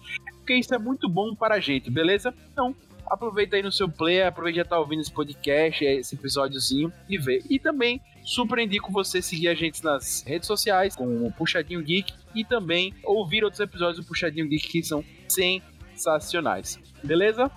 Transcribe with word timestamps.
porque 0.49 0.55
isso 0.61 0.75
é 0.75 0.79
muito 0.79 1.11
bom 1.11 1.35
para 1.35 1.57
a 1.57 1.61
gente, 1.61 1.91
beleza? 1.91 2.35
Então, 2.51 2.75
aproveita 3.11 3.57
aí 3.57 3.63
no 3.63 3.73
seu 3.73 3.89
player, 3.89 4.27
aproveita 4.27 4.59
já 4.59 4.65
tá 4.65 4.79
ouvindo 4.79 5.01
esse 5.01 5.13
podcast, 5.13 5.85
esse 5.85 6.15
episódiozinho 6.15 6.93
e 7.09 7.19
vê. 7.19 7.43
E 7.49 7.59
também 7.59 8.01
super 8.23 8.59
indico 8.59 8.93
você 8.93 9.23
seguir 9.23 9.49
a 9.49 9.55
gente 9.55 9.83
nas 9.83 10.23
redes 10.27 10.47
sociais 10.47 10.95
com 10.95 11.27
o 11.27 11.33
Puxadinho 11.33 11.83
Geek 11.83 12.13
e 12.35 12.45
também 12.45 12.95
ouvir 13.03 13.45
outros 13.45 13.61
episódios 13.61 13.99
do 13.99 14.05
Puxadinho 14.05 14.49
Geek 14.49 14.69
que 14.69 14.83
são 14.83 15.05
sensacionais. 15.29 16.79
Beleza? 17.03 17.51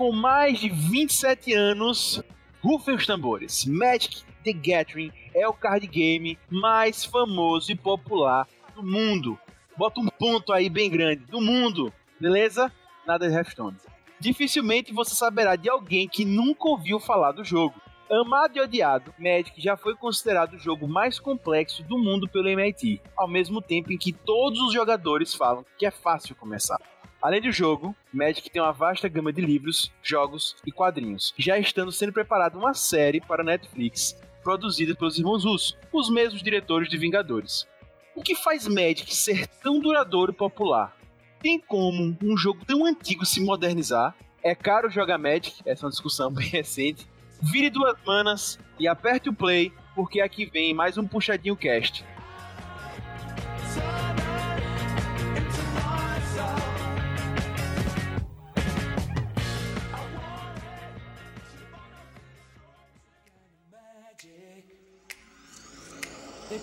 Com 0.00 0.12
mais 0.12 0.58
de 0.58 0.70
27 0.70 1.52
anos, 1.52 2.22
rufem 2.62 2.94
os 2.94 3.06
tambores. 3.06 3.66
Magic 3.66 4.22
the 4.42 4.50
Gathering 4.50 5.12
é 5.34 5.46
o 5.46 5.52
card 5.52 5.86
game 5.86 6.38
mais 6.48 7.04
famoso 7.04 7.70
e 7.70 7.76
popular 7.76 8.48
do 8.74 8.82
mundo. 8.82 9.38
Bota 9.76 10.00
um 10.00 10.06
ponto 10.06 10.54
aí 10.54 10.70
bem 10.70 10.88
grande, 10.88 11.26
do 11.26 11.38
mundo, 11.38 11.92
beleza? 12.18 12.72
Nada 13.06 13.28
de 13.28 13.34
Hearthstone. 13.34 13.76
Dificilmente 14.18 14.90
você 14.90 15.14
saberá 15.14 15.54
de 15.54 15.68
alguém 15.68 16.08
que 16.08 16.24
nunca 16.24 16.66
ouviu 16.66 16.98
falar 16.98 17.32
do 17.32 17.44
jogo. 17.44 17.74
Amado 18.10 18.56
e 18.56 18.60
odiado, 18.62 19.12
Magic 19.18 19.60
já 19.60 19.76
foi 19.76 19.94
considerado 19.94 20.54
o 20.54 20.58
jogo 20.58 20.88
mais 20.88 21.20
complexo 21.20 21.82
do 21.82 21.98
mundo 21.98 22.26
pelo 22.26 22.48
MIT, 22.48 23.02
ao 23.14 23.28
mesmo 23.28 23.60
tempo 23.60 23.92
em 23.92 23.98
que 23.98 24.14
todos 24.14 24.62
os 24.62 24.72
jogadores 24.72 25.34
falam 25.34 25.62
que 25.76 25.84
é 25.84 25.90
fácil 25.90 26.34
começar. 26.34 26.80
Além 27.22 27.42
do 27.42 27.52
jogo, 27.52 27.94
Magic 28.10 28.48
tem 28.48 28.62
uma 28.62 28.72
vasta 28.72 29.06
gama 29.06 29.30
de 29.30 29.42
livros, 29.42 29.92
jogos 30.02 30.56
e 30.66 30.72
quadrinhos, 30.72 31.34
já 31.36 31.58
estando 31.58 31.92
sendo 31.92 32.14
preparada 32.14 32.56
uma 32.56 32.72
série 32.72 33.20
para 33.20 33.44
Netflix, 33.44 34.18
produzida 34.42 34.94
pelos 34.94 35.18
irmãos 35.18 35.44
Russo, 35.44 35.76
os 35.92 36.08
mesmos 36.08 36.42
diretores 36.42 36.88
de 36.88 36.96
Vingadores. 36.96 37.68
O 38.16 38.22
que 38.22 38.34
faz 38.34 38.66
Magic 38.66 39.14
ser 39.14 39.46
tão 39.46 39.78
duradouro 39.78 40.32
e 40.32 40.34
popular? 40.34 40.96
Tem 41.42 41.60
como 41.60 42.16
um 42.22 42.36
jogo 42.38 42.64
tão 42.64 42.86
antigo 42.86 43.26
se 43.26 43.40
modernizar? 43.40 44.14
É 44.42 44.54
caro 44.54 44.88
jogar 44.88 45.18
Magic? 45.18 45.60
Essa 45.66 45.84
é 45.84 45.86
uma 45.86 45.90
discussão 45.90 46.32
bem 46.32 46.48
recente. 46.48 47.06
Vire 47.42 47.68
duas 47.68 47.96
manas 48.06 48.58
e 48.78 48.88
aperte 48.88 49.28
o 49.28 49.34
play, 49.34 49.70
porque 49.94 50.22
aqui 50.22 50.46
vem 50.46 50.72
mais 50.72 50.96
um 50.96 51.06
Puxadinho 51.06 51.56
Cast. 51.56 52.02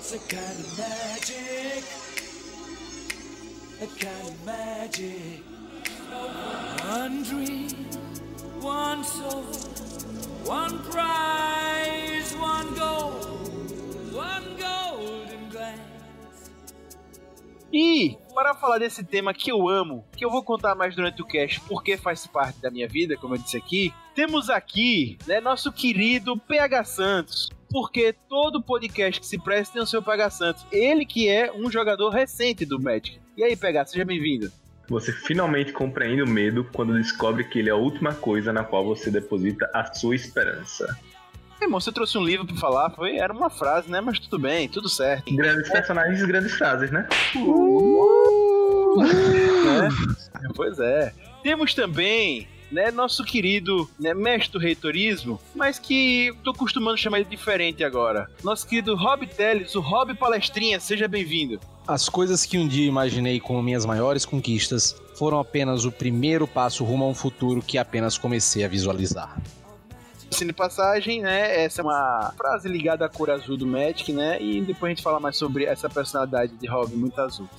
It's 0.09 0.15
a 0.15 0.35
kind 0.35 0.57
of 0.57 0.77
magic. 0.77 1.83
A 3.81 3.87
kind 3.99 4.27
of 4.29 4.45
magic. 4.45 5.43
One 6.87 7.23
dream, 7.23 7.67
one 8.61 9.03
soul, 9.03 9.43
one 10.45 10.79
prize, 10.89 12.33
one 12.37 12.73
goal, 12.75 13.19
one 14.13 14.55
golden 14.55 15.49
glance. 15.51 16.51
E 17.73 18.17
para 18.33 18.55
falar 18.55 18.79
desse 18.79 19.03
tema 19.03 19.33
que 19.33 19.51
eu 19.51 19.67
amo, 19.67 20.05
que 20.15 20.23
eu 20.23 20.29
vou 20.29 20.41
contar 20.41 20.73
mais 20.73 20.95
durante 20.95 21.21
o 21.21 21.25
cast 21.25 21.59
porque 21.67 21.97
faz 21.97 22.25
parte 22.25 22.61
da 22.61 22.71
minha 22.71 22.87
vida, 22.87 23.17
como 23.17 23.35
eu 23.35 23.39
disse 23.39 23.57
aqui, 23.57 23.93
temos 24.15 24.49
aqui, 24.49 25.17
né, 25.27 25.41
nosso 25.41 25.69
querido 25.69 26.37
PH 26.37 26.85
Santos 26.85 27.56
porque 27.71 28.13
todo 28.29 28.61
podcast 28.61 29.19
que 29.19 29.27
se 29.27 29.37
presta 29.37 29.73
tem 29.73 29.81
o 29.81 29.87
seu 29.87 30.01
PH 30.01 30.29
Santos. 30.29 30.65
Ele 30.71 31.05
que 31.05 31.27
é 31.29 31.51
um 31.51 31.69
jogador 31.71 32.09
recente 32.09 32.65
do 32.65 32.79
Magic. 32.79 33.19
E 33.35 33.43
aí, 33.43 33.55
PH, 33.55 33.85
seja 33.87 34.05
bem-vindo. 34.05 34.51
Você 34.89 35.11
finalmente 35.11 35.73
compreende 35.73 36.21
o 36.21 36.27
medo 36.27 36.63
quando 36.73 36.93
descobre 36.93 37.43
que 37.43 37.59
ele 37.59 37.69
é 37.69 37.73
a 37.73 37.75
última 37.75 38.13
coisa 38.13 38.53
na 38.53 38.63
qual 38.63 38.85
você 38.85 39.11
deposita 39.11 39.69
a 39.73 39.93
sua 39.93 40.15
esperança. 40.15 40.97
Irmão, 41.61 41.79
você 41.79 41.91
trouxe 41.91 42.17
um 42.17 42.23
livro 42.23 42.45
pra 42.45 42.55
falar, 42.55 42.91
foi, 42.91 43.17
era 43.17 43.33
uma 43.33 43.49
frase, 43.49 43.89
né? 43.91 43.99
Mas 43.99 44.19
tudo 44.19 44.39
bem, 44.39 44.69
tudo 44.69 44.87
certo. 44.87 45.35
Grandes 45.35 45.69
personagens 45.69 46.21
e 46.21 46.27
grandes 46.27 46.53
frases, 46.53 46.91
né? 46.91 47.07
Uh! 47.35 49.01
é, 49.03 50.53
pois 50.55 50.79
é. 50.79 51.13
Temos 51.43 51.73
também 51.73 52.47
né, 52.71 52.91
nosso 52.91 53.23
querido 53.23 53.89
né, 53.99 54.13
mestre 54.13 54.53
do 54.53 54.59
reitorismo, 54.59 55.39
mas 55.55 55.79
que 55.79 56.33
tô 56.43 56.53
costumando 56.53 56.97
chamar 56.97 57.19
ele 57.19 57.29
diferente 57.29 57.83
agora. 57.83 58.29
Nosso 58.43 58.67
querido 58.67 58.95
Rob 58.95 59.25
Teles, 59.27 59.75
o 59.75 59.81
Rob 59.81 60.13
Palestrinha, 60.15 60.79
seja 60.79 61.07
bem-vindo. 61.07 61.59
As 61.87 62.09
coisas 62.09 62.45
que 62.45 62.57
um 62.57 62.67
dia 62.67 62.85
imaginei 62.85 63.39
como 63.39 63.63
minhas 63.63 63.85
maiores 63.85 64.25
conquistas 64.25 64.95
foram 65.15 65.39
apenas 65.39 65.85
o 65.85 65.91
primeiro 65.91 66.47
passo 66.47 66.83
rumo 66.83 67.05
a 67.05 67.07
um 67.07 67.15
futuro 67.15 67.61
que 67.61 67.77
apenas 67.77 68.17
comecei 68.17 68.63
a 68.63 68.67
visualizar. 68.67 69.37
Cine 70.29 70.51
passagem, 70.51 71.21
né? 71.21 71.63
Essa 71.63 71.81
é 71.81 71.83
uma 71.85 72.33
frase 72.35 72.67
ligada 72.67 73.05
à 73.05 73.09
cor 73.09 73.29
azul 73.29 73.55
do 73.55 73.65
Magic, 73.65 74.11
né? 74.11 74.39
E 74.41 74.59
depois 74.61 74.91
a 74.91 74.93
gente 74.93 75.01
fala 75.01 75.21
mais 75.21 75.37
sobre 75.37 75.63
essa 75.63 75.89
personalidade 75.89 76.53
de 76.57 76.67
Robin 76.67 76.97
muito 76.97 77.19
azul. 77.21 77.49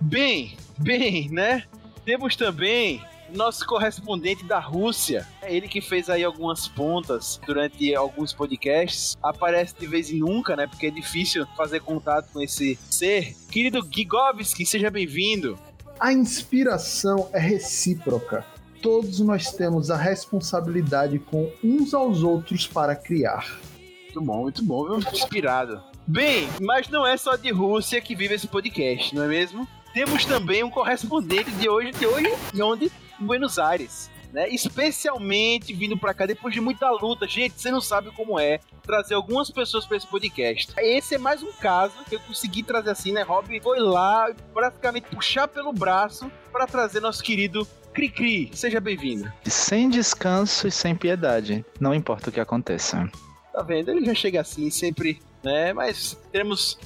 Bem, 0.00 0.56
bem, 0.76 1.28
né? 1.30 1.62
Temos 2.04 2.34
também 2.34 3.00
nosso 3.34 3.66
correspondente 3.66 4.44
da 4.44 4.58
Rússia, 4.58 5.26
é 5.42 5.54
ele 5.54 5.68
que 5.68 5.80
fez 5.80 6.08
aí 6.08 6.24
algumas 6.24 6.66
pontas 6.66 7.40
durante 7.46 7.94
alguns 7.94 8.32
podcasts, 8.32 9.16
aparece 9.22 9.74
de 9.78 9.86
vez 9.86 10.10
em 10.10 10.18
nunca, 10.18 10.56
né? 10.56 10.66
Porque 10.66 10.86
é 10.86 10.90
difícil 10.90 11.46
fazer 11.56 11.80
contato 11.80 12.32
com 12.32 12.40
esse 12.40 12.78
ser. 12.90 13.34
Querido 13.50 13.86
Gigovski, 13.90 14.64
seja 14.64 14.90
bem-vindo. 14.90 15.58
A 15.98 16.12
inspiração 16.12 17.28
é 17.32 17.38
recíproca. 17.38 18.46
Todos 18.80 19.18
nós 19.20 19.52
temos 19.52 19.90
a 19.90 19.96
responsabilidade 19.96 21.18
com 21.18 21.50
uns 21.62 21.92
aos 21.92 22.22
outros 22.22 22.66
para 22.66 22.94
criar. 22.94 23.58
Muito 24.04 24.22
bom, 24.22 24.42
muito 24.42 24.64
bom, 24.64 24.84
viu? 24.84 24.98
Inspirado. 25.12 25.82
Bem, 26.06 26.48
mas 26.60 26.88
não 26.88 27.06
é 27.06 27.16
só 27.16 27.36
de 27.36 27.50
Rússia 27.50 28.00
que 28.00 28.14
vive 28.14 28.34
esse 28.34 28.46
podcast, 28.46 29.14
não 29.14 29.24
é 29.24 29.28
mesmo? 29.28 29.68
Temos 29.92 30.24
também 30.24 30.62
um 30.62 30.70
correspondente 30.70 31.50
de 31.50 31.68
hoje, 31.68 31.90
de 31.92 32.06
hoje, 32.06 32.32
de 32.54 32.62
onde 32.62 32.92
em 33.20 33.26
Buenos 33.26 33.58
Aires. 33.58 34.10
Né? 34.32 34.48
Especialmente 34.50 35.72
vindo 35.72 35.96
para 35.96 36.12
cá 36.12 36.26
depois 36.26 36.52
de 36.52 36.60
muita 36.60 36.90
luta. 36.90 37.26
Gente, 37.26 37.54
você 37.58 37.70
não 37.70 37.80
sabe 37.80 38.10
como 38.10 38.38
é 38.38 38.60
trazer 38.82 39.14
algumas 39.14 39.50
pessoas 39.50 39.86
para 39.86 39.96
esse 39.96 40.06
podcast. 40.06 40.72
Esse 40.78 41.14
é 41.14 41.18
mais 41.18 41.42
um 41.42 41.52
caso 41.52 41.94
que 42.08 42.14
eu 42.14 42.20
consegui 42.20 42.62
trazer 42.62 42.90
assim, 42.90 43.12
né? 43.12 43.22
Rob 43.22 43.58
foi 43.60 43.78
lá, 43.78 44.30
praticamente 44.52 45.08
puxar 45.08 45.48
pelo 45.48 45.72
braço 45.72 46.30
para 46.52 46.66
trazer 46.66 47.00
nosso 47.00 47.22
querido 47.22 47.66
Cri-Cri, 47.92 48.50
seja 48.52 48.80
bem-vindo. 48.80 49.32
Sem 49.44 49.88
descanso 49.88 50.68
e 50.68 50.70
sem 50.70 50.94
piedade. 50.94 51.64
Não 51.80 51.94
importa 51.94 52.30
o 52.30 52.32
que 52.32 52.38
aconteça. 52.38 53.10
Tá 53.52 53.62
vendo? 53.62 53.90
Ele 53.90 54.04
já 54.04 54.14
chega 54.14 54.40
assim, 54.40 54.70
sempre, 54.70 55.20
né? 55.42 55.72
Mas 55.72 56.18
temos. 56.32 56.78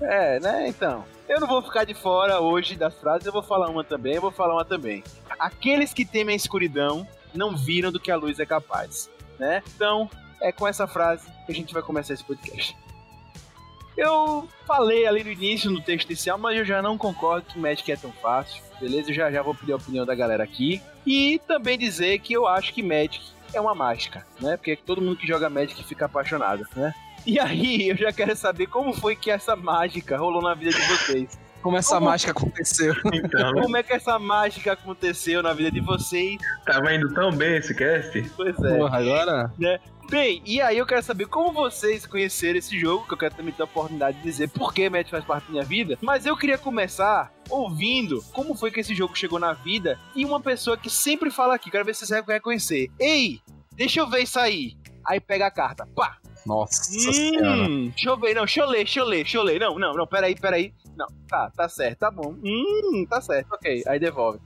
É, 0.00 0.40
né? 0.40 0.68
Então. 0.68 1.04
Eu 1.28 1.40
não 1.40 1.46
vou 1.46 1.60
ficar 1.60 1.84
de 1.84 1.92
fora 1.92 2.40
hoje 2.40 2.74
das 2.74 2.94
frases, 2.94 3.26
eu 3.26 3.32
vou 3.32 3.42
falar 3.42 3.68
uma 3.68 3.84
também, 3.84 4.14
eu 4.14 4.20
vou 4.20 4.30
falar 4.30 4.54
uma 4.54 4.64
também. 4.64 5.04
Aqueles 5.38 5.92
que 5.92 6.04
temem 6.04 6.32
a 6.32 6.36
escuridão 6.36 7.06
não 7.34 7.54
viram 7.54 7.92
do 7.92 8.00
que 8.00 8.10
a 8.10 8.16
luz 8.16 8.40
é 8.40 8.46
capaz, 8.46 9.10
né? 9.38 9.62
Então, 9.74 10.08
é 10.40 10.50
com 10.50 10.66
essa 10.66 10.86
frase 10.86 11.30
que 11.44 11.52
a 11.52 11.54
gente 11.54 11.74
vai 11.74 11.82
começar 11.82 12.14
esse 12.14 12.24
podcast. 12.24 12.74
Eu 13.94 14.48
falei 14.64 15.06
ali 15.06 15.24
no 15.24 15.30
início, 15.30 15.70
no 15.70 15.80
texto 15.82 16.06
inicial, 16.06 16.38
mas 16.38 16.56
eu 16.56 16.64
já 16.64 16.80
não 16.80 16.96
concordo 16.96 17.46
que 17.46 17.58
Magic 17.58 17.90
é 17.90 17.96
tão 17.96 18.12
fácil, 18.12 18.62
beleza? 18.80 19.10
Eu 19.10 19.14
já, 19.14 19.30
já 19.30 19.42
vou 19.42 19.54
pedir 19.54 19.72
a 19.72 19.76
opinião 19.76 20.06
da 20.06 20.14
galera 20.14 20.44
aqui. 20.44 20.80
E 21.04 21.40
também 21.48 21.76
dizer 21.76 22.20
que 22.20 22.32
eu 22.32 22.46
acho 22.46 22.72
que 22.72 22.82
Magic 22.82 23.20
é 23.52 23.60
uma 23.60 23.74
mágica, 23.74 24.24
né? 24.40 24.56
Porque 24.56 24.76
todo 24.76 25.02
mundo 25.02 25.16
que 25.16 25.26
joga 25.26 25.50
Magic 25.50 25.82
fica 25.82 26.04
apaixonado, 26.04 26.64
né? 26.76 26.94
E 27.26 27.38
aí, 27.38 27.88
eu 27.90 27.96
já 27.96 28.12
quero 28.12 28.34
saber 28.36 28.66
como 28.68 28.92
foi 28.92 29.14
que 29.14 29.30
essa 29.30 29.54
mágica 29.54 30.16
rolou 30.16 30.42
na 30.42 30.54
vida 30.54 30.70
de 30.72 30.82
vocês. 30.86 31.38
Como 31.62 31.76
essa 31.76 31.96
Como- 31.96 32.06
mágica 32.06 32.30
aconteceu. 32.32 32.94
Então, 33.12 33.52
Como 33.60 33.76
é 33.76 33.82
que 33.82 33.92
essa 33.92 34.18
mágica 34.18 34.72
aconteceu 34.72 35.42
na 35.42 35.52
vida 35.52 35.70
de 35.72 35.80
vocês? 35.80 36.38
tava 36.64 36.94
indo 36.94 37.12
tão 37.12 37.32
bem 37.32 37.56
esse 37.56 37.74
cast? 37.74 38.22
Pois 38.36 38.56
é. 38.62 38.76
Porra, 38.78 38.98
agora. 38.98 39.52
Bem, 40.08 40.40
e 40.46 40.58
aí 40.62 40.78
eu 40.78 40.86
quero 40.86 41.02
saber 41.02 41.26
como 41.26 41.52
vocês 41.52 42.06
conheceram 42.06 42.58
esse 42.58 42.78
jogo, 42.78 43.06
que 43.06 43.12
eu 43.12 43.18
quero 43.18 43.34
também 43.34 43.52
ter 43.52 43.60
a 43.60 43.66
oportunidade 43.66 44.16
de 44.18 44.22
dizer 44.22 44.48
por 44.48 44.72
que 44.72 44.88
Magic 44.88 45.10
faz 45.10 45.22
parte 45.24 45.44
da 45.46 45.50
minha 45.50 45.64
vida. 45.64 45.98
Mas 46.00 46.24
eu 46.24 46.34
queria 46.34 46.56
começar 46.56 47.30
ouvindo 47.50 48.22
como 48.32 48.54
foi 48.54 48.70
que 48.70 48.80
esse 48.80 48.94
jogo 48.94 49.14
chegou 49.18 49.38
na 49.38 49.52
vida 49.52 49.98
e 50.14 50.24
uma 50.24 50.40
pessoa 50.40 50.78
que 50.78 50.88
sempre 50.88 51.30
fala 51.30 51.56
aqui, 51.56 51.70
quero 51.70 51.84
ver 51.84 51.94
se 51.94 52.06
vocês 52.06 52.24
vão 52.24 52.34
reconhecer. 52.34 52.88
Ei, 52.98 53.40
deixa 53.74 54.00
eu 54.00 54.08
ver 54.08 54.20
isso 54.22 54.38
aí. 54.38 54.76
Aí 55.06 55.20
pega 55.20 55.46
a 55.46 55.50
carta, 55.50 55.86
pá. 55.94 56.16
Nossa 56.48 56.82
senhora. 56.84 57.68
Hum, 57.68 57.90
deixa 57.90 58.08
eu 58.08 58.16
ver, 58.16 58.34
não, 58.34 58.44
deixa 58.44 58.60
eu 58.62 58.66
ler, 58.66 58.78
deixa 58.78 59.00
eu 59.00 59.04
ler, 59.04 59.16
deixa 59.16 59.36
eu 59.36 59.42
ler. 59.42 59.60
Não, 59.60 59.78
não, 59.78 59.92
não, 59.92 60.06
peraí, 60.06 60.34
peraí. 60.34 60.72
Não, 60.96 61.06
tá, 61.28 61.52
tá 61.54 61.68
certo, 61.68 61.98
tá 61.98 62.10
bom. 62.10 62.34
Hum, 62.42 63.06
tá 63.08 63.20
certo, 63.20 63.52
ok. 63.52 63.84
Aí 63.86 64.00
devolve. 64.00 64.40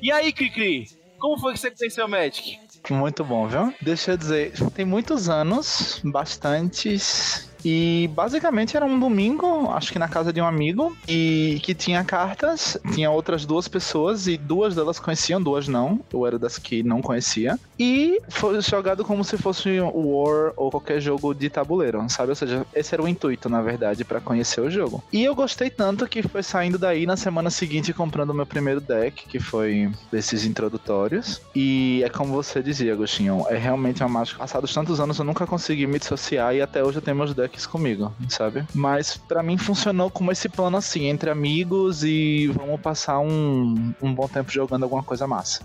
E 0.00 0.10
aí, 0.10 0.32
Cricri, 0.32 0.88
como 1.18 1.38
foi 1.38 1.52
que 1.52 1.60
você 1.60 1.70
conheceu 1.70 2.06
o 2.06 2.08
Magic? 2.08 2.58
Muito 2.90 3.22
bom, 3.22 3.46
viu? 3.46 3.72
Deixa 3.80 4.12
eu 4.12 4.16
dizer, 4.16 4.52
tem 4.70 4.84
muitos 4.86 5.28
anos, 5.28 6.00
bastantes. 6.02 7.53
E 7.64 8.10
basicamente 8.14 8.76
era 8.76 8.84
um 8.84 8.98
domingo, 8.98 9.70
acho 9.70 9.92
que 9.92 9.98
na 9.98 10.08
casa 10.08 10.32
de 10.32 10.40
um 10.40 10.46
amigo, 10.46 10.96
e 11.08 11.60
que 11.62 11.74
tinha 11.74 12.04
cartas, 12.04 12.78
tinha 12.92 13.10
outras 13.10 13.46
duas 13.46 13.68
pessoas, 13.68 14.26
e 14.26 14.36
duas 14.36 14.74
delas 14.74 14.98
conheciam, 14.98 15.42
duas 15.42 15.68
não. 15.68 16.00
Eu 16.12 16.26
era 16.26 16.38
das 16.38 16.58
que 16.58 16.82
não 16.82 17.00
conhecia. 17.00 17.58
E 17.78 18.20
foi 18.28 18.60
jogado 18.60 19.04
como 19.04 19.24
se 19.24 19.36
fosse 19.36 19.80
War 19.80 20.52
ou 20.56 20.70
qualquer 20.70 21.00
jogo 21.00 21.34
de 21.34 21.48
tabuleiro, 21.48 22.04
sabe? 22.08 22.30
Ou 22.30 22.36
seja, 22.36 22.66
esse 22.74 22.94
era 22.94 23.02
o 23.02 23.08
intuito, 23.08 23.48
na 23.48 23.62
verdade, 23.62 24.04
pra 24.04 24.20
conhecer 24.20 24.60
o 24.60 24.70
jogo. 24.70 25.02
E 25.12 25.24
eu 25.24 25.34
gostei 25.34 25.70
tanto 25.70 26.06
que 26.06 26.22
foi 26.22 26.42
saindo 26.42 26.78
daí 26.78 27.06
na 27.06 27.16
semana 27.16 27.50
seguinte 27.50 27.92
comprando 27.92 28.30
o 28.30 28.34
meu 28.34 28.46
primeiro 28.46 28.80
deck, 28.80 29.26
que 29.28 29.40
foi 29.40 29.90
desses 30.12 30.44
introdutórios. 30.44 31.40
E 31.54 32.02
é 32.04 32.08
como 32.08 32.32
você 32.32 32.62
dizia, 32.62 32.92
Agostinho, 32.92 33.44
é 33.48 33.56
realmente 33.56 34.02
uma 34.02 34.08
mágica. 34.08 34.38
Passados 34.38 34.72
tantos 34.72 35.00
anos 35.00 35.18
eu 35.18 35.24
nunca 35.24 35.46
consegui 35.46 35.86
me 35.86 35.98
dissociar 35.98 36.54
e 36.54 36.60
até 36.60 36.84
hoje 36.84 36.98
eu 36.98 37.02
tenho 37.02 37.16
meus 37.16 37.34
decks 37.34 37.53
comigo, 37.66 38.12
sabe? 38.28 38.64
Mas 38.74 39.16
pra 39.16 39.42
mim 39.42 39.56
funcionou 39.56 40.10
como 40.10 40.32
esse 40.32 40.48
plano 40.48 40.76
assim, 40.76 41.04
entre 41.04 41.30
amigos 41.30 42.02
e 42.02 42.48
vamos 42.48 42.80
passar 42.80 43.18
um, 43.20 43.94
um 44.02 44.14
bom 44.14 44.28
tempo 44.28 44.50
jogando 44.50 44.82
alguma 44.82 45.02
coisa 45.02 45.26
massa. 45.26 45.62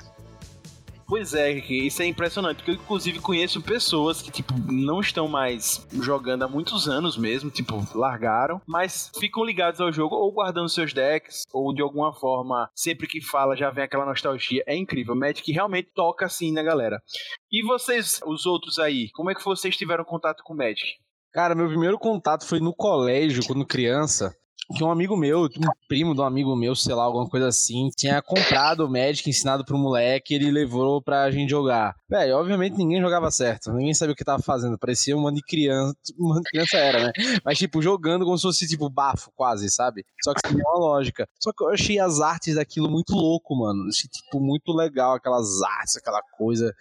Pois 1.10 1.34
é, 1.34 1.52
isso 1.52 2.04
é 2.04 2.06
impressionante, 2.06 2.58
porque 2.58 2.70
eu 2.70 2.76
inclusive 2.76 3.20
conheço 3.20 3.60
pessoas 3.64 4.22
que, 4.22 4.30
tipo, 4.30 4.54
não 4.72 5.00
estão 5.00 5.28
mais 5.28 5.84
jogando 5.92 6.44
há 6.44 6.48
muitos 6.48 6.88
anos 6.88 7.18
mesmo, 7.18 7.50
tipo, 7.50 7.84
largaram, 7.96 8.62
mas 8.68 9.12
ficam 9.20 9.44
ligados 9.44 9.82
ao 9.82 9.92
jogo 9.92 10.16
ou 10.16 10.32
guardando 10.32 10.70
seus 10.70 10.94
decks, 10.94 11.48
ou 11.52 11.74
de 11.74 11.82
alguma 11.82 12.14
forma, 12.14 12.70
sempre 12.76 13.08
que 13.08 13.22
fala 13.22 13.58
já 13.58 13.72
vem 13.72 13.86
aquela 13.86 14.06
nostalgia. 14.06 14.64
É 14.68 14.78
incrível, 14.78 15.16
Magic 15.16 15.52
realmente 15.52 15.90
toca 15.96 16.28
assim 16.28 16.54
na 16.54 16.62
galera. 16.62 17.02
E 17.52 17.66
vocês, 17.66 18.22
os 18.24 18.46
outros 18.46 18.78
aí, 18.78 19.10
como 19.14 19.32
é 19.32 19.34
que 19.34 19.44
vocês 19.44 19.76
tiveram 19.76 20.06
contato 20.06 20.44
com 20.44 20.54
o 20.54 20.58
Magic? 20.58 21.00
Cara, 21.31 21.54
meu 21.54 21.68
primeiro 21.68 22.00
contato 22.00 22.46
foi 22.46 22.60
no 22.60 22.74
colégio, 22.74 23.46
quando 23.46 23.66
criança. 23.66 24.34
Que 24.76 24.84
um 24.84 24.92
amigo 24.92 25.18
meu, 25.18 25.46
um 25.46 25.88
primo 25.88 26.14
de 26.14 26.22
um 26.22 26.24
amigo 26.24 26.56
meu, 26.56 26.76
sei 26.76 26.94
lá, 26.94 27.04
alguma 27.04 27.28
coisa 27.28 27.48
assim, 27.48 27.90
tinha 27.98 28.22
comprado 28.22 28.86
o 28.86 28.90
Magic, 28.90 29.28
ensinado 29.28 29.66
pro 29.66 29.80
moleque, 29.80 30.36
ele 30.36 30.52
levou 30.52 31.02
pra 31.02 31.31
gente 31.31 31.50
jogar. 31.50 31.96
Velho, 32.08 32.38
obviamente 32.38 32.78
ninguém 32.78 33.02
jogava 33.02 33.31
certo, 33.31 33.72
ninguém 33.74 33.96
sabia 33.96 34.14
o 34.14 34.16
que 34.16 34.24
tava 34.24 34.44
fazendo, 34.44 34.78
parecia 34.78 35.18
um 35.18 35.31
de 35.31 35.42
criança, 35.42 35.96
um 36.20 36.36
de 36.36 36.44
criança 36.52 36.78
era, 36.78 37.08
né? 37.08 37.12
Mas, 37.44 37.58
tipo, 37.58 37.81
jogando 37.81 38.26
como 38.26 38.38
se 38.38 38.44
fosse, 38.44 38.68
tipo, 38.68 38.88
bafo, 38.92 39.31
quase, 39.36 39.72
sabe? 39.72 40.06
Só 40.24 40.36
que 40.36 40.42
sem 40.46 40.56
nenhuma 40.56 40.78
lógica. 40.78 41.28
Só 41.40 41.52
que 41.52 41.64
eu 41.64 41.70
achei 41.70 42.00
as 42.00 42.22
artes 42.22 42.54
daquilo 42.54 42.92
muito 42.92 43.16
louco, 43.16 43.56
mano. 43.56 43.88
Achei, 43.90 44.08
tipo, 44.08 44.40
muito 44.40 44.72
legal 44.72 45.16
aquelas 45.16 45.64
artes, 45.64 45.98
aquela 45.98 46.22
coisa 46.38 46.72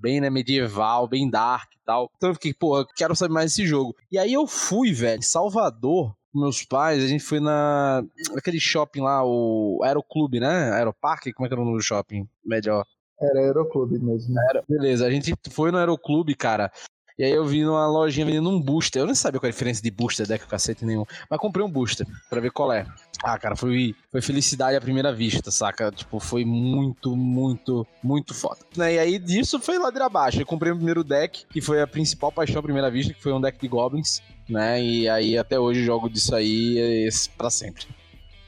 bem, 0.00 0.20
né, 0.20 0.30
medieval, 0.30 1.06
bem 1.06 1.28
dark 1.28 1.72
e 1.74 1.84
tal. 1.84 2.10
Então 2.16 2.30
eu 2.30 2.34
fiquei, 2.34 2.54
pô, 2.54 2.78
eu 2.78 2.86
quero 2.96 3.14
saber 3.14 3.32
mais 3.32 3.52
desse 3.52 3.66
jogo. 3.66 3.94
E 4.10 4.18
aí 4.18 4.32
eu 4.32 4.46
fui, 4.46 4.92
velho, 4.92 5.18
em 5.18 5.22
Salvador, 5.22 6.14
com 6.32 6.40
meus 6.40 6.64
pais, 6.64 7.02
a 7.02 7.06
gente 7.06 7.22
foi 7.22 7.40
na 7.40 8.04
aquele 8.36 8.60
shopping 8.60 9.00
lá, 9.00 9.24
o 9.24 9.80
Aeroclube, 9.82 10.40
né? 10.40 10.72
Aeroparque, 10.72 11.32
como 11.32 11.46
é 11.46 11.48
que 11.48 11.54
era 11.54 11.60
o 11.60 11.64
nome 11.64 11.76
do 11.76 11.82
shopping? 11.82 12.28
Melhor. 12.44 12.84
Era 13.20 13.40
Aeroclube 13.40 13.98
mesmo. 13.98 14.34
né? 14.34 14.62
Beleza, 14.68 15.06
a 15.06 15.10
gente 15.10 15.34
foi 15.50 15.70
no 15.70 15.78
Aeroclube, 15.78 16.34
cara. 16.34 16.72
E 17.20 17.22
aí 17.22 17.32
eu 17.32 17.44
vi 17.44 17.62
numa 17.62 17.86
lojinha 17.86 18.24
vendendo 18.24 18.48
um 18.48 18.58
booster. 18.58 19.02
Eu 19.02 19.04
nem 19.04 19.14
sabia 19.14 19.38
qual 19.38 19.46
é 19.46 19.50
a 19.50 19.52
diferença 19.52 19.82
de 19.82 19.90
booster, 19.90 20.26
deck, 20.26 20.46
cacete 20.46 20.86
nenhum. 20.86 21.04
Mas 21.28 21.38
comprei 21.38 21.62
um 21.62 21.70
booster 21.70 22.06
pra 22.30 22.40
ver 22.40 22.50
qual 22.50 22.72
é. 22.72 22.86
Ah, 23.22 23.38
cara, 23.38 23.54
foi, 23.54 23.94
foi 24.10 24.22
felicidade 24.22 24.74
à 24.74 24.80
primeira 24.80 25.12
vista, 25.12 25.50
saca? 25.50 25.92
Tipo, 25.92 26.18
foi 26.18 26.46
muito, 26.46 27.14
muito, 27.14 27.86
muito 28.02 28.32
foda. 28.32 28.60
Né, 28.74 28.94
E 28.94 28.98
aí 28.98 29.18
disso 29.18 29.60
foi 29.60 29.78
ladeira 29.78 30.06
abaixo. 30.06 30.40
Eu 30.40 30.46
comprei 30.46 30.72
o 30.72 30.76
primeiro 30.76 31.04
deck, 31.04 31.44
que 31.52 31.60
foi 31.60 31.82
a 31.82 31.86
principal 31.86 32.32
paixão 32.32 32.60
à 32.60 32.62
primeira 32.62 32.90
vista, 32.90 33.12
que 33.12 33.22
foi 33.22 33.34
um 33.34 33.40
deck 33.40 33.60
de 33.60 33.68
Goblins, 33.68 34.22
né? 34.48 34.82
E 34.82 35.06
aí 35.06 35.36
até 35.36 35.60
hoje 35.60 35.84
jogo 35.84 36.08
disso 36.08 36.34
aí 36.34 36.78
é 36.78 37.06
esse 37.06 37.28
pra 37.28 37.50
sempre. 37.50 37.86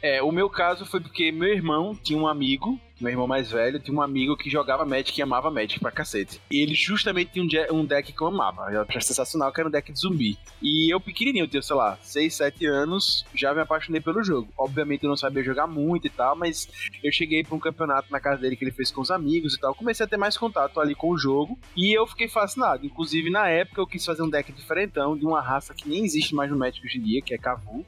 É, 0.02 0.20
o 0.20 0.32
meu 0.32 0.50
caso 0.50 0.84
foi 0.84 1.00
porque 1.00 1.30
meu 1.30 1.48
irmão 1.48 1.94
tinha 1.94 2.18
um 2.18 2.26
amigo, 2.26 2.76
meu 3.00 3.12
irmão 3.12 3.28
mais 3.28 3.52
velho, 3.52 3.78
tinha 3.78 3.96
um 3.96 4.02
amigo 4.02 4.36
que 4.36 4.50
jogava 4.50 4.84
Magic 4.84 5.16
e 5.16 5.22
amava 5.22 5.48
Magic 5.48 5.78
pra 5.78 5.92
cacete. 5.92 6.40
E 6.50 6.60
ele 6.60 6.74
justamente 6.74 7.30
tinha 7.32 7.72
um, 7.72 7.78
um 7.78 7.84
deck 7.84 8.12
que 8.12 8.20
eu 8.20 8.26
amava, 8.26 8.68
era 8.68 9.00
sensacional, 9.00 9.52
que 9.52 9.60
era 9.60 9.68
um 9.68 9.72
deck 9.72 9.92
de 9.92 10.00
zumbi. 10.00 10.36
E 10.60 10.92
eu 10.92 11.00
pequenininho, 11.00 11.44
eu 11.44 11.48
tinha, 11.48 11.62
sei 11.62 11.76
lá, 11.76 11.96
6, 12.02 12.34
7 12.34 12.66
anos, 12.66 13.24
já 13.32 13.54
me 13.54 13.60
apaixonei 13.60 14.00
pelo 14.00 14.24
jogo. 14.24 14.48
Obviamente 14.58 15.04
eu 15.04 15.08
não 15.08 15.16
sabia 15.16 15.44
jogar 15.44 15.68
muito 15.68 16.08
e 16.08 16.10
tal, 16.10 16.34
mas 16.34 16.68
eu 17.02 17.12
cheguei 17.12 17.44
pra 17.44 17.54
um 17.54 17.60
campeonato 17.60 18.10
na 18.10 18.18
casa 18.18 18.42
dele 18.42 18.56
que 18.56 18.64
ele 18.64 18.72
fez 18.72 18.90
com 18.90 19.00
os 19.00 19.10
amigos 19.10 19.54
e 19.54 19.60
tal. 19.60 19.72
Comecei 19.72 20.04
a 20.04 20.08
ter 20.08 20.16
mais 20.16 20.36
contato 20.36 20.80
ali 20.80 20.96
com 20.96 21.10
o 21.10 21.18
jogo 21.18 21.56
e 21.76 21.96
eu 21.96 22.08
fiquei 22.08 22.26
fascinado. 22.26 22.84
Inclusive, 22.84 23.30
na 23.30 23.48
época, 23.48 23.80
eu 23.80 23.86
quis 23.86 24.04
fazer 24.04 24.22
um 24.22 24.30
deck 24.30 24.52
diferentão 24.52 25.16
de 25.16 25.24
uma 25.24 25.40
raça 25.40 25.72
que 25.72 25.88
nem 25.88 26.04
existe 26.04 26.34
mais 26.34 26.50
no 26.50 26.58
Magic 26.58 26.84
hoje 26.84 26.98
em 26.98 27.02
dia, 27.02 27.22
que 27.22 27.32
é 27.32 27.38
Kavu. 27.38 27.86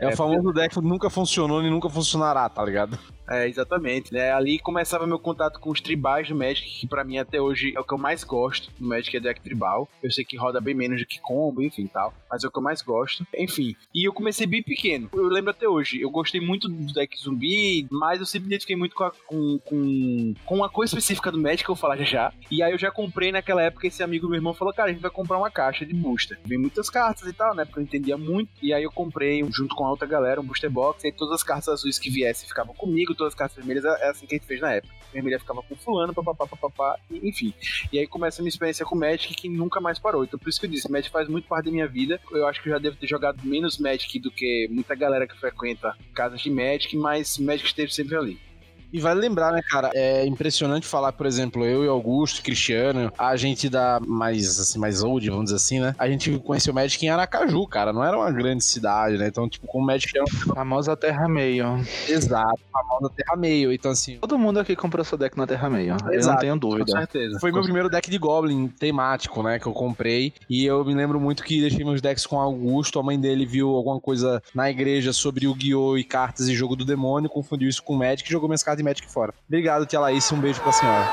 É, 0.00 0.06
É, 0.06 0.08
o 0.08 0.16
famoso 0.16 0.52
deck 0.52 0.74
que 0.74 0.80
nunca 0.80 1.08
funcionou 1.08 1.62
e 1.62 1.70
nunca 1.70 1.88
funcionará, 1.88 2.48
tá 2.48 2.64
ligado? 2.64 2.98
É, 3.28 3.48
exatamente, 3.48 4.12
né? 4.12 4.32
Ali 4.32 4.58
começava 4.58 5.06
meu 5.06 5.18
contato 5.18 5.58
com 5.58 5.70
os 5.70 5.80
tribais 5.80 6.28
do 6.28 6.34
Magic, 6.34 6.80
que 6.80 6.86
pra 6.86 7.04
mim 7.04 7.18
até 7.18 7.40
hoje 7.40 7.72
é 7.74 7.80
o 7.80 7.84
que 7.84 7.94
eu 7.94 7.98
mais 7.98 8.24
gosto 8.24 8.70
do 8.78 8.86
Magic, 8.86 9.16
é 9.16 9.20
deck 9.20 9.40
tribal. 9.40 9.88
Eu 10.02 10.10
sei 10.10 10.24
que 10.24 10.36
roda 10.36 10.60
bem 10.60 10.74
menos 10.74 11.00
do 11.00 11.06
que 11.06 11.20
combo, 11.20 11.62
enfim, 11.62 11.86
tal, 11.86 12.14
mas 12.30 12.44
é 12.44 12.48
o 12.48 12.50
que 12.50 12.58
eu 12.58 12.62
mais 12.62 12.82
gosto. 12.82 13.26
Enfim, 13.36 13.74
e 13.94 14.06
eu 14.06 14.12
comecei 14.12 14.46
bem 14.46 14.62
pequeno. 14.62 15.08
Eu 15.12 15.28
lembro 15.28 15.50
até 15.50 15.68
hoje, 15.68 16.00
eu 16.00 16.10
gostei 16.10 16.40
muito 16.40 16.68
do 16.68 16.92
deck 16.92 17.18
zumbi, 17.18 17.86
mas 17.90 18.20
eu 18.20 18.26
sempre 18.26 18.48
identifiquei 18.48 18.76
muito 18.76 18.94
com, 18.94 19.04
a, 19.04 19.12
com, 19.26 19.58
com, 19.64 20.34
com 20.44 20.54
uma 20.54 20.68
coisa 20.68 20.90
específica 20.90 21.32
do 21.32 21.38
Magic, 21.38 21.64
que 21.64 21.70
eu 21.70 21.74
vou 21.74 21.80
falar 21.80 21.96
já 21.96 22.04
já. 22.04 22.32
E 22.50 22.62
aí 22.62 22.72
eu 22.72 22.78
já 22.78 22.90
comprei 22.90 23.32
naquela 23.32 23.62
época, 23.62 23.86
esse 23.86 24.02
amigo 24.02 24.28
meu 24.28 24.36
irmão 24.36 24.54
falou, 24.54 24.72
cara, 24.72 24.90
a 24.90 24.92
gente 24.92 25.02
vai 25.02 25.10
comprar 25.10 25.38
uma 25.38 25.50
caixa 25.50 25.84
de 25.84 25.94
booster. 25.94 26.38
Vem 26.44 26.58
muitas 26.58 26.90
cartas 26.90 27.28
e 27.28 27.32
tal, 27.32 27.54
né? 27.54 27.64
Porque 27.64 27.78
eu 27.80 27.82
entendia 27.82 28.16
muito. 28.16 28.50
E 28.62 28.72
aí 28.72 28.82
eu 28.82 28.92
comprei, 28.92 29.42
junto 29.50 29.74
com 29.74 29.84
a 29.84 29.90
outra 29.90 30.06
galera, 30.06 30.40
um 30.40 30.44
booster 30.44 30.70
box, 30.70 31.02
e 31.02 31.08
aí 31.08 31.12
todas 31.12 31.34
as 31.34 31.42
cartas 31.42 31.68
azuis 31.68 31.98
que 31.98 32.10
viessem 32.10 32.48
ficavam 32.48 32.74
comigo, 32.74 33.13
todas 33.14 33.32
as 33.32 33.38
cartas 33.38 33.56
vermelhas, 33.56 33.84
é 33.84 34.08
assim 34.08 34.26
que 34.26 34.34
a 34.34 34.38
gente 34.38 34.46
fez 34.46 34.60
na 34.60 34.72
época. 34.72 34.92
Vermelha 35.12 35.38
ficava 35.38 35.62
com 35.62 35.76
fulano, 35.76 36.12
papapá, 36.12 36.46
papapá, 36.46 36.98
e- 37.10 37.28
enfim. 37.28 37.54
E 37.92 37.98
aí 37.98 38.06
começa 38.06 38.40
a 38.40 38.42
minha 38.42 38.48
experiência 38.50 38.84
com 38.84 38.96
Magic 38.96 39.34
que 39.34 39.48
nunca 39.48 39.80
mais 39.80 39.98
parou. 39.98 40.24
Então 40.24 40.38
por 40.38 40.48
isso 40.48 40.58
que 40.60 40.66
eu 40.66 40.70
disse, 40.70 40.90
Magic 40.90 41.10
faz 41.10 41.28
muito 41.28 41.46
parte 41.48 41.66
da 41.66 41.70
minha 41.70 41.86
vida. 41.86 42.20
Eu 42.32 42.46
acho 42.46 42.62
que 42.62 42.68
eu 42.68 42.72
já 42.72 42.78
devo 42.78 42.96
ter 42.96 43.06
jogado 43.06 43.40
menos 43.44 43.78
Magic 43.78 44.18
do 44.18 44.30
que 44.30 44.68
muita 44.70 44.94
galera 44.94 45.26
que 45.26 45.38
frequenta 45.38 45.96
casas 46.14 46.40
de 46.40 46.50
Magic, 46.50 46.96
mas 46.96 47.38
Magic 47.38 47.66
esteve 47.68 47.92
sempre 47.92 48.16
ali. 48.16 48.38
E 48.94 49.00
vale 49.00 49.18
lembrar, 49.18 49.50
né, 49.50 49.60
cara, 49.68 49.90
é 49.92 50.24
impressionante 50.24 50.86
falar, 50.86 51.10
por 51.10 51.26
exemplo, 51.26 51.64
eu 51.64 51.84
e 51.84 51.88
Augusto, 51.88 52.40
Cristiano, 52.40 53.12
a 53.18 53.34
gente 53.34 53.68
da 53.68 53.98
mais, 54.06 54.60
assim, 54.60 54.78
mais 54.78 55.02
old, 55.02 55.28
vamos 55.28 55.46
dizer 55.46 55.56
assim, 55.56 55.80
né? 55.80 55.96
A 55.98 56.08
gente 56.08 56.38
conheceu 56.38 56.70
o 56.70 56.74
Magic 56.76 57.04
em 57.04 57.08
Aracaju, 57.08 57.66
cara, 57.66 57.92
não 57.92 58.04
era 58.04 58.16
uma 58.16 58.30
grande 58.30 58.62
cidade, 58.64 59.18
né? 59.18 59.26
Então, 59.26 59.48
tipo, 59.48 59.66
como 59.66 59.82
o 59.82 59.86
Magic 59.88 60.16
era. 60.16 60.24
Famosa 60.54 60.96
Terra 60.96 61.28
Meio. 61.28 61.84
Exato, 62.08 62.60
famosa 62.72 63.12
Terra 63.16 63.36
Meio, 63.36 63.72
então 63.72 63.90
assim... 63.90 64.16
Todo 64.18 64.38
mundo 64.38 64.60
aqui 64.60 64.76
comprou 64.76 65.04
seu 65.04 65.18
deck 65.18 65.36
na 65.36 65.44
Terra 65.44 65.68
Meio, 65.68 65.96
eu 65.96 66.06
não 66.06 66.12
Exato, 66.12 66.40
tenho 66.42 66.52
Com 66.52 66.60
dúvida. 66.60 66.92
certeza. 66.92 67.40
Foi 67.40 67.50
meu 67.50 67.64
primeiro 67.64 67.90
deck 67.90 68.08
de 68.08 68.16
Goblin 68.16 68.68
temático, 68.68 69.42
né? 69.42 69.58
Que 69.58 69.66
eu 69.66 69.72
comprei. 69.72 70.32
E 70.48 70.64
eu 70.64 70.84
me 70.84 70.94
lembro 70.94 71.18
muito 71.18 71.42
que 71.42 71.60
deixei 71.60 71.84
meus 71.84 72.00
decks 72.00 72.26
com 72.26 72.38
Augusto. 72.38 73.00
A 73.00 73.02
mãe 73.02 73.18
dele 73.18 73.44
viu 73.44 73.70
alguma 73.70 73.98
coisa 73.98 74.40
na 74.54 74.70
igreja 74.70 75.12
sobre 75.12 75.48
o 75.48 75.54
Guiô 75.54 75.98
e 75.98 76.04
cartas 76.04 76.48
e 76.48 76.54
jogo 76.54 76.76
do 76.76 76.84
demônio, 76.84 77.28
confundiu 77.28 77.68
isso 77.68 77.82
com 77.82 77.96
Magic 77.96 78.28
e 78.28 78.32
jogou 78.32 78.48
minhas 78.48 78.62
cartas 78.62 78.83
Magic 78.84 79.10
fora. 79.10 79.34
Obrigado, 79.48 79.86
tia 79.86 79.98
Laís. 79.98 80.30
Um 80.30 80.40
beijo 80.40 80.60
pra 80.60 80.72
senhora. 80.72 81.12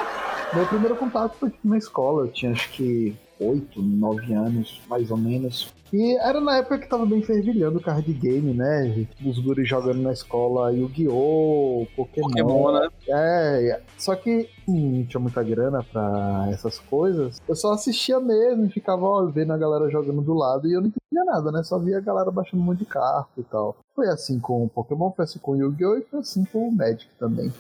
Meu 0.54 0.66
primeiro 0.68 0.96
contato 0.96 1.36
foi 1.40 1.52
na 1.64 1.78
escola, 1.78 2.24
eu 2.24 2.32
tinha 2.32 2.52
acho 2.52 2.70
que 2.72 3.16
8, 3.42 3.82
9 3.82 4.34
anos, 4.34 4.82
mais 4.88 5.10
ou 5.10 5.18
menos. 5.18 5.74
E 5.94 6.18
era 6.20 6.40
na 6.40 6.58
época 6.58 6.80
que 6.80 6.88
tava 6.88 7.06
bem 7.06 7.22
fervilhando 7.22 7.80
o 7.80 7.82
card 7.82 8.14
game, 8.14 8.54
né? 8.54 9.06
Os 9.26 9.40
guris 9.40 9.68
jogando 9.68 10.02
na 10.02 10.14
escola 10.14 10.72
Yu-Gi-Oh!, 10.72 11.86
Pokémon. 11.96 12.30
Pokémon, 12.30 12.72
né? 12.72 12.88
É, 13.10 13.82
só 13.98 14.16
que 14.16 14.48
hum, 14.66 15.00
não 15.00 15.06
tinha 15.06 15.20
muita 15.20 15.44
grana 15.44 15.84
pra 15.84 16.48
essas 16.50 16.80
coisas. 16.80 17.42
Eu 17.46 17.56
só 17.56 17.74
assistia 17.74 18.22
mesmo 18.22 18.66
e 18.66 18.70
ficava 18.70 19.06
ó, 19.06 19.26
vendo 19.26 19.52
a 19.52 19.58
galera 19.58 19.90
jogando 19.90 20.22
do 20.22 20.34
lado 20.34 20.66
e 20.68 20.74
eu 20.74 20.80
não 20.80 20.88
entendia 20.88 21.26
nada, 21.26 21.52
né? 21.52 21.62
Só 21.64 21.78
via 21.78 21.98
a 21.98 22.02
galera 22.02 22.32
baixando 22.32 22.64
um 22.64 22.66
monte 22.66 22.80
de 22.80 22.86
carta 22.86 23.32
e 23.38 23.44
tal. 23.44 23.76
Foi 23.94 24.08
assim 24.08 24.40
com 24.40 24.64
o 24.64 24.70
Pokémon, 24.70 25.12
foi 25.12 25.26
assim 25.26 25.40
com 25.40 25.52
o 25.52 25.58
Yu-Gi-Oh! 25.58 25.98
e 25.98 26.04
foi 26.04 26.20
assim 26.20 26.46
com 26.46 26.70
o 26.70 26.72
Magic 26.72 27.10
também. 27.20 27.52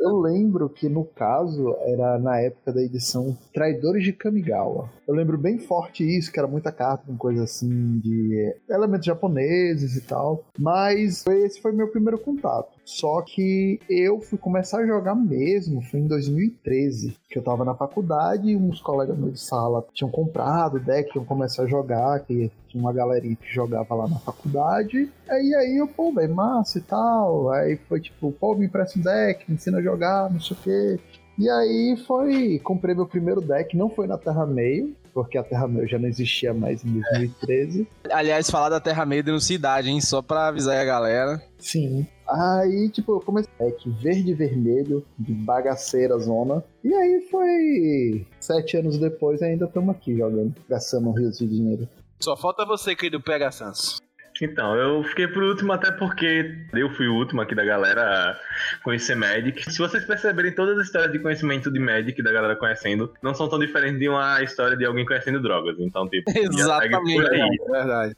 Eu 0.00 0.18
lembro 0.20 0.68
que 0.68 0.88
no 0.88 1.04
caso 1.04 1.76
era 1.80 2.18
na 2.18 2.40
época 2.40 2.72
da 2.72 2.82
edição 2.82 3.36
Traidores 3.52 4.04
de 4.04 4.12
Kamigawa. 4.12 4.90
Eu 5.06 5.14
lembro 5.14 5.36
bem 5.36 5.58
forte 5.58 6.04
isso, 6.04 6.32
que 6.32 6.38
era 6.38 6.48
muita 6.48 6.72
carta 6.72 7.04
com 7.06 7.16
coisa 7.16 7.44
assim 7.44 7.98
de 7.98 8.54
elementos 8.68 9.06
japoneses 9.06 9.96
e 9.96 10.00
tal. 10.00 10.44
Mas 10.58 11.26
esse 11.26 11.60
foi 11.60 11.72
meu 11.72 11.88
primeiro 11.88 12.18
contato. 12.18 12.75
Só 12.86 13.20
que 13.20 13.80
eu 13.90 14.20
fui 14.20 14.38
começar 14.38 14.78
a 14.78 14.86
jogar 14.86 15.16
mesmo, 15.16 15.82
foi 15.82 15.98
em 15.98 16.06
2013, 16.06 17.16
que 17.28 17.36
eu 17.36 17.42
tava 17.42 17.64
na 17.64 17.74
faculdade 17.74 18.48
e 18.48 18.56
uns 18.56 18.80
colegas 18.80 19.18
meus 19.18 19.32
de 19.32 19.40
sala 19.40 19.84
tinham 19.92 20.08
comprado 20.08 20.76
o 20.76 20.80
deck, 20.80 21.10
iam 21.16 21.24
começar 21.24 21.64
a 21.64 21.66
jogar, 21.66 22.20
que 22.20 22.48
tinha 22.68 22.80
uma 22.80 22.92
galerinha 22.92 23.34
que 23.34 23.52
jogava 23.52 23.92
lá 23.92 24.08
na 24.08 24.20
faculdade. 24.20 25.10
Aí 25.28 25.52
aí 25.56 25.76
eu, 25.78 25.88
pô, 25.88 26.12
velho, 26.12 26.32
massa 26.32 26.78
e 26.78 26.82
tal. 26.82 27.50
Aí 27.50 27.76
foi 27.88 28.00
tipo, 28.00 28.30
pô, 28.30 28.54
me 28.54 28.66
empresta 28.66 28.96
um 28.96 29.02
deck, 29.02 29.44
me 29.48 29.56
ensina 29.56 29.78
a 29.78 29.82
jogar, 29.82 30.32
não 30.32 30.40
sei 30.40 30.56
o 30.56 30.60
quê. 30.60 31.00
E 31.38 31.48
aí 31.50 31.96
foi, 32.06 32.58
comprei 32.60 32.94
meu 32.94 33.06
primeiro 33.06 33.40
deck, 33.40 33.76
não 33.76 33.90
foi 33.90 34.06
na 34.06 34.16
Terra 34.16 34.46
Meio, 34.46 34.96
porque 35.12 35.36
a 35.36 35.42
Terra 35.42 35.68
Meio 35.68 35.86
já 35.86 35.98
não 35.98 36.08
existia 36.08 36.54
mais 36.54 36.84
em 36.84 36.92
2013. 36.92 37.86
Aliás, 38.10 38.50
falar 38.50 38.70
da 38.70 38.80
Terra 38.80 39.04
Meio 39.04 39.22
denuncia 39.22 39.54
idade, 39.54 39.90
hein? 39.90 40.00
Só 40.00 40.22
pra 40.22 40.48
avisar 40.48 40.74
aí 40.74 40.80
a 40.80 40.84
galera. 40.84 41.42
Sim. 41.58 42.06
Aí, 42.28 42.88
tipo, 42.88 43.12
eu 43.12 43.20
comecei 43.20 43.50
deck 43.58 43.90
verde 44.02 44.30
e 44.30 44.34
vermelho, 44.34 45.04
de 45.18 45.32
bagaceira 45.32 46.18
zona. 46.18 46.64
E 46.82 46.92
aí 46.92 47.28
foi 47.30 48.26
sete 48.40 48.78
anos 48.78 48.98
depois 48.98 49.42
ainda 49.42 49.66
estamos 49.66 49.94
aqui 49.94 50.16
jogando, 50.16 50.54
gastando 50.68 51.10
rios 51.12 51.38
de 51.38 51.46
dinheiro. 51.46 51.88
Só 52.20 52.36
falta 52.36 52.64
você, 52.64 52.96
querido 52.96 53.20
PH 53.20 53.50
Santos. 53.52 54.05
Então, 54.42 54.74
eu 54.76 55.02
fiquei 55.04 55.26
por 55.28 55.42
último 55.42 55.72
até 55.72 55.90
porque 55.90 56.54
eu 56.74 56.90
fui 56.90 57.06
o 57.08 57.14
último 57.14 57.40
aqui 57.40 57.54
da 57.54 57.64
galera 57.64 58.02
a 58.02 58.82
conhecer 58.82 59.14
Magic. 59.14 59.70
Se 59.70 59.78
vocês 59.78 60.04
perceberem, 60.04 60.52
todas 60.52 60.78
as 60.78 60.86
histórias 60.86 61.12
de 61.12 61.18
conhecimento 61.18 61.70
de 61.70 61.78
Magic 61.78 62.22
da 62.22 62.32
galera 62.32 62.56
conhecendo 62.56 63.12
não 63.22 63.34
são 63.34 63.48
tão 63.48 63.58
diferentes 63.58 63.98
de 63.98 64.08
uma 64.08 64.42
história 64.42 64.76
de 64.76 64.84
alguém 64.84 65.04
conhecendo 65.04 65.40
drogas. 65.40 65.76
Então, 65.78 66.08
tipo, 66.08 66.30
Exatamente. 66.36 67.14
por 67.14 67.32
aí. 67.32 67.40
É 67.40 67.70
verdade. 67.70 68.16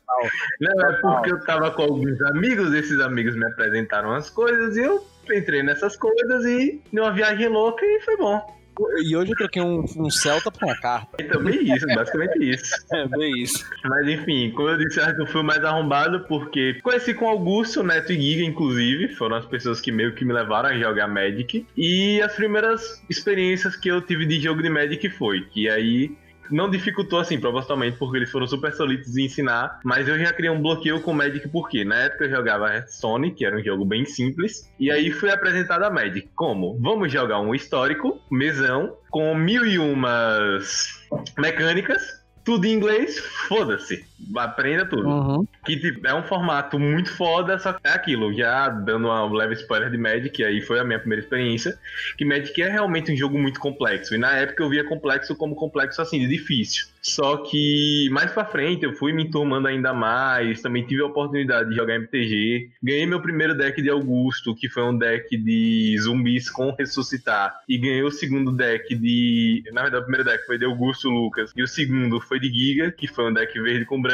Não, 0.61 0.89
é 0.89 0.93
porque 1.01 1.33
eu 1.33 1.45
tava 1.45 1.71
com 1.71 1.83
alguns 1.83 2.21
amigos, 2.23 2.73
esses 2.75 3.01
amigos 3.01 3.37
me 3.37 3.47
apresentaram 3.47 4.13
as 4.13 4.31
coisas 4.31 4.77
e 4.77 4.81
eu 4.81 5.05
entrei 5.31 5.63
nessas 5.63 5.97
coisas 5.97 6.45
e 6.45 6.81
dei 6.93 7.03
uma 7.03 7.13
viagem 7.13 7.49
louca 7.49 7.85
e 7.85 8.01
foi 8.01 8.17
bom. 8.17 8.58
E 9.05 9.17
hoje 9.17 9.33
eu 9.33 9.37
troquei 9.37 9.63
um, 9.63 9.85
um 9.97 10.11
Celta 10.11 10.51
por 10.51 10.65
uma 10.65 10.77
carta. 10.81 11.09
Então, 11.21 11.43
bem 11.43 11.75
isso, 11.75 11.87
basicamente 11.87 12.51
isso. 12.51 12.75
É 12.93 13.07
bem 13.07 13.43
isso. 13.43 13.65
Mas 13.85 14.09
enfim, 14.09 14.51
como 14.51 14.69
eu 14.69 14.79
disse, 14.79 15.01
acho 15.01 15.15
que 15.15 15.23
eu 15.23 15.27
fui 15.27 15.43
mais 15.43 15.63
arrombado 15.63 16.25
porque 16.27 16.81
conheci 16.83 17.15
com 17.15 17.29
Augusto, 17.29 17.83
Neto 17.83 18.13
e 18.13 18.21
Giga, 18.21 18.45
inclusive. 18.45 19.09
Foram 19.15 19.37
as 19.37 19.47
pessoas 19.47 19.81
que 19.81 19.93
meio 19.93 20.15
que 20.15 20.25
me 20.25 20.33
levaram 20.33 20.71
a 20.71 20.79
jogar 20.79 21.07
Magic. 21.07 21.67
E 21.77 22.21
as 22.23 22.35
primeiras 22.35 23.03
experiências 23.09 23.77
que 23.77 23.89
eu 23.89 24.01
tive 24.01 24.27
de 24.27 24.41
jogo 24.41 24.63
de 24.63 24.71
Magic 24.71 25.09
foi 25.11 25.43
que 25.43 25.69
aí 25.69 26.17
não 26.51 26.71
dificultou 26.71 27.19
assim, 27.19 27.39
propositalmente, 27.39 27.99
porque 27.99 28.17
eles 28.17 28.31
foram 28.31 28.47
super 28.47 28.73
solitos 28.73 29.17
em 29.17 29.27
ensinar, 29.27 29.81
mas 29.85 30.09
eu 30.09 30.19
já 30.19 30.33
criei 30.33 30.51
um 30.51 30.61
bloqueio 30.61 31.01
com 31.01 31.13
Magic 31.13 31.49
porque 31.49 31.85
na 31.85 31.97
época 31.97 32.25
eu 32.25 32.31
jogava 32.31 32.73
Hearthstone, 32.73 33.33
que 33.33 33.45
era 33.45 33.57
um 33.57 33.63
jogo 33.63 33.85
bem 33.85 34.05
simples, 34.05 34.73
e 34.79 34.91
aí 34.91 35.11
fui 35.11 35.31
apresentado 35.31 35.85
a 35.85 35.91
Magic. 35.91 36.29
Como? 36.35 36.79
Vamos 36.81 37.13
jogar 37.13 37.41
um 37.41 37.55
histórico, 37.55 38.21
mesão, 38.31 38.97
com 39.11 39.35
mil 39.35 39.67
e 39.67 39.79
umas 39.79 41.07
mecânicas, 41.37 42.03
tudo 42.45 42.67
em 42.67 42.73
inglês, 42.73 43.19
foda-se. 43.19 44.08
Aprenda 44.37 44.85
tudo. 44.85 45.09
Uhum. 45.09 45.47
Que 45.65 45.79
tipo, 45.79 46.07
é 46.07 46.15
um 46.15 46.23
formato 46.23 46.79
muito 46.79 47.11
foda, 47.11 47.59
só 47.59 47.73
que 47.73 47.87
é 47.87 47.91
aquilo, 47.91 48.33
já 48.35 48.69
dando 48.69 49.09
uma 49.09 49.31
leve 49.33 49.55
spoiler 49.55 49.91
de 49.91 49.99
Magic, 49.99 50.43
aí 50.45 50.61
foi 50.61 50.79
a 50.79 50.85
minha 50.85 50.99
primeira 50.99 51.23
experiência, 51.23 51.79
que 52.17 52.25
Magic 52.25 52.61
é 52.61 52.69
realmente 52.69 53.13
um 53.13 53.17
jogo 53.17 53.39
muito 53.39 53.61
complexo, 53.61 54.15
e 54.15 54.19
na 54.19 54.33
época 54.37 54.63
eu 54.63 54.69
via 54.69 54.85
complexo 54.85 55.37
como 55.37 55.55
complexo 55.55 56.03
assim, 56.03 56.19
de 56.19 56.29
difícil. 56.29 56.87
Só 57.01 57.39
que 57.39 58.09
mais 58.11 58.33
pra 58.33 58.45
frente 58.45 58.85
eu 58.85 58.93
fui 58.93 59.13
me 59.13 59.25
enturmando 59.25 59.69
ainda 59.69 59.95
mais, 59.95 60.61
também 60.61 60.85
tive 60.85 61.03
a 61.03 61.07
oportunidade 61.07 61.71
de 61.71 61.77
jogar 61.77 61.95
MTG, 61.95 62.71
ganhei 62.83 63.07
meu 63.07 63.23
primeiro 63.23 63.57
deck 63.57 63.81
de 63.81 63.89
Augusto, 63.89 64.55
que 64.55 64.69
foi 64.69 64.83
um 64.83 64.97
deck 64.97 65.37
de 65.37 65.97
zumbis 66.01 66.51
com 66.51 66.71
ressuscitar, 66.73 67.55
e 67.69 67.79
ganhei 67.79 68.03
o 68.03 68.11
segundo 68.11 68.53
deck 68.53 68.95
de. 68.95 69.63
Na 69.73 69.83
verdade, 69.83 70.03
o 70.03 70.07
primeiro 70.07 70.29
deck 70.29 70.45
foi 70.45 70.59
de 70.59 70.65
Augusto 70.65 71.09
Lucas, 71.09 71.53
e 71.57 71.63
o 71.63 71.69
segundo 71.69 72.21
foi 72.21 72.39
de 72.41 72.49
Giga, 72.49 72.91
que 72.91 73.07
foi 73.07 73.31
um 73.31 73.33
deck 73.33 73.59
verde 73.61 73.85
com 73.85 74.01
branco, 74.01 74.08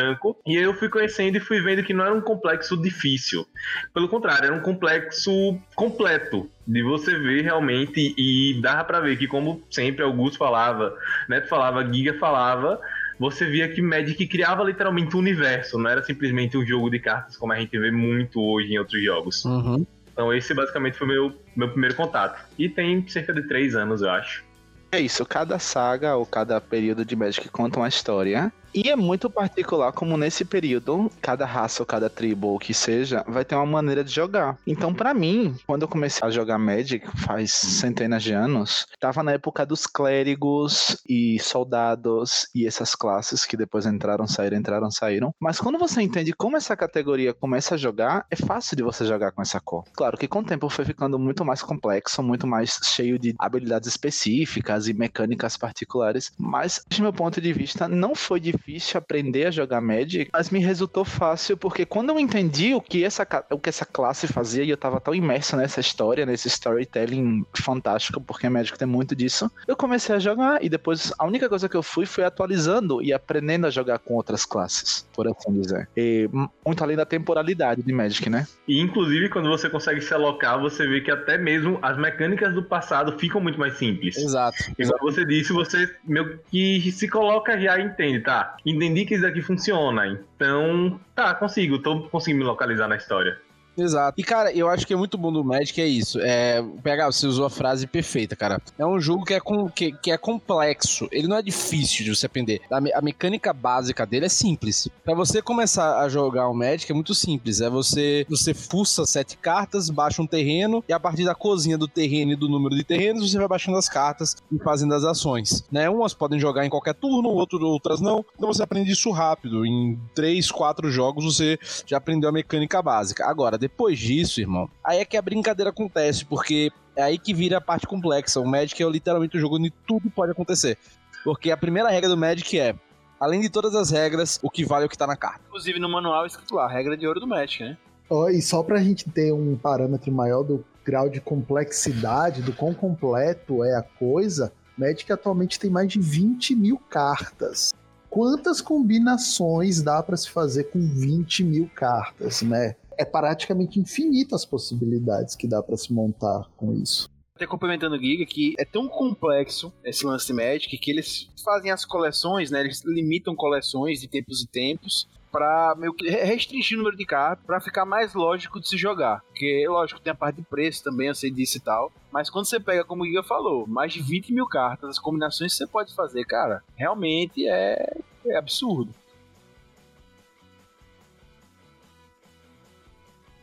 e 0.46 0.56
aí 0.56 0.62
eu 0.62 0.74
fui 0.74 0.88
conhecendo 0.88 1.36
e 1.36 1.40
fui 1.40 1.60
vendo 1.60 1.82
que 1.82 1.94
não 1.94 2.04
era 2.04 2.14
um 2.14 2.20
complexo 2.20 2.76
difícil. 2.76 3.46
Pelo 3.92 4.08
contrário, 4.08 4.46
era 4.46 4.54
um 4.54 4.60
complexo 4.60 5.58
completo 5.74 6.48
de 6.66 6.82
você 6.82 7.18
ver 7.18 7.42
realmente 7.42 8.14
e 8.16 8.60
dava 8.60 8.84
pra 8.84 9.00
ver 9.00 9.16
que 9.16 9.26
como 9.26 9.62
sempre 9.70 10.02
Augusto 10.02 10.38
falava, 10.38 10.94
Neto 11.28 11.48
falava, 11.48 11.84
Giga 11.92 12.14
falava, 12.18 12.80
você 13.18 13.44
via 13.46 13.68
que 13.68 13.80
Magic 13.82 14.26
criava 14.26 14.64
literalmente 14.64 15.14
um 15.16 15.20
universo, 15.20 15.78
não 15.78 15.90
era 15.90 16.02
simplesmente 16.02 16.56
um 16.56 16.66
jogo 16.66 16.90
de 16.90 16.98
cartas 16.98 17.36
como 17.36 17.52
a 17.52 17.56
gente 17.56 17.78
vê 17.78 17.90
muito 17.90 18.40
hoje 18.40 18.72
em 18.72 18.78
outros 18.78 19.02
jogos. 19.02 19.44
Uhum. 19.44 19.86
Então 20.12 20.32
esse 20.32 20.54
basicamente 20.54 20.96
foi 20.96 21.08
meu 21.08 21.34
meu 21.56 21.68
primeiro 21.68 21.94
contato. 21.94 22.44
E 22.58 22.68
tem 22.68 23.06
cerca 23.08 23.32
de 23.32 23.42
três 23.42 23.74
anos, 23.74 24.02
eu 24.02 24.10
acho. 24.10 24.44
É 24.92 25.00
isso, 25.00 25.26
cada 25.26 25.58
saga 25.58 26.16
ou 26.16 26.24
cada 26.24 26.60
período 26.60 27.04
de 27.04 27.16
Magic 27.16 27.48
conta 27.48 27.80
uma 27.80 27.88
história. 27.88 28.52
E 28.74 28.90
é 28.90 28.96
muito 28.96 29.30
particular 29.30 29.92
como 29.92 30.16
nesse 30.16 30.44
período, 30.44 31.08
cada 31.22 31.46
raça 31.46 31.80
ou 31.80 31.86
cada 31.86 32.10
tribo 32.10 32.48
ou 32.48 32.56
o 32.56 32.58
que 32.58 32.74
seja, 32.74 33.24
vai 33.28 33.44
ter 33.44 33.54
uma 33.54 33.64
maneira 33.64 34.02
de 34.02 34.10
jogar. 34.10 34.58
Então, 34.66 34.92
pra 34.92 35.14
mim, 35.14 35.54
quando 35.64 35.82
eu 35.82 35.88
comecei 35.88 36.26
a 36.26 36.30
jogar 36.30 36.58
Magic, 36.58 37.06
faz 37.18 37.52
centenas 37.52 38.24
de 38.24 38.32
anos, 38.32 38.84
tava 38.98 39.22
na 39.22 39.30
época 39.30 39.64
dos 39.64 39.86
clérigos 39.86 41.00
e 41.08 41.38
soldados 41.38 42.48
e 42.52 42.66
essas 42.66 42.96
classes 42.96 43.46
que 43.46 43.56
depois 43.56 43.86
entraram, 43.86 44.26
saíram, 44.26 44.58
entraram, 44.58 44.90
saíram. 44.90 45.32
Mas 45.38 45.60
quando 45.60 45.78
você 45.78 46.02
entende 46.02 46.32
como 46.32 46.56
essa 46.56 46.76
categoria 46.76 47.32
começa 47.32 47.76
a 47.76 47.78
jogar, 47.78 48.26
é 48.28 48.34
fácil 48.34 48.76
de 48.76 48.82
você 48.82 49.06
jogar 49.06 49.30
com 49.30 49.40
essa 49.40 49.60
cor. 49.60 49.84
Claro 49.92 50.18
que 50.18 50.26
com 50.26 50.40
o 50.40 50.44
tempo 50.44 50.68
foi 50.68 50.84
ficando 50.84 51.16
muito 51.16 51.44
mais 51.44 51.62
complexo, 51.62 52.24
muito 52.24 52.44
mais 52.44 52.80
cheio 52.82 53.20
de 53.20 53.36
habilidades 53.38 53.88
específicas 53.88 54.88
e 54.88 54.92
mecânicas 54.92 55.56
particulares, 55.56 56.32
mas, 56.36 56.80
do 56.88 57.02
meu 57.02 57.12
ponto 57.12 57.40
de 57.40 57.52
vista, 57.52 57.86
não 57.86 58.16
foi 58.16 58.40
difícil 58.40 58.63
aprender 58.94 59.46
a 59.46 59.50
jogar 59.50 59.80
Magic, 59.80 60.30
mas 60.32 60.50
me 60.50 60.58
resultou 60.58 61.04
fácil 61.04 61.56
porque 61.56 61.84
quando 61.84 62.10
eu 62.10 62.18
entendi 62.18 62.74
o 62.74 62.80
que 62.80 63.04
essa, 63.04 63.26
o 63.50 63.58
que 63.58 63.68
essa 63.68 63.84
classe 63.84 64.26
fazia 64.26 64.64
e 64.64 64.70
eu 64.70 64.76
tava 64.76 65.00
tão 65.00 65.14
imerso 65.14 65.56
nessa 65.56 65.80
história, 65.80 66.26
nesse 66.26 66.48
storytelling 66.48 67.44
fantástico, 67.54 68.20
porque 68.20 68.48
Magic 68.48 68.78
tem 68.78 68.88
muito 68.88 69.14
disso, 69.14 69.50
eu 69.66 69.76
comecei 69.76 70.14
a 70.14 70.18
jogar 70.18 70.64
e 70.64 70.68
depois 70.68 71.12
a 71.18 71.26
única 71.26 71.48
coisa 71.48 71.68
que 71.68 71.76
eu 71.76 71.82
fui 71.82 72.06
foi 72.06 72.24
atualizando 72.24 73.02
e 73.02 73.12
aprendendo 73.12 73.66
a 73.66 73.70
jogar 73.70 73.98
com 73.98 74.14
outras 74.14 74.44
classes, 74.44 75.06
por 75.14 75.26
assim 75.28 75.52
dizer. 75.60 75.88
E 75.96 76.28
muito 76.64 76.82
além 76.82 76.96
da 76.96 77.04
temporalidade 77.04 77.82
de 77.82 77.92
Magic, 77.92 78.28
né? 78.28 78.46
E 78.66 78.80
inclusive 78.80 79.28
quando 79.28 79.48
você 79.48 79.68
consegue 79.68 80.00
se 80.00 80.12
alocar, 80.14 80.60
você 80.60 80.86
vê 80.86 81.00
que 81.00 81.10
até 81.10 81.36
mesmo 81.36 81.78
as 81.82 81.98
mecânicas 81.98 82.54
do 82.54 82.62
passado 82.62 83.18
ficam 83.18 83.40
muito 83.40 83.58
mais 83.58 83.76
simples. 83.76 84.16
Exato. 84.16 84.56
E 84.78 84.86
como 84.86 85.12
você 85.12 85.24
disse, 85.24 85.52
você 85.52 85.94
meio 86.04 86.38
que 86.50 86.90
se 86.92 87.08
coloca 87.08 87.58
já 87.60 87.78
e 87.78 87.84
entende, 87.84 88.20
tá? 88.20 88.53
Entendi 88.64 89.04
que 89.04 89.14
isso 89.14 89.26
aqui 89.26 89.42
funciona. 89.42 90.06
Então, 90.06 91.00
tá, 91.14 91.34
consigo, 91.34 91.78
tô 91.78 92.08
conseguindo 92.08 92.40
me 92.40 92.44
localizar 92.44 92.88
na 92.88 92.96
história. 92.96 93.38
Exato. 93.76 94.20
E, 94.20 94.24
cara, 94.24 94.52
eu 94.52 94.68
acho 94.68 94.86
que 94.86 94.92
é 94.92 94.96
muito 94.96 95.18
bom 95.18 95.32
do 95.32 95.42
Magic 95.44 95.80
é 95.80 95.86
isso. 95.86 96.18
É, 96.20 96.62
pegar, 96.82 97.06
você 97.06 97.26
usou 97.26 97.46
a 97.46 97.50
frase 97.50 97.86
perfeita, 97.86 98.36
cara. 98.36 98.60
É 98.78 98.86
um 98.86 99.00
jogo 99.00 99.24
que 99.24 99.34
é, 99.34 99.40
com, 99.40 99.68
que, 99.68 99.92
que 99.92 100.10
é 100.10 100.16
complexo. 100.18 101.08
Ele 101.10 101.26
não 101.26 101.36
é 101.36 101.42
difícil 101.42 102.04
de 102.04 102.14
você 102.14 102.26
aprender. 102.26 102.60
A, 102.70 102.80
me- 102.80 102.92
a 102.92 103.00
mecânica 103.02 103.52
básica 103.52 104.06
dele 104.06 104.26
é 104.26 104.28
simples. 104.28 104.88
Pra 105.04 105.14
você 105.14 105.42
começar 105.42 106.00
a 106.00 106.08
jogar 106.08 106.48
o 106.48 106.54
Magic 106.54 106.90
é 106.90 106.94
muito 106.94 107.14
simples. 107.14 107.60
É 107.60 107.68
você, 107.68 108.24
você 108.28 108.54
fuça 108.54 109.04
sete 109.06 109.36
cartas, 109.36 109.90
baixa 109.90 110.22
um 110.22 110.26
terreno, 110.26 110.84
e 110.88 110.92
a 110.92 111.00
partir 111.00 111.24
da 111.24 111.34
cozinha 111.34 111.76
do 111.76 111.88
terreno 111.88 112.32
e 112.32 112.36
do 112.36 112.48
número 112.48 112.76
de 112.76 112.84
terrenos, 112.84 113.30
você 113.30 113.38
vai 113.38 113.48
baixando 113.48 113.76
as 113.76 113.88
cartas 113.88 114.36
e 114.52 114.58
fazendo 114.62 114.94
as 114.94 115.04
ações. 115.04 115.64
Né? 115.70 115.88
Umas 115.90 116.14
podem 116.14 116.38
jogar 116.38 116.64
em 116.64 116.70
qualquer 116.70 116.94
turno, 116.94 117.28
outro, 117.28 117.58
outras 117.66 118.00
não. 118.00 118.24
Então 118.36 118.52
você 118.52 118.62
aprende 118.62 118.92
isso 118.92 119.10
rápido. 119.10 119.66
Em 119.66 119.98
três, 120.14 120.50
quatro 120.50 120.90
jogos 120.90 121.24
você 121.24 121.58
já 121.86 121.96
aprendeu 121.96 122.28
a 122.28 122.32
mecânica 122.32 122.80
básica. 122.80 123.26
Agora, 123.26 123.58
depois 123.64 123.98
disso, 123.98 124.42
irmão, 124.42 124.68
aí 124.84 124.98
é 124.98 125.04
que 125.06 125.16
a 125.16 125.22
brincadeira 125.22 125.70
acontece, 125.70 126.22
porque 126.22 126.70
é 126.94 127.02
aí 127.02 127.18
que 127.18 127.32
vira 127.32 127.56
a 127.56 127.60
parte 127.62 127.86
complexa. 127.86 128.38
O 128.38 128.46
Magic 128.46 128.82
é 128.82 128.86
literalmente 128.86 129.38
um 129.38 129.40
jogo 129.40 129.56
onde 129.56 129.70
tudo 129.86 130.10
pode 130.10 130.32
acontecer. 130.32 130.76
Porque 131.24 131.50
a 131.50 131.56
primeira 131.56 131.88
regra 131.88 132.10
do 132.10 132.16
Magic 132.16 132.60
é, 132.60 132.74
além 133.18 133.40
de 133.40 133.48
todas 133.48 133.74
as 133.74 133.90
regras, 133.90 134.38
o 134.42 134.50
que 134.50 134.66
vale 134.66 134.84
é 134.84 134.86
o 134.86 134.90
que 134.90 134.98
tá 134.98 135.06
na 135.06 135.16
carta. 135.16 135.40
Inclusive 135.48 135.78
no 135.78 135.88
manual 135.88 136.24
é 136.24 136.26
escrito 136.26 136.54
lá, 136.54 136.68
regra 136.68 136.94
de 136.94 137.06
ouro 137.06 137.20
do 137.20 137.26
Magic, 137.26 137.64
né? 137.64 137.78
Ó, 138.10 138.28
e 138.28 138.42
só 138.42 138.62
pra 138.62 138.82
gente 138.82 139.08
ter 139.08 139.32
um 139.32 139.56
parâmetro 139.56 140.12
maior 140.12 140.42
do 140.42 140.62
grau 140.84 141.08
de 141.08 141.22
complexidade, 141.22 142.42
do 142.42 142.52
quão 142.52 142.74
completo 142.74 143.64
é 143.64 143.74
a 143.76 143.82
coisa, 143.82 144.52
Magic 144.76 145.10
atualmente 145.10 145.58
tem 145.58 145.70
mais 145.70 145.88
de 145.88 145.98
20 145.98 146.54
mil 146.54 146.76
cartas. 146.90 147.72
Quantas 148.10 148.60
combinações 148.60 149.82
dá 149.82 150.02
pra 150.02 150.16
se 150.16 150.30
fazer 150.30 150.64
com 150.64 150.78
20 150.78 151.42
mil 151.42 151.70
cartas, 151.74 152.42
né? 152.42 152.76
É 152.98 153.04
praticamente 153.04 153.78
infinitas 153.78 154.42
as 154.42 154.46
possibilidades 154.46 155.34
que 155.34 155.48
dá 155.48 155.62
pra 155.62 155.76
se 155.76 155.92
montar 155.92 156.48
com 156.56 156.72
isso. 156.74 157.08
Até 157.36 157.46
complementando 157.46 157.96
o 157.96 157.98
Giga, 157.98 158.24
que 158.24 158.54
é 158.58 158.64
tão 158.64 158.88
complexo 158.88 159.72
esse 159.82 160.06
lance 160.06 160.26
de 160.26 160.32
Magic 160.32 160.78
que 160.78 160.90
eles 160.90 161.28
fazem 161.44 161.70
as 161.70 161.84
coleções, 161.84 162.50
né? 162.50 162.60
Eles 162.60 162.84
limitam 162.84 163.34
coleções 163.34 164.00
de 164.00 164.06
tempos 164.06 164.42
e 164.42 164.46
tempos 164.46 165.08
pra 165.32 165.74
meio 165.76 165.92
que 165.92 166.08
restringir 166.08 166.76
o 166.76 166.82
número 166.82 166.96
de 166.96 167.04
cartas 167.04 167.44
pra 167.44 167.60
ficar 167.60 167.84
mais 167.84 168.14
lógico 168.14 168.60
de 168.60 168.68
se 168.68 168.76
jogar. 168.76 169.20
Porque, 169.22 169.66
lógico, 169.66 170.00
tem 170.00 170.12
a 170.12 170.14
parte 170.14 170.36
de 170.36 170.42
preço 170.42 170.84
também, 170.84 171.08
eu 171.08 171.14
sei 171.14 171.28
disso 171.28 171.56
e 171.56 171.60
tal. 171.60 171.90
Mas 172.12 172.30
quando 172.30 172.44
você 172.44 172.60
pega, 172.60 172.84
como 172.84 173.02
o 173.02 173.06
Giga 173.06 173.24
falou, 173.24 173.66
mais 173.66 173.92
de 173.92 174.00
20 174.00 174.32
mil 174.32 174.46
cartas, 174.46 174.90
as 174.90 174.98
combinações 175.00 175.50
que 175.50 175.58
você 175.58 175.66
pode 175.66 175.92
fazer, 175.92 176.24
cara, 176.24 176.62
realmente 176.76 177.48
é, 177.48 177.98
é 178.26 178.36
absurdo. 178.36 178.94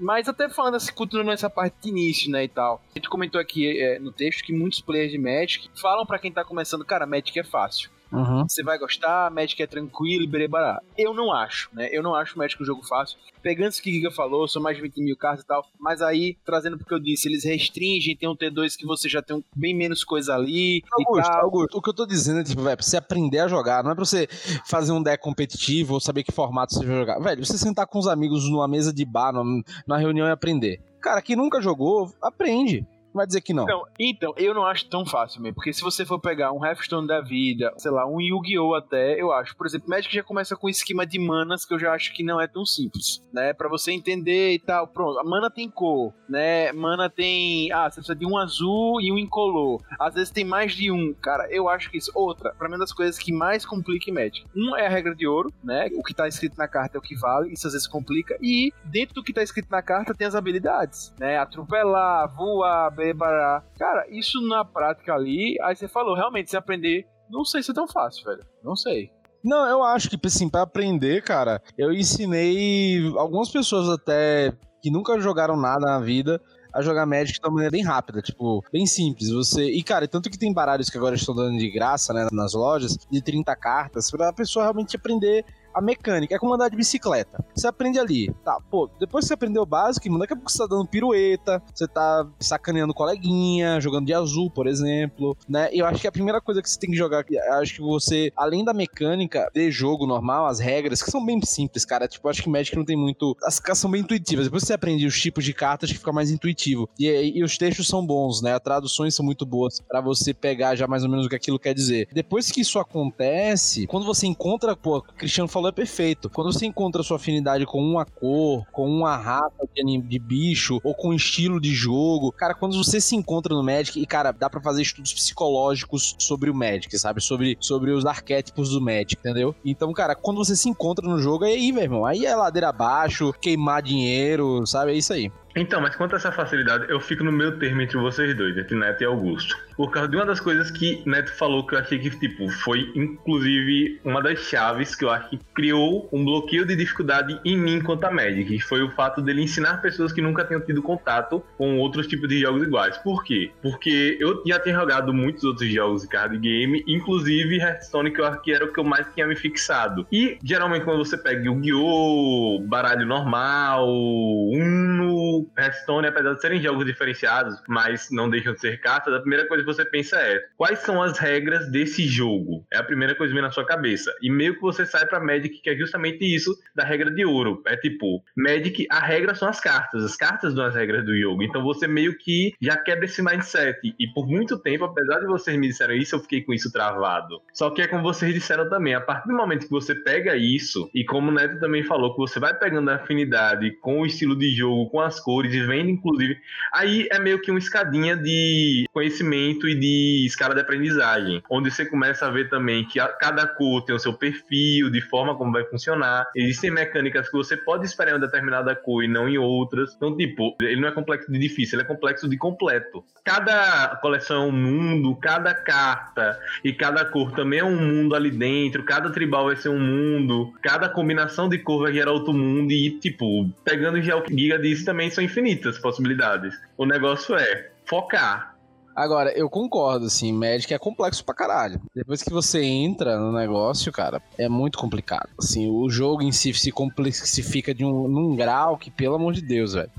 Mas 0.01 0.27
até 0.27 0.49
falando 0.49 0.75
assim, 0.75 0.91
continuando 0.91 1.29
nessa 1.29 1.49
parte 1.49 1.75
de 1.81 1.89
início, 1.89 2.31
né, 2.31 2.43
e 2.43 2.47
tal. 2.47 2.81
A 2.95 2.97
gente 2.97 3.07
comentou 3.07 3.39
aqui 3.39 3.79
é, 3.79 3.99
no 3.99 4.11
texto 4.11 4.43
que 4.43 4.51
muitos 4.51 4.81
players 4.81 5.11
de 5.11 5.19
Magic 5.19 5.69
falam 5.79 6.05
pra 6.05 6.17
quem 6.17 6.31
tá 6.31 6.43
começando, 6.43 6.83
cara, 6.83 7.05
Magic 7.05 7.39
é 7.39 7.43
fácil. 7.43 7.91
Uhum. 8.11 8.47
Você 8.47 8.61
vai 8.63 8.77
gostar, 8.77 9.31
Magic 9.31 9.61
é 9.61 9.67
tranquilo, 9.67 10.27
berebará. 10.27 10.81
Eu 10.97 11.13
não 11.13 11.31
acho, 11.31 11.69
né? 11.73 11.89
Eu 11.91 12.03
não 12.03 12.13
acho 12.13 12.37
Magic 12.37 12.61
um 12.61 12.65
jogo 12.65 12.83
fácil. 12.85 13.17
Pegando 13.41 13.71
isso 13.71 13.81
que 13.81 13.89
o 13.89 13.93
Giga 13.93 14.11
falou, 14.11 14.47
são 14.47 14.61
mais 14.61 14.75
de 14.75 14.83
20 14.83 14.97
mil 15.01 15.17
cartas 15.17 15.43
e 15.43 15.47
tal. 15.47 15.65
Mas 15.79 16.01
aí, 16.01 16.37
trazendo 16.45 16.77
porque 16.77 16.93
eu 16.93 16.99
disse, 16.99 17.27
eles 17.27 17.43
restringem, 17.43 18.15
tem 18.15 18.29
um 18.29 18.35
T2 18.35 18.75
que 18.77 18.85
você 18.85 19.09
já 19.09 19.21
tem 19.21 19.37
um- 19.37 19.43
bem 19.55 19.73
menos 19.75 20.03
coisa 20.03 20.35
ali 20.35 20.83
Augusto, 20.91 21.19
e 21.27 21.31
tal. 21.31 21.43
Augusto, 21.45 21.77
o 21.77 21.81
que 21.81 21.89
eu 21.89 21.93
tô 21.93 22.05
dizendo 22.05 22.41
é, 22.41 22.43
tipo, 22.43 22.61
velho, 22.61 22.77
pra 22.77 22.85
você 22.85 22.97
aprender 22.97 23.39
a 23.39 23.47
jogar, 23.47 23.83
não 23.83 23.91
é 23.91 23.95
pra 23.95 24.05
você 24.05 24.27
fazer 24.65 24.91
um 24.91 25.01
deck 25.01 25.23
competitivo 25.23 25.93
ou 25.95 25.99
saber 25.99 26.23
que 26.23 26.31
formato 26.31 26.73
você 26.75 26.85
vai 26.85 26.97
jogar. 26.97 27.19
Velho, 27.19 27.45
você 27.45 27.57
sentar 27.57 27.87
com 27.87 27.97
os 27.97 28.07
amigos 28.07 28.49
numa 28.49 28.67
mesa 28.67 28.93
de 28.93 29.05
bar, 29.05 29.31
numa, 29.33 29.63
numa 29.87 29.97
reunião 29.97 30.27
e 30.27 30.31
aprender. 30.31 30.79
Cara, 30.99 31.21
quem 31.21 31.35
nunca 31.35 31.59
jogou, 31.61 32.13
aprende. 32.21 32.85
Vai 33.13 33.25
dizer 33.25 33.41
que 33.41 33.53
não. 33.53 33.63
Então, 33.63 33.83
então, 33.99 34.33
eu 34.37 34.53
não 34.53 34.65
acho 34.65 34.89
tão 34.89 35.05
fácil 35.05 35.41
mesmo, 35.41 35.55
porque 35.55 35.73
se 35.73 35.81
você 35.81 36.05
for 36.05 36.19
pegar 36.19 36.51
um 36.51 36.63
Hearthstone 36.65 37.07
da 37.07 37.21
vida, 37.21 37.73
sei 37.77 37.91
lá, 37.91 38.05
um 38.05 38.19
Yu-Gi-Oh! 38.19 38.75
até, 38.75 39.19
eu 39.19 39.31
acho. 39.31 39.55
Por 39.55 39.65
exemplo, 39.65 39.89
Magic 39.89 40.13
já 40.13 40.23
começa 40.23 40.55
com 40.55 40.69
esquema 40.69 41.05
de 41.05 41.19
manas 41.19 41.65
que 41.65 41.73
eu 41.73 41.79
já 41.79 41.93
acho 41.93 42.13
que 42.13 42.23
não 42.23 42.39
é 42.39 42.47
tão 42.47 42.65
simples, 42.65 43.21
né? 43.33 43.53
Pra 43.53 43.69
você 43.69 43.91
entender 43.91 44.53
e 44.53 44.59
tal. 44.59 44.87
Pronto, 44.87 45.19
a 45.19 45.23
mana 45.23 45.49
tem 45.49 45.69
cor, 45.69 46.13
né? 46.27 46.71
Mana 46.71 47.09
tem. 47.09 47.71
Ah, 47.71 47.89
você 47.89 47.95
precisa 47.95 48.15
de 48.15 48.25
um 48.25 48.37
azul 48.37 49.01
e 49.01 49.11
um 49.11 49.17
incolor. 49.17 49.81
Às 49.99 50.15
vezes 50.15 50.31
tem 50.31 50.45
mais 50.45 50.73
de 50.73 50.91
um. 50.91 51.13
Cara, 51.13 51.47
eu 51.49 51.69
acho 51.69 51.89
que 51.89 51.97
isso. 51.97 52.11
Outra, 52.13 52.53
pra 52.53 52.67
mim, 52.67 52.75
é 52.75 52.79
das 52.79 52.93
coisas 52.93 53.17
que 53.17 53.31
mais 53.31 53.65
complica 53.65 54.01
Magic. 54.11 54.45
Um 54.55 54.75
é 54.75 54.87
a 54.87 54.89
regra 54.89 55.13
de 55.13 55.27
ouro, 55.27 55.51
né? 55.63 55.89
O 55.95 56.03
que 56.03 56.13
tá 56.13 56.27
escrito 56.27 56.57
na 56.57 56.67
carta 56.67 56.97
é 56.97 56.99
o 56.99 57.01
que 57.01 57.15
vale, 57.15 57.51
isso 57.51 57.67
às 57.67 57.73
vezes 57.73 57.87
complica. 57.87 58.37
E 58.41 58.73
dentro 58.85 59.15
do 59.15 59.23
que 59.23 59.33
tá 59.33 59.43
escrito 59.43 59.69
na 59.69 59.81
carta 59.81 60.13
tem 60.13 60.25
as 60.27 60.35
habilidades, 60.35 61.13
né? 61.19 61.37
Atropelar, 61.37 62.33
voar, 62.35 62.89
bebará. 63.05 63.63
Cara, 63.77 64.05
isso 64.09 64.39
na 64.47 64.63
prática 64.63 65.13
ali, 65.13 65.57
aí 65.61 65.75
você 65.75 65.87
falou, 65.87 66.15
realmente, 66.15 66.49
se 66.49 66.57
aprender, 66.57 67.05
não 67.29 67.43
sei 67.43 67.63
se 67.63 67.71
é 67.71 67.73
tão 67.73 67.87
fácil, 67.87 68.23
velho. 68.25 68.45
Não 68.63 68.75
sei. 68.75 69.09
Não, 69.43 69.65
eu 69.67 69.83
acho 69.83 70.09
que, 70.09 70.19
assim, 70.27 70.47
pra 70.47 70.61
aprender, 70.61 71.23
cara, 71.23 71.61
eu 71.77 71.91
ensinei 71.91 72.99
algumas 73.17 73.49
pessoas 73.49 73.89
até 73.89 74.53
que 74.81 74.91
nunca 74.91 75.19
jogaram 75.19 75.57
nada 75.57 75.85
na 75.85 75.99
vida 75.99 76.39
a 76.73 76.81
jogar 76.81 77.05
Magic 77.05 77.39
de 77.39 77.45
uma 77.45 77.53
maneira 77.53 77.71
bem 77.71 77.83
rápida, 77.83 78.21
tipo, 78.21 78.63
bem 78.71 78.85
simples. 78.85 79.29
Você. 79.29 79.65
E, 79.65 79.83
cara, 79.83 80.07
tanto 80.07 80.29
que 80.29 80.37
tem 80.37 80.53
baralhos 80.53 80.89
que 80.89 80.97
agora 80.97 81.15
estão 81.15 81.35
dando 81.35 81.57
de 81.57 81.69
graça, 81.69 82.13
né, 82.13 82.27
nas 82.31 82.53
lojas, 82.53 82.97
de 83.11 83.21
30 83.21 83.55
cartas, 83.55 84.09
pra 84.09 84.31
pessoa 84.31 84.63
realmente 84.65 84.95
aprender 84.95 85.43
a 85.73 85.81
mecânica. 85.81 86.35
É 86.35 86.39
como 86.39 86.53
andar 86.53 86.69
de 86.69 86.75
bicicleta. 86.75 87.43
Você 87.55 87.67
aprende 87.67 87.99
ali. 87.99 88.33
Tá, 88.43 88.57
pô, 88.69 88.89
depois 88.99 89.25
que 89.25 89.27
você 89.27 89.33
aprendeu 89.33 89.63
o 89.63 89.65
básico, 89.65 90.19
daqui 90.19 90.33
a 90.33 90.35
pouco 90.35 90.51
você 90.51 90.57
tá 90.57 90.67
dando 90.67 90.87
pirueta, 90.87 91.61
você 91.73 91.87
tá 91.87 92.27
sacaneando 92.39 92.93
coleguinha, 92.93 93.79
jogando 93.79 94.05
de 94.05 94.13
azul, 94.13 94.49
por 94.49 94.67
exemplo, 94.67 95.37
né? 95.47 95.69
E 95.73 95.79
eu 95.79 95.85
acho 95.85 96.01
que 96.01 96.07
a 96.07 96.11
primeira 96.11 96.41
coisa 96.41 96.61
que 96.61 96.69
você 96.69 96.79
tem 96.79 96.91
que 96.91 96.97
jogar, 96.97 97.23
acho 97.61 97.75
que 97.75 97.81
você, 97.81 98.31
além 98.35 98.63
da 98.63 98.73
mecânica 98.73 99.49
de 99.53 99.71
jogo 99.71 100.05
normal, 100.05 100.45
as 100.47 100.59
regras, 100.59 101.01
que 101.01 101.11
são 101.11 101.25
bem 101.25 101.41
simples, 101.43 101.85
cara. 101.85 102.07
Tipo, 102.07 102.29
acho 102.29 102.41
que 102.41 102.49
Magic 102.49 102.75
não 102.75 102.85
tem 102.85 102.97
muito. 102.97 103.35
As 103.43 103.59
cartas 103.59 103.79
são 103.79 103.91
bem 103.91 104.01
intuitivas. 104.01 104.45
Depois 104.45 104.63
você 104.63 104.73
aprende 104.73 105.05
os 105.05 105.19
tipos 105.19 105.43
de 105.43 105.53
cartas 105.53 105.91
que 105.91 105.97
fica 105.97 106.11
mais 106.11 106.31
intuitivo. 106.31 106.89
E, 106.99 107.07
e 107.37 107.43
os 107.43 107.57
textos 107.57 107.87
são 107.87 108.05
bons, 108.05 108.41
né? 108.41 108.53
As 108.53 108.59
traduções 108.59 109.15
são 109.15 109.25
muito 109.25 109.45
boas 109.45 109.79
pra 109.79 110.01
você 110.01 110.33
pegar 110.33 110.75
já 110.75 110.87
mais 110.87 111.03
ou 111.03 111.09
menos 111.09 111.25
o 111.25 111.29
que 111.29 111.35
aquilo 111.35 111.59
quer 111.59 111.73
dizer. 111.73 112.07
Depois 112.11 112.51
que 112.51 112.61
isso 112.61 112.79
acontece, 112.79 113.87
quando 113.87 114.05
você 114.05 114.27
encontra, 114.27 114.75
pô, 114.75 114.97
o 114.97 115.01
Cristiano 115.01 115.47
falou 115.47 115.60
é 115.67 115.71
perfeito. 115.71 116.29
Quando 116.29 116.51
você 116.51 116.65
encontra 116.65 117.03
sua 117.03 117.17
afinidade 117.17 117.65
com 117.65 117.81
uma 117.81 118.05
cor, 118.05 118.65
com 118.71 118.89
uma 118.89 119.15
raça 119.15 119.67
de, 119.73 120.01
de 120.01 120.19
bicho, 120.19 120.79
ou 120.83 120.93
com 120.93 121.09
um 121.09 121.13
estilo 121.13 121.59
de 121.59 121.73
jogo, 121.73 122.31
cara, 122.31 122.53
quando 122.53 122.81
você 122.81 122.99
se 122.99 123.15
encontra 123.15 123.55
no 123.55 123.63
Magic, 123.63 123.99
e 123.99 124.05
cara, 124.05 124.31
dá 124.31 124.49
pra 124.49 124.61
fazer 124.61 124.81
estudos 124.81 125.13
psicológicos 125.13 126.15
sobre 126.19 126.49
o 126.49 126.55
Magic, 126.55 126.97
sabe? 126.97 127.21
Sobre, 127.21 127.57
sobre 127.59 127.91
os 127.91 128.05
arquétipos 128.05 128.69
do 128.69 128.81
Magic, 128.81 129.15
entendeu? 129.17 129.55
Então, 129.63 129.91
cara, 129.93 130.15
quando 130.15 130.37
você 130.37 130.55
se 130.55 130.69
encontra 130.69 131.07
no 131.07 131.19
jogo, 131.19 131.45
é 131.45 131.51
aí, 131.51 131.71
meu 131.71 131.83
irmão. 131.83 132.05
Aí 132.05 132.25
é 132.25 132.35
ladeira 132.35 132.69
abaixo, 132.69 133.33
queimar 133.33 133.81
dinheiro, 133.81 134.65
sabe? 134.65 134.91
É 134.91 134.95
isso 134.95 135.13
aí. 135.13 135.31
Então, 135.55 135.81
mas 135.81 135.95
quanto 135.95 136.13
a 136.13 136.17
essa 136.17 136.31
facilidade, 136.31 136.85
eu 136.89 136.99
fico 136.99 137.23
no 137.23 137.31
meio 137.31 137.57
termo 137.57 137.81
entre 137.81 137.97
vocês 137.97 138.35
dois, 138.35 138.57
entre 138.57 138.75
Neto 138.75 139.01
e 139.01 139.05
Augusto. 139.05 139.57
Por 139.75 139.89
causa 139.89 140.07
de 140.07 140.15
uma 140.15 140.25
das 140.25 140.39
coisas 140.39 140.69
que 140.69 141.01
Neto 141.05 141.31
falou 141.33 141.65
que 141.65 141.75
eu 141.75 141.79
achei 141.79 141.97
que, 141.99 142.09
tipo, 142.09 142.49
foi 142.49 142.91
inclusive 142.95 143.99
uma 144.03 144.21
das 144.21 144.39
chaves 144.39 144.95
que 144.95 145.03
eu 145.03 145.09
acho 145.09 145.29
que 145.29 145.39
criou 145.53 146.07
um 146.11 146.23
bloqueio 146.23 146.65
de 146.65 146.75
dificuldade 146.75 147.39
em 147.43 147.57
mim 147.57 147.81
quanto 147.81 148.05
a 148.05 148.11
Magic, 148.11 148.45
que 148.45 148.59
foi 148.59 148.83
o 148.83 148.91
fato 148.91 149.21
dele 149.21 149.41
ensinar 149.41 149.81
pessoas 149.81 150.13
que 150.13 150.21
nunca 150.21 150.45
tinham 150.45 150.61
tido 150.61 150.81
contato 150.81 151.43
com 151.57 151.79
outros 151.79 152.07
tipos 152.07 152.29
de 152.29 152.39
jogos 152.39 152.63
iguais. 152.63 152.97
Por 152.99 153.23
quê? 153.23 153.51
Porque 153.61 154.17
eu 154.19 154.43
já 154.45 154.59
tinha 154.59 154.75
jogado 154.75 155.13
muitos 155.13 155.43
outros 155.43 155.69
jogos 155.69 156.03
de 156.03 156.07
card 156.07 156.37
game, 156.37 156.83
inclusive 156.87 157.57
Hearthstone, 157.57 158.11
que 158.11 158.21
eu 158.21 158.25
acho 158.25 158.41
que 158.41 158.53
era 158.53 158.65
o 158.65 158.71
que 158.71 158.79
eu 158.79 158.83
mais 158.83 159.07
tinha 159.13 159.25
me 159.25 159.35
fixado. 159.35 160.05
E 160.11 160.37
geralmente 160.43 160.85
quando 160.85 161.03
você 161.03 161.17
pega 161.17 161.43
Yu-Gi-Oh!, 161.43 162.63
baralho 162.67 163.05
normal, 163.05 163.87
Uno, 163.89 165.40
Hearthstone, 165.57 166.07
apesar 166.07 166.33
de 166.33 166.41
serem 166.41 166.61
jogos 166.61 166.85
diferenciados, 166.85 167.61
mas 167.67 168.09
não 168.11 168.29
deixam 168.29 168.53
de 168.53 168.59
ser 168.59 168.79
cartas, 168.81 169.13
a 169.13 169.19
primeira 169.19 169.47
coisa 169.47 169.63
que 169.63 169.73
você 169.73 169.85
pensa 169.85 170.17
é 170.17 170.39
quais 170.57 170.79
são 170.79 171.01
as 171.01 171.17
regras 171.17 171.69
desse 171.71 172.07
jogo? 172.07 172.65
É 172.71 172.77
a 172.77 172.83
primeira 172.83 173.15
coisa 173.15 173.31
que 173.31 173.35
vem 173.35 173.43
na 173.43 173.51
sua 173.51 173.65
cabeça. 173.65 174.11
E 174.21 174.29
meio 174.29 174.55
que 174.55 174.61
você 174.61 174.85
sai 174.85 175.05
pra 175.05 175.19
Magic, 175.19 175.61
que 175.61 175.69
é 175.69 175.75
justamente 175.75 176.23
isso 176.23 176.55
da 176.75 176.83
regra 176.83 177.11
de 177.11 177.25
ouro. 177.25 177.61
É 177.65 177.75
tipo, 177.77 178.23
Magic, 178.35 178.87
a 178.89 178.99
regra 178.99 179.35
são 179.35 179.47
as 179.47 179.59
cartas. 179.59 180.03
As 180.03 180.15
cartas 180.15 180.53
dão 180.53 180.65
as 180.65 180.75
regras 180.75 181.05
do 181.05 181.17
jogo. 181.17 181.43
Então 181.43 181.63
você 181.63 181.87
meio 181.87 182.17
que 182.17 182.53
já 182.61 182.77
quebra 182.77 183.05
esse 183.05 183.21
mindset. 183.21 183.79
E 183.99 184.07
por 184.13 184.27
muito 184.27 184.57
tempo, 184.59 184.85
apesar 184.85 185.19
de 185.19 185.27
vocês 185.27 185.57
me 185.57 185.67
disseram 185.67 185.93
isso, 185.93 186.15
eu 186.15 186.19
fiquei 186.19 186.41
com 186.41 186.53
isso 186.53 186.71
travado. 186.71 187.41
Só 187.53 187.69
que 187.69 187.81
é 187.81 187.87
como 187.87 188.03
vocês 188.03 188.33
disseram 188.33 188.69
também, 188.69 188.93
a 188.93 189.01
partir 189.01 189.27
do 189.27 189.35
momento 189.35 189.65
que 189.65 189.71
você 189.71 189.95
pega 189.95 190.35
isso, 190.35 190.89
e 190.93 191.03
como 191.03 191.29
o 191.29 191.33
Neto 191.33 191.59
também 191.59 191.83
falou, 191.83 192.13
que 192.13 192.19
você 192.19 192.39
vai 192.39 192.57
pegando 192.57 192.89
a 192.89 192.95
afinidade 192.95 193.71
com 193.81 194.01
o 194.01 194.05
estilo 194.05 194.37
de 194.37 194.51
jogo, 194.55 194.89
com 194.89 194.99
as 194.99 195.19
cores 195.31 195.53
e 195.53 195.61
vendo, 195.61 195.89
inclusive. 195.89 196.37
Aí 196.73 197.07
é 197.09 197.17
meio 197.17 197.39
que 197.39 197.49
uma 197.49 197.59
escadinha 197.59 198.17
de 198.17 198.85
conhecimento 198.91 199.65
e 199.65 199.73
de 199.73 200.25
escala 200.25 200.53
de 200.53 200.59
aprendizagem, 200.59 201.41
onde 201.49 201.71
você 201.71 201.85
começa 201.85 202.27
a 202.27 202.29
ver 202.29 202.49
também 202.49 202.83
que 202.83 202.99
a, 202.99 203.07
cada 203.07 203.47
cor 203.47 203.81
tem 203.85 203.95
o 203.95 203.99
seu 203.99 204.11
perfil, 204.11 204.89
de 204.89 204.99
forma 204.99 205.33
como 205.35 205.53
vai 205.53 205.63
funcionar. 205.63 206.27
Existem 206.35 206.69
mecânicas 206.69 207.29
que 207.29 207.37
você 207.37 207.55
pode 207.55 207.85
esperar 207.85 208.11
em 208.11 208.13
uma 208.15 208.19
determinada 208.19 208.75
cor 208.75 209.05
e 209.05 209.07
não 209.07 209.29
em 209.29 209.37
outras. 209.37 209.93
Então, 209.95 210.17
tipo, 210.17 210.57
ele 210.61 210.81
não 210.81 210.89
é 210.89 210.91
complexo 210.91 211.31
de 211.31 211.39
difícil, 211.39 211.79
ele 211.79 211.85
é 211.85 211.87
complexo 211.87 212.27
de 212.27 212.35
completo. 212.35 213.05
Cada 213.23 213.95
coleção 214.01 214.43
é 214.43 214.45
um 214.47 214.51
mundo, 214.51 215.15
cada 215.15 215.53
carta 215.53 216.37
e 216.61 216.73
cada 216.73 217.05
cor 217.05 217.31
também 217.31 217.59
é 217.59 217.63
um 217.63 217.79
mundo 217.79 218.15
ali 218.15 218.31
dentro, 218.31 218.83
cada 218.83 219.09
tribal 219.11 219.45
vai 219.45 219.55
ser 219.55 219.69
um 219.69 219.79
mundo, 219.79 220.51
cada 220.61 220.89
combinação 220.89 221.47
de 221.47 221.57
cor 221.59 221.83
vai 221.83 221.93
gerar 221.93 222.11
outro 222.11 222.33
mundo 222.33 222.71
e, 222.71 222.99
tipo, 222.99 223.49
pegando 223.63 224.01
já 224.01 224.17
o 224.17 224.21
que 224.21 224.41
Giga 224.41 224.57
disse, 224.57 224.83
também 224.83 225.09
são 225.09 225.20
infinitas 225.21 225.77
possibilidades. 225.79 226.53
O 226.77 226.85
negócio 226.85 227.35
é 227.35 227.71
focar. 227.85 228.55
Agora, 228.95 229.31
eu 229.31 229.49
concordo, 229.49 230.05
assim, 230.05 230.33
Magic 230.33 230.73
é 230.73 230.77
complexo 230.77 231.23
pra 231.23 231.33
caralho. 231.33 231.81
Depois 231.95 232.21
que 232.21 232.29
você 232.29 232.61
entra 232.61 233.17
no 233.17 233.31
negócio, 233.31 233.91
cara, 233.91 234.21
é 234.37 234.49
muito 234.49 234.77
complicado. 234.77 235.29
Assim, 235.39 235.69
o 235.69 235.89
jogo 235.89 236.21
em 236.21 236.31
si 236.31 236.53
se 236.53 236.71
complexifica 236.71 237.73
de 237.73 237.85
um, 237.85 238.07
num 238.07 238.35
grau 238.35 238.77
que, 238.77 238.91
pelo 238.91 239.15
amor 239.15 239.33
de 239.33 239.41
Deus, 239.41 239.73
velho. 239.73 239.91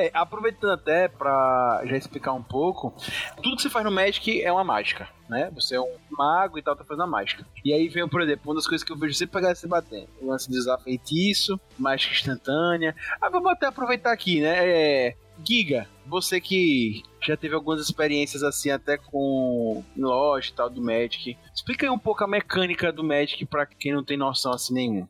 É, 0.00 0.10
aproveitando 0.14 0.70
até 0.70 1.08
pra 1.08 1.82
já 1.84 1.96
explicar 1.96 2.32
um 2.32 2.42
pouco, 2.42 2.94
tudo 3.42 3.56
que 3.56 3.62
você 3.62 3.68
faz 3.68 3.84
no 3.84 3.90
Magic 3.90 4.42
é 4.42 4.50
uma 4.50 4.64
mágica, 4.64 5.08
né? 5.28 5.50
Você 5.54 5.76
é 5.76 5.80
um 5.80 5.96
mago 6.10 6.58
e 6.58 6.62
tal, 6.62 6.74
tá 6.74 6.84
fazendo 6.84 7.02
a 7.02 7.06
mágica. 7.06 7.46
E 7.64 7.72
aí 7.72 7.88
vem, 7.88 8.08
por 8.08 8.22
exemplo, 8.22 8.50
uma 8.50 8.54
das 8.54 8.66
coisas 8.66 8.82
que 8.82 8.92
eu 8.92 8.96
vejo 8.96 9.14
sempre 9.14 9.40
pegar 9.40 9.54
se 9.54 9.66
batendo. 9.66 10.08
O 10.20 10.26
lance 10.26 10.50
de 10.50 10.56
usar 10.56 10.78
feitiço, 10.78 11.60
mágica 11.78 12.14
instantânea. 12.14 12.96
Ah, 13.20 13.28
vamos 13.28 13.52
até 13.52 13.66
aproveitar 13.66 14.12
aqui, 14.12 14.40
né? 14.40 14.56
É, 14.58 15.16
Giga, 15.46 15.86
você 16.06 16.40
que 16.40 17.02
já 17.22 17.36
teve 17.36 17.54
algumas 17.54 17.80
experiências 17.80 18.42
assim, 18.42 18.70
até 18.70 18.96
com 18.96 19.84
loja 19.96 20.50
e 20.50 20.52
tal 20.52 20.70
do 20.70 20.80
Magic. 20.80 21.36
Explica 21.54 21.86
aí 21.86 21.90
um 21.90 21.98
pouco 21.98 22.24
a 22.24 22.28
mecânica 22.28 22.92
do 22.92 23.04
Magic 23.04 23.44
pra 23.46 23.66
quem 23.66 23.92
não 23.92 24.04
tem 24.04 24.16
noção 24.16 24.52
assim 24.52 24.74
nenhuma. 24.74 25.08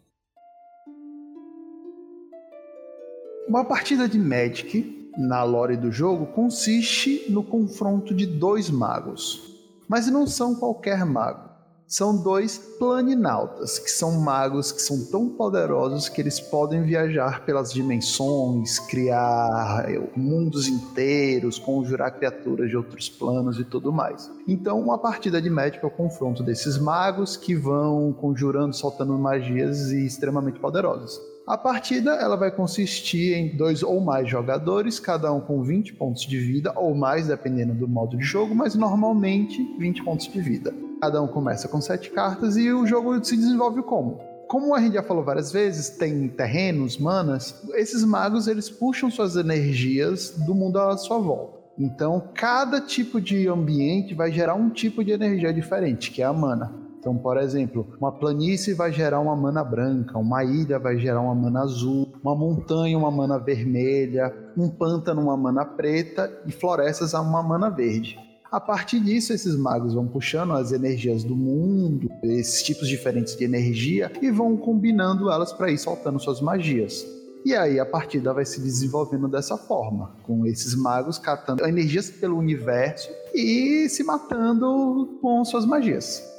Uma 3.50 3.64
partida 3.64 4.08
de 4.08 4.16
Magic 4.16 5.10
na 5.18 5.42
lore 5.42 5.76
do 5.76 5.90
jogo 5.90 6.26
consiste 6.26 7.26
no 7.28 7.42
confronto 7.42 8.14
de 8.14 8.24
dois 8.24 8.70
magos. 8.70 9.58
Mas 9.88 10.06
não 10.06 10.24
são 10.24 10.54
qualquer 10.54 11.04
mago. 11.04 11.50
São 11.84 12.16
dois 12.16 12.58
planinautas, 12.78 13.80
que 13.80 13.90
são 13.90 14.20
magos 14.20 14.70
que 14.70 14.80
são 14.80 15.04
tão 15.06 15.30
poderosos 15.30 16.08
que 16.08 16.20
eles 16.20 16.38
podem 16.38 16.84
viajar 16.84 17.44
pelas 17.44 17.72
dimensões, 17.72 18.78
criar 18.78 19.84
mundos 20.16 20.68
inteiros, 20.68 21.58
conjurar 21.58 22.14
criaturas 22.14 22.70
de 22.70 22.76
outros 22.76 23.08
planos 23.08 23.58
e 23.58 23.64
tudo 23.64 23.92
mais. 23.92 24.30
Então, 24.46 24.78
uma 24.78 24.96
partida 24.96 25.42
de 25.42 25.50
Magic 25.50 25.84
é 25.84 25.88
o 25.88 25.90
confronto 25.90 26.44
desses 26.44 26.78
magos 26.78 27.36
que 27.36 27.56
vão 27.56 28.12
conjurando, 28.12 28.76
soltando 28.76 29.18
magias 29.18 29.90
e 29.90 30.06
extremamente 30.06 30.60
poderosos. 30.60 31.29
A 31.50 31.58
partida 31.58 32.12
ela 32.12 32.36
vai 32.36 32.48
consistir 32.52 33.34
em 33.34 33.56
dois 33.56 33.82
ou 33.82 34.00
mais 34.00 34.30
jogadores, 34.30 35.00
cada 35.00 35.32
um 35.32 35.40
com 35.40 35.64
20 35.64 35.94
pontos 35.94 36.22
de 36.22 36.38
vida 36.38 36.72
ou 36.76 36.94
mais, 36.94 37.26
dependendo 37.26 37.74
do 37.74 37.88
modo 37.88 38.16
de 38.16 38.22
jogo, 38.22 38.54
mas 38.54 38.76
normalmente 38.76 39.60
20 39.76 40.04
pontos 40.04 40.28
de 40.28 40.40
vida. 40.40 40.72
Cada 41.00 41.20
um 41.20 41.26
começa 41.26 41.66
com 41.66 41.80
7 41.80 42.10
cartas 42.10 42.56
e 42.56 42.72
o 42.72 42.86
jogo 42.86 43.24
se 43.24 43.36
desenvolve 43.36 43.82
como? 43.82 44.20
Como 44.46 44.72
a 44.76 44.80
gente 44.80 44.94
já 44.94 45.02
falou 45.02 45.24
várias 45.24 45.50
vezes, 45.50 45.90
tem 45.90 46.28
terrenos, 46.28 46.96
manas, 46.96 47.60
esses 47.74 48.04
magos 48.04 48.46
eles 48.46 48.70
puxam 48.70 49.10
suas 49.10 49.34
energias 49.34 50.30
do 50.46 50.54
mundo 50.54 50.78
à 50.78 50.96
sua 50.96 51.18
volta. 51.18 51.58
Então, 51.76 52.28
cada 52.32 52.80
tipo 52.80 53.20
de 53.20 53.48
ambiente 53.48 54.14
vai 54.14 54.30
gerar 54.30 54.54
um 54.54 54.70
tipo 54.70 55.02
de 55.02 55.10
energia 55.10 55.52
diferente, 55.52 56.12
que 56.12 56.22
é 56.22 56.26
a 56.26 56.32
mana. 56.32 56.79
Então, 57.00 57.16
por 57.16 57.38
exemplo, 57.38 57.94
uma 57.98 58.12
planície 58.12 58.74
vai 58.74 58.92
gerar 58.92 59.20
uma 59.20 59.34
mana 59.34 59.64
branca, 59.64 60.18
uma 60.18 60.44
ilha 60.44 60.78
vai 60.78 60.98
gerar 60.98 61.22
uma 61.22 61.34
mana 61.34 61.62
azul, 61.62 62.12
uma 62.22 62.36
montanha 62.36 62.98
uma 62.98 63.10
mana 63.10 63.38
vermelha, 63.38 64.30
um 64.54 64.68
pântano 64.68 65.22
uma 65.22 65.36
mana 65.36 65.64
preta 65.64 66.30
e 66.46 66.52
florestas 66.52 67.14
uma 67.14 67.42
mana 67.42 67.70
verde. 67.70 68.18
A 68.52 68.60
partir 68.60 69.00
disso, 69.00 69.32
esses 69.32 69.56
magos 69.56 69.94
vão 69.94 70.06
puxando 70.06 70.52
as 70.52 70.72
energias 70.72 71.24
do 71.24 71.34
mundo, 71.34 72.10
esses 72.22 72.62
tipos 72.62 72.86
diferentes 72.86 73.34
de 73.34 73.44
energia, 73.44 74.12
e 74.20 74.30
vão 74.30 74.56
combinando 74.56 75.30
elas 75.30 75.52
para 75.54 75.70
ir 75.70 75.78
soltando 75.78 76.20
suas 76.20 76.40
magias. 76.40 77.06
E 77.46 77.54
aí 77.54 77.80
a 77.80 77.86
partida 77.86 78.34
vai 78.34 78.44
se 78.44 78.60
desenvolvendo 78.60 79.26
dessa 79.26 79.56
forma, 79.56 80.14
com 80.24 80.44
esses 80.44 80.74
magos 80.74 81.16
catando 81.16 81.64
energias 81.64 82.10
pelo 82.10 82.36
universo 82.36 83.08
e 83.32 83.88
se 83.88 84.04
matando 84.04 85.18
com 85.22 85.42
suas 85.44 85.64
magias. 85.64 86.29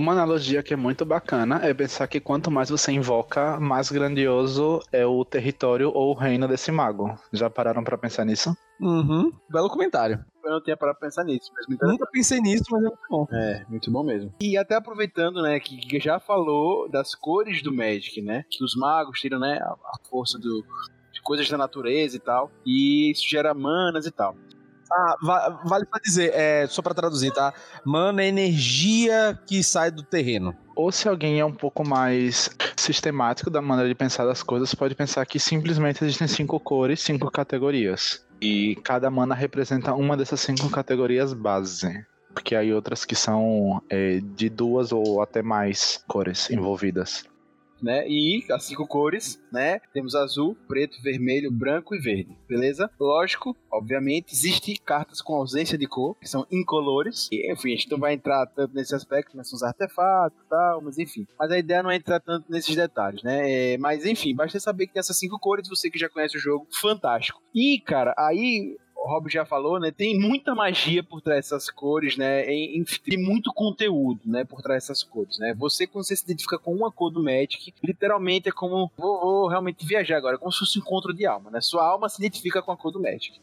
Uma 0.00 0.12
analogia 0.12 0.62
que 0.62 0.72
é 0.72 0.76
muito 0.76 1.04
bacana 1.04 1.58
é 1.60 1.74
pensar 1.74 2.06
que 2.06 2.20
quanto 2.20 2.52
mais 2.52 2.70
você 2.70 2.92
invoca, 2.92 3.58
mais 3.58 3.90
grandioso 3.90 4.80
é 4.92 5.04
o 5.04 5.24
território 5.24 5.90
ou 5.92 6.12
o 6.12 6.14
reino 6.14 6.46
desse 6.46 6.70
mago. 6.70 7.18
Já 7.32 7.50
pararam 7.50 7.82
para 7.82 7.98
pensar 7.98 8.24
nisso? 8.24 8.56
Uhum. 8.80 9.32
Belo 9.50 9.68
comentário. 9.68 10.24
Eu 10.44 10.52
não 10.52 10.62
tinha 10.62 10.76
parado 10.76 11.00
pra 11.00 11.08
pensar 11.08 11.24
nisso, 11.24 11.50
mas 11.52 11.66
muito 11.66 11.84
Nunca 11.84 12.06
pensei 12.12 12.40
nisso, 12.40 12.62
mas 12.70 12.84
é 12.84 12.86
muito 12.86 13.00
bom. 13.10 13.26
É, 13.32 13.66
muito 13.68 13.90
bom 13.90 14.04
mesmo. 14.04 14.32
E 14.40 14.56
até 14.56 14.76
aproveitando, 14.76 15.42
né, 15.42 15.58
que 15.58 15.80
Giga 15.80 15.98
já 15.98 16.20
falou 16.20 16.88
das 16.88 17.16
cores 17.16 17.60
do 17.60 17.74
Magic, 17.74 18.22
né? 18.22 18.44
Que 18.48 18.62
os 18.62 18.76
magos 18.76 19.18
tiram, 19.18 19.40
né, 19.40 19.58
a, 19.60 19.72
a 19.72 19.98
força 20.08 20.38
do, 20.38 20.64
de 21.12 21.20
coisas 21.22 21.50
da 21.50 21.58
natureza 21.58 22.16
e 22.16 22.20
tal. 22.20 22.52
E 22.64 23.10
isso 23.10 23.28
gera 23.28 23.52
manas 23.52 24.06
e 24.06 24.12
tal. 24.12 24.36
Ah, 24.90 25.16
va 25.22 25.60
vale 25.64 25.86
pra 25.86 26.00
dizer, 26.02 26.32
é, 26.34 26.66
só 26.66 26.80
pra 26.82 26.94
traduzir, 26.94 27.32
tá? 27.32 27.52
Mana 27.84 28.22
é 28.22 28.26
energia 28.28 29.38
que 29.46 29.62
sai 29.62 29.90
do 29.90 30.02
terreno. 30.02 30.54
Ou 30.74 30.90
se 30.90 31.08
alguém 31.08 31.40
é 31.40 31.44
um 31.44 31.52
pouco 31.52 31.86
mais 31.86 32.50
sistemático 32.76 33.50
da 33.50 33.60
maneira 33.60 33.88
de 33.88 33.94
pensar 33.94 34.24
das 34.24 34.42
coisas, 34.42 34.74
pode 34.74 34.94
pensar 34.94 35.24
que 35.26 35.38
simplesmente 35.38 36.02
existem 36.04 36.28
cinco 36.28 36.58
cores, 36.58 37.00
cinco 37.00 37.30
categorias. 37.30 38.24
E 38.40 38.76
cada 38.84 39.10
mana 39.10 39.34
representa 39.34 39.94
uma 39.94 40.16
dessas 40.16 40.40
cinco 40.40 40.70
categorias 40.70 41.32
base. 41.32 42.06
Porque 42.32 42.54
aí 42.54 42.72
outras 42.72 43.04
que 43.04 43.16
são 43.16 43.82
é, 43.90 44.20
de 44.20 44.48
duas 44.48 44.92
ou 44.92 45.20
até 45.20 45.42
mais 45.42 46.02
cores 46.06 46.48
envolvidas 46.50 47.24
né? 47.82 48.06
E 48.08 48.44
as 48.50 48.64
cinco 48.64 48.86
cores, 48.86 49.40
né? 49.52 49.80
Temos 49.92 50.14
azul, 50.14 50.56
preto, 50.66 51.00
vermelho, 51.02 51.50
branco 51.50 51.94
e 51.94 51.98
verde, 51.98 52.36
beleza? 52.48 52.90
Lógico, 52.98 53.56
obviamente, 53.70 54.32
existem 54.32 54.76
cartas 54.84 55.20
com 55.20 55.34
ausência 55.34 55.78
de 55.78 55.86
cor, 55.86 56.16
que 56.20 56.28
são 56.28 56.46
incolores. 56.50 57.28
E, 57.32 57.52
enfim, 57.52 57.72
a 57.72 57.76
gente 57.76 57.90
não 57.90 57.98
vai 57.98 58.14
entrar 58.14 58.46
tanto 58.46 58.74
nesse 58.74 58.94
aspecto, 58.94 59.36
mas 59.36 59.48
são 59.48 59.56
os 59.56 59.62
artefatos 59.62 60.38
e 60.44 60.48
tal, 60.48 60.80
mas 60.82 60.98
enfim. 60.98 61.26
Mas 61.38 61.50
a 61.50 61.58
ideia 61.58 61.82
não 61.82 61.90
é 61.90 61.96
entrar 61.96 62.20
tanto 62.20 62.50
nesses 62.50 62.74
detalhes, 62.74 63.22
né? 63.22 63.72
É, 63.72 63.78
mas 63.78 64.04
enfim, 64.04 64.34
basta 64.34 64.58
saber 64.60 64.86
que 64.86 64.92
tem 64.94 65.00
essas 65.00 65.18
cinco 65.18 65.38
cores, 65.38 65.68
você 65.68 65.90
que 65.90 65.98
já 65.98 66.08
conhece 66.08 66.36
o 66.36 66.40
jogo, 66.40 66.66
fantástico. 66.80 67.40
E, 67.54 67.80
cara, 67.80 68.14
aí 68.16 68.76
o 68.98 69.08
Rob 69.08 69.30
já 69.30 69.44
falou, 69.44 69.78
né? 69.78 69.92
Tem 69.92 70.18
muita 70.18 70.54
magia 70.54 71.04
por 71.04 71.20
trás 71.20 71.44
dessas 71.44 71.70
cores, 71.70 72.16
né? 72.16 72.42
tem 72.42 73.16
muito 73.16 73.52
conteúdo, 73.54 74.20
né? 74.24 74.44
Por 74.44 74.60
trás 74.60 74.82
dessas 74.82 75.04
cores, 75.04 75.38
né? 75.38 75.54
Você, 75.56 75.86
quando 75.86 76.04
você 76.04 76.16
se 76.16 76.24
identifica 76.24 76.58
com 76.58 76.74
uma 76.74 76.90
cor 76.90 77.10
do 77.10 77.22
Magic, 77.22 77.72
literalmente 77.82 78.48
é 78.48 78.52
como. 78.52 78.90
Vou, 78.96 79.20
vou 79.20 79.48
realmente 79.48 79.86
viajar 79.86 80.16
agora, 80.16 80.34
é 80.34 80.38
como 80.38 80.50
se 80.50 80.58
fosse 80.58 80.78
um 80.78 80.82
encontro 80.82 81.14
de 81.14 81.24
alma, 81.24 81.50
né? 81.50 81.60
Sua 81.60 81.86
alma 81.86 82.08
se 82.08 82.20
identifica 82.20 82.60
com 82.60 82.72
a 82.72 82.76
cor 82.76 82.90
do 82.90 83.00
Magic. 83.00 83.40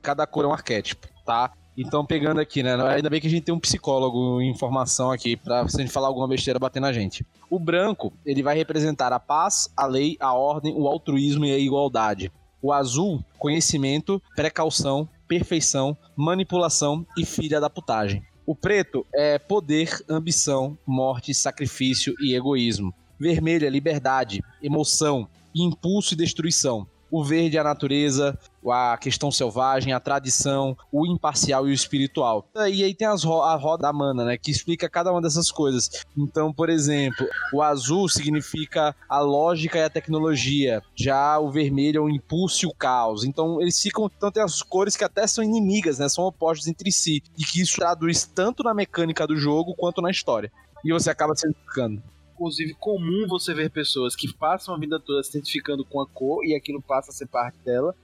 Cada 0.00 0.26
cor 0.26 0.44
é 0.44 0.48
um 0.48 0.52
arquétipo, 0.52 1.06
tá? 1.24 1.52
Então, 1.76 2.06
pegando 2.06 2.40
aqui, 2.40 2.62
né? 2.62 2.74
Ainda 2.88 3.10
bem 3.10 3.20
que 3.20 3.26
a 3.26 3.30
gente 3.30 3.42
tem 3.42 3.54
um 3.54 3.58
psicólogo 3.58 4.40
em 4.40 4.56
formação 4.56 5.10
aqui 5.10 5.36
pra 5.36 5.66
se 5.68 5.76
a 5.76 5.80
gente 5.80 5.92
falar 5.92 6.06
alguma 6.06 6.28
besteira 6.28 6.58
bater 6.58 6.80
na 6.80 6.92
gente. 6.92 7.26
O 7.50 7.58
branco, 7.58 8.12
ele 8.24 8.42
vai 8.42 8.56
representar 8.56 9.12
a 9.12 9.18
paz, 9.18 9.68
a 9.76 9.84
lei, 9.84 10.16
a 10.20 10.32
ordem, 10.32 10.72
o 10.74 10.86
altruísmo 10.86 11.44
e 11.44 11.52
a 11.52 11.58
igualdade. 11.58 12.30
O 12.64 12.72
azul, 12.72 13.22
conhecimento, 13.38 14.22
precaução, 14.34 15.06
perfeição, 15.28 15.94
manipulação 16.16 17.06
e 17.14 17.22
filha 17.22 17.60
da 17.60 17.68
putagem. 17.68 18.24
O 18.46 18.56
preto 18.56 19.06
é 19.14 19.38
poder, 19.38 20.02
ambição, 20.08 20.78
morte, 20.86 21.34
sacrifício 21.34 22.14
e 22.22 22.34
egoísmo. 22.34 22.94
Vermelho 23.20 23.66
é 23.66 23.68
liberdade, 23.68 24.42
emoção, 24.62 25.28
impulso 25.54 26.14
e 26.14 26.16
destruição 26.16 26.86
o 27.10 27.22
verde 27.24 27.56
é 27.56 27.60
a 27.60 27.64
natureza, 27.64 28.38
a 28.68 28.96
questão 28.96 29.30
selvagem, 29.30 29.92
a 29.92 30.00
tradição, 30.00 30.76
o 30.90 31.06
imparcial 31.06 31.68
e 31.68 31.70
o 31.70 31.74
espiritual. 31.74 32.48
E 32.54 32.82
aí 32.82 32.94
tem 32.94 33.06
as 33.06 33.22
ro 33.22 33.42
a 33.42 33.54
roda 33.56 33.82
da 33.82 33.92
mana, 33.92 34.24
né, 34.24 34.38
que 34.38 34.50
explica 34.50 34.88
cada 34.88 35.12
uma 35.12 35.20
dessas 35.20 35.50
coisas. 35.50 35.90
Então, 36.16 36.52
por 36.52 36.70
exemplo, 36.70 37.26
o 37.52 37.62
azul 37.62 38.08
significa 38.08 38.94
a 39.08 39.20
lógica 39.20 39.78
e 39.78 39.82
a 39.82 39.90
tecnologia, 39.90 40.82
já 40.94 41.38
o 41.38 41.50
vermelho 41.50 41.98
é 41.98 42.00
o 42.00 42.08
impulso 42.08 42.64
e 42.64 42.68
o 42.68 42.74
caos. 42.74 43.24
Então, 43.24 43.60
eles 43.60 43.80
ficam, 43.80 44.10
então 44.16 44.30
tem 44.30 44.42
as 44.42 44.62
cores 44.62 44.96
que 44.96 45.04
até 45.04 45.26
são 45.26 45.44
inimigas, 45.44 45.98
né, 45.98 46.08
são 46.08 46.24
opostos 46.24 46.68
entre 46.68 46.90
si, 46.90 47.22
e 47.38 47.44
que 47.44 47.60
isso 47.60 47.76
traduz 47.76 48.24
tanto 48.24 48.62
na 48.62 48.72
mecânica 48.72 49.26
do 49.26 49.36
jogo 49.36 49.74
quanto 49.76 50.00
na 50.00 50.10
história. 50.10 50.50
E 50.84 50.92
você 50.92 51.10
acaba 51.10 51.34
se 51.34 51.46
identificando. 51.46 52.02
Inclusive 52.34 52.74
comum 52.74 53.26
você 53.28 53.54
ver 53.54 53.70
pessoas 53.70 54.16
que 54.16 54.32
passam 54.34 54.74
a 54.74 54.78
vida 54.78 54.98
toda 55.00 55.22
se 55.22 55.30
identificando 55.30 55.84
com 55.84 56.00
a 56.00 56.06
cor 56.06 56.44
e 56.44 56.54
aquilo 56.54 56.82
passa 56.82 57.10
a 57.10 57.14
ser 57.14 57.26
parte 57.26 57.58
dela, 57.64 57.94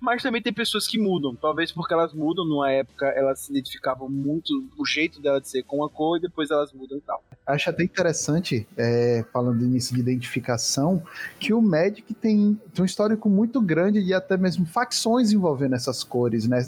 mas 0.00 0.22
também 0.22 0.42
tem 0.42 0.52
pessoas 0.52 0.86
que 0.86 0.98
mudam, 0.98 1.34
talvez 1.34 1.72
porque 1.72 1.94
elas 1.94 2.12
mudam, 2.12 2.44
numa 2.44 2.70
época 2.70 3.06
elas 3.06 3.40
se 3.40 3.50
identificavam 3.50 4.08
muito, 4.08 4.52
o 4.78 4.86
jeito 4.86 5.20
dela 5.20 5.40
de 5.40 5.48
ser 5.48 5.62
com 5.62 5.82
a 5.82 5.90
cor 5.90 6.18
e 6.18 6.20
depois 6.20 6.50
elas 6.50 6.72
mudam 6.72 6.98
e 6.98 7.00
tal. 7.00 7.22
Acho 7.46 7.70
até 7.70 7.82
interessante, 7.82 8.66
é, 8.76 9.24
falando 9.32 9.64
nisso 9.64 9.94
de 9.94 10.00
identificação, 10.00 11.02
que 11.40 11.54
o 11.54 11.62
Magic 11.62 12.12
tem, 12.14 12.60
tem 12.72 12.82
um 12.82 12.86
histórico 12.86 13.28
muito 13.28 13.60
grande 13.60 14.04
de 14.04 14.12
até 14.12 14.36
mesmo 14.36 14.66
facções 14.66 15.32
envolvendo 15.32 15.74
essas 15.74 16.04
cores, 16.04 16.46
né? 16.46 16.58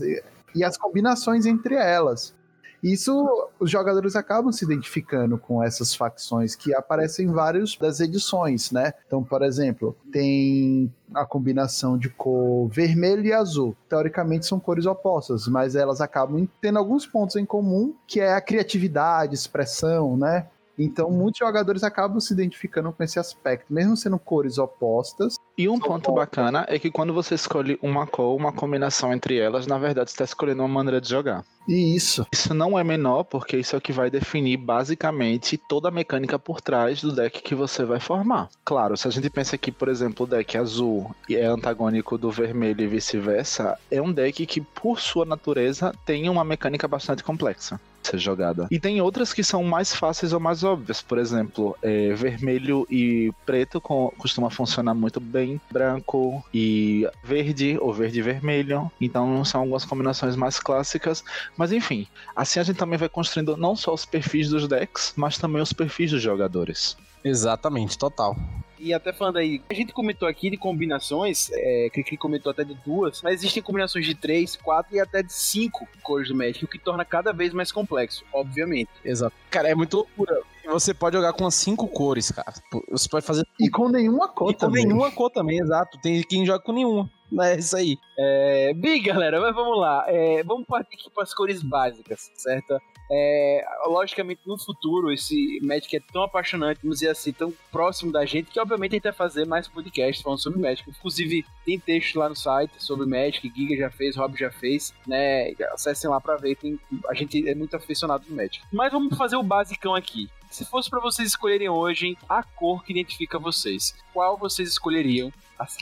E 0.55 0.65
as 0.65 0.77
combinações 0.77 1.47
entre 1.47 1.75
elas. 1.75 2.35
Isso, 2.83 3.49
os 3.59 3.71
jogadores 3.71 4.17
acabam 4.17 4.51
se 4.51 4.65
identificando 4.65 5.37
com 5.37 5.63
essas 5.63 5.95
facções 5.95 6.55
que 6.55 6.75
aparecem 6.75 7.27
em 7.27 7.33
várias 7.33 7.77
das 7.77 8.01
edições, 8.01 8.71
né? 8.71 8.93
Então, 9.07 9.23
por 9.23 9.43
exemplo, 9.43 9.97
tem 10.11 10.93
a 11.15 11.25
combinação 11.27 11.99
de 11.99 12.09
cor 12.09 12.69
vermelho 12.69 13.25
e 13.25 13.33
azul. 13.33 13.77
Teoricamente 13.89 14.47
são 14.47 14.59
cores 14.59 14.87
opostas, 14.87 15.47
mas 15.47 15.75
elas 15.75 16.01
acabam 16.01 16.49
tendo 16.61 16.79
alguns 16.79 17.07
pontos 17.07 17.37
em 17.37 17.45
comum, 17.45 17.95
que 18.07 18.21
é 18.21 18.33
a 18.33 18.41
criatividade, 18.41 19.35
expressão, 19.35 20.17
né? 20.17 20.47
Então, 20.79 21.11
muitos 21.11 21.39
jogadores 21.39 21.85
acabam 21.85 22.19
se 22.19 22.33
identificando 22.33 22.91
com 22.91 23.03
esse 23.03 23.19
aspecto, 23.19 23.71
mesmo 23.71 23.95
sendo 23.97 24.19
cores 24.19 24.57
opostas. 24.57 25.35
E 25.61 25.69
um 25.69 25.79
ponto 25.79 26.11
bacana 26.13 26.65
é 26.71 26.79
que 26.79 26.91
quando 26.91 27.13
você 27.13 27.35
escolhe 27.35 27.79
uma 27.83 28.07
cor, 28.07 28.35
uma 28.35 28.51
combinação 28.51 29.13
entre 29.13 29.37
elas, 29.37 29.67
na 29.67 29.77
verdade 29.77 30.11
você 30.11 30.15
está 30.15 30.25
escolhendo 30.25 30.63
uma 30.63 30.69
maneira 30.69 31.03
de 31.03 31.11
jogar. 31.11 31.45
E 31.69 31.95
isso. 31.95 32.27
Isso 32.33 32.55
não 32.55 32.79
é 32.79 32.83
menor, 32.83 33.25
porque 33.25 33.59
isso 33.59 33.77
é 33.77 33.79
o 33.79 33.81
que 33.81 33.93
vai 33.93 34.11
definir 34.11 34.57
basicamente 34.57 35.59
toda 35.59 35.89
a 35.89 35.91
mecânica 35.91 36.39
por 36.39 36.63
trás 36.63 37.03
do 37.03 37.13
deck 37.13 37.43
que 37.43 37.55
você 37.55 37.85
vai 37.85 38.01
formar. 38.01 38.49
Claro, 38.65 38.97
se 38.97 39.07
a 39.07 39.11
gente 39.11 39.29
pensa 39.29 39.59
que, 39.59 39.71
por 39.71 39.89
exemplo, 39.89 40.25
o 40.25 40.29
deck 40.29 40.57
azul 40.57 41.15
é 41.29 41.45
antagônico 41.45 42.17
do 42.17 42.31
vermelho 42.31 42.81
e 42.81 42.87
vice-versa, 42.87 43.79
é 43.91 44.01
um 44.01 44.11
deck 44.11 44.47
que, 44.47 44.63
por 44.63 44.99
sua 44.99 45.27
natureza, 45.27 45.95
tem 46.07 46.31
uma 46.31 46.43
mecânica 46.43 46.89
bastante 46.89 47.23
complexa 47.23 47.79
ser 48.03 48.19
jogada. 48.19 48.67
E 48.71 48.79
tem 48.79 49.01
outras 49.01 49.33
que 49.33 49.45
são 49.45 49.63
mais 49.63 49.95
fáceis 49.95 50.33
ou 50.33 50.41
mais 50.41 50.65
óbvias. 50.65 51.03
Por 51.03 51.19
exemplo, 51.19 51.77
é, 51.83 52.13
vermelho 52.15 52.87
e 52.91 53.33
preto 53.45 53.81
com, 53.81 54.13
costuma 54.19 54.51
funcionar 54.51 54.95
muito 54.95 55.21
bem. 55.21 55.50
Branco 55.71 56.45
e 56.53 57.09
verde, 57.25 57.79
ou 57.81 57.93
verde 57.93 58.19
e 58.19 58.23
vermelho. 58.23 58.91
Então 59.01 59.45
são 59.45 59.63
algumas 59.63 59.85
combinações 59.85 60.37
mais 60.37 60.59
clássicas. 60.61 61.25
Mas 61.57 61.73
enfim, 61.73 62.07
assim 62.37 62.61
a 62.61 62.63
gente 62.63 62.77
também 62.77 62.99
vai 62.99 63.09
construindo 63.09 63.57
não 63.57 63.75
só 63.75 63.95
os 63.95 64.05
perfis 64.05 64.51
dos 64.51 64.69
decks, 64.69 65.15
mas 65.17 65.39
também 65.39 65.63
os 65.63 65.73
perfis 65.73 66.11
dos 66.11 66.23
jogadores. 66.23 66.97
Exatamente, 67.25 67.99
total. 67.99 68.37
E 68.79 68.95
até 68.95 69.13
falando 69.13 69.37
aí, 69.37 69.61
a 69.69 69.75
gente 69.75 69.93
comentou 69.93 70.27
aqui 70.27 70.49
de 70.49 70.57
combinações, 70.57 71.51
é, 71.53 71.91
que 71.91 72.17
comentou 72.17 72.51
até 72.51 72.65
de 72.65 72.75
duas, 72.75 73.21
mas 73.21 73.35
existem 73.35 73.63
combinações 73.63 74.07
de 74.07 74.15
três, 74.15 74.57
quatro 74.57 74.97
e 74.97 75.01
até 75.01 75.23
de 75.23 75.33
cinco 75.35 75.87
cores 76.03 76.29
do 76.29 76.35
Magic, 76.35 76.65
o 76.65 76.69
que 76.69 76.79
torna 76.79 77.05
cada 77.05 77.31
vez 77.31 77.53
mais 77.53 77.71
complexo, 77.71 78.25
obviamente. 78.33 78.89
Exato. 79.05 79.37
Cara, 79.51 79.69
é 79.69 79.75
muito 79.75 79.99
loucura. 79.99 80.41
Você 80.71 80.95
pode 80.95 81.17
jogar 81.17 81.33
com 81.33 81.47
as 81.47 81.55
cinco 81.55 81.89
cores, 81.89 82.31
cara. 82.31 82.53
Você 82.91 83.09
pode 83.09 83.27
fazer. 83.27 83.45
E 83.59 83.69
com 83.69 83.89
nenhuma 83.89 84.29
cor 84.29 84.51
e 84.51 84.55
com 84.55 84.61
também. 84.61 84.85
nenhuma 84.87 85.11
cor 85.11 85.31
também, 85.31 85.59
exato. 85.59 85.99
Tem 86.01 86.23
quem 86.23 86.47
joga 86.47 86.63
com 86.63 86.73
nenhuma. 86.73 87.11
É 87.41 87.57
isso 87.59 87.77
aí. 87.77 87.97
É, 88.19 88.75
bem, 88.75 89.03
galera, 89.03 89.41
mas 89.41 89.55
vamos 89.55 89.79
lá. 89.79 90.05
É, 90.09 90.43
vamos 90.43 90.67
partir 90.67 90.97
aqui 90.97 91.11
para 91.11 91.23
as 91.23 91.33
cores 91.33 91.63
básicas, 91.63 92.31
certo? 92.35 92.77
É, 93.13 93.65
logicamente, 93.87 94.41
no 94.47 94.57
futuro, 94.57 95.13
esse 95.13 95.59
Magic 95.63 95.97
é 95.97 96.01
tão 96.13 96.23
apaixonante, 96.23 96.81
vamos 96.83 97.01
dizer 97.01 97.11
assim, 97.11 97.33
tão 97.33 97.53
próximo 97.73 98.13
da 98.13 98.25
gente, 98.25 98.51
que 98.51 98.61
obviamente 98.61 98.93
a 98.93 98.97
gente 98.97 99.03
vai 99.03 99.13
fazer 99.13 99.45
mais 99.47 99.67
podcasts 99.67 100.23
falando 100.23 100.41
sobre 100.41 100.61
Magic. 100.61 100.89
Inclusive, 100.89 101.45
tem 101.65 101.79
texto 101.79 102.19
lá 102.19 102.29
no 102.29 102.37
site 102.37 102.73
sobre 102.79 103.07
Magic, 103.07 103.53
Giga 103.55 103.77
já 103.77 103.91
fez, 103.91 104.17
Rob 104.17 104.39
já 104.39 104.51
fez, 104.51 104.95
né? 105.07 105.53
Acessem 105.73 106.09
lá 106.09 106.21
para 106.21 106.37
ver, 106.37 106.57
tem, 106.57 106.79
a 107.09 107.15
gente 107.15 107.49
é 107.49 107.55
muito 107.55 107.77
aficionado 107.77 108.25
no 108.29 108.37
Magic. 108.37 108.61
Mas 108.73 108.93
vamos 108.93 109.17
fazer 109.17 109.37
o 109.37 109.43
basicão 109.43 109.95
aqui. 109.95 110.29
Se 110.51 110.65
fosse 110.65 110.91
para 110.91 111.01
vocês 111.01 111.29
escolherem 111.29 111.69
hoje 111.69 112.19
a 112.29 112.43
cor 112.43 112.83
que 112.83 112.93
identifica 112.93 113.39
vocês, 113.39 113.95
qual 114.13 114.37
vocês 114.37 114.69
escolheriam? 114.69 115.33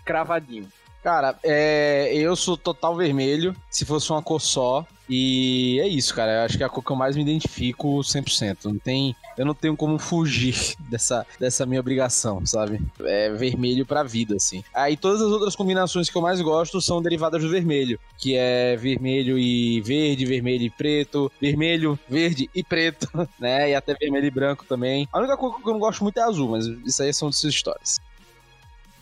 Cravadinho. 0.04 0.70
Cara, 1.03 1.39
é, 1.43 2.13
eu 2.15 2.35
sou 2.35 2.57
total 2.57 2.97
vermelho, 2.97 3.55
se 3.71 3.85
fosse 3.85 4.11
uma 4.11 4.23
cor 4.23 4.41
só. 4.41 4.87
E 5.09 5.81
é 5.81 5.89
isso, 5.89 6.15
cara. 6.15 6.33
Eu 6.33 6.41
acho 6.43 6.57
que 6.57 6.63
é 6.63 6.67
a 6.67 6.69
cor 6.69 6.85
que 6.85 6.91
eu 6.91 6.97
mais 6.97 7.17
me 7.17 7.23
identifico 7.23 8.01
100%. 8.01 8.67
Não 8.67 8.79
tem, 8.79 9.17
eu 9.39 9.47
não 9.47 9.55
tenho 9.55 9.77
como 9.77 9.99
fugir 9.99 10.75
dessa, 10.91 11.27
dessa 11.41 11.65
minha 11.65 11.81
obrigação, 11.81 12.45
sabe? 12.45 12.79
É 13.01 13.31
vermelho 13.31 13.87
pra 13.87 14.03
vida, 14.03 14.37
assim. 14.37 14.63
Aí 14.75 14.97
todas 14.97 15.23
as 15.23 15.29
outras 15.29 15.57
combinações 15.57 16.11
que 16.11 16.17
eu 16.17 16.23
mais 16.23 16.41
gosto 16.41 16.81
são 16.81 17.01
derivadas 17.01 17.43
do 17.43 17.49
vermelho, 17.49 17.99
que 18.19 18.37
é 18.37 18.77
vermelho 18.77 19.39
e 19.39 19.81
verde, 19.81 20.27
vermelho 20.27 20.65
e 20.65 20.71
preto, 20.71 21.33
vermelho, 21.41 21.99
verde 22.09 22.51
e 22.55 22.63
preto, 22.63 23.09
né? 23.41 23.71
E 23.71 23.75
até 23.75 23.95
vermelho 23.95 24.27
e 24.27 24.31
branco 24.31 24.67
também. 24.67 25.09
A 25.13 25.19
única 25.19 25.37
cor 25.37 25.59
que 25.63 25.69
eu 25.69 25.73
não 25.73 25.81
gosto 25.81 26.03
muito 26.03 26.19
é 26.19 26.23
azul, 26.23 26.51
mas 26.51 26.67
isso 26.67 27.03
aí 27.03 27.15
são 27.15 27.31
de 27.31 27.49
histórias. 27.49 27.99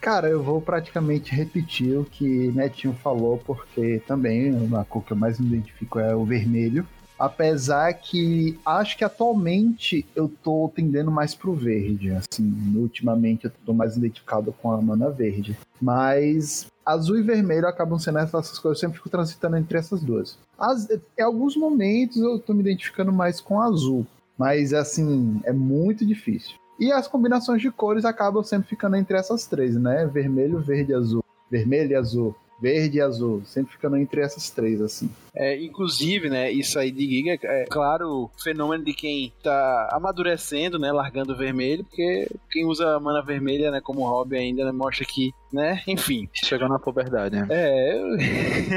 Cara, 0.00 0.28
eu 0.28 0.42
vou 0.42 0.60
praticamente 0.60 1.34
repetir 1.34 1.98
o 1.98 2.04
que 2.04 2.52
Netinho 2.52 2.94
falou, 2.94 3.38
porque 3.38 4.00
também 4.06 4.54
a 4.76 4.84
cor 4.84 5.02
que 5.04 5.12
eu 5.12 5.16
mais 5.16 5.40
me 5.40 5.48
identifico 5.48 5.98
é 5.98 6.14
o 6.14 6.24
vermelho. 6.24 6.86
Apesar 7.18 7.92
que 7.94 8.58
acho 8.64 8.96
que 8.96 9.04
atualmente 9.04 10.06
eu 10.14 10.28
tô 10.28 10.70
tendendo 10.74 11.10
mais 11.10 11.34
pro 11.34 11.54
verde. 11.54 12.10
Assim, 12.10 12.52
ultimamente 12.76 13.46
eu 13.46 13.52
tô 13.64 13.72
mais 13.72 13.96
identificado 13.96 14.52
com 14.52 14.70
a 14.70 14.80
mana 14.80 15.08
verde. 15.10 15.56
Mas 15.80 16.66
azul 16.84 17.18
e 17.18 17.22
vermelho 17.22 17.66
acabam 17.66 17.98
sendo 17.98 18.18
essas 18.18 18.58
coisas. 18.58 18.82
Eu 18.82 18.88
sempre 18.88 18.98
fico 18.98 19.08
transitando 19.08 19.56
entre 19.56 19.78
essas 19.78 20.02
duas. 20.02 20.38
As, 20.58 20.88
em 21.18 21.22
alguns 21.22 21.56
momentos 21.56 22.18
eu 22.18 22.38
tô 22.38 22.52
me 22.52 22.60
identificando 22.60 23.12
mais 23.12 23.40
com 23.40 23.60
azul. 23.60 24.06
Mas 24.36 24.74
assim, 24.74 25.40
é 25.44 25.52
muito 25.52 26.04
difícil. 26.04 26.56
E 26.78 26.92
as 26.92 27.08
combinações 27.08 27.62
de 27.62 27.70
cores 27.70 28.04
acabam 28.04 28.42
sempre 28.42 28.68
ficando 28.68 28.96
entre 28.96 29.16
essas 29.16 29.46
três, 29.46 29.76
né? 29.76 30.06
Vermelho, 30.06 30.60
verde, 30.60 30.92
azul. 30.94 31.24
Vermelho 31.50 31.92
e 31.92 31.94
azul. 31.94 32.36
Verde 32.60 32.98
e 32.98 33.00
azul. 33.00 33.42
Sempre 33.44 33.72
ficando 33.72 33.96
entre 33.96 34.20
essas 34.20 34.50
três, 34.50 34.80
assim. 34.80 35.10
É, 35.34 35.62
inclusive, 35.62 36.30
né, 36.30 36.50
isso 36.50 36.78
aí 36.78 36.90
de 36.90 37.06
Giga 37.06 37.38
é, 37.42 37.66
claro, 37.66 38.30
fenômeno 38.42 38.82
de 38.82 38.94
quem 38.94 39.30
tá 39.42 39.90
amadurecendo, 39.92 40.78
né, 40.78 40.90
largando 40.90 41.34
o 41.34 41.36
vermelho, 41.36 41.84
porque 41.84 42.26
quem 42.50 42.64
usa 42.64 42.96
a 42.96 43.00
mana 43.00 43.22
vermelha, 43.22 43.70
né, 43.70 43.82
como 43.82 44.08
hobby 44.08 44.36
ainda, 44.38 44.64
né, 44.64 44.72
mostra 44.72 45.04
que, 45.04 45.32
né, 45.56 45.82
enfim. 45.88 46.28
Chegando 46.32 46.72
na 46.72 46.78
puberdade, 46.78 47.36
né? 47.36 47.46
É. 47.50 47.98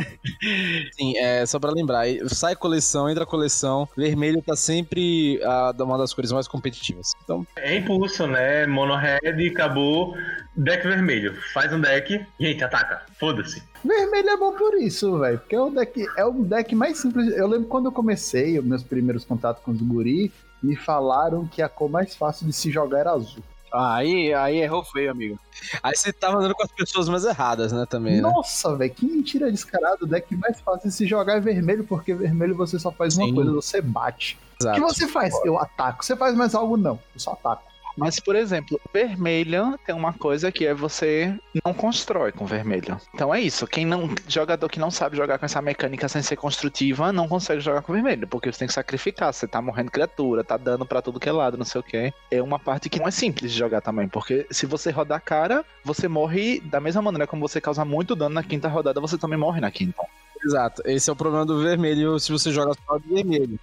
Sim, 0.93 1.17
é, 1.17 1.45
só 1.45 1.59
pra 1.59 1.71
lembrar, 1.71 2.05
sai 2.27 2.55
coleção, 2.55 3.09
entra 3.09 3.25
coleção, 3.25 3.87
vermelho 3.95 4.41
tá 4.41 4.55
sempre 4.55 5.39
a, 5.43 5.73
uma 5.79 5.97
das 5.97 6.13
cores 6.13 6.31
mais 6.31 6.47
competitivas. 6.47 7.13
Então, 7.23 7.45
É 7.57 7.75
impulso, 7.77 8.25
né? 8.25 8.65
Mono 8.65 8.95
red, 8.95 9.47
acabou. 9.49 10.15
Deck 10.55 10.87
vermelho. 10.87 11.35
Faz 11.53 11.71
um 11.71 11.79
deck. 11.79 12.25
Gente, 12.39 12.63
ataca. 12.63 13.03
Foda-se. 13.19 13.61
Vermelho 13.83 14.29
é 14.29 14.37
bom 14.37 14.53
por 14.53 14.75
isso, 14.75 15.17
velho. 15.19 15.39
Porque 15.39 15.55
é 15.55 15.61
o 15.61 15.69
deck, 15.69 16.05
é 16.17 16.25
o 16.25 16.31
deck 16.43 16.75
mais 16.75 16.97
simples. 16.97 17.27
Eu 17.35 17.47
lembro 17.47 17.67
quando 17.67 17.85
eu 17.85 17.91
comecei, 17.91 18.57
os 18.59 18.65
meus 18.65 18.83
primeiros 18.83 19.23
contatos 19.23 19.63
com 19.63 19.71
os 19.71 19.81
guri, 19.81 20.31
me 20.61 20.75
falaram 20.75 21.47
que 21.47 21.61
a 21.61 21.69
cor 21.69 21.89
mais 21.89 22.15
fácil 22.15 22.45
de 22.45 22.53
se 22.53 22.69
jogar 22.69 22.99
era 22.99 23.11
azul. 23.11 23.43
Ah, 23.71 23.95
aí, 23.95 24.33
aí 24.33 24.57
errou 24.57 24.83
feio, 24.83 25.11
amigo. 25.11 25.39
aí 25.83 25.95
você 25.95 26.11
tá 26.11 26.31
mandando 26.31 26.55
com 26.55 26.63
as 26.63 26.71
pessoas 26.71 27.07
mais 27.07 27.23
erradas, 27.23 27.71
né, 27.71 27.85
também, 27.87 28.15
né? 28.15 28.21
Nossa, 28.21 28.75
velho, 28.75 28.93
que 28.93 29.05
mentira 29.05 29.51
descarada. 29.51 29.97
O 30.01 30.07
deck 30.07 30.35
mais 30.35 30.59
fácil 30.59 30.89
de 30.89 30.95
se 30.95 31.05
jogar 31.05 31.37
é 31.37 31.39
vermelho, 31.39 31.83
porque 31.83 32.13
vermelho 32.13 32.55
você 32.55 32.79
só 32.79 32.91
faz 32.91 33.17
uma 33.17 33.27
Sim. 33.27 33.35
coisa, 33.35 33.51
você 33.51 33.81
bate. 33.81 34.37
O 34.59 34.63
Exato. 34.63 34.75
que 34.75 34.81
você 34.85 35.07
faz? 35.07 35.33
Eu 35.45 35.57
ataco. 35.57 36.03
Você 36.03 36.15
faz 36.15 36.35
mais 36.35 36.53
algo? 36.55 36.75
Não. 36.75 36.99
Eu 37.13 37.19
só 37.19 37.31
ataco. 37.31 37.63
Mas, 37.99 38.19
por 38.19 38.35
exemplo, 38.35 38.79
vermelho 38.93 39.77
tem 39.85 39.93
uma 39.93 40.13
coisa 40.13 40.51
que 40.51 40.65
é 40.65 40.73
você 40.73 41.37
não 41.65 41.73
constrói 41.73 42.31
com 42.31 42.45
vermelho. 42.45 42.99
Então 43.13 43.33
é 43.33 43.41
isso. 43.41 43.67
Quem 43.67 43.85
não. 43.85 44.09
Jogador 44.27 44.69
que 44.69 44.79
não 44.79 44.89
sabe 44.89 45.17
jogar 45.17 45.37
com 45.37 45.45
essa 45.45 45.61
mecânica 45.61 46.07
sem 46.07 46.21
ser 46.21 46.37
construtiva 46.37 47.11
não 47.11 47.27
consegue 47.27 47.61
jogar 47.61 47.81
com 47.81 47.93
vermelho. 47.93 48.27
Porque 48.27 48.51
você 48.51 48.59
tem 48.59 48.67
que 48.67 48.73
sacrificar. 48.73 49.33
Você 49.33 49.47
tá 49.47 49.61
morrendo 49.61 49.91
criatura, 49.91 50.43
tá 50.43 50.57
dando 50.57 50.85
pra 50.85 51.01
tudo 51.01 51.19
que 51.19 51.27
é 51.27 51.31
lado, 51.31 51.57
não 51.57 51.65
sei 51.65 51.81
o 51.81 51.83
que. 51.83 52.13
É 52.31 52.41
uma 52.41 52.57
parte 52.57 52.89
que 52.89 52.99
não 52.99 53.07
é 53.07 53.11
simples 53.11 53.51
de 53.51 53.57
jogar 53.57 53.81
também. 53.81 54.07
Porque 54.07 54.47
se 54.49 54.65
você 54.65 54.91
rodar 54.91 55.21
cara, 55.21 55.65
você 55.83 56.07
morre 56.07 56.61
da 56.61 56.79
mesma 56.79 57.01
maneira 57.01 57.27
como 57.27 57.47
você 57.47 57.59
causa 57.59 57.83
muito 57.83 58.15
dano 58.15 58.35
na 58.35 58.43
quinta 58.43 58.67
rodada, 58.67 59.01
você 59.01 59.17
também 59.17 59.37
morre 59.37 59.59
na 59.59 59.69
quinta. 59.71 60.01
Exato. 60.45 60.81
Esse 60.85 61.09
é 61.09 61.13
o 61.13 61.15
problema 61.15 61.45
do 61.45 61.61
vermelho 61.61 62.19
se 62.19 62.31
você 62.31 62.51
joga 62.51 62.73
só 62.85 62.97
de 62.97 63.13
vermelho. 63.13 63.59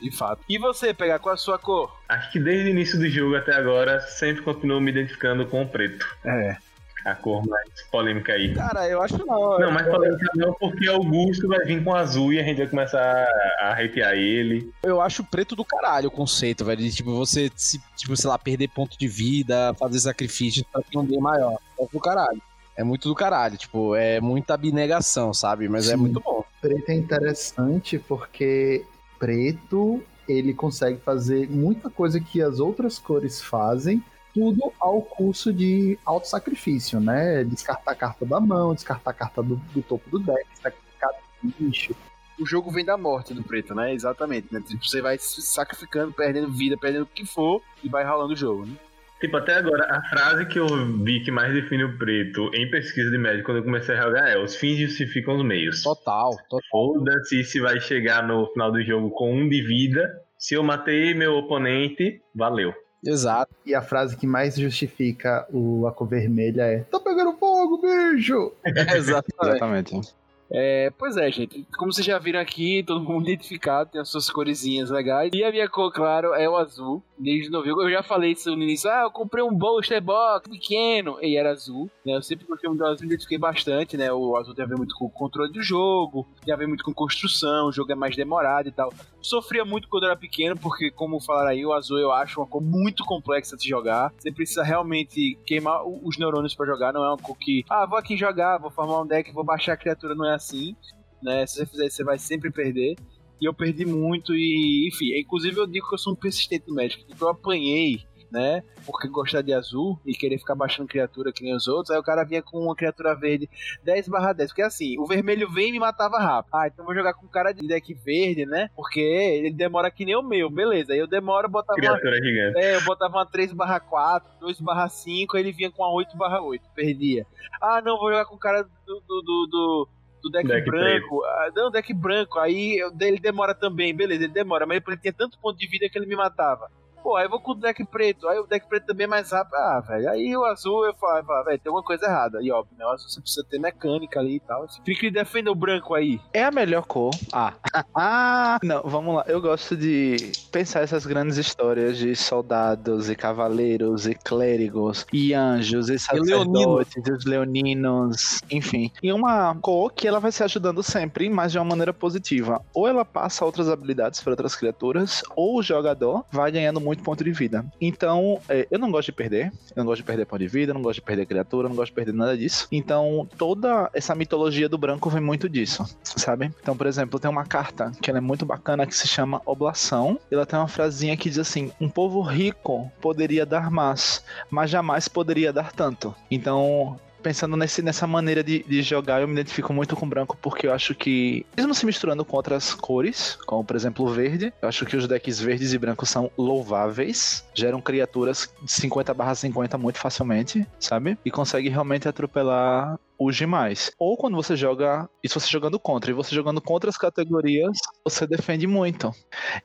De 0.00 0.10
fato. 0.16 0.42
E 0.48 0.58
você, 0.58 0.94
pegar 0.94 1.18
com 1.18 1.28
a 1.28 1.36
sua 1.36 1.58
cor? 1.58 1.96
Acho 2.08 2.30
que 2.30 2.38
desde 2.38 2.68
o 2.68 2.70
início 2.70 2.98
do 2.98 3.08
jogo 3.08 3.36
até 3.36 3.52
agora, 3.54 4.00
sempre 4.00 4.42
continuo 4.42 4.80
me 4.80 4.90
identificando 4.90 5.44
com 5.46 5.62
o 5.62 5.68
preto. 5.68 6.06
É. 6.24 6.56
a 7.04 7.14
cor 7.14 7.46
mais 7.46 7.68
polêmica 7.90 8.32
aí. 8.32 8.54
Cara, 8.54 8.88
eu 8.88 9.00
acho 9.02 9.18
não. 9.24 9.58
Não, 9.58 9.70
mais 9.72 9.86
polêmica 9.88 10.30
não, 10.36 10.52
porque 10.54 10.88
Augusto 10.88 11.48
vai 11.48 11.60
vir 11.64 11.82
com 11.82 11.94
azul 11.94 12.32
e 12.32 12.38
a 12.40 12.42
gente 12.42 12.58
vai 12.58 12.66
começar 12.66 13.26
a 13.60 13.70
arrepiar 13.70 14.14
ele. 14.14 14.70
Eu 14.82 15.00
acho 15.00 15.24
preto 15.24 15.56
do 15.56 15.64
caralho 15.64 16.08
o 16.08 16.12
conceito, 16.12 16.64
velho. 16.64 16.80
De, 16.80 16.92
tipo, 16.92 17.14
você, 17.16 17.50
se, 17.56 17.80
tipo, 17.96 18.16
sei 18.16 18.28
lá, 18.28 18.38
perder 18.38 18.68
ponto 18.68 18.96
de 18.98 19.08
vida, 19.08 19.74
fazer 19.74 20.00
sacrifícios 20.00 20.64
pra 20.70 20.82
ter 20.82 20.98
um 20.98 21.04
bem 21.04 21.20
maior. 21.20 21.58
É 21.80 21.86
do 21.90 22.00
caralho. 22.00 22.42
É 22.76 22.84
muito 22.84 23.08
do 23.08 23.14
caralho, 23.14 23.56
tipo, 23.56 23.96
é 23.96 24.20
muita 24.20 24.54
abnegação, 24.54 25.34
sabe? 25.34 25.68
Mas 25.68 25.88
é 25.88 25.92
Sim. 25.92 25.96
muito 25.96 26.20
bom. 26.20 26.44
Preto 26.60 26.90
é 26.90 26.94
interessante 26.94 27.98
porque 27.98 28.84
preto 29.18 30.02
ele 30.28 30.52
consegue 30.52 31.00
fazer 31.00 31.48
muita 31.48 31.88
coisa 31.88 32.20
que 32.20 32.42
as 32.42 32.60
outras 32.60 32.98
cores 32.98 33.40
fazem, 33.40 34.04
tudo 34.34 34.72
ao 34.78 35.00
custo 35.00 35.52
de 35.52 35.98
autossacrifício, 36.04 37.00
né? 37.00 37.42
Descartar 37.44 37.92
a 37.92 37.94
carta 37.94 38.26
da 38.26 38.38
mão, 38.38 38.74
descartar 38.74 39.10
a 39.10 39.14
carta 39.14 39.42
do, 39.42 39.56
do 39.56 39.82
topo 39.82 40.08
do 40.10 40.18
deck, 40.18 40.46
sacrificar 40.54 41.10
bicho. 41.42 41.94
O 42.38 42.46
jogo 42.46 42.70
vem 42.70 42.84
da 42.84 42.96
morte 42.96 43.34
do 43.34 43.42
preto, 43.42 43.74
né? 43.74 43.92
Exatamente. 43.92 44.46
Né? 44.52 44.60
Tipo, 44.60 44.84
você 44.84 45.00
vai 45.00 45.18
se 45.18 45.42
sacrificando, 45.42 46.12
perdendo 46.12 46.52
vida, 46.52 46.76
perdendo 46.76 47.02
o 47.02 47.06
que 47.06 47.24
for, 47.24 47.60
e 47.82 47.88
vai 47.88 48.04
rolando 48.04 48.34
o 48.34 48.36
jogo, 48.36 48.66
né? 48.66 48.76
Tipo, 49.20 49.36
até 49.36 49.54
agora, 49.54 49.84
a 49.90 50.02
frase 50.08 50.46
que 50.46 50.58
eu 50.58 50.66
vi 51.02 51.24
que 51.24 51.30
mais 51.30 51.52
define 51.52 51.84
o 51.84 51.98
preto 51.98 52.50
em 52.54 52.70
pesquisa 52.70 53.10
de 53.10 53.18
médico 53.18 53.46
quando 53.46 53.58
eu 53.58 53.64
comecei 53.64 53.96
a 53.96 54.02
jogar 54.02 54.28
é: 54.28 54.38
os 54.38 54.54
fins 54.54 54.78
justificam 54.78 55.36
os 55.36 55.44
meios. 55.44 55.82
Total, 55.82 56.30
total. 56.48 56.60
Foda-se 56.70 57.42
se 57.44 57.60
vai 57.60 57.80
chegar 57.80 58.26
no 58.26 58.46
final 58.52 58.70
do 58.70 58.82
jogo 58.82 59.10
com 59.10 59.34
um 59.34 59.48
de 59.48 59.60
vida. 59.62 60.08
Se 60.38 60.54
eu 60.54 60.62
matei 60.62 61.14
meu 61.14 61.34
oponente, 61.34 62.22
valeu. 62.32 62.72
Exato. 63.04 63.52
E 63.66 63.74
a 63.74 63.82
frase 63.82 64.16
que 64.16 64.26
mais 64.26 64.56
justifica 64.56 65.46
o, 65.52 65.86
a 65.86 65.92
cor 65.92 66.08
vermelha 66.08 66.62
é: 66.62 66.78
Tá 66.80 67.00
pegando 67.00 67.36
fogo, 67.36 67.80
bicho! 67.80 68.52
Exatamente. 68.64 69.34
Exatamente. 69.42 70.18
É, 70.50 70.90
pois 70.96 71.16
é, 71.16 71.30
gente. 71.30 71.66
Como 71.76 71.92
vocês 71.92 72.06
já 72.06 72.18
viram 72.18 72.40
aqui, 72.40 72.82
todo 72.82 73.04
mundo 73.04 73.28
identificado, 73.28 73.90
tem 73.90 74.00
as 74.00 74.08
suas 74.08 74.30
coresinhas 74.30 74.90
legais. 74.90 75.30
E 75.34 75.44
a 75.44 75.50
minha 75.50 75.68
cor, 75.68 75.92
claro, 75.92 76.34
é 76.34 76.48
o 76.48 76.56
azul. 76.56 77.02
Desde 77.18 77.50
novinho. 77.50 77.80
Eu 77.82 77.90
já 77.90 78.02
falei 78.02 78.32
isso 78.32 78.54
no 78.54 78.62
início. 78.62 78.88
Ah, 78.90 79.02
eu 79.02 79.10
comprei 79.10 79.42
um 79.42 79.52
booster 79.52 80.00
box 80.00 80.48
pequeno. 80.48 81.18
E 81.20 81.36
era 81.36 81.50
azul. 81.50 81.90
Né? 82.06 82.14
Eu 82.14 82.22
sempre 82.22 82.46
gostei 82.46 82.68
muito 82.68 82.80
do 82.80 82.86
azul, 82.86 83.06
identifiquei 83.06 83.38
bastante, 83.38 83.96
né? 83.96 84.12
O 84.12 84.36
azul 84.36 84.54
tem 84.54 84.64
a 84.64 84.68
ver 84.68 84.76
muito 84.76 84.94
com 84.94 85.06
o 85.06 85.10
controle 85.10 85.52
do 85.52 85.62
jogo, 85.62 86.26
tem 86.44 86.54
a 86.54 86.56
ver 86.56 86.68
muito 86.68 86.84
com 86.84 86.94
construção, 86.94 87.68
o 87.68 87.72
jogo 87.72 87.90
é 87.90 87.94
mais 87.94 88.14
demorado 88.14 88.68
e 88.68 88.72
tal. 88.72 88.92
Sofria 89.20 89.64
muito 89.64 89.88
quando 89.88 90.04
eu 90.04 90.10
era 90.10 90.18
pequeno, 90.18 90.56
porque, 90.56 90.90
como 90.90 91.20
falaram 91.20 91.50
aí, 91.50 91.66
o 91.66 91.72
azul 91.72 91.98
eu 91.98 92.12
acho 92.12 92.40
uma 92.40 92.46
cor 92.46 92.62
muito 92.62 93.04
complexa 93.04 93.56
de 93.56 93.68
jogar. 93.68 94.12
Você 94.16 94.30
precisa 94.30 94.62
realmente 94.62 95.36
queimar 95.44 95.82
os 95.86 96.16
neurônios 96.18 96.54
pra 96.54 96.66
jogar. 96.66 96.92
Não 96.92 97.04
é 97.04 97.08
uma 97.08 97.18
cor 97.18 97.36
que, 97.36 97.64
ah, 97.68 97.84
vou 97.84 97.98
aqui 97.98 98.16
jogar, 98.16 98.58
vou 98.58 98.70
formar 98.70 99.02
um 99.02 99.06
deck, 99.06 99.32
vou 99.32 99.44
baixar 99.44 99.72
a 99.72 99.76
criatura. 99.76 100.14
Não 100.14 100.24
é 100.24 100.34
assim. 100.34 100.76
Né? 101.22 101.46
Se 101.46 101.56
você 101.56 101.66
fizer 101.66 101.86
isso, 101.86 101.96
você 101.96 102.04
vai 102.04 102.18
sempre 102.18 102.50
perder. 102.50 102.96
E 103.40 103.46
eu 103.46 103.54
perdi 103.54 103.84
muito 103.86 104.34
e, 104.34 104.88
enfim, 104.88 105.16
inclusive 105.18 105.58
eu 105.58 105.66
digo 105.66 105.88
que 105.88 105.94
eu 105.94 105.98
sou 105.98 106.12
um 106.12 106.16
persistente 106.16 106.64
no 106.68 106.74
Magic. 106.74 107.04
Porque 107.04 107.22
eu 107.22 107.28
apanhei, 107.28 108.02
né? 108.30 108.62
Porque 108.84 109.08
gostar 109.08 109.42
de 109.42 109.52
azul 109.52 109.98
e 110.04 110.12
querer 110.12 110.38
ficar 110.38 110.54
baixando 110.54 110.88
criatura 110.88 111.32
que 111.32 111.42
nem 111.42 111.54
os 111.54 111.66
outros. 111.68 111.90
Aí 111.90 111.98
o 111.98 112.02
cara 112.02 112.24
vinha 112.24 112.42
com 112.42 112.58
uma 112.58 112.74
criatura 112.74 113.14
verde 113.14 113.48
10 113.84 114.08
barra 114.08 114.32
10. 114.32 114.50
Porque 114.50 114.62
assim, 114.62 114.98
o 114.98 115.06
vermelho 115.06 115.50
vem 115.50 115.68
e 115.68 115.72
me 115.72 115.78
matava 115.78 116.18
rápido. 116.18 116.54
Ah, 116.54 116.66
então 116.66 116.82
eu 116.82 116.86
vou 116.86 116.94
jogar 116.94 117.14
com 117.14 117.26
um 117.26 117.30
cara 117.30 117.52
de 117.52 117.66
deck 117.66 117.92
verde, 117.94 118.46
né? 118.46 118.70
Porque 118.74 119.00
ele 119.00 119.52
demora 119.52 119.90
que 119.90 120.04
nem 120.04 120.16
o 120.16 120.22
meu, 120.22 120.50
beleza. 120.50 120.92
Aí 120.92 120.98
eu 120.98 121.06
demoro, 121.06 121.48
botava 121.48 121.78
uma 121.78 121.96
Criatura 121.96 122.16
gigante. 122.16 122.58
é, 122.58 122.76
eu 122.76 122.84
botava 122.84 123.16
uma 123.16 123.26
3 123.26 123.52
barra 123.52 123.80
4, 123.80 124.28
2 124.40 124.60
barra 124.60 124.88
5, 124.88 125.36
aí 125.36 125.42
ele 125.42 125.52
vinha 125.52 125.70
com 125.70 125.82
uma 125.82 125.92
8 125.92 126.16
barra 126.16 126.40
8, 126.40 126.62
perdia. 126.74 127.26
Ah, 127.60 127.80
não, 127.82 127.98
vou 127.98 128.10
jogar 128.10 128.24
com 128.26 128.36
o 128.36 128.38
cara 128.38 128.62
do, 128.62 129.00
do, 129.06 129.22
do, 129.22 129.46
do, 129.46 129.88
do 130.22 130.30
deck, 130.30 130.46
Deck 130.46 130.64
branco. 130.66 131.22
Ah, 131.24 131.50
não, 131.54 131.70
deck 131.70 131.92
branco, 131.94 132.38
aí 132.38 132.78
eu- 132.78 132.92
ele 133.00 133.18
demora 133.18 133.54
também, 133.54 133.94
beleza, 133.94 134.24
ele 134.24 134.32
demora, 134.32 134.66
mas 134.66 134.82
ele 134.86 134.96
tinha 134.96 135.12
tanto 135.12 135.38
ponto 135.40 135.58
de 135.58 135.66
vida 135.68 135.88
que 135.88 135.98
ele 135.98 136.06
me 136.06 136.16
matava. 136.16 136.70
Pô, 137.02 137.16
aí 137.16 137.26
eu 137.26 137.30
vou 137.30 137.40
com 137.40 137.52
o 137.52 137.54
deck 137.54 137.84
preto, 137.84 138.28
aí 138.28 138.38
o 138.38 138.46
deck 138.46 138.66
preto 138.68 138.86
também 138.86 139.04
é 139.04 139.08
mais 139.08 139.30
rápido. 139.30 139.54
Ah, 139.54 139.80
velho, 139.86 140.10
aí 140.10 140.36
o 140.36 140.44
azul 140.44 140.84
eu 140.84 140.94
falo, 140.94 141.32
ah, 141.32 141.42
velho, 141.42 141.58
tem 141.58 141.72
uma 141.72 141.82
coisa 141.82 142.06
errada. 142.06 142.38
E 142.42 142.50
óbvio, 142.50 142.76
né, 142.78 142.84
o 142.84 142.90
azul 142.90 143.08
você 143.08 143.20
precisa 143.20 143.46
ter 143.48 143.58
mecânica 143.58 144.20
ali 144.20 144.36
e 144.36 144.40
tal. 144.40 144.66
Fica 144.84 145.00
que 145.00 145.10
defenda 145.10 145.50
o 145.50 145.54
branco 145.54 145.94
aí. 145.94 146.20
É 146.32 146.44
a 146.44 146.50
melhor 146.50 146.84
cor. 146.84 147.10
Ah. 147.32 147.54
ah. 147.94 148.58
Não, 148.62 148.82
vamos 148.82 149.14
lá. 149.14 149.24
Eu 149.26 149.40
gosto 149.40 149.76
de 149.76 150.16
pensar 150.50 150.80
essas 150.80 151.06
grandes 151.06 151.36
histórias 151.36 151.96
de 151.96 152.14
soldados 152.16 153.08
e 153.08 153.14
cavaleiros 153.14 154.06
e 154.06 154.14
clérigos 154.14 155.06
e 155.12 155.34
anjos 155.34 155.88
e 155.88 155.98
sacerdotes 155.98 157.06
e 157.06 157.12
os 157.12 157.24
leoninos, 157.24 158.40
enfim. 158.50 158.90
E 159.02 159.12
uma 159.12 159.54
cor 159.56 159.92
que 159.92 160.06
ela 160.06 160.20
vai 160.20 160.32
se 160.32 160.42
ajudando 160.42 160.82
sempre, 160.82 161.28
mas 161.28 161.52
de 161.52 161.58
uma 161.58 161.64
maneira 161.64 161.92
positiva. 161.92 162.62
Ou 162.74 162.86
ela 162.88 163.04
passa 163.04 163.44
outras 163.44 163.68
habilidades 163.68 164.20
para 164.20 164.32
outras 164.32 164.54
criaturas, 164.54 165.22
ou 165.36 165.58
o 165.58 165.62
jogador 165.62 166.24
vai 166.30 166.50
ganhando 166.50 166.80
muito 166.88 167.02
ponto 167.02 167.22
de 167.22 167.30
vida. 167.30 167.64
Então, 167.80 168.40
é, 168.48 168.66
eu 168.70 168.78
não 168.78 168.90
gosto 168.90 169.06
de 169.06 169.12
perder. 169.12 169.52
Eu 169.76 169.80
não 169.80 169.84
gosto 169.84 169.98
de 169.98 170.04
perder 170.04 170.24
ponto 170.24 170.40
de 170.40 170.48
vida, 170.48 170.72
não 170.72 170.80
gosto 170.80 170.96
de 170.96 171.02
perder 171.02 171.26
criatura, 171.26 171.68
não 171.68 171.76
gosto 171.76 171.90
de 171.90 171.94
perder 171.94 172.14
nada 172.14 172.36
disso. 172.36 172.66
Então, 172.72 173.28
toda 173.36 173.90
essa 173.92 174.14
mitologia 174.14 174.68
do 174.68 174.78
branco 174.78 175.10
vem 175.10 175.20
muito 175.20 175.48
disso, 175.48 175.84
sabe? 176.02 176.50
Então, 176.62 176.76
por 176.76 176.86
exemplo, 176.86 177.20
tem 177.20 177.30
uma 177.30 177.44
carta 177.44 177.92
que 178.00 178.10
ela 178.10 178.18
é 178.18 178.22
muito 178.22 178.46
bacana 178.46 178.86
que 178.86 178.94
se 178.94 179.06
chama 179.06 179.42
Oblação. 179.44 180.18
Ela 180.30 180.46
tem 180.46 180.58
uma 180.58 180.68
frasinha 180.68 181.16
que 181.16 181.28
diz 181.28 181.38
assim: 181.38 181.70
Um 181.78 181.88
povo 181.88 182.22
rico 182.22 182.90
poderia 183.00 183.44
dar 183.44 183.70
mais, 183.70 184.24
mas 184.50 184.70
jamais 184.70 185.08
poderia 185.08 185.52
dar 185.52 185.72
tanto. 185.72 186.14
Então. 186.30 186.98
Pensando 187.22 187.56
nesse, 187.56 187.82
nessa 187.82 188.06
maneira 188.06 188.42
de, 188.42 188.62
de 188.62 188.82
jogar, 188.82 189.20
eu 189.20 189.28
me 189.28 189.34
identifico 189.34 189.72
muito 189.72 189.96
com 189.96 190.08
branco, 190.08 190.36
porque 190.40 190.66
eu 190.66 190.72
acho 190.72 190.94
que, 190.94 191.44
mesmo 191.56 191.74
se 191.74 191.84
misturando 191.84 192.24
com 192.24 192.36
outras 192.36 192.74
cores, 192.74 193.36
como 193.46 193.64
por 193.64 193.76
exemplo 193.76 194.06
o 194.06 194.08
verde, 194.08 194.52
eu 194.62 194.68
acho 194.68 194.86
que 194.86 194.96
os 194.96 195.06
decks 195.06 195.40
verdes 195.40 195.72
e 195.72 195.78
brancos 195.78 196.08
são 196.10 196.30
louváveis, 196.36 197.44
geram 197.54 197.80
criaturas 197.80 198.52
de 198.62 198.70
50 198.70 199.12
barra 199.14 199.34
50 199.34 199.76
muito 199.78 199.98
facilmente, 199.98 200.66
sabe? 200.78 201.18
E 201.24 201.30
consegue 201.30 201.68
realmente 201.68 202.08
atropelar 202.08 202.98
os 203.18 203.36
demais. 203.36 203.90
Ou 203.98 204.16
quando 204.16 204.36
você 204.36 204.56
joga, 204.56 205.08
isso 205.22 205.38
você 205.38 205.48
jogando 205.48 205.78
contra, 205.78 206.10
e 206.10 206.14
você 206.14 206.34
jogando 206.34 206.60
contra 206.60 206.88
as 206.88 206.96
categorias, 206.96 207.78
você 208.04 208.26
defende 208.26 208.66
muito. 208.66 209.10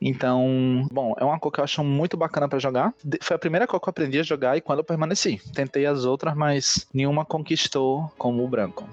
Então, 0.00 0.86
bom, 0.90 1.14
é 1.18 1.24
uma 1.24 1.38
cor 1.38 1.52
que 1.52 1.60
eu 1.60 1.64
acho 1.64 1.84
muito 1.84 2.16
bacana 2.16 2.48
pra 2.48 2.58
jogar. 2.58 2.92
Foi 3.22 3.36
a 3.36 3.38
primeira 3.38 3.66
cor 3.66 3.80
que 3.80 3.88
eu 3.88 3.90
aprendi 3.90 4.18
a 4.18 4.22
jogar 4.22 4.56
e 4.56 4.60
quando 4.60 4.80
eu 4.80 4.84
permaneci. 4.84 5.40
Tentei 5.54 5.86
as 5.86 6.04
outras, 6.04 6.34
mas 6.34 6.86
nenhuma 6.92 7.24
conquistou 7.24 8.10
como 8.18 8.44
o 8.44 8.48
branco. 8.48 8.88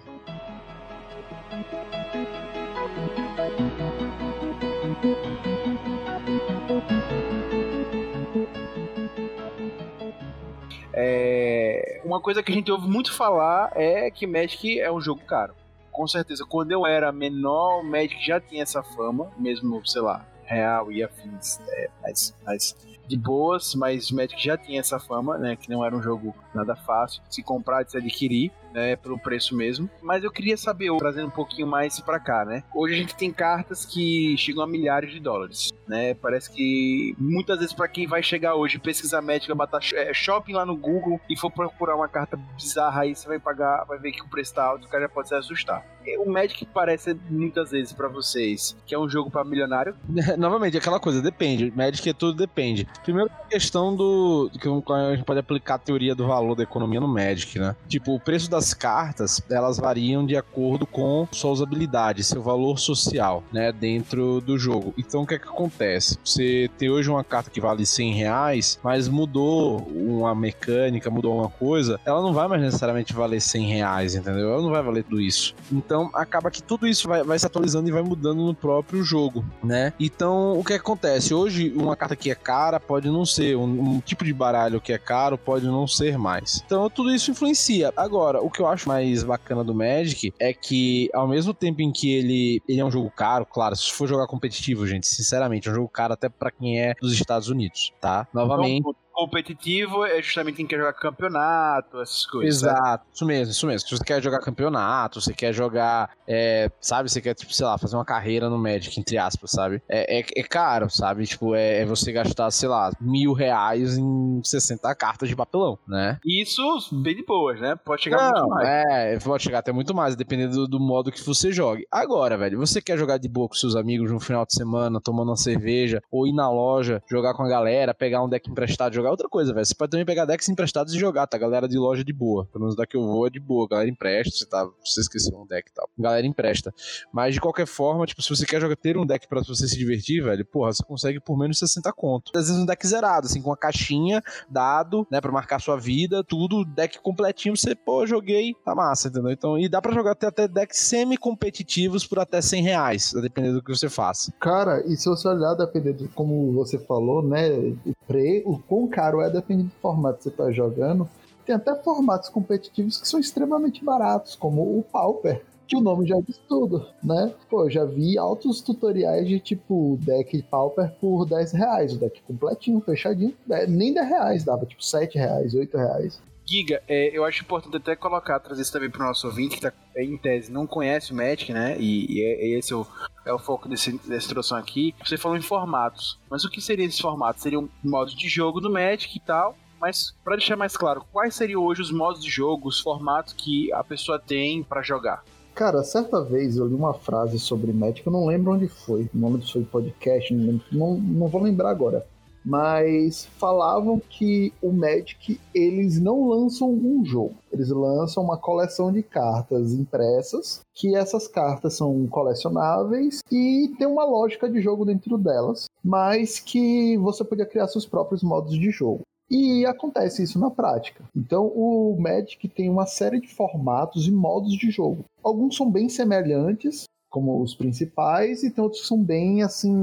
É, 10.94 12.02
uma 12.04 12.20
coisa 12.20 12.44
que 12.44 12.52
a 12.52 12.56
gente 12.56 12.72
ouve 12.72 12.88
muito 12.88 13.14
falar 13.14 13.72
é 13.76 14.10
que 14.12 14.28
Magic 14.28 14.80
é 14.80 14.92
um 14.92 15.02
jogo 15.02 15.22
caro. 15.22 15.54
Com 15.92 16.08
certeza, 16.08 16.46
quando 16.48 16.72
eu 16.72 16.86
era 16.86 17.12
menor, 17.12 17.84
Magic 17.84 18.26
já 18.26 18.40
tinha 18.40 18.64
essa 18.64 18.82
fama, 18.82 19.32
mesmo, 19.38 19.86
sei 19.86 20.02
lá, 20.02 20.26
real 20.46 20.92
e 20.92 21.04
afins, 21.04 21.60
é, 21.68 21.90
mais, 22.02 22.36
mais 22.46 22.76
de 23.08 23.18
boas, 23.18 23.76
mas 23.76 24.12
Magic 24.12 24.42
já 24.42 24.58
tinha 24.58 24.80
essa 24.80 25.00
fama, 25.00 25.38
né? 25.38 25.56
Que 25.56 25.70
não 25.70 25.84
era 25.84 25.96
um 25.96 26.02
jogo 26.02 26.34
nada 26.54 26.76
fácil 26.76 27.22
de 27.28 27.36
se 27.36 27.44
comprar, 27.44 27.84
de 27.84 27.92
se 27.92 27.98
adquirir, 27.98 28.52
né? 28.74 28.96
Pelo 28.96 29.20
preço 29.20 29.56
mesmo. 29.56 29.90
Mas 30.02 30.24
eu 30.24 30.32
queria 30.32 30.58
saber, 30.58 30.96
trazendo 30.98 31.28
um 31.28 31.32
pouquinho 31.32 31.68
mais 31.68 32.00
pra 32.00 32.20
cá, 32.20 32.46
né? 32.46 32.64
Hoje 32.74 32.94
a 32.94 32.98
gente 32.98 33.16
tem 33.16 33.32
cartas 33.32 33.86
que 33.86 34.36
chegam 34.38 34.64
a 34.64 34.68
milhares 34.68 35.12
de 35.12 35.20
dólares, 35.20 35.72
né? 35.88 36.14
Parece 36.14 36.52
que 36.52 37.16
muitas 37.18 37.60
vezes 37.60 37.74
pra 37.74 37.88
quem 37.88 38.08
vai 38.08 38.22
chegar 38.22 38.56
hoje, 38.56 38.80
pesquisar 38.80 39.22
Magic, 39.22 39.48
vai 39.48 39.58
botar 39.58 39.80
é, 39.94 40.14
shopping 40.14 40.54
lá 40.54 40.66
no 40.66 40.76
Google 40.76 41.20
e 41.30 41.38
for 41.38 41.52
procurar 41.52 41.96
uma 41.96 42.08
carta 42.08 42.38
bizarra 42.56 43.02
aí, 43.02 43.16
você 43.16 43.28
vai 43.28 43.40
pagar, 43.40 43.86
vai 43.86 44.00
ver 44.00 44.12
que 44.12 44.22
o 44.22 44.30
preço 44.30 44.54
tá 44.54 44.64
alto, 44.64 44.86
o 44.86 44.90
cara 44.90 45.04
já 45.04 45.10
pode 45.10 45.28
se 45.28 45.36
assustar. 45.36 45.86
O 46.26 46.30
Magic 46.32 46.66
parece 46.74 47.16
muitas 47.30 47.70
vezes 47.70 47.94
pra 47.94 48.08
vocês 48.08 48.76
que 48.88 48.96
é 48.96 49.00
um 49.00 49.08
jogo 49.08 49.30
pra 49.30 49.44
milionário, 49.44 49.96
Novamente, 50.38 50.78
aquela 50.78 51.00
coisa, 51.00 51.22
depende. 51.22 51.72
Magic 51.76 52.10
é 52.10 52.14
tudo 52.14 52.38
depende. 52.38 52.88
Primeiro, 53.04 53.30
a 53.30 53.48
questão 53.48 53.96
do. 53.96 54.50
que 54.60 54.68
a 54.68 55.16
gente 55.16 55.26
pode 55.26 55.40
aplicar 55.40 55.76
a 55.76 55.80
teoria 55.80 56.16
do 56.16 56.28
valor 56.28 56.56
da 56.56 56.64
economia 56.64 57.00
no 57.00 57.08
Magic, 57.08 57.58
né? 57.60 57.76
Tipo, 57.88 58.16
o 58.16 58.20
preço 58.20 58.50
das 58.50 58.61
suas 58.62 58.74
cartas, 58.74 59.42
elas 59.50 59.78
variam 59.78 60.26
de 60.26 60.36
acordo 60.36 60.86
com 60.86 61.28
suas 61.32 61.62
habilidades, 61.62 62.28
seu 62.28 62.42
valor 62.42 62.78
social, 62.78 63.44
né, 63.52 63.72
dentro 63.72 64.40
do 64.40 64.58
jogo. 64.58 64.94
Então 64.98 65.24
o 65.24 65.28
que 65.28 65.36
é 65.36 65.40
que 65.40 65.48
acontece? 65.48 66.18
Você 66.24 66.70
tem 66.78 66.90
hoje 66.90 67.10
uma 67.10 67.24
carta 67.24 67.50
que 67.50 67.60
vale 67.60 67.86
100 67.86 68.14
reais, 68.14 68.80
mas 68.84 69.08
mudou 69.08 69.80
uma 69.88 70.36
mecânica, 70.36 71.10
mudou 71.10 71.40
uma 71.40 71.50
coisa, 71.50 72.00
ela 72.06 72.22
não 72.22 72.34
vai 72.34 72.48
mais 72.48 72.62
necessariamente 72.62 73.14
valer 73.14 73.42
100 73.42 73.66
reais, 73.66 74.16
entendeu? 74.16 74.54
Ela 74.54 74.62
não 74.62 74.70
vai 74.70 74.84
valer 74.84 75.04
tudo 75.04 75.20
isso. 75.20 75.56
Então 75.72 76.12
acaba 76.14 76.52
que 76.52 76.62
tudo 76.62 76.88
isso 76.88 77.08
vai, 77.08 77.24
vai 77.24 77.40
se 77.40 77.46
atualizando 77.46 77.90
e 77.90 77.92
vai 77.92 78.04
mudando 78.04 78.46
no 78.46 78.54
próprio 78.54 79.04
jogo, 79.04 79.44
né? 79.64 79.92
Então 80.00 80.60
o 80.60 80.64
que 80.64 80.74
acontece? 80.74 81.34
Hoje 81.34 81.74
uma 81.76 81.96
carta 81.96 82.16
que 82.16 82.30
é 82.30 82.36
cara 82.36 82.80
pode 82.80 83.10
não 83.10 83.26
ser, 83.26 83.56
um, 83.56 83.96
um 83.96 84.00
tipo 84.00 84.24
de 84.24 84.34
baralho 84.34 84.80
que 84.80 84.94
é 84.94 84.98
caro 84.98 85.38
pode 85.38 85.66
não 85.66 85.88
ser 85.88 86.18
mais. 86.18 86.62
Então 86.66 86.90
tudo 86.90 87.14
isso 87.14 87.32
influencia. 87.32 87.92
Agora, 87.98 88.42
o 88.42 88.51
que 88.52 88.62
eu 88.62 88.68
acho 88.68 88.88
mais 88.88 89.24
bacana 89.24 89.64
do 89.64 89.74
Magic 89.74 90.34
é 90.40 90.54
que 90.54 91.10
ao 91.14 91.28
mesmo 91.28 91.54
tempo 91.54 91.82
em 91.82 91.92
que 91.92 92.14
ele, 92.14 92.62
ele 92.68 92.80
é 92.80 92.86
um 92.86 92.92
jogo 92.92 93.10
caro, 93.10 93.46
claro, 93.46 93.76
se 93.76 93.92
for 93.92 94.08
jogar 94.08 94.28
competitivo, 94.28 94.86
gente, 94.86 95.08
sinceramente, 95.08 95.68
é 95.68 95.72
um 95.72 95.76
jogo 95.76 95.90
caro 95.90 96.14
até 96.14 96.30
para 96.30 96.52
quem 96.52 96.80
é 96.80 96.94
dos 97.02 97.14
Estados 97.14 97.48
Unidos, 97.50 97.94
tá? 98.00 98.28
Novamente. 98.34 98.80
Então, 98.80 98.96
competitivo 99.12 100.06
é 100.06 100.22
justamente 100.22 100.56
quem 100.56 100.68
quer 100.68 100.78
jogar 100.78 100.94
campeonato, 100.94 102.00
essas 102.02 102.26
coisas. 102.26 102.56
Exato, 102.56 103.06
isso 103.14 103.26
mesmo, 103.26 103.52
isso 103.52 103.68
mesmo. 103.68 103.88
Se 103.88 103.98
você 103.98 104.04
quer 104.04 104.22
jogar 104.22 104.40
campeonato, 104.40 105.22
você 105.22 105.34
quer 105.34 105.54
jogar, 105.54 106.12
é, 106.28 106.70
sabe, 106.80 107.10
você 107.10 107.22
quer, 107.22 107.34
tipo, 107.34 107.54
sei 107.54 107.66
lá, 107.66 107.78
fazer 107.78 107.96
uma 107.96 108.06
carreira 108.06 108.50
no 108.50 108.58
Magic, 108.58 109.00
entre 109.00 109.18
aspas, 109.18 109.52
sabe? 109.52 109.82
É, 109.88 110.20
é, 110.20 110.26
é 110.36 110.44
caro, 110.44 110.90
sabe? 110.90 111.26
Tipo, 111.26 111.56
é, 111.56 111.82
é, 111.82 111.86
você 111.86 112.12
gastar, 112.12 112.50
sei 112.52 112.70
lá, 112.70 112.92
mil 113.00 113.34
reais 113.34 113.98
em 113.98 114.42
60 114.44 114.94
cartas 114.96 115.30
de 115.30 115.36
papelão, 115.36 115.78
né? 115.88 116.20
Isso 116.26 116.62
bem 116.92 117.16
de 117.16 117.24
boas, 117.24 117.60
né? 117.60 117.76
Pode 117.76 118.04
chegar 118.04 118.18
Não, 118.18 118.42
muito 118.42 118.50
mais. 118.50 118.68
É, 118.68 119.20
pode 119.20 119.44
chegar 119.44 119.60
até 119.60 119.72
muito 119.72 119.94
mais, 119.94 120.16
dependendo 120.16 120.56
do, 120.56 120.68
do, 120.68 120.80
modo 120.80 121.12
que 121.12 121.22
você 121.24 121.52
jogue. 121.52 121.86
Agora, 121.92 122.38
velho, 122.38 122.60
você 122.60 122.82
quer 122.82 122.98
jogar 122.98 123.18
de 123.18 123.28
boa 123.28 123.48
com 123.48 123.56
seus 123.56 123.76
amigos 123.76 124.12
no 124.12 124.20
final 124.20 124.46
de 124.46 124.54
semana, 124.54 125.00
tomando 125.02 125.30
uma 125.30 125.38
cerveja, 125.38 126.02
ou 126.12 126.28
ir 126.28 126.34
na 126.34 126.50
loja, 126.50 127.02
jogar 127.10 127.34
com 127.34 127.44
a 127.44 127.50
galera, 127.50 127.94
pegar 127.94 128.24
um 128.24 128.30
deck 128.30 128.50
emprestado, 128.50 128.94
jogar 129.02 129.12
outra 129.12 129.28
coisa, 129.28 129.54
velho. 129.54 129.66
Você 129.66 129.76
pode 129.76 129.92
também 129.92 130.06
pegar 130.06 130.26
decks 130.26 130.48
emprestados 130.48 130.94
e 130.94 131.00
jogar, 131.00 131.28
tá? 131.28 131.38
Galera 131.38 131.68
de 131.68 131.78
loja 131.78 132.04
de 132.04 132.14
boa. 132.14 132.46
Pelo 132.46 132.64
menos 132.64 132.76
daqui 132.76 132.96
eu 132.96 133.02
vou 133.02 133.28
é 133.28 133.30
de 133.30 133.40
boa. 133.40 133.68
Galera 133.68 133.90
empresta, 133.90 134.36
você 134.36 134.46
tá. 134.46 134.68
Você 134.84 135.02
esqueceu 135.02 135.38
um 135.38 135.46
deck 135.46 135.70
e 135.70 135.74
tal. 135.74 135.90
Galera 135.98 136.26
empresta. 136.26 136.74
Mas 137.12 137.34
de 137.34 137.42
qualquer 137.42 137.66
forma, 137.66 138.06
tipo, 138.06 138.22
se 138.22 138.30
você 138.30 138.46
quer 138.46 138.62
jogar, 138.62 138.76
ter 138.76 138.98
um 138.98 139.06
deck 139.06 139.28
pra 139.28 139.42
você 139.42 139.68
se 139.68 139.78
divertir, 139.78 140.24
velho, 140.24 140.46
porra, 140.46 140.72
você 140.72 140.84
consegue 140.84 141.20
por 141.20 141.38
menos 141.38 141.58
de 141.58 141.60
60 141.68 141.92
conto. 141.94 142.32
Às 142.36 142.48
vezes 142.48 142.62
um 142.62 142.66
deck 142.66 142.86
zerado, 142.86 143.28
assim, 143.28 143.42
com 143.42 143.52
a 143.52 143.58
caixinha, 143.58 144.22
dado, 144.50 145.06
né, 145.12 145.20
pra 145.20 145.32
marcar 145.32 145.60
sua 145.60 145.78
vida, 145.78 146.24
tudo, 146.24 146.64
deck 146.66 147.00
completinho, 147.02 147.56
você, 147.56 147.76
pô, 147.76 148.06
joguei, 148.06 148.54
tá 148.66 148.74
massa, 148.74 149.08
entendeu? 149.08 149.32
Então, 149.32 149.58
e 149.58 149.68
dá 149.68 149.82
pra 149.82 149.94
jogar 149.94 150.12
até, 150.12 150.28
até 150.28 150.48
decks 150.48 150.80
semi-competitivos 150.80 152.06
por 152.06 152.20
até 152.20 152.42
100 152.42 152.64
reais, 152.64 153.14
dependendo 153.22 153.56
do 153.56 153.64
que 153.64 153.76
você 153.76 153.90
faça. 153.90 154.34
Cara, 154.40 154.84
e 154.88 154.96
se 154.96 155.08
você 155.10 155.28
olhar, 155.28 155.54
dependendo, 155.54 156.10
como 156.16 156.54
você 156.54 156.78
falou, 156.80 157.22
né, 157.22 157.50
o, 157.86 157.94
pre, 158.08 158.44
o 158.46 158.58
quão 158.60 158.88
caro 158.92 159.22
é 159.22 159.30
dependendo 159.30 159.70
do 159.70 159.82
formato 159.82 160.18
que 160.18 160.24
você 160.26 160.32
tá 160.32 160.52
jogando, 160.52 161.10
tem 161.46 161.56
até 161.56 161.74
formatos 161.76 162.30
competitivos 162.30 163.00
que 163.00 163.08
são 163.08 163.20
extremamente 163.20 163.84
baratos, 163.84 164.36
como 164.36 164.62
o 164.62 164.84
Pauper, 164.84 165.44
que 165.68 165.76
o 165.78 165.82
nome 165.82 166.06
já 166.06 166.20
diz 166.20 166.38
tudo, 166.50 166.86
né? 167.02 167.34
Pô, 167.50 167.64
eu 167.64 167.70
já 167.70 167.86
vi 167.86 168.18
altos 168.18 168.62
tutoriais 168.62 169.28
de 169.28 169.40
tipo 169.40 169.98
deck 170.02 170.44
Pauper 170.44 170.92
por 171.00 171.26
10 171.26 171.54
reais, 171.54 171.94
o 171.94 171.98
deck 171.98 172.22
completinho, 172.24 172.82
fechadinho, 172.82 173.34
nem 173.70 173.94
10 173.94 174.08
reais, 174.08 174.44
dava 174.44 174.66
tipo 174.66 174.84
7 174.84 175.18
reais, 175.18 175.54
8 175.54 175.78
reais. 175.78 176.22
Giga, 176.52 176.84
é, 176.86 177.18
eu 177.18 177.24
acho 177.24 177.44
importante 177.44 177.78
até 177.78 177.96
colocar, 177.96 178.38
trazer 178.38 178.62
isso 178.62 178.74
também 178.74 178.90
pro 178.90 179.06
nosso 179.06 179.26
ouvinte, 179.26 179.56
que 179.56 179.62
tá, 179.62 179.72
em 179.96 180.18
tese 180.18 180.52
não 180.52 180.68
conhece 180.68 181.14
o 181.14 181.16
Magic, 181.16 181.54
né? 181.54 181.78
E, 181.80 182.20
e 182.20 182.22
é, 182.22 182.58
esse 182.60 182.74
é 182.74 182.76
o, 182.76 182.86
é 183.26 183.34
o 183.34 183.40
foco 183.40 183.70
desse, 183.70 183.98
dessa 184.00 184.26
introdução 184.26 184.58
aqui. 184.58 184.94
Você 185.02 185.18
falou 185.18 185.38
em 185.38 185.42
formatos, 185.42 186.20
mas 186.30 186.44
o 186.44 186.50
que 186.50 186.60
seriam 186.60 186.86
esses 186.86 187.00
formatos? 187.00 187.42
Seriam 187.42 187.70
modos 187.82 188.14
de 188.14 188.28
jogo 188.28 188.60
do 188.60 188.70
Magic 188.70 189.16
e 189.16 189.22
tal, 189.22 189.56
mas 189.80 190.14
para 190.26 190.36
deixar 190.36 190.58
mais 190.58 190.76
claro, 190.76 191.06
quais 191.14 191.36
seriam 191.36 191.64
hoje 191.64 191.82
os 191.82 191.92
modos 191.92 192.22
de 192.22 192.30
jogo, 192.30 192.68
os 192.68 192.82
formatos 192.82 193.32
que 193.32 193.72
a 193.72 193.82
pessoa 193.82 194.20
tem 194.20 194.62
para 194.62 194.82
jogar? 194.82 195.24
Cara, 195.56 195.84
certa 195.84 196.22
vez 196.22 196.58
eu 196.58 196.68
li 196.68 196.74
uma 196.74 196.94
frase 196.94 197.40
sobre 197.40 197.72
Magic, 197.72 198.06
eu 198.06 198.12
não 198.12 198.26
lembro 198.26 198.52
onde 198.52 198.68
foi, 198.68 199.10
o 199.14 199.18
nome 199.18 199.42
foi 199.50 199.64
podcast, 199.64 200.34
não, 200.34 200.46
lembro, 200.46 200.66
não, 200.70 200.96
não 200.96 201.28
vou 201.30 201.42
lembrar 201.42 201.70
agora. 201.70 202.06
Mas 202.44 203.26
falavam 203.38 204.00
que 204.00 204.52
o 204.62 204.72
Magic 204.72 205.40
eles 205.54 206.00
não 206.00 206.28
lançam 206.28 206.70
um 206.72 207.06
jogo, 207.06 207.36
eles 207.52 207.70
lançam 207.70 208.24
uma 208.24 208.38
coleção 208.38 208.92
de 208.92 209.04
cartas 209.04 209.74
impressas, 209.74 210.62
que 210.74 210.96
essas 210.96 211.28
cartas 211.28 211.76
são 211.76 212.08
colecionáveis 212.08 213.20
e 213.32 213.72
tem 213.78 213.88
uma 213.88 214.04
lógica 214.06 214.50
de 214.50 214.62
jogo 214.62 214.86
dentro 214.86 215.18
delas, 215.18 215.66
mas 215.84 216.40
que 216.40 216.98
você 216.98 217.24
podia 217.24 217.46
criar 217.46 217.68
seus 217.68 217.86
próprios 217.86 218.24
modos 218.24 218.58
de 218.58 218.72
jogo. 218.72 219.02
E 219.30 219.66
acontece 219.66 220.24
isso 220.24 220.38
na 220.38 220.52
prática. 220.52 221.06
Então, 221.16 221.48
o 221.48 221.96
Magic 221.98 222.50
tem 222.50 222.70
uma 222.70 222.86
série 222.86 223.22
de 223.22 223.30
formatos 223.30 224.06
e 224.06 224.12
modos 224.12 224.52
de 224.58 224.70
jogo. 224.70 225.06
Alguns 225.24 225.56
são 225.56 225.72
bem 225.72 225.88
semelhantes, 225.88 226.84
como 227.10 227.42
os 227.42 227.56
principais, 227.56 228.44
e 228.44 228.52
tem 228.52 228.62
outros 228.62 228.82
que 228.82 228.88
são 228.90 229.02
bem, 229.02 229.42
assim, 229.42 229.74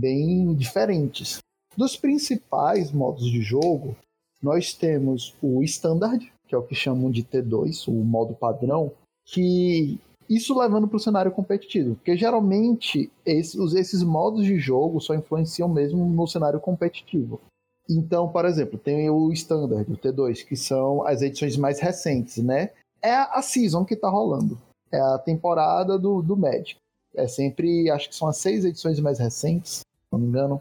bem 0.00 0.52
diferentes. 0.52 1.38
Dos 1.78 1.96
principais 1.96 2.90
modos 2.90 3.30
de 3.30 3.40
jogo, 3.40 3.94
nós 4.42 4.74
temos 4.74 5.36
o 5.40 5.62
Standard, 5.62 6.28
que 6.48 6.52
é 6.52 6.58
o 6.58 6.62
que 6.64 6.74
chamam 6.74 7.08
de 7.08 7.22
T2, 7.22 7.86
o 7.86 7.92
modo 7.92 8.34
padrão, 8.34 8.90
que 9.24 9.96
isso 10.28 10.58
levando 10.58 10.88
para 10.88 10.96
o 10.96 11.00
cenário 11.00 11.30
competitivo, 11.30 11.94
porque 11.94 12.16
geralmente 12.16 13.12
esses, 13.24 13.74
esses 13.74 14.02
modos 14.02 14.44
de 14.44 14.58
jogo 14.58 15.00
só 15.00 15.14
influenciam 15.14 15.68
mesmo 15.68 16.04
no 16.04 16.26
cenário 16.26 16.58
competitivo. 16.58 17.40
Então, 17.88 18.28
por 18.28 18.44
exemplo, 18.44 18.76
tem 18.76 19.08
o 19.08 19.32
Standard, 19.32 19.88
o 19.88 19.96
T2, 19.96 20.44
que 20.44 20.56
são 20.56 21.06
as 21.06 21.22
edições 21.22 21.56
mais 21.56 21.78
recentes, 21.78 22.38
né? 22.38 22.70
É 23.00 23.14
a 23.14 23.40
season 23.40 23.84
que 23.84 23.94
tá 23.94 24.08
rolando. 24.08 24.58
É 24.90 24.98
a 24.98 25.18
temporada 25.18 25.96
do, 25.96 26.22
do 26.22 26.36
Magic. 26.36 26.74
É 27.14 27.28
sempre, 27.28 27.88
acho 27.88 28.08
que 28.08 28.16
são 28.16 28.26
as 28.26 28.38
seis 28.38 28.64
edições 28.64 28.98
mais 28.98 29.20
recentes, 29.20 29.78
se 29.78 29.84
não 30.10 30.18
me 30.18 30.26
engano. 30.26 30.60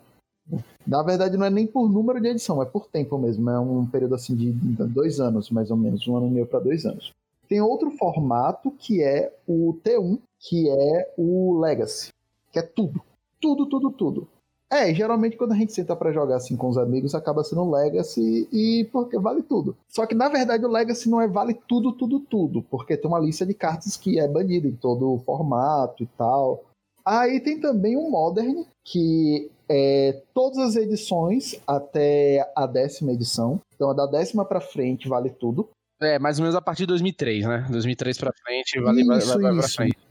Na 0.85 1.03
verdade, 1.03 1.37
não 1.37 1.45
é 1.45 1.49
nem 1.49 1.67
por 1.67 1.89
número 1.89 2.21
de 2.21 2.29
edição, 2.29 2.61
é 2.61 2.65
por 2.65 2.87
tempo 2.87 3.17
mesmo. 3.17 3.49
É 3.49 3.59
um 3.59 3.85
período 3.85 4.15
assim 4.15 4.35
de 4.35 4.51
dois 4.51 5.19
anos, 5.19 5.49
mais 5.49 5.69
ou 5.69 5.77
menos, 5.77 6.07
um 6.07 6.15
ano 6.15 6.27
e 6.27 6.31
meio 6.31 6.45
para 6.45 6.59
dois 6.59 6.85
anos. 6.85 7.11
Tem 7.47 7.61
outro 7.61 7.91
formato 7.91 8.71
que 8.71 9.01
é 9.01 9.33
o 9.47 9.75
T1, 9.83 10.19
que 10.39 10.69
é 10.69 11.13
o 11.17 11.59
Legacy, 11.59 12.09
que 12.51 12.59
é 12.59 12.61
tudo. 12.61 13.01
Tudo, 13.39 13.65
tudo, 13.65 13.91
tudo. 13.91 14.27
É, 14.69 14.93
geralmente 14.93 15.37
quando 15.37 15.53
a 15.53 15.55
gente 15.55 15.71
senta 15.71 15.95
para 15.95 16.11
jogar 16.11 16.35
assim 16.35 16.57
com 16.57 16.67
os 16.67 16.77
amigos, 16.77 17.15
acaba 17.15 17.43
sendo 17.43 17.71
Legacy 17.71 18.49
e 18.51 18.85
porque 18.91 19.17
vale 19.17 19.41
tudo. 19.41 19.77
Só 19.87 20.05
que 20.05 20.13
na 20.13 20.27
verdade 20.27 20.65
o 20.65 20.69
Legacy 20.69 21.09
não 21.09 21.21
é 21.21 21.27
vale 21.27 21.53
tudo, 21.53 21.93
tudo, 21.93 22.19
tudo, 22.19 22.61
porque 22.63 22.97
tem 22.97 23.09
uma 23.09 23.19
lista 23.19 23.45
de 23.45 23.53
cartas 23.53 23.95
que 23.95 24.19
é 24.19 24.27
banida 24.27 24.67
em 24.67 24.75
todo 24.75 25.13
o 25.13 25.19
formato 25.19 26.03
e 26.03 26.07
tal. 26.17 26.65
Aí 27.07 27.39
tem 27.39 27.57
também 27.57 27.95
o 27.95 28.09
Modern, 28.09 28.65
que 28.83 29.49
é 29.69 30.21
todas 30.33 30.57
as 30.57 30.75
edições 30.75 31.57
até 31.65 32.51
a 32.53 32.67
décima 32.67 33.13
edição. 33.13 33.61
Então, 33.73 33.95
da 33.95 34.05
décima 34.05 34.43
para 34.43 34.59
frente 34.59 35.07
vale 35.07 35.29
tudo. 35.29 35.69
É, 36.01 36.19
mais 36.19 36.37
ou 36.37 36.43
menos 36.43 36.55
a 36.55 36.61
partir 36.61 36.83
de 36.83 36.87
2003, 36.87 37.45
né? 37.45 37.65
2003 37.71 38.17
para 38.17 38.33
frente 38.43 38.79
vale, 38.81 39.01
isso, 39.01 39.29
vale, 39.29 39.41
vale, 39.41 39.59
isso. 39.59 39.75
frente 39.75 40.06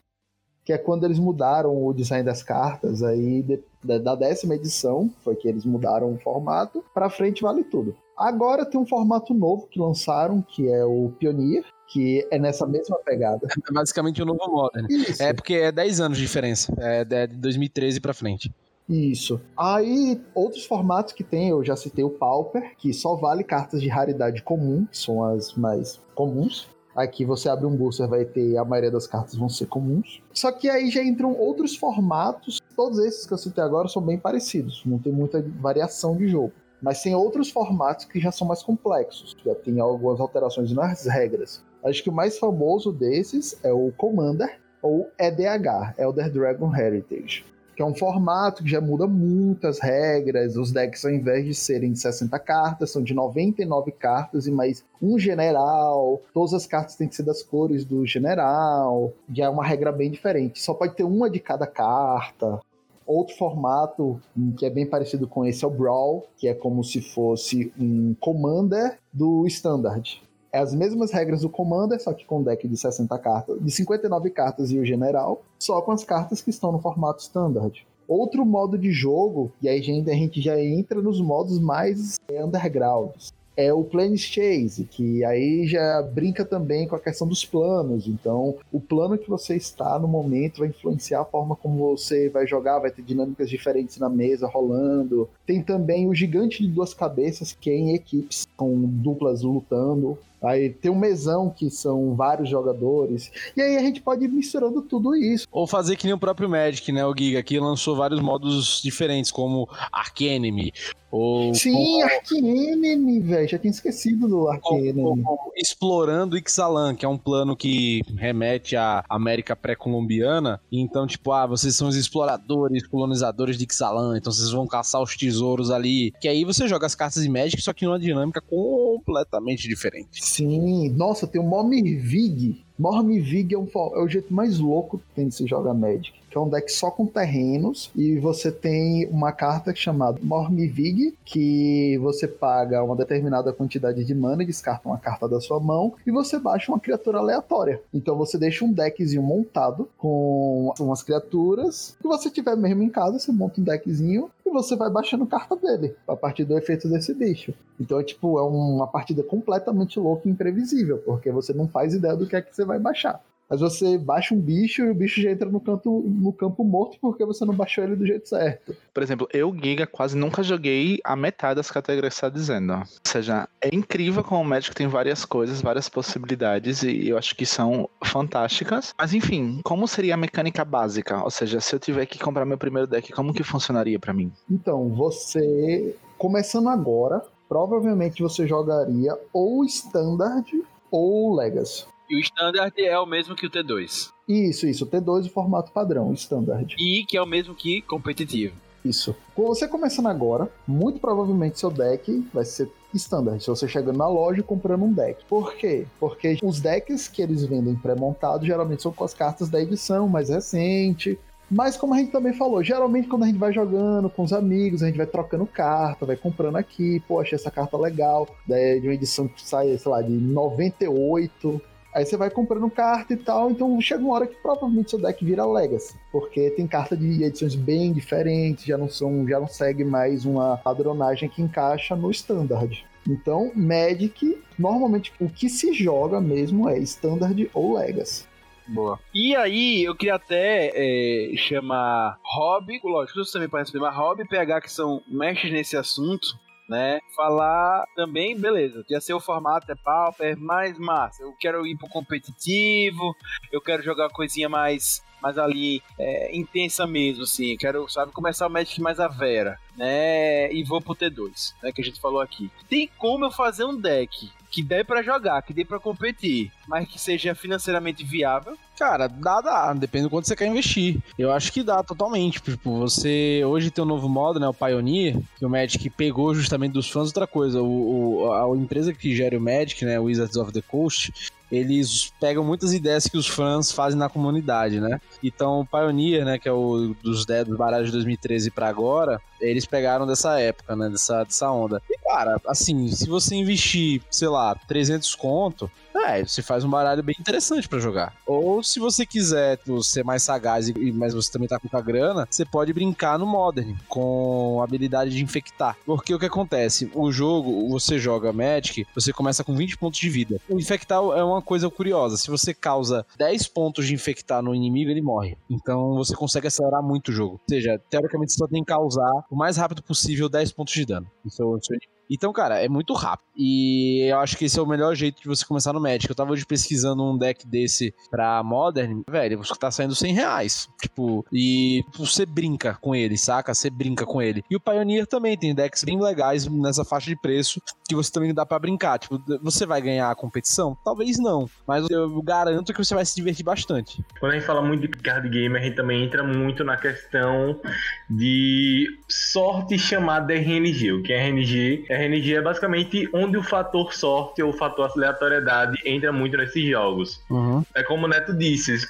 que 0.67 0.73
é 0.73 0.79
quando 0.79 1.05
eles 1.05 1.21
mudaram 1.21 1.87
o 1.87 1.95
design 1.95 2.25
das 2.25 2.43
cartas. 2.43 3.01
Aí, 3.01 3.41
de, 3.41 3.63
da 4.01 4.17
décima 4.17 4.57
edição, 4.57 5.09
foi 5.23 5.37
que 5.37 5.47
eles 5.47 5.65
mudaram 5.65 6.13
o 6.13 6.19
formato. 6.19 6.85
Pra 6.93 7.09
frente 7.09 7.43
vale 7.43 7.63
tudo. 7.63 7.97
Agora 8.17 8.67
tem 8.67 8.81
um 8.81 8.85
formato 8.85 9.33
novo 9.33 9.69
que 9.69 9.79
lançaram, 9.79 10.43
que 10.43 10.69
é 10.69 10.85
o 10.85 11.13
Pioneer, 11.21 11.65
que 11.87 12.27
é 12.33 12.39
nessa 12.39 12.67
mesma 12.67 12.99
pegada. 12.99 13.47
É 13.71 13.73
basicamente 13.73 14.21
o 14.21 14.25
um 14.25 14.29
novo 14.29 14.51
Modern. 14.51 14.87
Isso. 14.91 15.23
É 15.23 15.33
porque 15.33 15.55
é 15.55 15.71
10 15.71 16.01
anos 16.01 16.19
de 16.19 16.25
diferença. 16.25 16.75
É 16.79 17.05
de 17.05 17.29
2013 17.29 18.01
pra 18.01 18.13
frente. 18.13 18.53
Isso. 18.89 19.41
Aí, 19.57 20.21
outros 20.35 20.65
formatos 20.65 21.13
que 21.13 21.23
tem, 21.23 21.51
eu 21.51 21.65
já 21.65 21.77
citei 21.77 22.05
o 22.05 22.11
Pauper, 22.11 22.75
que 22.77 22.93
só 22.93 23.15
vale 23.15 23.45
cartas 23.45 23.81
de 23.81 23.89
raridade 23.89 24.43
comum, 24.43 24.85
que 24.87 24.99
são 24.99 25.23
as 25.23 25.55
mais 25.55 26.01
comuns. 26.15 26.69
Aqui 26.97 27.27
você 27.27 27.51
abre 27.51 27.67
um 27.67 27.77
booster, 27.77 28.09
vai 28.09 28.25
ter 28.25 28.57
a 28.57 28.65
maioria 28.65 28.91
das 28.91 29.07
cartas 29.07 29.35
vão 29.35 29.51
ser 29.51 29.67
comuns. 29.67 30.23
Só 30.33 30.51
que 30.51 30.67
aí 30.71 30.91
já 30.91 31.05
entram 31.05 31.35
outros 31.35 31.77
formatos. 31.77 32.59
Todos 32.75 32.99
esses 33.01 33.27
que 33.27 33.35
eu 33.35 33.39
citei 33.39 33.63
agora 33.63 33.87
são 33.87 34.01
bem 34.01 34.19
parecidos, 34.19 34.83
não 34.87 34.99
tem 34.99 35.13
muita 35.13 35.45
variação 35.61 36.17
de 36.17 36.27
jogo. 36.27 36.53
Mas 36.81 37.03
tem 37.03 37.15
outros 37.15 37.51
formatos 37.51 38.07
que 38.07 38.19
já 38.19 38.33
são 38.33 38.47
mais 38.47 38.63
complexos, 38.63 39.37
já 39.45 39.55
tem 39.55 39.79
algumas 39.79 40.21
alterações 40.21 40.73
nas 40.73 41.05
regras. 41.05 41.63
Acho 41.85 42.03
que 42.03 42.09
o 42.09 42.13
mais 42.13 42.39
famoso 42.39 42.91
desses 42.93 43.59
é 43.63 43.73
o 43.73 43.93
Commander 43.97 44.59
ou 44.81 45.11
EDH, 45.19 45.99
Elder 45.99 46.31
Dragon 46.31 46.75
Heritage. 46.75 47.45
Que 47.77 47.83
é 47.83 47.85
um 47.85 47.95
formato 47.95 48.65
que 48.65 48.71
já 48.71 48.81
muda 48.81 49.07
muitas 49.07 49.79
regras. 49.79 50.57
Os 50.57 50.73
decks, 50.73 51.05
ao 51.05 51.11
invés 51.11 51.45
de 51.45 51.55
serem 51.55 51.93
de 51.93 51.99
60 51.99 52.39
cartas, 52.39 52.91
são 52.91 53.03
de 53.03 53.13
99 53.13 53.93
cartas 53.93 54.47
e 54.47 54.51
mais 54.51 54.83
um 55.01 55.19
general. 55.19 56.23
Todas 56.33 56.55
as 56.55 56.67
cartas 56.67 56.97
têm 56.97 57.07
que 57.07 57.15
ser 57.15 57.23
das 57.23 57.43
cores 57.43 57.85
do 57.85 58.07
general. 58.07 59.13
Já 59.31 59.45
é 59.45 59.49
uma 59.51 59.65
regra 59.65 59.93
bem 59.93 60.11
diferente. 60.11 60.63
Só 60.63 60.73
pode 60.73 60.95
ter 60.95 61.05
uma 61.05 61.29
de 61.29 61.39
cada 61.39 61.67
carta. 61.67 62.61
Outro 63.07 63.37
formato 63.37 64.21
que 64.57 64.65
é 64.65 64.71
bem 64.71 64.87
parecido 64.87 65.29
com 65.29 65.45
esse 65.45 65.63
é 65.63 65.69
o 65.69 65.71
Brawl, 65.71 66.27
que 66.39 66.49
é 66.49 66.55
como 66.55 66.83
se 66.83 67.03
fosse 67.03 67.73
um 67.79 68.17
Commander 68.19 68.99
do 69.13 69.47
Standard. 69.47 70.21
É 70.57 70.59
as 70.59 70.75
mesmas 70.75 71.11
regras 71.11 71.43
do 71.43 71.51
Commander, 71.51 72.03
só 72.03 72.15
que 72.15 72.25
com 72.25 72.43
deck 72.43 72.67
de 72.67 72.79
60 72.79 73.19
cartas, 73.19 73.63
de 73.63 73.71
59 73.71 74.31
cartas 74.31 74.71
e 74.71 74.79
o 74.79 74.87
General, 74.87 75.43
só 75.59 75.83
com 75.83 75.93
as 75.93 76.03
cartas 76.03 76.41
que 76.41 76.49
estão 76.49 76.73
no 76.73 76.79
formato 76.79 77.21
Standard. 77.21 77.87
Outro 78.09 78.43
modo 78.47 78.79
de 78.79 78.91
jogo, 78.91 79.53
e 79.61 79.69
aí 79.69 79.81
a 79.81 80.15
gente 80.15 80.41
já 80.41 80.59
entra 80.59 81.03
nos 81.03 81.21
modos 81.21 81.61
mais 81.61 82.19
undergrounds, 82.31 83.35
é 83.57 83.73
o 83.73 83.83
Planes 83.83 84.21
Chase, 84.21 84.85
que 84.85 85.25
aí 85.25 85.67
já 85.67 86.03
brinca 86.03 86.45
também 86.45 86.87
com 86.87 86.95
a 86.95 87.01
questão 87.01 87.27
dos 87.27 87.45
planos. 87.45 88.07
Então, 88.07 88.57
o 88.71 88.79
plano 88.79 89.17
que 89.17 89.29
você 89.29 89.57
está 89.57 89.99
no 89.99 90.07
momento 90.07 90.59
vai 90.59 90.69
influenciar 90.69 91.21
a 91.21 91.25
forma 91.25 91.57
como 91.57 91.97
você 91.97 92.29
vai 92.29 92.47
jogar, 92.47 92.79
vai 92.79 92.91
ter 92.91 93.03
dinâmicas 93.03 93.49
diferentes 93.49 93.97
na 93.99 94.11
mesa 94.11 94.47
rolando. 94.47 95.29
Tem 95.47 95.63
também 95.63 96.07
o 96.07 96.15
Gigante 96.15 96.63
de 96.63 96.69
Duas 96.69 96.93
Cabeças, 96.93 97.57
que 97.59 97.71
é 97.71 97.75
em 97.75 97.95
equipes, 97.95 98.47
com 98.57 98.83
duplas 98.83 99.43
lutando. 99.43 100.19
Aí 100.43 100.71
tem 100.71 100.91
um 100.91 100.99
mesão 100.99 101.51
que 101.51 101.71
são 101.71 102.15
vários 102.15 102.49
jogadores. 102.49 103.31
E 103.57 103.63
aí 103.63 103.77
a 103.77 103.81
gente 103.81 104.01
pode 104.01 104.25
ir 104.25 104.29
misturando 104.29 104.83
tudo 104.83 105.15
isso. 105.15 105.47
Ou 105.51 105.67
fazer 105.67 105.97
que 105.97 106.05
nem 106.05 106.15
o 106.15 106.19
próprio 106.19 106.49
Magic, 106.49 106.91
né? 106.93 107.05
O 107.05 107.15
Giga, 107.17 107.43
que 107.43 107.59
lançou 107.59 107.97
vários 107.97 108.21
modos 108.21 108.81
diferentes, 108.83 109.31
como 109.31 109.69
Arcanemy. 109.93 110.73
Ou 111.11 111.55
Sim, 111.55 112.03
Arcanemy, 112.03 113.21
velho. 113.21 113.49
Já 113.49 113.59
tinha 113.59 113.71
esquecido 113.71 114.29
do 114.29 114.49
Arcanemy. 114.49 115.23
Explorando 115.57 116.37
Ixalan, 116.37 116.95
que 116.95 117.07
é 117.07 117.09
um 117.09 117.17
plano 117.17 117.57
que 117.57 118.03
remete 118.17 118.77
à 118.77 119.05
América 119.09 119.57
pré-colombiana. 119.57 120.61
Então, 120.71 121.07
tipo, 121.07 121.33
ah, 121.33 121.47
vocês 121.47 121.75
são 121.75 121.89
os 121.89 121.97
exploradores, 121.97 122.87
colonizadores 122.87 123.57
de 123.57 123.65
Ixalan, 123.65 124.19
então 124.19 124.33
vocês 124.33 124.51
vão 124.51 124.67
caçar 124.67 125.01
os 125.01 125.17
tesouros 125.17 125.71
ali. 125.71 126.13
Que 126.21 126.29
aí 126.29 126.45
você 126.45 126.69
joga 126.69 126.87
as 126.87 126.95
cartas 126.95 127.23
de 127.23 127.29
Magic, 127.31 127.63
só 127.63 127.73
que 127.73 127.87
numa 127.87 127.99
dinâmica 127.99 128.41
completamente 128.41 129.69
diferente. 129.69 130.26
Sim, 130.27 130.91
nossa, 130.91 131.27
tem 131.27 131.41
o 131.41 131.45
Mormivig. 131.45 132.66
Mormivig 132.79 133.55
é, 133.55 133.59
um, 133.59 133.67
é 133.95 134.01
o 134.01 134.09
jeito 134.09 134.33
mais 134.33 134.59
louco 134.59 134.99
que 134.99 135.15
tem 135.15 135.29
de 135.29 135.35
se 135.35 135.47
jogar 135.47 135.75
Magic 135.75 136.15
que 136.37 136.39
é 136.39 136.43
um 136.43 136.51
deck 136.51 136.71
só 136.71 136.91
com 136.91 137.07
terrenos, 137.07 137.91
e 137.97 138.19
você 138.19 138.53
tem 138.53 139.09
uma 139.09 139.33
carta 139.33 139.75
chamada 139.75 140.19
Mormivig, 140.23 141.17
que 141.25 141.97
você 142.03 142.29
paga 142.29 142.83
uma 142.83 142.95
determinada 142.95 143.55
quantidade 143.55 144.05
de 144.05 144.15
mana 144.15 144.45
descarta 144.45 144.87
uma 144.87 144.99
carta 144.99 145.27
da 145.27 145.41
sua 145.41 145.59
mão, 145.59 145.95
e 146.07 146.11
você 146.11 146.39
baixa 146.39 146.71
uma 146.71 146.79
criatura 146.79 147.19
aleatória. 147.19 147.81
Então 147.93 148.17
você 148.17 148.37
deixa 148.37 148.67
um 148.67 148.73
deckzinho 148.73 149.23
montado 149.23 149.89
com 149.97 150.75
umas 150.79 151.03
criaturas, 151.03 151.97
que 151.99 152.07
você 152.07 152.29
tiver 152.29 152.55
mesmo 152.55 152.83
em 152.83 152.91
casa, 152.91 153.19
você 153.19 153.33
monta 153.33 153.59
um 153.59 153.65
deckzinho 153.65 154.31
e 154.45 154.51
você 154.51 154.77
vai 154.77 154.91
baixando 154.91 155.27
carta 155.27 155.57
dele, 155.57 155.97
a 156.07 156.15
partir 156.15 156.45
do 156.45 156.57
efeito 156.57 156.87
desse 156.87 157.15
bicho. 157.15 157.55
Então 157.81 157.99
é 157.99 158.05
tipo, 158.05 158.39
é 158.39 158.43
uma 158.43 158.87
partida 158.87 159.23
completamente 159.23 159.99
louca 159.99 160.29
e 160.29 160.31
imprevisível, 160.31 160.99
porque 160.99 161.31
você 161.31 161.55
não 161.55 161.67
faz 161.67 161.95
ideia 161.95 162.15
do 162.15 162.27
que 162.27 162.37
é 162.37 162.43
que 162.43 162.55
você 162.55 162.65
vai 162.67 162.79
baixar. 162.79 163.23
Mas 163.49 163.61
você 163.61 163.97
baixa 163.97 164.35
um 164.35 164.41
bicho 164.41 164.83
e 164.83 164.91
o 164.91 164.95
bicho 164.95 165.21
já 165.21 165.31
entra 165.31 165.49
no, 165.49 165.61
canto, 165.61 166.03
no 166.05 166.33
campo 166.33 166.65
morto 166.65 166.99
porque 167.01 167.25
você 167.25 167.45
não 167.45 167.55
baixou 167.55 167.85
ele 167.85 167.95
do 167.95 168.07
jeito 168.07 168.29
certo. 168.29 168.77
Por 168.93 169.03
exemplo, 169.03 169.29
eu, 169.33 169.55
Giga, 169.55 169.87
quase 169.87 170.17
nunca 170.17 170.43
joguei 170.43 170.99
a 171.05 171.15
metade 171.15 171.57
das 171.57 171.71
categorias 171.71 172.15
que 172.15 172.21
você 172.21 172.27
está 172.27 172.37
dizendo. 172.37 172.73
Ou 172.73 172.85
seja, 173.05 173.49
é 173.61 173.73
incrível 173.73 174.25
como 174.25 174.43
o 174.43 174.45
Magic 174.45 174.75
tem 174.75 174.89
várias 174.89 175.25
coisas, 175.25 175.63
várias 175.63 175.89
possibilidades 175.89 176.83
e 176.83 177.09
eu 177.09 177.17
acho 177.17 177.37
que 177.37 177.47
são 177.47 177.89
fantásticas. 178.05 178.93
Mas 178.99 179.15
enfim, 179.15 179.61
como 179.63 179.87
seria 179.87 180.15
a 180.15 180.19
mecânica 180.19 180.65
básica? 180.65 181.23
Ou 181.23 181.31
seja, 181.31 181.61
se 181.61 181.75
eu 181.75 181.79
tiver 181.79 182.07
que 182.07 182.19
comprar 182.19 182.45
meu 182.45 182.59
primeiro 182.59 182.89
deck, 182.89 183.13
como 183.13 183.33
que 183.33 183.45
funcionaria 183.45 183.99
para 183.99 184.13
mim? 184.13 184.33
Então, 184.51 184.89
você 184.89 185.95
começando 186.19 186.69
agora, 186.69 187.23
provavelmente 187.49 188.23
você 188.23 188.47
jogaria 188.47 189.17
ou 189.33 189.65
Standard 189.65 190.51
ou 190.91 191.35
Legacy. 191.37 191.87
E 192.09 192.17
o 192.17 192.21
Standard 192.21 192.73
é 192.81 192.99
o 192.99 193.07
mesmo 193.07 193.35
que 193.35 193.47
o 193.47 193.51
T2. 193.51 194.11
Isso, 194.29 194.67
isso. 194.67 194.85
O 194.85 194.89
T2 194.89 195.27
o 195.27 195.31
formato 195.31 195.73
padrão, 195.73 196.13
Standard. 196.13 196.75
E 196.79 197.05
que 197.05 197.17
é 197.17 197.23
o 197.23 197.27
mesmo 197.27 197.55
que 197.55 197.83
competitivo. 197.83 198.55
Isso. 198.85 199.17
Com 199.35 199.47
você 199.47 199.67
começando 199.67 200.07
agora, 200.07 200.49
muito 200.67 201.01
provavelmente 201.01 201.59
seu 201.59 201.71
deck 201.71 202.25
vai 202.33 202.45
ser 202.45 202.71
standard. 202.95 203.43
Se 203.43 203.51
você 203.51 203.67
chegando 203.67 203.99
na 203.99 204.09
loja 204.09 204.41
e 204.41 204.45
comprando 204.45 204.85
um 204.85 204.93
deck. 204.93 205.25
Por 205.29 205.55
quê? 205.55 205.87
Porque 205.99 206.39
os 206.43 206.61
decks 206.61 207.09
que 207.09 207.21
eles 207.21 207.45
vendem 207.45 207.75
pré-montados 207.75 208.47
geralmente 208.47 208.83
são 208.83 208.93
com 208.93 209.05
as 209.05 209.13
cartas 209.13 209.49
da 209.49 209.61
edição 209.61 210.09
mais 210.09 210.29
recente. 210.29 211.19
Mas 211.51 211.77
como 211.77 211.95
a 211.95 211.99
gente 211.99 212.11
também 212.11 212.33
falou, 212.33 212.63
geralmente 212.63 213.07
quando 213.07 213.23
a 213.23 213.27
gente 213.27 213.39
vai 213.39 213.53
jogando 213.53 214.11
com 214.11 214.25
os 214.25 214.33
amigos, 214.33 214.83
a 214.83 214.87
gente 214.87 214.97
vai 214.97 215.07
trocando 215.07 215.47
carta, 215.47 216.05
vai 216.05 216.17
comprando 216.17 216.57
aqui, 216.57 217.01
poxa, 217.07 217.37
essa 217.37 217.53
carta 217.53 217.77
legal, 217.77 218.29
daí 218.47 218.81
de 218.81 218.89
uma 218.89 218.95
edição 218.95 219.29
que 219.29 219.47
sai, 219.47 219.77
sei 219.79 219.91
lá, 219.91 220.03
de 220.03 220.11
98, 220.11 221.61
Aí 221.97 222.05
você 222.05 222.15
vai 222.15 222.29
comprando 222.29 222.69
carta 222.69 223.15
e 223.15 223.17
tal, 223.17 223.51
então 223.51 223.81
chega 223.81 224.05
uma 224.05 224.13
hora 224.13 224.27
que 224.27 224.35
provavelmente 224.35 224.91
seu 224.91 225.01
deck 225.01 225.25
vira 225.25 225.47
Legacy, 225.47 225.99
porque 226.13 226.51
tem 226.51 226.67
carta 226.67 226.95
de 226.95 227.25
edições 227.25 227.55
bem 227.55 227.91
diferentes, 227.91 228.67
já 228.67 228.77
não 228.77 228.87
são, 228.87 229.27
já 229.27 229.41
não 229.41 229.49
segue 229.49 229.83
mais 229.83 230.27
uma 230.27 230.59
padronagem 230.59 231.27
que 231.27 231.41
encaixa 231.41 231.97
no 231.97 232.11
standard. 232.11 232.85
Então, 233.09 233.51
Magic, 233.55 234.39
normalmente 234.59 235.11
o 235.19 235.27
que 235.31 235.49
se 235.49 235.73
joga 235.73 236.21
mesmo 236.21 236.69
é 236.69 236.79
Standard 236.81 237.51
ou 237.55 237.79
Legacy. 237.79 238.27
Boa. 238.69 239.01
E 239.15 239.35
aí, 239.35 239.83
eu 239.83 239.95
queria 239.95 240.17
até 240.17 240.73
é, 240.75 241.35
chamar 241.39 242.19
Rob, 242.23 242.79
lógico, 242.85 243.23
também 243.33 243.49
pode 243.49 243.71
chamar 243.71 243.91
Rob 243.93 244.23
e 244.23 244.29
PH, 244.29 244.61
que 244.61 244.71
são 244.71 245.01
mestres 245.09 245.51
nesse 245.51 245.79
assunto, 245.79 246.39
né? 246.69 247.01
Falar 247.15 247.87
também, 247.95 248.39
beleza, 248.39 248.85
já 248.89 249.01
sei 249.01 249.15
o 249.15 249.21
formato, 249.21 249.71
é 249.71 249.75
pauper, 249.75 250.39
mais 250.39 250.79
massa. 250.79 251.23
Eu 251.23 251.33
quero 251.39 251.67
ir 251.67 251.77
pro 251.77 251.89
competitivo, 251.89 253.15
eu 253.53 253.61
quero 253.61 253.83
jogar 253.83 254.09
coisinha 254.11 254.49
mais, 254.49 255.03
mais 255.23 255.39
ali 255.39 255.83
é, 255.99 256.37
intensa 256.37 256.87
mesmo, 256.87 257.25
assim. 257.25 257.57
Quero, 257.57 257.89
sabe, 257.89 258.13
começar 258.13 258.47
o 258.47 258.51
Magic 258.51 258.81
mais 258.81 259.01
a 259.01 259.09
Vera, 259.09 259.59
né? 259.77 260.53
E 260.53 260.65
vou 260.65 260.81
pro 260.81 260.95
T2, 260.95 261.55
né? 261.63 261.73
Que 261.73 261.83
a 261.83 261.85
gente 261.85 262.01
falou 262.01 262.21
aqui. 262.21 262.51
Tem 262.69 262.89
como 262.99 263.25
eu 263.25 263.31
fazer 263.31 263.65
um 263.65 263.79
deck 263.81 264.31
que 264.51 264.63
dê 264.63 264.85
para 264.85 265.03
jogar, 265.03 265.43
que 265.43 265.53
dê 265.53 265.65
para 265.65 265.81
competir, 265.81 266.51
mas 266.67 266.89
que 266.89 266.99
seja 266.99 267.35
financeiramente 267.35 268.05
viável? 268.05 268.57
Cara, 268.79 269.09
dá, 269.09 269.41
dá. 269.41 269.73
Depende 269.73 270.05
do 270.05 270.11
quanto 270.11 270.29
você 270.29 270.37
quer 270.37 270.47
investir. 270.47 270.99
Eu 271.19 271.33
acho 271.33 271.51
que 271.51 271.63
dá 271.63 271.83
totalmente. 271.83 272.41
Tipo, 272.43 272.79
você 272.79 273.43
hoje 273.45 273.71
tem 273.71 273.83
um 273.83 273.87
novo 273.87 274.09
modo, 274.09 274.39
né? 274.39 274.47
O 274.47 274.53
Pioneer, 274.53 275.19
que 275.39 275.47
o 275.47 275.49
Magic 275.49 275.89
pegou 275.91 276.35
justamente 276.35 276.73
dos 276.73 276.91
fãs 276.91 277.09
outra 277.09 277.27
coisa. 277.27 277.63
O, 277.63 278.25
o 278.25 278.33
a, 278.33 278.45
a 278.45 278.57
empresa 278.57 278.93
que 278.93 279.17
gera 279.17 279.39
o 279.39 279.41
Magic, 279.41 279.83
né? 279.85 279.99
Wizards 279.99 280.37
of 280.37 280.53
the 280.53 280.61
Coast, 280.61 281.11
eles 281.51 282.13
pegam 282.21 282.45
muitas 282.45 282.73
ideias 282.73 283.07
que 283.07 283.17
os 283.17 283.27
fãs 283.27 283.71
fazem 283.71 283.99
na 283.99 284.09
comunidade, 284.09 284.81
né? 284.81 285.01
Então, 285.23 285.61
o 285.61 285.67
Pioneer, 285.67 286.25
né, 286.25 286.39
que 286.39 286.49
é 286.49 286.53
o 286.53 286.95
dos 287.03 287.25
dos 287.27 287.57
baralhos 287.57 287.87
de 287.87 287.93
2013 287.93 288.51
para 288.51 288.69
agora, 288.69 289.21
eles 289.41 289.67
pegaram 289.67 290.07
dessa 290.07 290.39
época, 290.41 290.75
né, 290.75 290.89
dessa, 290.89 291.25
dessa 291.25 291.51
onda. 291.51 291.83
E, 291.91 291.99
cara, 291.99 292.41
assim, 292.47 292.89
se 292.89 293.09
você 293.09 293.35
investir, 293.35 294.03
sei 294.11 294.29
lá, 294.29 294.55
300 294.55 295.15
conto, 295.15 295.71
é, 296.07 296.25
você 296.25 296.43
faz 296.43 296.65
um 296.65 296.71
baralho 296.71 297.03
bem 297.03 297.17
interessante 297.19 297.69
para 297.69 297.79
jogar. 297.79 298.15
Ou 298.27 298.63
se 298.63 298.79
você 298.79 299.05
quiser 299.05 299.59
ser 299.83 300.05
mais 300.05 300.23
sagaz, 300.23 300.69
e, 300.69 300.93
mas 300.93 301.15
você 301.15 301.31
também 301.31 301.49
tá 301.49 301.59
com 301.59 301.77
a 301.77 301.81
grana, 301.81 302.27
você 302.31 302.45
pode 302.45 302.73
brincar 302.73 303.19
no 303.19 303.27
Modern 303.27 303.75
com 303.89 304.59
a 304.61 304.65
habilidade 304.65 305.11
de 305.11 305.23
infectar. 305.23 305.77
Porque 305.85 306.15
o 306.15 306.19
que 306.19 306.27
acontece? 306.27 306.91
O 306.95 307.11
jogo, 307.11 307.69
você 307.69 307.99
joga 307.99 308.33
Magic, 308.33 308.87
você 308.95 309.13
começa 309.13 309.43
com 309.43 309.55
20 309.55 309.79
pontos 309.79 309.99
de 309.99 310.09
vida. 310.09 310.41
O 310.49 310.59
infectar 310.59 310.99
é 310.99 311.25
uma 311.25 311.43
coisa 311.43 311.69
curiosa. 311.71 312.17
Se 312.17 312.31
você 312.31 312.55
causa 312.55 313.05
10 313.17 313.49
pontos 313.49 313.87
de 313.87 313.95
infectar 313.95 314.43
no 314.43 314.55
inimigo, 314.55 314.91
ele 314.91 315.03
morre. 315.03 315.37
Então 315.51 315.95
você 315.95 316.15
consegue 316.15 316.47
acelerar 316.47 316.83
muito 316.83 317.09
o 317.09 317.13
jogo. 317.13 317.33
Ou 317.35 317.41
seja, 317.49 317.81
teoricamente 317.91 318.33
você 318.33 318.39
só 318.39 318.47
tem 318.47 318.63
que 318.63 318.73
causar 318.73 319.25
o 319.31 319.37
mais 319.37 319.57
rápido 319.57 319.83
possível 319.83 320.29
10 320.29 320.53
pontos 320.53 320.75
de 320.75 320.85
dano. 320.85 321.07
Isso 321.25 321.43
é 321.43 321.47
o 321.47 321.61
seu 321.61 321.75
inimigo. 321.75 321.96
Então, 322.11 322.33
cara, 322.33 322.63
é 322.63 322.69
muito 322.69 322.93
rápido. 322.95 323.27
E 323.37 324.09
eu 324.11 324.19
acho 324.19 324.37
que 324.37 324.47
esse 324.47 324.59
é 324.59 324.63
o 324.63 324.67
melhor 324.67 324.95
jeito 324.95 325.21
de 325.21 325.29
você 325.29 325.45
começar 325.45 325.73
no 325.73 325.81
Magic. 325.81 326.09
Eu 326.09 326.17
tava 326.17 326.33
hoje 326.33 326.47
pesquisando 326.47 327.05
um 327.05 327.19
deck 327.19 327.47
desse 327.47 327.95
pra 328.11 328.43
Modern, 328.43 329.03
velho, 329.09 329.39
você 329.39 329.55
tá 329.55 329.71
saindo 329.71 329.95
100 329.95 330.15
reais. 330.15 330.69
Tipo, 330.81 331.25
e 331.33 331.85
você 331.97 332.25
brinca 332.25 332.79
com 332.81 332.95
ele, 332.95 333.17
saca? 333.17 333.55
Você 333.55 333.69
brinca 333.69 334.07
com 334.07 334.23
ele. 334.23 334.43
E 334.51 334.57
o 334.57 334.61
Pioneer 334.61 335.07
também 335.07 335.37
tem 335.37 335.55
decks 335.55 335.85
bem 335.85 336.01
legais 336.01 336.47
nessa 336.47 336.85
faixa 336.85 337.11
de 337.11 337.21
preço 337.21 337.61
que 337.89 337.95
você 337.95 338.11
também 338.11 338.33
dá 338.33 338.47
para 338.47 338.59
brincar. 338.59 338.99
Tipo, 338.99 339.23
você 339.43 339.67
vai 339.67 339.81
ganhar 339.81 340.11
a 340.11 340.15
competição? 340.15 340.77
Talvez 340.85 341.19
não, 341.19 341.49
mas 341.67 341.89
eu 341.91 342.23
garanto 342.23 342.73
que 342.73 342.85
você 342.85 342.95
vai 342.95 343.05
se 343.05 343.15
divertir 343.15 343.45
bastante. 343.45 344.05
Quando 344.19 344.33
a 344.33 344.35
gente 344.37 344.47
fala 344.47 344.63
muito 344.63 344.89
de 344.89 344.89
card 344.89 345.29
game, 345.29 345.57
a 345.57 345.61
gente 345.61 345.77
também 345.77 346.05
entra 346.05 346.23
muito 346.25 346.65
na 346.65 346.77
questão 346.77 347.61
de 348.09 348.87
sorte 349.09 349.79
chamada 349.79 350.35
RNG. 350.35 350.93
O 350.93 351.03
que 351.03 351.13
é 351.13 351.29
RNG? 351.29 351.85
RNG 351.97 352.35
é 352.35 352.43
basicamente 352.43 353.09
onde 353.13 353.37
o 353.37 353.43
fator 353.43 353.93
sorte 353.93 354.43
ou 354.43 354.51
o 354.51 354.53
fator 354.53 354.91
aleatoriedade 354.95 355.79
entra 355.85 356.13
muito 356.13 356.37
nesses 356.37 356.69
jogos. 356.69 357.21
Uhum. 357.31 357.65
É 357.75 357.83
como 357.83 358.07
o 358.07 358.09
Neto 358.09 358.33
disse, 358.33 358.73
existe 358.73 358.89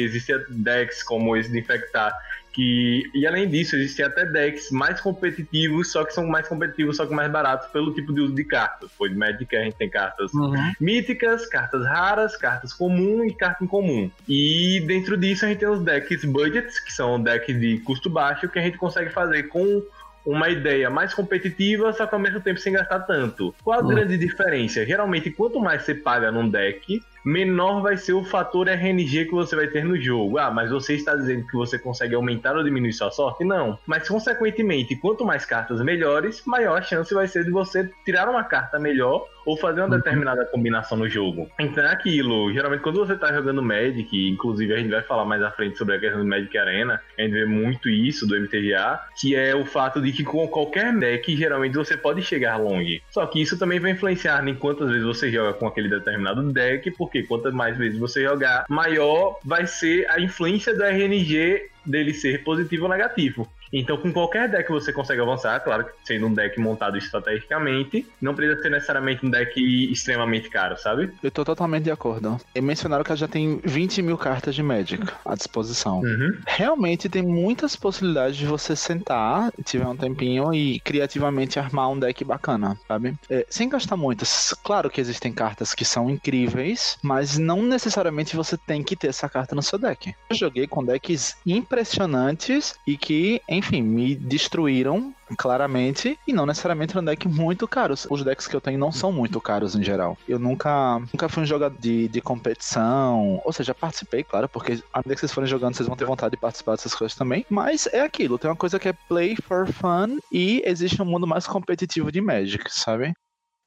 existe 0.00 0.32
decks 0.50 1.02
como 1.02 1.36
esse 1.36 1.50
de 1.50 1.58
infectar 1.58 2.12
que 2.52 3.08
e 3.14 3.26
além 3.26 3.48
disso 3.48 3.76
existem 3.76 4.04
até 4.04 4.24
decks 4.26 4.70
mais 4.70 5.00
competitivos 5.00 5.92
só 5.92 6.04
que 6.04 6.12
são 6.12 6.26
mais 6.26 6.48
competitivos 6.48 6.96
só 6.96 7.06
que 7.06 7.14
mais 7.14 7.30
baratos 7.30 7.68
pelo 7.68 7.94
tipo 7.94 8.12
de 8.12 8.20
uso 8.20 8.34
de 8.34 8.44
cartas 8.44 8.90
pois 8.98 9.14
Magic 9.14 9.54
a 9.56 9.62
gente 9.62 9.76
tem 9.76 9.88
cartas 9.88 10.32
Uhum. 10.34 10.72
míticas 10.80 11.46
cartas 11.46 11.84
raras 11.86 12.36
cartas 12.36 12.72
comum 12.72 13.24
e 13.24 13.32
carta 13.32 13.64
incomum 13.64 14.10
e 14.28 14.82
dentro 14.86 15.16
disso 15.16 15.44
a 15.44 15.48
gente 15.48 15.58
tem 15.58 15.68
os 15.68 15.80
decks 15.82 16.24
budgets 16.24 16.80
que 16.80 16.92
são 16.92 17.22
decks 17.22 17.58
de 17.58 17.78
custo 17.78 18.10
baixo 18.10 18.48
que 18.48 18.58
a 18.58 18.62
gente 18.62 18.76
consegue 18.76 19.10
fazer 19.10 19.44
com 19.44 19.82
uma 20.24 20.48
ideia 20.48 20.90
mais 20.90 21.14
competitiva, 21.14 21.92
só 21.92 22.06
que 22.06 22.14
ao 22.14 22.20
mesmo 22.20 22.40
tempo 22.40 22.60
sem 22.60 22.72
gastar 22.72 23.00
tanto. 23.00 23.54
Qual 23.64 23.78
a 23.78 23.82
Hum. 23.82 23.88
grande 23.88 24.18
diferença? 24.18 24.84
Geralmente, 24.84 25.30
quanto 25.30 25.58
mais 25.60 25.82
você 25.82 25.94
paga 25.94 26.30
num 26.30 26.48
deck, 26.48 27.00
menor 27.24 27.82
vai 27.82 27.96
ser 27.96 28.12
o 28.12 28.24
fator 28.24 28.68
RNG 28.68 29.26
que 29.26 29.32
você 29.32 29.54
vai 29.56 29.66
ter 29.68 29.84
no 29.84 30.00
jogo. 30.00 30.38
Ah, 30.38 30.50
mas 30.50 30.70
você 30.70 30.94
está 30.94 31.14
dizendo 31.14 31.46
que 31.46 31.56
você 31.56 31.78
consegue 31.78 32.14
aumentar 32.14 32.56
ou 32.56 32.62
diminuir 32.64 32.92
sua 32.92 33.10
sorte? 33.10 33.44
Não. 33.44 33.78
Mas, 33.86 34.08
consequentemente, 34.08 34.96
quanto 34.96 35.24
mais 35.24 35.44
cartas 35.44 35.80
melhores, 35.82 36.42
maior 36.46 36.78
a 36.78 36.82
chance 36.82 37.12
vai 37.12 37.26
ser 37.26 37.44
de 37.44 37.50
você 37.50 37.90
tirar 38.04 38.28
uma 38.28 38.44
carta 38.44 38.78
melhor 38.78 39.24
ou 39.46 39.56
fazer 39.56 39.80
uma 39.80 39.88
Uhum. 39.90 39.96
determinada 39.96 40.44
combinação 40.46 40.96
no 40.98 41.08
jogo. 41.08 41.48
Então 41.58 41.82
é 41.82 41.88
aquilo. 41.92 42.52
Geralmente, 42.52 42.82
quando 42.82 42.98
você 43.04 43.14
está 43.14 43.32
jogando 43.32 43.62
Magic, 43.62 44.28
inclusive 44.28 44.72
a 44.72 44.76
gente 44.76 44.90
vai 44.90 45.02
falar 45.02 45.24
mais 45.24 45.42
à 45.42 45.50
frente 45.50 45.76
sobre 45.78 45.96
a 45.96 45.98
questão 46.00 46.20
do 46.20 46.26
Magic 46.26 46.56
Arena, 46.56 47.00
a 47.18 47.22
gente 47.22 47.32
vê 47.32 47.46
muito 47.46 47.88
isso 47.88 48.26
do 48.26 48.36
MTGA, 48.38 49.00
que 49.18 49.34
é 49.34 49.54
o 49.56 49.64
fato 49.64 50.00
de 50.00 50.12
que 50.12 50.22
com 50.22 50.46
qualquer 50.46 50.96
deck, 50.96 51.34
geralmente 51.36 51.74
você 51.74 51.96
pode 51.96 52.22
chegar 52.22 52.58
longe. 52.58 53.02
Só 53.10 53.24
que 53.26 53.40
isso 53.40 53.58
também 53.58 53.80
vai 53.80 53.92
influenciar 53.92 54.46
em 54.46 54.54
quantas 54.54 54.88
vezes 54.90 55.04
você 55.04 55.30
joga 55.30 55.54
com 55.54 55.66
aquele 55.66 55.88
determinado 55.88 56.42
deck, 56.52 56.90
porque 56.92 57.09
quantas 57.22 57.52
mais 57.52 57.76
vezes 57.76 57.98
você 57.98 58.22
jogar, 58.22 58.64
maior 58.68 59.38
vai 59.44 59.66
ser 59.66 60.08
a 60.10 60.20
influência 60.20 60.74
do 60.74 60.82
RNG 60.84 61.68
dele 61.84 62.14
ser 62.14 62.42
positivo 62.44 62.84
ou 62.84 62.90
negativo. 62.90 63.48
Então, 63.72 63.96
com 63.96 64.12
qualquer 64.12 64.48
deck 64.48 64.70
você 64.70 64.92
consegue 64.92 65.20
avançar, 65.20 65.60
claro 65.60 65.84
que 65.84 65.92
sendo 66.04 66.26
um 66.26 66.34
deck 66.34 66.58
montado 66.58 66.98
estrategicamente, 66.98 68.06
não 68.20 68.34
precisa 68.34 68.62
ser 68.62 68.70
necessariamente 68.70 69.24
um 69.24 69.30
deck 69.30 69.60
extremamente 69.90 70.48
caro, 70.48 70.76
sabe? 70.76 71.12
Eu 71.22 71.30
tô 71.30 71.44
totalmente 71.44 71.84
de 71.84 71.90
acordo. 71.90 72.40
E 72.54 72.60
mencionaram 72.60 73.04
que 73.04 73.14
já 73.14 73.28
tem 73.28 73.60
20 73.64 74.02
mil 74.02 74.18
cartas 74.18 74.54
de 74.54 74.62
Magic 74.62 75.06
à 75.24 75.34
disposição. 75.34 76.00
Uhum. 76.00 76.38
Realmente 76.46 77.08
tem 77.08 77.22
muitas 77.22 77.76
possibilidades 77.76 78.36
de 78.36 78.46
você 78.46 78.74
sentar, 78.74 79.52
tiver 79.64 79.86
um 79.86 79.96
tempinho 79.96 80.52
e 80.52 80.80
criativamente 80.80 81.58
armar 81.58 81.90
um 81.90 81.98
deck 81.98 82.24
bacana, 82.24 82.78
sabe? 82.88 83.16
É, 83.28 83.46
sem 83.48 83.68
gastar 83.68 83.96
muitas. 83.96 84.54
Claro 84.64 84.90
que 84.90 85.00
existem 85.00 85.32
cartas 85.32 85.74
que 85.74 85.84
são 85.84 86.10
incríveis, 86.10 86.98
mas 87.02 87.38
não 87.38 87.62
necessariamente 87.62 88.36
você 88.36 88.56
tem 88.56 88.82
que 88.82 88.96
ter 88.96 89.08
essa 89.08 89.28
carta 89.28 89.54
no 89.54 89.62
seu 89.62 89.78
deck. 89.78 90.14
Eu 90.28 90.36
joguei 90.36 90.66
com 90.66 90.84
decks 90.84 91.36
impressionantes 91.46 92.74
e 92.86 92.96
que, 92.96 93.40
enfim, 93.60 93.82
me 93.82 94.14
destruíram 94.16 95.14
claramente 95.36 96.18
e 96.26 96.32
não 96.32 96.46
necessariamente 96.46 96.98
um 96.98 97.04
deck 97.04 97.28
muito 97.28 97.68
caro. 97.68 97.94
Os 98.08 98.24
decks 98.24 98.48
que 98.48 98.56
eu 98.56 98.60
tenho 98.60 98.78
não 98.78 98.90
são 98.90 99.12
muito 99.12 99.40
caros 99.40 99.76
em 99.76 99.82
geral. 99.82 100.16
Eu 100.26 100.38
nunca, 100.38 100.98
nunca 101.12 101.28
fui 101.28 101.42
um 101.42 101.46
jogador 101.46 101.78
de, 101.78 102.08
de 102.08 102.20
competição, 102.20 103.40
ou 103.44 103.52
seja, 103.52 103.74
participei, 103.74 104.24
claro, 104.24 104.48
porque 104.48 104.82
à 104.92 104.98
medida 104.98 105.14
que 105.14 105.20
vocês 105.20 105.32
forem 105.32 105.48
jogando, 105.48 105.76
vocês 105.76 105.86
vão 105.86 105.96
ter 105.96 106.06
vontade 106.06 106.32
de 106.32 106.40
participar 106.40 106.72
dessas 106.72 106.94
coisas 106.94 107.16
também. 107.16 107.44
Mas 107.48 107.86
é 107.92 108.00
aquilo, 108.00 108.38
tem 108.38 108.50
uma 108.50 108.56
coisa 108.56 108.78
que 108.78 108.88
é 108.88 108.94
play 109.08 109.36
for 109.36 109.70
fun 109.70 110.18
e 110.32 110.62
existe 110.64 111.00
um 111.00 111.04
mundo 111.04 111.26
mais 111.26 111.46
competitivo 111.46 112.10
de 112.10 112.20
Magic, 112.20 112.64
sabe? 112.72 113.12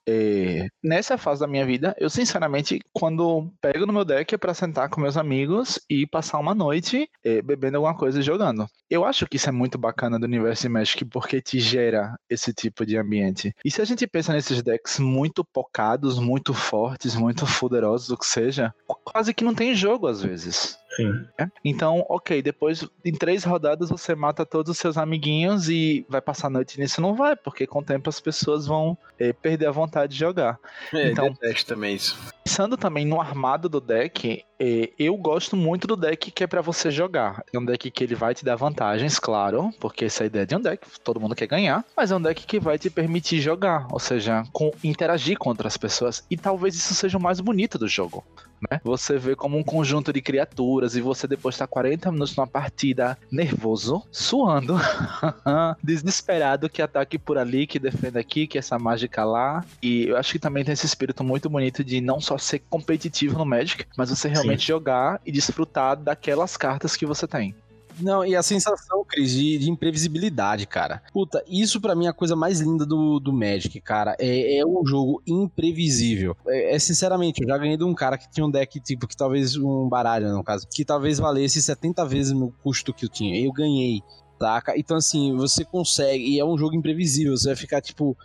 É, 0.08 0.68
nessa 0.84 1.18
fase 1.18 1.41
da 1.41 1.47
minha 1.47 1.66
vida, 1.66 1.95
eu 1.97 2.10
sinceramente, 2.10 2.80
quando 2.91 3.51
pego 3.62 3.86
no 3.86 3.93
meu 3.93 4.04
deck 4.04 4.36
é 4.36 4.38
pra 4.38 4.54
sentar 4.54 4.89
com 4.89 5.01
meus 5.01 5.18
amigos 5.18 5.80
e 5.89 6.06
passar 6.06 6.39
uma 6.39 6.54
noite 6.54 7.10
é, 7.24 7.41
bebendo 7.41 7.78
alguma 7.78 7.95
coisa 7.95 8.20
e 8.20 8.24
jogando. 8.24 8.68
Eu 8.89 9.06
acho 9.06 9.26
que 9.28 9.38
isso 9.38 9.49
é 9.49 9.51
muito 9.51 9.78
bacana 9.78 10.20
do 10.20 10.26
universo 10.26 10.64
de 10.64 10.70
Magic 10.70 11.06
porque 11.06 11.41
te 11.41 11.60
gera 11.60 12.16
esse 12.30 12.54
tipo 12.54 12.86
de 12.86 12.97
ambiente. 12.97 13.54
E 13.64 13.72
se 13.72 13.82
a 13.82 13.86
gente 13.86 14.06
pensa 14.06 14.34
nesses 14.34 14.62
decks 14.62 14.99
muito 14.99 15.43
pocados, 15.43 16.20
muito 16.20 16.54
fortes, 16.54 17.16
muito 17.16 17.45
poderosos, 17.60 18.10
o 18.10 18.18
que 18.18 18.26
seja, 18.26 18.74
quase 19.04 19.34
que 19.34 19.43
não 19.43 19.56
tem 19.56 19.74
jogo 19.74 20.08
às 20.08 20.22
vezes. 20.22 20.78
Sim. 20.95 21.25
É? 21.37 21.47
Então, 21.63 22.05
ok, 22.09 22.41
depois 22.41 22.87
em 23.03 23.13
três 23.13 23.43
rodadas 23.43 23.89
você 23.89 24.13
mata 24.15 24.45
todos 24.45 24.71
os 24.71 24.77
seus 24.77 24.97
amiguinhos 24.97 25.69
e 25.69 26.05
vai 26.09 26.21
passar 26.21 26.47
a 26.47 26.49
noite 26.51 26.79
nisso? 26.79 27.01
Não 27.01 27.15
vai, 27.15 27.35
porque 27.35 27.65
com 27.65 27.79
o 27.79 27.83
tempo 27.83 28.09
as 28.09 28.19
pessoas 28.19 28.67
vão 28.67 28.97
eh, 29.19 29.33
perder 29.33 29.67
a 29.67 29.71
vontade 29.71 30.13
de 30.13 30.19
jogar. 30.19 30.59
É, 30.93 31.11
Então- 31.11 31.29
detesto 31.29 31.73
também 31.73 31.95
isso. 31.95 32.17
Pensando 32.45 32.75
também 32.77 33.05
no 33.05 33.21
armado 33.21 33.69
do 33.69 33.79
deck, 33.79 34.43
eh, 34.59 34.89
eu 34.99 35.15
gosto 35.15 35.55
muito 35.55 35.87
do 35.87 35.95
deck 35.95 36.29
que 36.29 36.43
é 36.43 36.47
pra 36.47 36.61
você 36.61 36.91
jogar. 36.91 37.43
É 37.53 37.57
um 37.57 37.63
deck 37.65 37.89
que 37.89 38.03
ele 38.03 38.15
vai 38.15 38.35
te 38.35 38.43
dar 38.43 38.55
vantagens, 38.57 39.17
claro, 39.17 39.71
porque 39.79 40.05
essa 40.05 40.23
é 40.23 40.27
ideia 40.27 40.45
de 40.45 40.55
um 40.55 40.61
deck, 40.61 40.85
todo 41.03 41.19
mundo 41.19 41.35
quer 41.35 41.47
ganhar, 41.47 41.85
mas 41.95 42.11
é 42.11 42.15
um 42.15 42.21
deck 42.21 42.45
que 42.45 42.59
vai 42.59 42.77
te 42.77 42.89
permitir 42.89 43.39
jogar, 43.39 43.87
ou 43.91 43.99
seja, 43.99 44.43
com- 44.51 44.71
interagir 44.83 45.37
com 45.37 45.49
outras 45.49 45.77
pessoas. 45.77 46.23
E 46.29 46.35
talvez 46.35 46.75
isso 46.75 46.93
seja 46.93 47.17
o 47.17 47.21
mais 47.21 47.39
bonito 47.39 47.77
do 47.77 47.87
jogo. 47.87 48.23
Né? 48.71 48.79
Você 48.83 49.17
vê 49.17 49.35
como 49.35 49.57
um 49.57 49.63
conjunto 49.63 50.13
de 50.13 50.21
criaturas 50.21 50.95
e 50.95 51.01
você 51.01 51.27
depois 51.27 51.57
tá 51.57 51.67
40 51.67 52.11
minutos 52.11 52.35
numa 52.35 52.47
partida 52.47 53.17
nervoso, 53.31 54.03
suando, 54.11 54.75
desesperado 55.83 56.69
que 56.69 56.81
ataque 56.81 57.17
por 57.17 57.37
ali, 57.37 57.67
que 57.67 57.77
defenda 57.79 58.19
aqui, 58.21 58.47
que 58.47 58.57
essa 58.57 58.79
mágica 58.79 59.25
lá. 59.25 59.65
E 59.81 60.07
eu 60.07 60.15
acho 60.17 60.31
que 60.31 60.39
também 60.39 60.63
tem 60.63 60.71
esse 60.73 60.85
espírito 60.85 61.23
muito 61.25 61.49
bonito 61.49 61.83
de 61.83 61.99
não 61.99 62.21
só 62.21 62.32
ser 62.38 62.59
competitivo 62.69 63.38
no 63.38 63.45
Magic, 63.45 63.86
mas 63.97 64.09
você 64.09 64.27
realmente 64.27 64.67
jogar 64.67 65.21
e 65.25 65.31
desfrutar 65.31 65.95
daquelas 65.95 66.57
cartas 66.57 66.95
que 66.95 67.05
você 67.05 67.27
tem. 67.27 67.55
Não, 67.99 68.25
e 68.25 68.36
a 68.36 68.41
sensação, 68.41 69.03
Cris, 69.05 69.31
de, 69.31 69.57
de 69.57 69.69
imprevisibilidade, 69.69 70.65
cara. 70.65 71.01
Puta, 71.11 71.43
isso 71.47 71.79
pra 71.79 71.95
mim 71.95 72.05
é 72.05 72.09
a 72.09 72.13
coisa 72.13 72.36
mais 72.36 72.59
linda 72.59 72.86
do, 72.86 73.19
do 73.19 73.31
Magic, 73.31 73.79
cara. 73.81 74.15
É, 74.19 74.57
é 74.57 74.65
um 74.65 74.86
jogo 74.86 75.21
imprevisível. 75.27 76.36
É, 76.47 76.75
é, 76.75 76.79
sinceramente, 76.79 77.41
eu 77.41 77.47
já 77.47 77.57
ganhei 77.57 77.77
de 77.77 77.84
um 77.84 77.93
cara 77.93 78.17
que 78.17 78.29
tinha 78.29 78.45
um 78.45 78.51
deck, 78.51 78.79
tipo, 78.79 79.07
que 79.07 79.15
talvez 79.15 79.55
um 79.55 79.88
baralho, 79.88 80.34
no 80.34 80.43
caso, 80.43 80.67
que 80.67 80.84
talvez 80.84 81.19
valesse 81.19 81.61
70 81.61 82.05
vezes 82.05 82.31
o 82.31 82.38
meu 82.38 82.53
custo 82.63 82.93
que 82.93 83.05
eu 83.05 83.09
tinha. 83.09 83.39
Eu 83.39 83.51
ganhei, 83.51 84.01
saca? 84.39 84.77
Então, 84.77 84.97
assim, 84.97 85.36
você 85.36 85.63
consegue, 85.63 86.23
e 86.23 86.39
é 86.39 86.45
um 86.45 86.57
jogo 86.57 86.75
imprevisível, 86.75 87.38
você 87.38 87.47
vai 87.47 87.55
ficar, 87.55 87.81
tipo. 87.81 88.17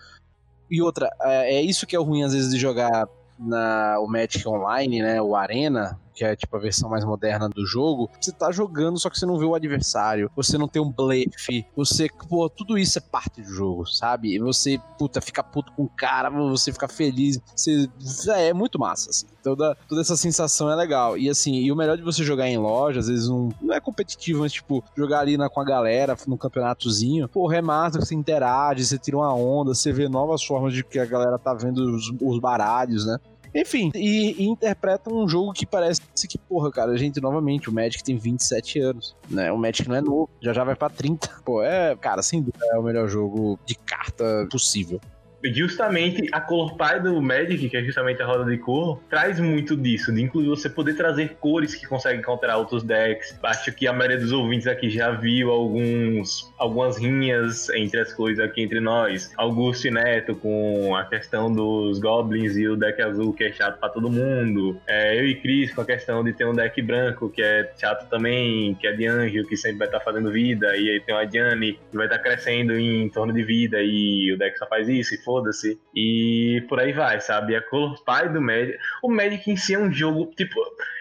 E 0.71 0.83
outra, 0.83 1.11
é, 1.23 1.57
é 1.57 1.63
isso 1.63 1.87
que 1.87 1.97
é 1.97 1.99
o 1.99 2.03
ruim, 2.03 2.23
às 2.23 2.33
vezes, 2.33 2.51
de 2.51 2.59
jogar 2.59 3.07
na, 3.39 3.99
o 4.01 4.07
Magic 4.07 4.47
Online, 4.49 5.03
né? 5.03 5.23
O 5.23 5.37
Arena, 5.37 5.99
que 6.19 6.25
é 6.25 6.35
tipo 6.35 6.57
a 6.57 6.59
versão 6.59 6.91
mais 6.91 7.05
moderna 7.05 7.49
do 7.49 7.65
jogo, 7.65 8.11
você 8.21 8.33
tá 8.33 8.51
jogando, 8.51 8.99
só 8.99 9.09
que 9.09 9.17
você 9.17 9.25
não 9.25 9.39
vê 9.39 9.45
o 9.45 9.55
adversário, 9.55 10.29
você 10.35 10.59
não 10.59 10.67
tem 10.67 10.83
um 10.83 10.91
blefe, 10.91 11.65
você, 11.77 12.09
pô, 12.29 12.51
tudo 12.51 12.77
isso 12.77 12.99
é 12.99 13.01
parte 13.01 13.41
do 13.41 13.49
jogo, 13.49 13.87
sabe? 13.87 14.35
E 14.35 14.39
você, 14.41 14.81
puta, 14.99 15.21
fica 15.21 15.45
puto 15.45 15.71
com 15.73 15.85
o 15.85 15.89
cara, 15.89 16.29
você 16.29 16.73
fica 16.73 16.89
feliz, 16.89 17.41
você, 17.55 17.89
é, 18.31 18.49
é 18.49 18.53
muito 18.53 18.81
massa, 18.81 19.11
assim. 19.11 19.27
Toda, 19.45 19.77
toda 19.89 20.01
essa 20.01 20.17
sensação 20.17 20.69
é 20.69 20.75
legal. 20.75 21.17
E 21.17 21.31
assim, 21.31 21.55
e 21.55 21.71
o 21.71 21.77
melhor 21.77 21.97
de 21.97 22.03
você 22.03 22.25
jogar 22.25 22.49
em 22.49 22.59
loja, 22.59 22.99
às 22.99 23.07
vezes 23.07 23.29
um, 23.29 23.51
não 23.63 23.73
é 23.73 23.81
competitivo, 23.81 24.41
mas 24.41 24.53
tipo, 24.53 24.83
jogar 24.97 25.21
ali 25.21 25.37
na, 25.37 25.49
com 25.49 25.61
a 25.61 25.65
galera, 25.65 26.17
no 26.27 26.37
campeonatozinho, 26.37 27.29
pô, 27.29 27.47
remata, 27.47 28.01
você 28.01 28.17
interage, 28.17 28.85
você 28.85 28.99
tira 28.99 29.19
uma 29.19 29.33
onda, 29.33 29.73
você 29.73 29.93
vê 29.93 30.09
novas 30.09 30.43
formas 30.43 30.75
de 30.75 30.83
que 30.83 30.99
a 30.99 31.07
galera 31.07 31.39
tá 31.39 31.55
vendo 31.55 31.79
os, 31.79 32.13
os 32.21 32.41
baralhos, 32.41 33.07
né? 33.07 33.19
Enfim, 33.55 33.91
e, 33.95 34.43
e 34.43 34.47
interpreta 34.47 35.13
um 35.13 35.29
jogo 35.29 35.53
que 35.53 35.67
parece 35.67 36.01
que, 36.29 36.39
porra, 36.39 36.71
cara, 36.71 36.97
gente, 36.97 37.21
novamente, 37.21 37.69
o 37.69 37.73
Magic 37.73 38.03
tem 38.03 38.17
27 38.17 38.81
anos, 38.81 39.17
né? 39.29 39.51
O 39.51 39.59
Magic 39.59 39.89
não 39.89 39.97
é 39.97 40.01
novo, 40.01 40.29
já 40.41 40.53
já 40.53 40.65
vai 40.65 40.75
pra 40.75 40.89
30. 40.89 41.43
Pô, 41.45 41.63
é, 41.63 41.97
cara, 41.97 42.23
sem 42.23 42.41
dúvida, 42.41 42.65
é 42.73 42.79
o 42.79 42.83
melhor 42.83 43.09
jogo 43.09 43.59
de 43.65 43.75
carta 43.75 44.47
possível. 44.51 45.01
Justamente 45.45 46.29
a 46.33 46.41
Color 46.41 46.77
Pie 46.77 47.01
do 47.01 47.23
Magic, 47.23 47.69
que 47.69 47.77
é 47.77 47.83
justamente 47.83 48.21
a 48.23 48.27
roda 48.27 48.45
de 48.45 48.59
cor, 48.59 49.01
traz 49.09 49.39
muito 49.39 49.77
disso, 49.77 50.13
de 50.13 50.23
inclusive 50.23 50.55
você 50.55 50.69
poder 50.69 50.95
trazer 50.95 51.37
cores 51.41 51.75
que 51.75 51.87
conseguem 51.87 52.23
counterar 52.23 52.59
outros 52.59 52.83
decks. 52.83 53.39
Acho 53.43 53.73
que 53.73 53.87
a 53.87 53.93
maioria 53.93 54.19
dos 54.19 54.33
ouvintes 54.33 54.67
aqui 54.67 54.91
já 54.91 55.11
viu 55.11 55.51
alguns 55.51 56.53
algumas 56.59 56.99
rinhas 56.99 57.69
entre 57.71 58.01
as 58.01 58.13
coisas 58.13 58.45
aqui 58.45 58.63
entre 58.63 58.81
nós. 58.81 59.33
Augusto 59.37 59.87
e 59.87 59.91
Neto 59.91 60.35
com 60.35 60.95
a 60.97 61.05
questão 61.05 61.53
dos 61.53 61.99
Goblins 61.99 62.57
e 62.57 62.67
o 62.67 62.77
deck 62.77 63.01
azul 63.01 63.33
que 63.33 63.45
é 63.45 63.53
chato 63.53 63.79
para 63.79 63.89
todo 63.89 64.11
mundo. 64.11 64.81
É, 64.87 65.19
eu 65.19 65.27
e 65.27 65.35
Cris 65.37 65.73
com 65.73 65.81
a 65.81 65.85
questão 65.85 66.25
de 66.25 66.33
ter 66.33 66.47
um 66.47 66.55
deck 66.55 66.81
branco 66.83 67.31
que 67.31 67.43
é 67.43 67.73
chato 67.79 68.09
também, 68.09 68.75
que 68.75 68.87
é 68.87 68.93
de 68.93 69.07
anjo, 69.07 69.47
que 69.47 69.57
sempre 69.57 69.79
vai 69.79 69.89
estar 69.89 69.99
tá 69.99 70.05
fazendo 70.05 70.31
vida. 70.31 70.77
E 70.77 70.91
aí 70.91 71.01
tem 71.01 71.15
uma 71.15 71.25
Diane 71.25 71.79
que 71.91 71.97
vai 71.97 72.07
estar 72.07 72.19
tá 72.19 72.23
crescendo 72.25 72.77
em 72.77 73.09
torno 73.09 73.33
de 73.33 73.43
vida 73.43 73.79
e 73.81 74.33
o 74.33 74.39
deck 74.39 74.59
só 74.59 74.67
faz 74.67 74.89
isso 74.89 75.15
e 75.15 75.19
foda-se. 75.29 75.79
E 75.95 76.65
por 76.71 76.81
aí 76.81 76.91
vai, 76.91 77.21
sabe? 77.21 77.55
A 77.55 77.61
Color 77.61 78.03
Pie 78.03 78.33
do 78.33 78.41
Magic. 78.41 78.79
O 79.03 79.11
Magic 79.11 79.51
em 79.51 79.57
si 79.59 79.75
é 79.75 79.79
um 79.79 79.93
jogo, 79.93 80.31
tipo. 80.35 80.59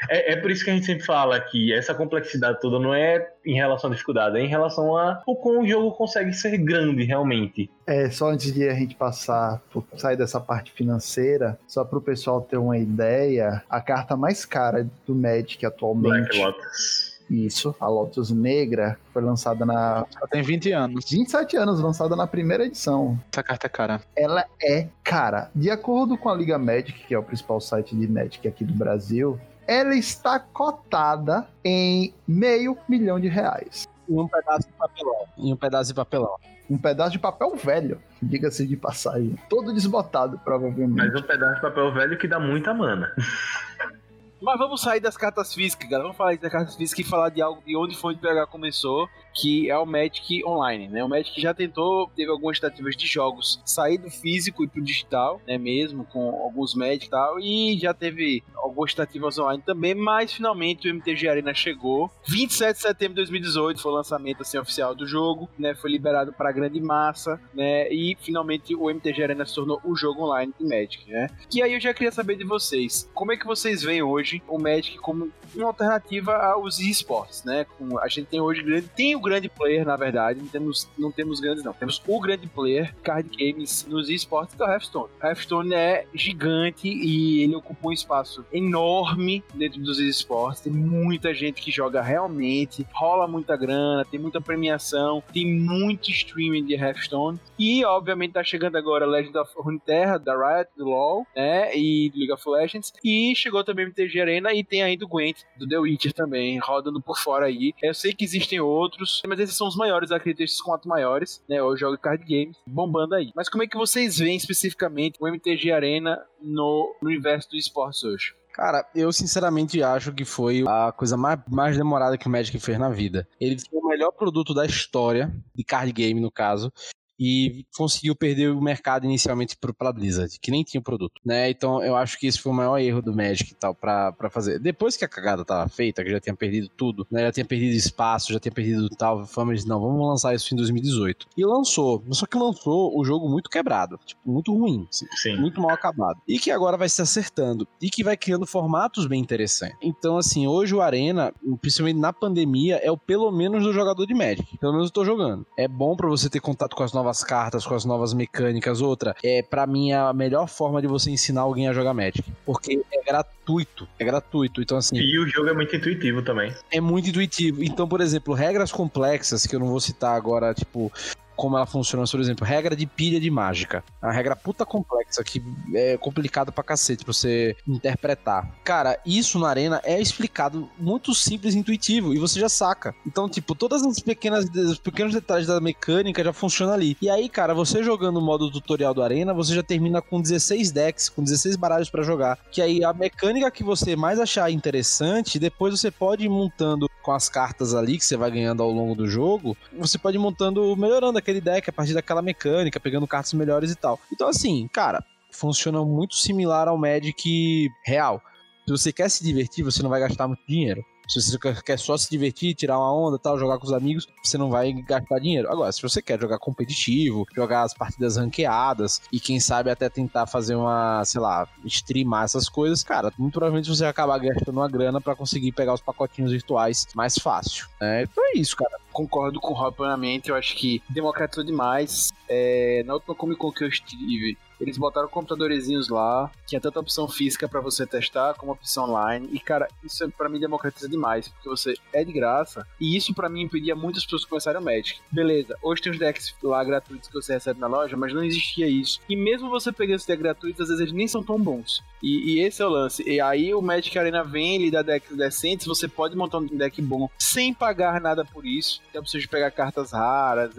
É, 0.09 0.33
é 0.33 0.35
por 0.35 0.51
isso 0.51 0.65
que 0.65 0.69
a 0.69 0.73
gente 0.73 0.85
sempre 0.85 1.05
fala 1.05 1.39
que 1.39 1.73
essa 1.73 1.95
complexidade 1.95 2.59
toda 2.59 2.77
não 2.77 2.93
é 2.93 3.31
em 3.45 3.55
relação 3.55 3.89
à 3.89 3.93
dificuldade, 3.93 4.37
é 4.37 4.41
em 4.41 4.47
relação 4.47 4.97
a 4.97 5.23
o 5.25 5.33
como 5.37 5.61
o 5.61 5.67
jogo 5.67 5.91
consegue 5.91 6.33
ser 6.33 6.57
grande 6.57 7.05
realmente. 7.05 7.69
É, 7.85 8.09
só 8.09 8.29
antes 8.29 8.53
de 8.53 8.67
a 8.67 8.73
gente 8.73 8.95
passar, 8.95 9.61
sair 9.95 10.17
dessa 10.17 10.41
parte 10.41 10.73
financeira, 10.73 11.57
só 11.65 11.85
para 11.85 11.97
o 11.97 12.01
pessoal 12.01 12.41
ter 12.41 12.57
uma 12.57 12.77
ideia, 12.77 13.63
a 13.69 13.79
carta 13.79 14.17
mais 14.17 14.43
cara 14.43 14.85
do 15.05 15.15
Magic 15.15 15.65
atualmente. 15.65 16.27
Black 16.27 16.37
Lotus. 16.37 17.16
Isso, 17.29 17.75
a 17.79 17.87
Lotus 17.87 18.31
Negra 18.31 18.97
foi 19.11 19.21
lançada 19.21 19.65
na. 19.65 20.05
Ela 20.15 20.27
tem 20.29 20.41
20 20.41 20.71
anos. 20.71 21.09
27 21.09 21.57
anos, 21.57 21.79
lançada 21.79 22.15
na 22.15 22.25
primeira 22.25 22.65
edição. 22.65 23.19
Essa 23.31 23.43
carta 23.43 23.67
é 23.67 23.69
cara. 23.69 24.01
Ela 24.15 24.45
é 24.61 24.87
cara. 25.03 25.51
De 25.53 25.69
acordo 25.69 26.17
com 26.17 26.29
a 26.29 26.35
Liga 26.35 26.57
Magic, 26.57 27.05
que 27.05 27.13
é 27.13 27.19
o 27.19 27.23
principal 27.23 27.59
site 27.59 27.95
de 27.95 28.07
Magic 28.07 28.47
aqui 28.47 28.63
do 28.63 28.73
Brasil, 28.73 29.39
ela 29.67 29.95
está 29.95 30.39
cotada 30.39 31.47
em 31.63 32.13
meio 32.27 32.77
milhão 32.87 33.19
de 33.19 33.27
reais. 33.27 33.85
E 34.07 34.13
um 34.13 34.27
pedaço 34.27 34.67
de 34.67 34.73
papelão. 34.73 35.25
E 35.37 35.53
um 35.53 35.57
pedaço 35.57 35.89
de 35.89 35.93
papelão. 35.93 36.35
Um 36.69 36.77
pedaço 36.77 37.11
de 37.11 37.19
papel 37.19 37.55
velho, 37.55 38.01
diga-se 38.21 38.65
de 38.65 38.75
passagem. 38.75 39.37
Todo 39.49 39.73
desbotado, 39.73 40.39
provavelmente. 40.39 40.97
Mas 40.97 41.15
um 41.15 41.25
pedaço 41.25 41.55
de 41.55 41.61
papel 41.61 41.93
velho 41.93 42.17
que 42.17 42.27
dá 42.27 42.39
muita 42.39 42.73
mana. 42.73 43.13
Mas 44.39 44.59
vamos 44.59 44.81
sair 44.81 44.99
das 44.99 45.17
cartas 45.17 45.53
físicas, 45.53 45.89
galera. 45.89 46.03
Vamos 46.03 46.17
falar 46.17 46.37
das 46.37 46.51
cartas 46.51 46.75
físicas 46.75 47.05
e 47.05 47.09
falar 47.09 47.29
de 47.29 47.41
algo 47.41 47.61
de 47.65 47.75
onde 47.75 47.95
foi 47.95 48.15
PH 48.15 48.47
começou, 48.47 49.09
que 49.37 49.69
é 49.69 49.77
o 49.77 49.85
Magic 49.85 50.43
Online, 50.45 50.87
né? 50.87 51.03
O 51.03 51.09
Magic 51.09 51.39
já 51.39 51.53
tentou, 51.53 52.09
teve 52.15 52.31
algumas 52.31 52.59
tentativas 52.59 52.95
de 52.95 53.05
jogos 53.05 53.61
sair 53.63 53.97
do 53.97 54.09
físico 54.09 54.63
e 54.63 54.67
pro 54.67 54.81
digital, 54.81 55.39
né? 55.47 55.57
Mesmo 55.57 56.03
com 56.05 56.29
alguns 56.29 56.73
Magic 56.73 57.05
e 57.05 57.09
tal, 57.09 57.39
e 57.39 57.77
já 57.79 57.93
teve 57.93 58.43
algumas 58.55 58.93
tentativas 58.93 59.37
online 59.37 59.61
também, 59.65 59.93
mas 59.93 60.33
finalmente 60.33 60.87
o 60.87 60.89
MTG 60.89 61.27
Arena 61.27 61.53
chegou. 61.53 62.11
27 62.27 62.75
de 62.75 62.81
setembro 62.81 63.13
de 63.13 63.21
2018 63.21 63.81
foi 63.81 63.91
o 63.91 63.95
lançamento 63.95 64.41
assim, 64.41 64.57
oficial 64.57 64.95
do 64.95 65.05
jogo, 65.05 65.47
né? 65.57 65.75
Foi 65.75 65.91
liberado 65.91 66.33
para 66.33 66.51
grande 66.51 66.81
massa, 66.81 67.39
né? 67.53 67.91
E 67.91 68.17
finalmente 68.19 68.75
o 68.75 68.89
MTG 68.89 69.23
Arena 69.23 69.45
se 69.45 69.53
tornou 69.53 69.79
o 69.83 69.95
jogo 69.95 70.23
online 70.23 70.53
de 70.59 70.65
Magic, 70.65 71.09
né? 71.09 71.27
E 71.53 71.61
aí 71.61 71.73
eu 71.73 71.79
já 71.79 71.93
queria 71.93 72.11
saber 72.11 72.35
de 72.35 72.43
vocês, 72.43 73.09
como 73.13 73.31
é 73.31 73.37
que 73.37 73.45
vocês 73.45 73.83
veem 73.83 74.01
hoje 74.01 74.41
o 74.47 74.57
Magic 74.57 74.97
como 74.97 75.31
uma 75.55 75.67
alternativa 75.67 76.35
aos 76.35 76.79
esportes, 76.79 77.43
né? 77.43 77.65
A 78.01 78.07
gente 78.07 78.27
tem 78.27 78.41
hoje 78.41 78.63
grande, 78.63 78.87
tem 78.89 79.15
o 79.15 79.19
grande 79.27 79.49
player, 79.49 79.85
na 79.85 79.95
verdade, 79.95 80.39
não 80.39 80.47
temos, 80.47 80.89
não 80.97 81.11
temos 81.11 81.39
grandes 81.39 81.63
não, 81.63 81.73
temos 81.73 82.01
o 82.07 82.19
grande 82.19 82.47
player 82.47 82.95
card 83.03 83.29
games 83.37 83.85
nos 83.87 84.09
esportes 84.09 84.55
que 84.55 84.61
é 84.61 84.65
o 84.65 84.69
Hearthstone. 84.69 85.09
Hearthstone 85.21 85.73
é 85.73 86.05
gigante 86.13 86.87
e 86.87 87.43
ele 87.43 87.55
ocupa 87.55 87.87
um 87.87 87.91
espaço 87.91 88.45
enorme 88.51 89.43
dentro 89.53 89.81
dos 89.81 89.99
esportes, 89.99 90.61
tem 90.61 90.73
muita 90.73 91.33
gente 91.33 91.61
que 91.61 91.71
joga 91.71 92.01
realmente, 92.01 92.85
rola 92.93 93.27
muita 93.27 93.55
grana, 93.55 94.05
tem 94.05 94.19
muita 94.19 94.39
premiação, 94.41 95.23
tem 95.33 95.45
muito 95.45 96.09
streaming 96.11 96.65
de 96.65 96.75
Hearthstone 96.75 97.39
e 97.57 97.83
obviamente 97.85 98.33
tá 98.33 98.43
chegando 98.43 98.77
agora 98.77 99.05
Legend 99.05 99.37
of 99.37 99.51
Runeterra 99.55 100.19
da 100.19 100.33
Riot, 100.35 100.69
do 100.77 100.85
LoL, 100.85 101.25
né? 101.35 101.75
E 101.75 102.11
League 102.15 102.31
of 102.31 102.43
Legends 102.49 102.93
e 103.03 103.33
chegou 103.35 103.63
também 103.63 103.85
o 103.85 103.87
MTG 103.87 104.21
Arena 104.21 104.53
e 104.53 104.63
tem 104.63 104.83
ainda 104.83 105.05
o 105.05 105.07
Gwent 105.07 105.37
do 105.57 105.67
The 105.67 105.77
Witcher 105.77 106.13
também, 106.13 106.59
rodando 106.59 107.01
por 107.01 107.17
fora 107.17 107.47
aí. 107.47 107.73
Eu 107.81 107.93
sei 107.93 108.13
que 108.13 108.23
existem 108.23 108.59
outros, 108.59 109.16
mas 109.25 109.39
esses 109.39 109.55
são 109.55 109.67
os 109.67 109.75
maiores, 109.75 110.11
acredito, 110.11 110.43
esses 110.43 110.61
quatro 110.61 110.89
maiores, 110.89 111.41
né? 111.47 111.59
Eu 111.59 111.77
jogo 111.77 111.97
card 111.97 112.23
games, 112.23 112.57
bombando 112.67 113.15
aí. 113.15 113.31
Mas 113.35 113.49
como 113.49 113.63
é 113.63 113.67
que 113.67 113.77
vocês 113.77 114.17
veem 114.17 114.35
especificamente 114.35 115.17
o 115.19 115.27
MTG 115.27 115.71
Arena 115.71 116.19
no, 116.41 116.95
no 117.01 117.09
universo 117.09 117.49
do 117.49 117.55
esportes 117.55 118.03
hoje? 118.03 118.33
Cara, 118.57 118.83
eu 118.95 119.13
sinceramente 119.13 119.83
acho 119.83 120.11
que 120.11 120.25
foi 120.25 120.63
a 120.67 120.91
coisa 120.91 121.15
mais, 121.15 121.39
mais 121.47 121.77
demorada 121.77 122.17
que 122.17 122.27
o 122.27 122.29
Magic 122.29 122.59
fez 122.59 122.79
na 122.79 122.89
vida. 122.89 123.27
Ele 123.39 123.55
foi 123.69 123.79
o 123.79 123.87
melhor 123.87 124.11
produto 124.11 124.51
da 124.51 124.65
história, 124.65 125.31
de 125.53 125.63
card 125.63 125.91
game 125.91 126.19
no 126.19 126.31
caso, 126.31 126.73
e 127.19 127.65
conseguiu 127.75 128.15
perder 128.15 128.51
o 128.51 128.61
mercado 128.61 129.05
inicialmente 129.05 129.57
para 129.57 129.89
a 129.89 129.93
Blizzard, 129.93 130.37
que 130.39 130.51
nem 130.51 130.63
tinha 130.63 130.79
o 130.79 130.83
produto, 130.83 131.21
né? 131.25 131.49
Então 131.49 131.83
eu 131.83 131.95
acho 131.95 132.19
que 132.19 132.27
esse 132.27 132.39
foi 132.39 132.51
o 132.51 132.55
maior 132.55 132.77
erro 132.77 133.01
do 133.01 133.15
Magic 133.15 133.51
e 133.51 133.55
tal 133.55 133.73
para 133.73 134.29
fazer. 134.29 134.59
Depois 134.59 134.95
que 134.95 135.05
a 135.05 135.07
cagada 135.07 135.43
tava 135.43 135.67
feita, 135.69 136.03
que 136.03 136.11
já 136.11 136.19
tinha 136.19 136.35
perdido 136.35 136.69
tudo, 136.69 137.07
né? 137.11 137.21
Já 137.23 137.31
tinha 137.31 137.45
perdido 137.45 137.75
espaço, 137.75 138.31
já 138.31 138.39
tinha 138.39 138.51
perdido 138.51 138.89
tal, 138.89 139.25
fama, 139.25 139.51
eles 139.51 139.65
não, 139.65 139.79
vamos 139.79 140.07
lançar 140.07 140.35
isso 140.35 140.53
em 140.53 140.57
2018. 140.57 141.27
E 141.37 141.45
lançou, 141.45 142.03
só 142.11 142.25
que 142.25 142.37
lançou 142.37 142.97
o 142.97 143.03
jogo 143.03 143.29
muito 143.29 143.49
quebrado, 143.49 143.99
tipo, 144.05 144.21
muito 144.25 144.53
ruim, 144.53 144.87
Sim. 144.91 145.37
muito 145.37 145.61
mal 145.61 145.71
acabado. 145.71 146.21
E 146.27 146.39
que 146.39 146.51
agora 146.51 146.77
vai 146.77 146.89
se 146.89 147.01
acertando 147.01 147.67
e 147.81 147.89
que 147.89 148.03
vai 148.03 148.15
criando 148.15 148.45
formatos 148.45 149.07
bem 149.07 149.19
interessantes. 149.19 149.77
Então 149.81 150.17
assim, 150.17 150.47
hoje 150.47 150.75
o 150.75 150.81
Arena, 150.81 151.33
principalmente 151.61 151.99
na 151.99 152.13
pandemia, 152.13 152.77
é 152.77 152.91
o 152.91 152.97
pelo 152.97 153.31
menos 153.31 153.63
do 153.63 153.73
jogador 153.73 154.05
de 154.05 154.13
Magic. 154.13 154.57
Pelo 154.57 154.73
menos 154.73 154.87
eu 154.87 154.93
tô 154.93 155.05
jogando. 155.05 155.45
É 155.57 155.67
bom 155.67 155.95
para 155.95 156.07
você 156.07 156.29
ter 156.29 156.39
contato 156.39 156.75
com 156.75 156.83
as 156.83 156.93
novas 156.93 157.06
novas 157.07 157.23
cartas, 157.23 157.65
com 157.65 157.73
as 157.73 157.85
novas 157.85 158.13
mecânicas. 158.13 158.81
Outra, 158.81 159.15
é 159.23 159.41
para 159.41 159.65
mim 159.65 159.93
a 159.93 160.11
melhor 160.11 160.47
forma 160.47 160.81
de 160.81 160.87
você 160.87 161.09
ensinar 161.09 161.41
alguém 161.41 161.67
a 161.67 161.73
jogar 161.73 161.93
Magic. 161.93 162.23
Porque 162.45 162.81
é 162.91 163.03
gratuito. 163.03 163.87
É 163.97 164.03
gratuito. 164.03 164.61
Então, 164.61 164.77
assim. 164.77 164.97
E 164.97 165.17
o 165.17 165.27
jogo 165.27 165.49
é 165.49 165.53
muito 165.53 165.75
intuitivo 165.75 166.21
também. 166.21 166.53
É 166.71 166.81
muito 166.81 167.09
intuitivo. 167.09 167.63
Então, 167.63 167.87
por 167.87 168.01
exemplo, 168.01 168.33
regras 168.33 168.71
complexas, 168.71 169.45
que 169.45 169.55
eu 169.55 169.59
não 169.59 169.67
vou 169.67 169.79
citar 169.79 170.15
agora, 170.15 170.53
tipo, 170.53 170.91
como 171.37 171.55
ela 171.55 171.65
funciona, 171.65 172.03
por 172.05 172.19
exemplo, 172.19 172.45
regra 172.45 172.75
de 172.75 172.85
pilha 172.85 173.19
de 173.19 173.29
mágica. 173.29 173.83
É 174.01 174.05
uma 174.05 174.11
regra 174.11 174.35
puta 174.35 174.65
complexa 174.65 175.23
que 175.23 175.41
é 175.73 175.95
complicado 175.97 176.51
pra 176.51 176.63
cacete 176.63 177.05
pra 177.05 177.13
você 177.13 177.55
interpretar. 177.65 178.51
Cara, 178.63 178.99
isso 179.05 179.39
na 179.39 179.47
arena 179.47 179.79
é 179.85 180.01
explicado 180.01 180.69
muito 180.77 181.13
simples 181.13 181.53
e 181.53 181.59
intuitivo 181.59 182.13
e 182.13 182.17
você 182.17 182.39
já 182.39 182.49
saca. 182.49 182.95
Então, 183.05 183.29
tipo, 183.29 183.53
todas 183.53 183.83
as 183.83 183.99
pequenas 183.99 184.45
os 184.55 184.79
pequenos 184.79 185.13
detalhes 185.13 185.47
da 185.47 185.61
mecânica 185.61 186.23
já 186.23 186.33
funcionam 186.33 186.73
ali. 186.73 186.97
E 187.01 187.09
aí, 187.09 187.29
cara, 187.29 187.53
você 187.53 187.83
jogando 187.83 188.17
o 188.17 188.21
modo 188.21 188.49
tutorial 188.49 188.93
do 188.93 189.03
arena, 189.03 189.33
você 189.33 189.53
já 189.53 189.61
termina 189.61 190.01
com 190.01 190.19
16 190.19 190.71
decks, 190.71 191.09
com 191.09 191.23
16 191.23 191.55
baralhos 191.55 191.89
para 191.89 192.03
jogar. 192.03 192.37
Que 192.51 192.61
aí 192.61 192.83
a 192.83 192.91
mecânica 192.93 193.51
que 193.51 193.63
você 193.63 193.95
mais 193.95 194.19
achar 194.19 194.49
interessante, 194.49 195.37
depois 195.37 195.79
você 195.79 195.91
pode 195.91 196.25
ir 196.25 196.29
montando 196.29 196.89
com 197.03 197.11
as 197.11 197.29
cartas 197.29 197.73
ali 197.73 197.97
que 197.97 198.05
você 198.05 198.17
vai 198.17 198.31
ganhando 198.31 198.63
ao 198.63 198.71
longo 198.71 198.95
do 198.95 199.07
jogo, 199.07 199.55
você 199.77 199.97
pode 199.97 200.17
ir 200.17 200.19
montando, 200.19 200.75
melhorando 200.75 201.17
aquele 201.27 201.41
deck 201.41 201.69
a 201.69 201.73
partir 201.73 201.93
daquela 201.93 202.21
mecânica, 202.21 202.79
pegando 202.79 203.05
cartas 203.05 203.33
melhores 203.33 203.71
e 203.71 203.75
tal. 203.75 203.99
Então, 204.11 204.29
assim, 204.29 204.69
cara, 204.71 205.03
funciona 205.31 205.83
muito 205.83 206.15
similar 206.15 206.69
ao 206.69 206.77
Magic 206.77 207.69
real. 207.85 208.21
Se 208.65 208.71
você 208.71 208.93
quer 208.93 209.09
se 209.09 209.23
divertir, 209.23 209.63
você 209.63 209.83
não 209.83 209.89
vai 209.89 209.99
gastar 209.99 210.27
muito 210.27 210.41
dinheiro. 210.47 210.83
Se 211.07 211.21
você 211.21 211.37
quer 211.63 211.79
só 211.79 211.97
se 211.97 212.09
divertir, 212.09 212.53
tirar 212.53 212.77
uma 212.77 212.93
onda 212.93 213.17
tal, 213.17 213.39
jogar 213.39 213.57
com 213.57 213.65
os 213.65 213.73
amigos, 213.73 214.07
você 214.21 214.37
não 214.37 214.49
vai 214.49 214.71
gastar 214.73 215.19
dinheiro. 215.19 215.49
Agora, 215.49 215.71
se 215.71 215.81
você 215.81 216.01
quer 216.01 216.19
jogar 216.19 216.37
competitivo, 216.39 217.25
jogar 217.35 217.63
as 217.63 217.73
partidas 217.73 218.17
ranqueadas 218.17 219.01
e 219.11 219.19
quem 219.19 219.39
sabe 219.39 219.69
até 219.69 219.89
tentar 219.89 220.27
fazer 220.27 220.55
uma, 220.55 221.03
sei 221.05 221.21
lá, 221.21 221.47
streamar 221.65 222.25
essas 222.25 222.49
coisas, 222.49 222.83
cara, 222.83 223.11
muito 223.17 223.33
provavelmente 223.33 223.69
você 223.69 223.83
vai 223.83 223.91
acabar 223.91 224.17
gastando 224.17 224.57
uma 224.57 224.69
grana 224.69 224.99
para 224.99 225.15
conseguir 225.15 225.51
pegar 225.51 225.73
os 225.73 225.81
pacotinhos 225.81 226.31
virtuais 226.31 226.87
mais 226.95 227.15
fácil. 227.15 227.67
Né? 227.79 228.03
Então 228.03 228.23
é 228.23 228.37
isso, 228.37 228.55
cara 228.55 228.77
concordo 228.97 229.39
com 229.39 229.53
o 229.53 229.55
Rob 229.55 229.75
plenamente. 229.75 230.29
Eu 230.29 230.35
acho 230.35 230.55
que 230.55 230.81
democratizou 230.89 231.43
demais. 231.43 232.11
É, 232.27 232.83
na 232.85 232.95
última 232.95 233.13
Comic 233.13 233.39
Con 233.39 233.51
que 233.51 233.63
eu 233.63 233.67
estive, 233.67 234.35
eles 234.59 234.77
botaram 234.77 235.07
computadorzinhos 235.07 235.89
lá, 235.89 236.31
tinha 236.45 236.61
tanta 236.61 236.79
opção 236.79 237.07
física 237.07 237.47
para 237.47 237.61
você 237.61 237.85
testar 237.85 238.33
como 238.35 238.51
opção 238.51 238.85
online. 238.85 239.29
E 239.31 239.39
cara, 239.39 239.67
isso 239.83 240.03
é, 240.03 240.07
para 240.07 240.29
mim 240.29 240.39
democratiza 240.39 240.89
demais, 240.89 241.27
porque 241.27 241.49
você 241.49 241.75
é 241.93 242.03
de 242.03 242.11
graça. 242.11 242.65
E 242.79 242.95
isso 242.95 243.13
para 243.13 243.29
mim 243.29 243.41
impedia 243.41 243.75
muitas 243.75 244.03
pessoas 244.03 244.25
começarem 244.25 244.61
o 244.61 244.63
Magic. 244.63 244.99
Beleza, 245.11 245.57
hoje 245.61 245.81
tem 245.81 245.91
os 245.91 245.99
decks 245.99 246.35
lá 246.41 246.63
gratuitos 246.63 247.07
que 247.07 247.13
você 247.13 247.33
recebe 247.33 247.59
na 247.59 247.67
loja, 247.67 247.95
mas 247.95 248.13
não 248.13 248.23
existia 248.23 248.67
isso. 248.67 248.99
E 249.09 249.15
mesmo 249.15 249.49
você 249.49 249.71
pegando 249.71 249.95
esses 249.95 250.07
decks 250.07 250.23
gratuitos, 250.23 250.61
às 250.61 250.67
vezes 250.69 250.81
eles 250.81 250.93
nem 250.93 251.07
são 251.07 251.23
tão 251.23 251.39
bons. 251.39 251.83
E, 252.01 252.35
e, 252.35 252.39
esse 252.41 252.61
é 252.61 252.65
o 252.65 252.69
lance. 252.69 253.03
E 253.07 253.19
aí 253.19 253.53
o 253.53 253.61
Magic 253.61 253.97
Arena 253.97 254.23
vem, 254.23 254.55
ele 254.55 254.71
dá 254.71 254.81
decks 254.81 255.15
decentes, 255.15 255.65
você 255.65 255.87
pode 255.87 256.15
montar 256.15 256.37
um 256.37 256.45
deck 256.45 256.81
bom 256.81 257.09
sem 257.17 257.53
pagar 257.53 257.99
nada 257.99 258.23
por 258.23 258.45
isso. 258.45 258.81
Então 258.89 259.01
precisa 259.01 259.27
pegar 259.27 259.51
cartas 259.51 259.91
raras, 259.91 260.55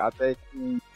até 0.00 0.36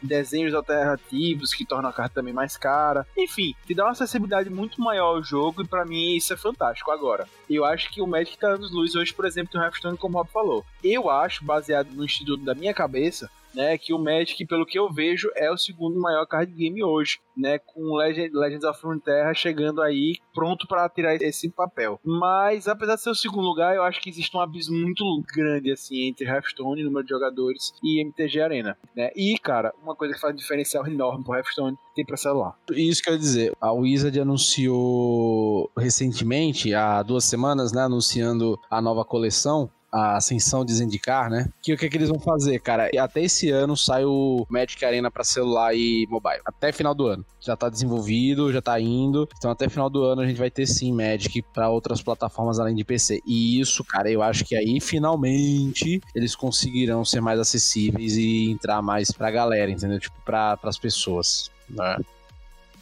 desenhos 0.06 0.54
alternativos 0.54 1.52
que 1.54 1.64
tornam 1.64 1.90
a 1.90 1.92
carta 1.92 2.16
também 2.16 2.32
mais 2.32 2.56
cara. 2.56 3.06
Enfim, 3.16 3.54
te 3.66 3.74
dá 3.74 3.84
uma 3.84 3.92
acessibilidade 3.92 4.50
muito 4.50 4.80
maior 4.80 5.16
ao 5.16 5.22
jogo 5.22 5.62
e 5.62 5.66
para 5.66 5.84
mim 5.84 6.16
isso 6.16 6.32
é 6.32 6.36
fantástico 6.36 6.90
agora. 6.90 7.28
Eu 7.48 7.64
acho 7.64 7.90
que 7.90 8.00
o 8.00 8.06
Magic 8.06 8.38
tá 8.38 8.56
nos 8.56 8.72
luz 8.72 8.94
hoje, 8.94 9.12
por 9.12 9.24
exemplo, 9.24 9.52
tem 9.52 9.60
o 9.60 9.64
Hearthstone, 9.64 9.96
como 9.96 10.16
o 10.16 10.20
Rob 10.20 10.30
falou. 10.30 10.64
Eu 10.82 11.10
acho, 11.10 11.44
baseado 11.44 11.88
no 11.92 12.04
instituto 12.04 12.44
da 12.44 12.54
minha 12.54 12.74
cabeça, 12.74 13.30
né, 13.54 13.78
que 13.78 13.92
o 13.92 13.98
Magic, 13.98 14.44
pelo 14.46 14.66
que 14.66 14.78
eu 14.78 14.92
vejo, 14.92 15.30
é 15.36 15.50
o 15.50 15.56
segundo 15.56 16.00
maior 16.00 16.26
card 16.26 16.52
game 16.52 16.82
hoje, 16.82 17.18
né, 17.36 17.58
com 17.58 17.96
Legend, 17.96 18.30
Legends 18.32 18.64
of 18.64 18.80
Runeterra 18.84 19.34
chegando 19.34 19.82
aí 19.82 20.18
pronto 20.34 20.66
para 20.66 20.88
tirar 20.88 21.14
esse 21.14 21.50
papel. 21.50 22.00
Mas 22.04 22.68
apesar 22.68 22.96
de 22.96 23.02
ser 23.02 23.10
o 23.10 23.14
segundo 23.14 23.46
lugar, 23.46 23.74
eu 23.74 23.82
acho 23.82 24.00
que 24.00 24.10
existe 24.10 24.36
um 24.36 24.40
abismo 24.40 24.76
muito 24.76 25.04
grande 25.34 25.72
assim 25.72 26.08
entre 26.08 26.26
Hearthstone, 26.26 26.82
número 26.82 27.04
de 27.04 27.10
jogadores, 27.10 27.72
e 27.82 28.00
MTG 28.00 28.40
Arena, 28.40 28.76
né? 28.96 29.10
E 29.16 29.38
cara, 29.38 29.72
uma 29.82 29.94
coisa 29.94 30.14
que 30.14 30.20
faz 30.20 30.32
um 30.32 30.36
diferencial 30.36 30.86
enorme 30.86 31.24
pro 31.24 31.34
Hearthstone 31.34 31.76
tem 31.94 32.04
para 32.04 32.16
celular. 32.16 32.58
Isso 32.72 33.02
que 33.02 33.08
eu 33.08 33.14
ia 33.14 33.18
dizer, 33.18 33.52
a 33.60 33.72
Wizard 33.72 34.18
anunciou 34.18 35.70
recentemente, 35.76 36.74
há 36.74 37.02
duas 37.02 37.24
semanas, 37.24 37.72
né, 37.72 37.82
anunciando 37.82 38.58
a 38.70 38.80
nova 38.80 39.04
coleção 39.04 39.70
a 39.94 40.16
ascensão 40.16 40.64
de 40.64 40.74
Zendikar, 40.74 41.30
né? 41.30 41.48
Que 41.62 41.72
o 41.72 41.78
que, 41.78 41.86
é 41.86 41.88
que 41.88 41.96
eles 41.96 42.08
vão 42.08 42.18
fazer, 42.18 42.58
cara? 42.58 42.90
Até 42.98 43.22
esse 43.22 43.48
ano 43.50 43.76
sai 43.76 44.04
o 44.04 44.44
Magic 44.50 44.84
Arena 44.84 45.08
para 45.08 45.22
celular 45.22 45.72
e 45.72 46.04
mobile. 46.10 46.40
Até 46.44 46.72
final 46.72 46.92
do 46.92 47.06
ano. 47.06 47.24
Já 47.40 47.56
tá 47.56 47.68
desenvolvido, 47.68 48.52
já 48.52 48.60
tá 48.60 48.78
indo. 48.80 49.28
Então 49.38 49.52
até 49.52 49.68
final 49.68 49.88
do 49.88 50.02
ano 50.02 50.22
a 50.22 50.26
gente 50.26 50.36
vai 50.36 50.50
ter 50.50 50.66
sim 50.66 50.92
Magic 50.92 51.40
para 51.54 51.70
outras 51.70 52.02
plataformas 52.02 52.58
além 52.58 52.74
de 52.74 52.82
PC. 52.82 53.22
E 53.24 53.60
isso, 53.60 53.84
cara, 53.84 54.10
eu 54.10 54.20
acho 54.20 54.44
que 54.44 54.56
aí 54.56 54.80
finalmente 54.80 56.00
eles 56.12 56.34
conseguirão 56.34 57.04
ser 57.04 57.20
mais 57.20 57.38
acessíveis 57.38 58.16
e 58.16 58.50
entrar 58.50 58.82
mais 58.82 59.12
pra 59.12 59.30
galera, 59.30 59.70
entendeu? 59.70 60.00
Tipo, 60.00 60.16
pra, 60.24 60.56
pras 60.56 60.76
pessoas. 60.76 61.52
Né? 61.70 61.98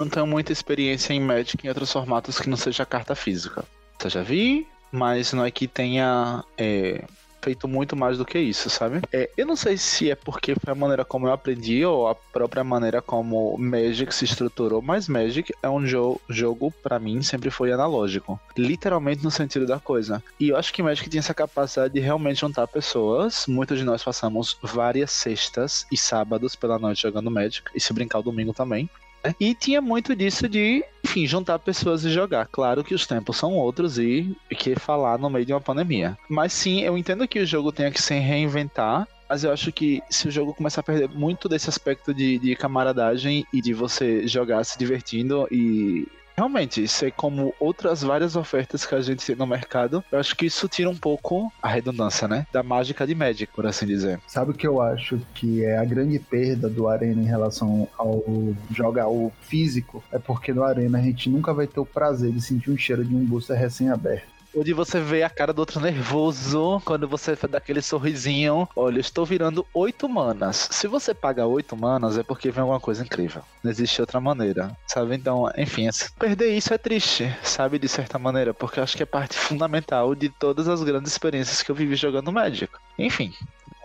Não 0.00 0.08
tenho 0.08 0.26
muita 0.26 0.50
experiência 0.50 1.12
em 1.12 1.20
Magic 1.20 1.62
em 1.62 1.68
outros 1.68 1.92
formatos 1.92 2.40
que 2.40 2.48
não 2.48 2.56
seja 2.56 2.86
carta 2.86 3.14
física. 3.14 3.64
Você 3.98 4.08
já 4.08 4.22
vi, 4.22 4.66
mas 4.92 5.32
não 5.32 5.44
é 5.44 5.50
que 5.50 5.66
tenha 5.66 6.44
é, 6.56 7.02
feito 7.42 7.66
muito 7.66 7.96
mais 7.96 8.16
do 8.16 8.24
que 8.24 8.38
isso, 8.38 8.70
sabe? 8.70 9.00
É, 9.12 9.28
eu 9.36 9.44
não 9.44 9.56
sei 9.56 9.76
se 9.76 10.10
é 10.10 10.14
porque 10.14 10.54
foi 10.54 10.72
a 10.72 10.76
maneira 10.76 11.04
como 11.04 11.26
eu 11.26 11.32
aprendi 11.32 11.84
ou 11.84 12.06
a 12.06 12.14
própria 12.14 12.62
maneira 12.62 13.02
como 13.02 13.56
Magic 13.58 14.14
se 14.14 14.24
estruturou, 14.24 14.80
mas 14.80 15.08
Magic 15.08 15.52
é 15.62 15.68
um 15.68 15.84
jo 15.84 16.20
jogo, 16.28 16.72
para 16.82 16.98
mim, 16.98 17.20
sempre 17.22 17.50
foi 17.50 17.72
analógico. 17.72 18.40
Literalmente 18.56 19.24
no 19.24 19.30
sentido 19.30 19.66
da 19.66 19.80
coisa. 19.80 20.22
E 20.38 20.50
eu 20.50 20.56
acho 20.56 20.72
que 20.72 20.82
Magic 20.82 21.08
tinha 21.10 21.18
essa 21.18 21.34
capacidade 21.34 21.94
de 21.94 22.00
realmente 22.00 22.40
juntar 22.40 22.66
pessoas. 22.68 23.46
Muitos 23.46 23.78
de 23.78 23.84
nós 23.84 24.02
passamos 24.04 24.56
várias 24.62 25.10
sextas 25.10 25.84
e 25.90 25.96
sábados 25.96 26.54
pela 26.54 26.78
noite 26.78 27.02
jogando 27.02 27.30
Magic, 27.30 27.68
e 27.74 27.80
se 27.80 27.92
brincar 27.92 28.20
o 28.20 28.22
domingo 28.22 28.52
também. 28.52 28.88
Né? 29.24 29.34
E 29.38 29.54
tinha 29.54 29.80
muito 29.80 30.14
disso 30.14 30.48
de, 30.48 30.84
enfim, 31.04 31.26
juntar 31.26 31.58
pessoas 31.58 32.04
e 32.04 32.10
jogar. 32.10 32.46
Claro 32.46 32.84
que 32.84 32.94
os 32.94 33.06
tempos 33.06 33.36
são 33.36 33.54
outros 33.54 33.98
e 33.98 34.36
que 34.58 34.74
falar 34.76 35.18
no 35.18 35.30
meio 35.30 35.46
de 35.46 35.52
uma 35.52 35.60
pandemia. 35.60 36.16
Mas 36.28 36.52
sim, 36.52 36.80
eu 36.82 36.96
entendo 36.96 37.26
que 37.28 37.40
o 37.40 37.46
jogo 37.46 37.72
tenha 37.72 37.90
que 37.90 38.00
se 38.00 38.14
reinventar 38.14 39.06
mas 39.32 39.44
eu 39.44 39.50
acho 39.50 39.72
que 39.72 40.02
se 40.10 40.28
o 40.28 40.30
jogo 40.30 40.52
começar 40.52 40.82
a 40.82 40.84
perder 40.84 41.08
muito 41.08 41.48
desse 41.48 41.66
aspecto 41.66 42.12
de, 42.12 42.38
de 42.38 42.54
camaradagem 42.54 43.46
e 43.50 43.62
de 43.62 43.72
você 43.72 44.26
jogar 44.26 44.62
se 44.62 44.78
divertindo 44.78 45.48
e 45.50 46.06
Realmente, 46.36 46.82
isso 46.82 47.04
é 47.04 47.10
como 47.10 47.54
outras 47.60 48.02
várias 48.02 48.36
ofertas 48.36 48.86
que 48.86 48.94
a 48.94 49.00
gente 49.00 49.24
tem 49.24 49.36
no 49.36 49.46
mercado. 49.46 50.02
Eu 50.10 50.18
acho 50.18 50.36
que 50.36 50.46
isso 50.46 50.68
tira 50.68 50.88
um 50.88 50.96
pouco 50.96 51.52
a 51.62 51.68
redundância, 51.68 52.26
né? 52.26 52.46
Da 52.52 52.62
mágica 52.62 53.06
de 53.06 53.14
Magic, 53.14 53.52
por 53.52 53.66
assim 53.66 53.86
dizer. 53.86 54.20
Sabe 54.26 54.52
o 54.52 54.54
que 54.54 54.66
eu 54.66 54.80
acho 54.80 55.20
que 55.34 55.64
é 55.64 55.78
a 55.78 55.84
grande 55.84 56.18
perda 56.18 56.68
do 56.68 56.88
Arena 56.88 57.22
em 57.22 57.26
relação 57.26 57.88
ao 57.98 58.22
jogar 58.70 59.08
o 59.08 59.32
físico? 59.42 60.02
É 60.10 60.18
porque 60.18 60.52
no 60.52 60.62
Arena 60.64 60.98
a 60.98 61.02
gente 61.02 61.28
nunca 61.28 61.52
vai 61.52 61.66
ter 61.66 61.80
o 61.80 61.86
prazer 61.86 62.32
de 62.32 62.40
sentir 62.40 62.70
um 62.70 62.76
cheiro 62.76 63.04
de 63.04 63.14
um 63.14 63.24
booster 63.24 63.58
recém-aberto. 63.58 64.31
Onde 64.54 64.72
você 64.72 65.00
vê 65.00 65.22
a 65.22 65.30
cara 65.30 65.52
do 65.52 65.60
outro 65.60 65.80
nervoso, 65.80 66.80
quando 66.84 67.08
você 67.08 67.36
dá 67.48 67.58
aquele 67.58 67.80
sorrisinho. 67.80 68.68
Olha, 68.76 68.96
eu 68.96 69.00
estou 69.00 69.24
virando 69.24 69.66
oito 69.72 70.08
manas. 70.08 70.68
Se 70.70 70.86
você 70.86 71.14
paga 71.14 71.46
oito 71.46 71.76
manas, 71.76 72.18
é 72.18 72.22
porque 72.22 72.50
vem 72.50 72.60
alguma 72.60 72.80
coisa 72.80 73.02
incrível. 73.02 73.42
Não 73.62 73.70
existe 73.70 74.00
outra 74.00 74.20
maneira, 74.20 74.76
sabe? 74.86 75.14
Então, 75.14 75.50
enfim, 75.56 75.88
perder 76.18 76.54
isso 76.54 76.74
é 76.74 76.78
triste, 76.78 77.34
sabe? 77.42 77.78
De 77.78 77.88
certa 77.88 78.18
maneira, 78.18 78.52
porque 78.52 78.78
eu 78.78 78.84
acho 78.84 78.96
que 78.96 79.02
é 79.02 79.06
parte 79.06 79.36
fundamental 79.36 80.14
de 80.14 80.28
todas 80.28 80.68
as 80.68 80.82
grandes 80.82 81.12
experiências 81.12 81.62
que 81.62 81.70
eu 81.70 81.74
vivi 81.74 81.96
jogando 81.96 82.32
Magic. 82.32 82.72
Enfim, 82.98 83.32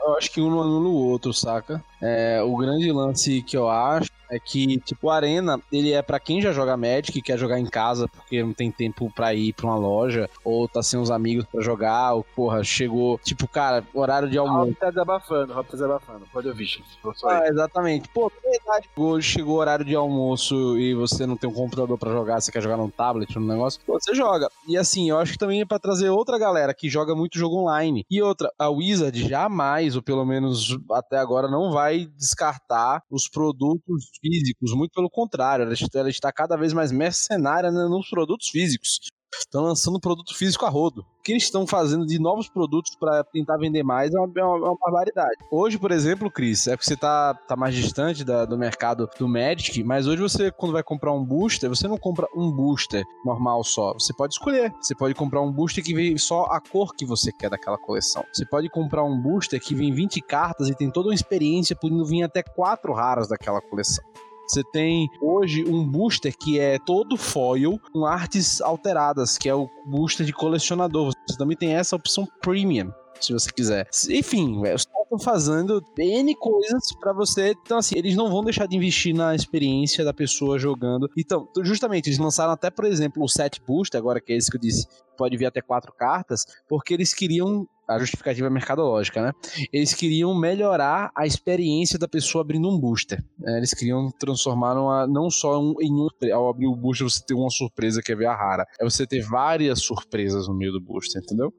eu 0.07 0.17
acho 0.17 0.31
que 0.31 0.41
um 0.41 0.49
não 0.49 0.61
anula 0.61 0.87
o 0.87 0.95
outro, 0.95 1.33
saca? 1.33 1.83
É, 2.01 2.41
o 2.41 2.55
grande 2.55 2.91
lance 2.91 3.41
que 3.41 3.57
eu 3.57 3.69
acho 3.69 4.16
é 4.29 4.39
que, 4.39 4.79
tipo, 4.79 5.07
o 5.07 5.09
Arena, 5.09 5.59
ele 5.71 5.91
é 5.91 6.01
para 6.01 6.19
quem 6.19 6.41
já 6.41 6.51
joga 6.51 6.77
Magic, 6.77 7.21
quer 7.21 7.37
jogar 7.37 7.59
em 7.59 7.65
casa 7.65 8.07
porque 8.07 8.43
não 8.43 8.53
tem 8.53 8.71
tempo 8.71 9.11
para 9.13 9.33
ir 9.33 9.53
pra 9.53 9.67
uma 9.67 9.77
loja, 9.77 10.29
ou 10.43 10.67
tá 10.67 10.81
sem 10.81 10.99
os 10.99 11.11
amigos 11.11 11.45
para 11.45 11.61
jogar, 11.61 12.13
ou, 12.13 12.23
porra, 12.35 12.63
chegou, 12.63 13.19
tipo, 13.23 13.47
cara, 13.47 13.83
horário 13.93 14.29
de 14.29 14.37
almoço. 14.37 14.65
Rob 14.65 14.75
tá 14.75 14.89
desabafando, 14.89 15.53
Rob 15.53 15.65
tá 15.65 15.71
desabafando, 15.73 16.25
pode 16.31 16.47
ouvir, 16.47 16.65
gente. 16.65 16.87
Ah, 17.25 17.47
exatamente. 17.47 18.09
Pô, 18.09 18.31
verdade, 18.43 18.89
hoje 18.95 19.29
chegou 19.29 19.55
o 19.55 19.59
horário 19.59 19.85
de 19.85 19.95
almoço 19.95 20.77
e 20.77 20.93
você 20.93 21.25
não 21.25 21.37
tem 21.37 21.49
um 21.49 21.53
computador 21.53 21.97
para 21.97 22.11
jogar, 22.11 22.41
você 22.41 22.51
quer 22.51 22.61
jogar 22.61 22.77
num 22.77 22.89
tablet, 22.89 23.37
num 23.37 23.47
negócio, 23.47 23.79
pô, 23.85 23.99
você 23.99 24.13
joga. 24.13 24.49
E 24.67 24.77
assim, 24.77 25.09
eu 25.09 25.17
acho 25.17 25.33
que 25.33 25.37
também 25.37 25.61
é 25.61 25.65
pra 25.65 25.79
trazer 25.79 26.09
outra 26.09 26.37
galera 26.37 26.73
que 26.73 26.89
joga 26.89 27.15
muito 27.15 27.37
jogo 27.37 27.57
online. 27.57 28.05
E 28.09 28.21
outra, 28.21 28.51
a 28.57 28.69
Wizard 28.69 29.27
jamais, 29.27 29.95
ou 29.95 30.01
pelo 30.01 30.25
menos 30.25 30.77
até 30.91 31.17
agora, 31.17 31.47
não 31.49 31.71
vai 31.71 32.05
descartar 32.17 33.01
os 33.09 33.27
produtos 33.27 34.16
físicos, 34.21 34.73
muito 34.73 34.91
pelo 34.93 35.09
contrário, 35.09 35.63
ela 35.93 36.09
está, 36.09 36.31
cada 36.31 36.55
vez 36.57 36.73
mais 36.73 36.91
mercenária 36.91 37.71
né, 37.71 37.87
nos 37.87 38.09
produtos 38.09 38.49
físicos. 38.49 38.99
Estão 39.33 39.63
lançando 39.63 39.99
produto 39.99 40.35
físico 40.35 40.65
a 40.65 40.69
rodo. 40.69 41.01
O 41.01 41.23
que 41.23 41.33
eles 41.33 41.43
estão 41.43 41.67
fazendo 41.67 42.05
de 42.05 42.19
novos 42.19 42.47
produtos 42.47 42.95
para 42.95 43.23
tentar 43.23 43.57
vender 43.57 43.83
mais 43.83 44.13
é 44.13 44.19
uma, 44.19 44.31
é 44.35 44.43
uma, 44.43 44.57
é 44.57 44.69
uma, 44.69 44.77
barbaridade. 44.79 45.35
Hoje, 45.51 45.77
por 45.77 45.91
exemplo, 45.91 46.31
Cris, 46.31 46.67
é 46.67 46.75
porque 46.75 46.85
você 46.85 46.95
tá, 46.95 47.33
tá 47.33 47.55
mais 47.55 47.75
distante 47.75 48.23
da, 48.23 48.45
do 48.45 48.57
mercado 48.57 49.09
do 49.19 49.27
Magic, 49.27 49.83
mas 49.83 50.07
hoje 50.07 50.21
você, 50.21 50.51
quando 50.51 50.71
vai 50.71 50.83
comprar 50.83 51.11
um 51.11 51.23
booster, 51.23 51.69
você 51.69 51.87
não 51.87 51.97
compra 51.97 52.27
um 52.35 52.51
booster 52.51 53.03
normal 53.25 53.63
só. 53.63 53.93
Você 53.93 54.13
pode 54.13 54.33
escolher. 54.33 54.73
Você 54.81 54.95
pode 54.95 55.13
comprar 55.13 55.41
um 55.41 55.51
booster 55.51 55.83
que 55.83 55.93
vem 55.93 56.17
só 56.17 56.45
a 56.45 56.61
cor 56.61 56.95
que 56.95 57.05
você 57.05 57.31
quer 57.31 57.49
daquela 57.49 57.77
coleção. 57.77 58.23
Você 58.31 58.45
pode 58.45 58.69
comprar 58.69 59.03
um 59.03 59.19
booster 59.19 59.59
que 59.61 59.75
vem 59.75 59.93
20 59.93 60.21
cartas 60.21 60.69
e 60.69 60.75
tem 60.75 60.89
toda 60.89 61.09
uma 61.09 61.15
experiência, 61.15 61.75
podendo 61.75 62.05
vir 62.05 62.23
até 62.23 62.41
quatro 62.41 62.93
raras 62.93 63.27
daquela 63.27 63.61
coleção. 63.61 64.03
Você 64.47 64.63
tem 64.71 65.09
hoje 65.21 65.63
um 65.67 65.85
booster 65.85 66.35
que 66.37 66.59
é 66.59 66.79
todo 66.79 67.17
foil 67.17 67.79
com 67.91 68.05
artes 68.05 68.61
alteradas, 68.61 69.37
que 69.37 69.49
é 69.49 69.53
o 69.53 69.69
booster 69.85 70.25
de 70.25 70.33
colecionador. 70.33 71.11
Você 71.27 71.37
também 71.37 71.57
tem 71.57 71.75
essa 71.75 71.95
opção 71.95 72.25
premium 72.41 72.91
se 73.19 73.33
você 73.33 73.51
quiser. 73.51 73.89
Enfim, 74.09 74.57
os 74.57 74.85
caras 74.85 75.03
estão 75.03 75.19
fazendo 75.19 75.83
N 75.97 76.35
coisas 76.35 76.93
para 76.99 77.13
você. 77.13 77.55
Então, 77.63 77.77
assim, 77.77 77.97
eles 77.97 78.15
não 78.15 78.29
vão 78.29 78.43
deixar 78.43 78.67
de 78.67 78.75
investir 78.75 79.13
na 79.13 79.35
experiência 79.35 80.03
da 80.05 80.13
pessoa 80.13 80.59
jogando. 80.59 81.09
Então, 81.17 81.47
justamente, 81.63 82.07
eles 82.07 82.19
lançaram 82.19 82.53
até, 82.53 82.69
por 82.69 82.85
exemplo, 82.85 83.23
o 83.23 83.27
set 83.27 83.61
boost, 83.65 83.95
agora 83.97 84.21
que 84.21 84.33
é 84.33 84.37
esse 84.37 84.49
que 84.49 84.57
eu 84.57 84.61
disse, 84.61 84.87
pode 85.17 85.35
vir 85.35 85.45
até 85.45 85.61
quatro 85.61 85.91
cartas, 85.91 86.45
porque 86.67 86.93
eles 86.93 87.13
queriam 87.13 87.67
a 87.87 87.97
justificativa 87.99 88.49
mercadológica, 88.49 89.21
né? 89.21 89.31
Eles 89.71 89.93
queriam 89.93 90.37
melhorar 90.37 91.11
a 91.15 91.25
experiência 91.25 91.97
da 91.97 92.07
pessoa 92.07 92.41
abrindo 92.41 92.69
um 92.69 92.79
booster. 92.79 93.23
Né? 93.39 93.57
Eles 93.57 93.73
queriam 93.73 94.11
transformar 94.19 94.75
não 95.07 95.29
só 95.29 95.59
um, 95.61 95.73
em 95.81 95.91
um. 95.91 96.07
Ao 96.33 96.49
abrir 96.49 96.67
o 96.67 96.75
booster, 96.75 97.09
você 97.09 97.23
ter 97.25 97.33
uma 97.33 97.49
surpresa 97.49 98.01
que 98.01 98.11
é 98.11 98.15
ver 98.15 98.25
a 98.25 98.35
rara. 98.35 98.65
É 98.79 98.83
você 98.83 99.07
ter 99.07 99.21
várias 99.21 99.81
surpresas 99.81 100.47
no 100.47 100.55
meio 100.55 100.71
do 100.71 100.81
booster, 100.81 101.21
entendeu? 101.23 101.53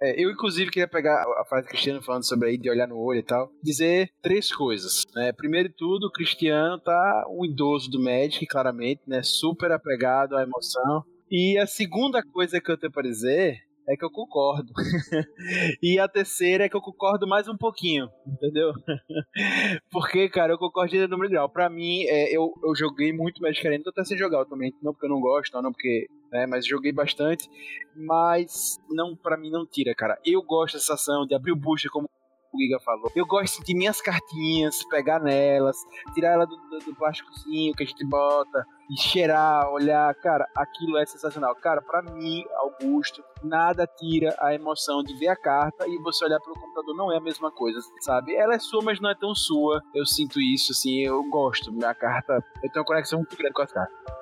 É, 0.00 0.20
eu, 0.20 0.32
inclusive, 0.32 0.68
queria 0.68 0.88
pegar 0.88 1.22
a 1.38 1.44
frase 1.44 1.66
do 1.66 1.70
Cristiano 1.70 2.02
falando 2.02 2.26
sobre 2.26 2.48
aí 2.48 2.58
de 2.58 2.68
olhar 2.68 2.88
no 2.88 2.98
olho 2.98 3.20
e 3.20 3.22
tal, 3.22 3.48
dizer 3.62 4.10
três 4.20 4.52
coisas. 4.52 5.04
Né? 5.14 5.32
Primeiro 5.32 5.68
de 5.68 5.76
tudo, 5.76 6.08
o 6.08 6.10
Cristiano 6.10 6.80
tá 6.80 7.24
um 7.30 7.44
idoso 7.44 7.88
do 7.88 8.02
Magic, 8.02 8.44
claramente, 8.46 9.02
né? 9.06 9.22
Super 9.22 9.70
apegado 9.70 10.36
à 10.36 10.42
emoção. 10.42 11.04
E 11.30 11.56
a 11.56 11.68
segunda 11.68 12.20
coisa 12.20 12.60
que 12.60 12.70
eu 12.70 12.76
tenho 12.76 12.92
para 12.92 13.08
dizer 13.08 13.60
é 13.88 13.96
que 13.96 14.04
eu 14.04 14.10
concordo. 14.10 14.72
e 15.82 15.98
a 15.98 16.08
terceira 16.08 16.64
é 16.64 16.68
que 16.68 16.76
eu 16.76 16.80
concordo 16.80 17.26
mais 17.26 17.48
um 17.48 17.56
pouquinho, 17.56 18.08
entendeu? 18.26 18.72
porque, 19.90 20.28
cara, 20.28 20.52
eu 20.52 20.58
concordo 20.58 20.92
de 20.92 21.06
número 21.06 21.30
grau. 21.30 21.48
Pra 21.48 21.68
mim, 21.68 22.04
é, 22.04 22.34
eu, 22.36 22.52
eu 22.62 22.74
joguei 22.74 23.12
muito 23.12 23.42
Magic 23.42 23.66
Arena, 23.66 23.84
tô 23.84 23.90
até 23.90 24.04
sem 24.04 24.16
jogar 24.16 24.44
também. 24.46 24.72
Não 24.82 24.92
porque 24.92 25.06
eu 25.06 25.10
não 25.10 25.20
gosto, 25.20 25.60
não, 25.60 25.72
porque. 25.72 26.06
Né, 26.30 26.46
mas 26.46 26.66
joguei 26.66 26.92
bastante. 26.92 27.48
Mas 27.94 28.78
não, 28.90 29.14
para 29.14 29.36
mim 29.36 29.50
não 29.50 29.66
tira, 29.66 29.94
cara. 29.94 30.18
Eu 30.24 30.42
gosto 30.42 30.74
da 30.74 30.80
sensação 30.80 31.26
de 31.26 31.34
abrir 31.34 31.52
o 31.52 31.56
booster 31.56 31.90
como 31.90 32.08
o 32.52 32.58
Giga 32.58 32.78
falou. 32.80 33.10
Eu 33.14 33.26
gosto 33.26 33.64
de 33.64 33.74
minhas 33.74 34.00
cartinhas, 34.00 34.84
pegar 34.84 35.20
nelas, 35.20 35.76
tirar 36.14 36.32
ela 36.32 36.46
do, 36.46 36.56
do, 36.56 36.78
do 36.78 36.94
plásticozinho 36.94 37.74
que 37.74 37.82
a 37.82 37.86
gente 37.86 38.04
bota, 38.04 38.66
e 38.90 39.00
cheirar, 39.00 39.70
olhar, 39.70 40.14
cara, 40.16 40.46
aquilo 40.54 40.98
é 40.98 41.06
sensacional. 41.06 41.54
Cara, 41.56 41.80
para 41.80 42.02
mim, 42.02 42.44
Augusto, 42.56 43.24
nada 43.42 43.86
tira 43.86 44.34
a 44.38 44.54
emoção 44.54 45.02
de 45.02 45.14
ver 45.18 45.28
a 45.28 45.36
carta 45.36 45.86
e 45.88 45.98
você 45.98 46.24
olhar 46.24 46.38
pelo 46.40 46.54
computador 46.54 46.94
não 46.94 47.12
é 47.12 47.16
a 47.16 47.20
mesma 47.20 47.50
coisa, 47.50 47.78
sabe? 48.00 48.34
Ela 48.34 48.54
é 48.54 48.58
sua, 48.58 48.82
mas 48.82 49.00
não 49.00 49.08
é 49.08 49.14
tão 49.14 49.34
sua. 49.34 49.82
Eu 49.94 50.04
sinto 50.04 50.40
isso, 50.40 50.72
assim, 50.72 51.00
eu 51.00 51.22
gosto. 51.30 51.72
Minha 51.72 51.94
carta, 51.94 52.44
eu 52.62 52.70
tenho 52.70 52.82
uma 52.82 52.84
conexão 52.84 53.20
muito 53.20 53.36
grande 53.36 53.54
com 53.54 53.62
as 53.62 53.72
cartas. 53.72 54.21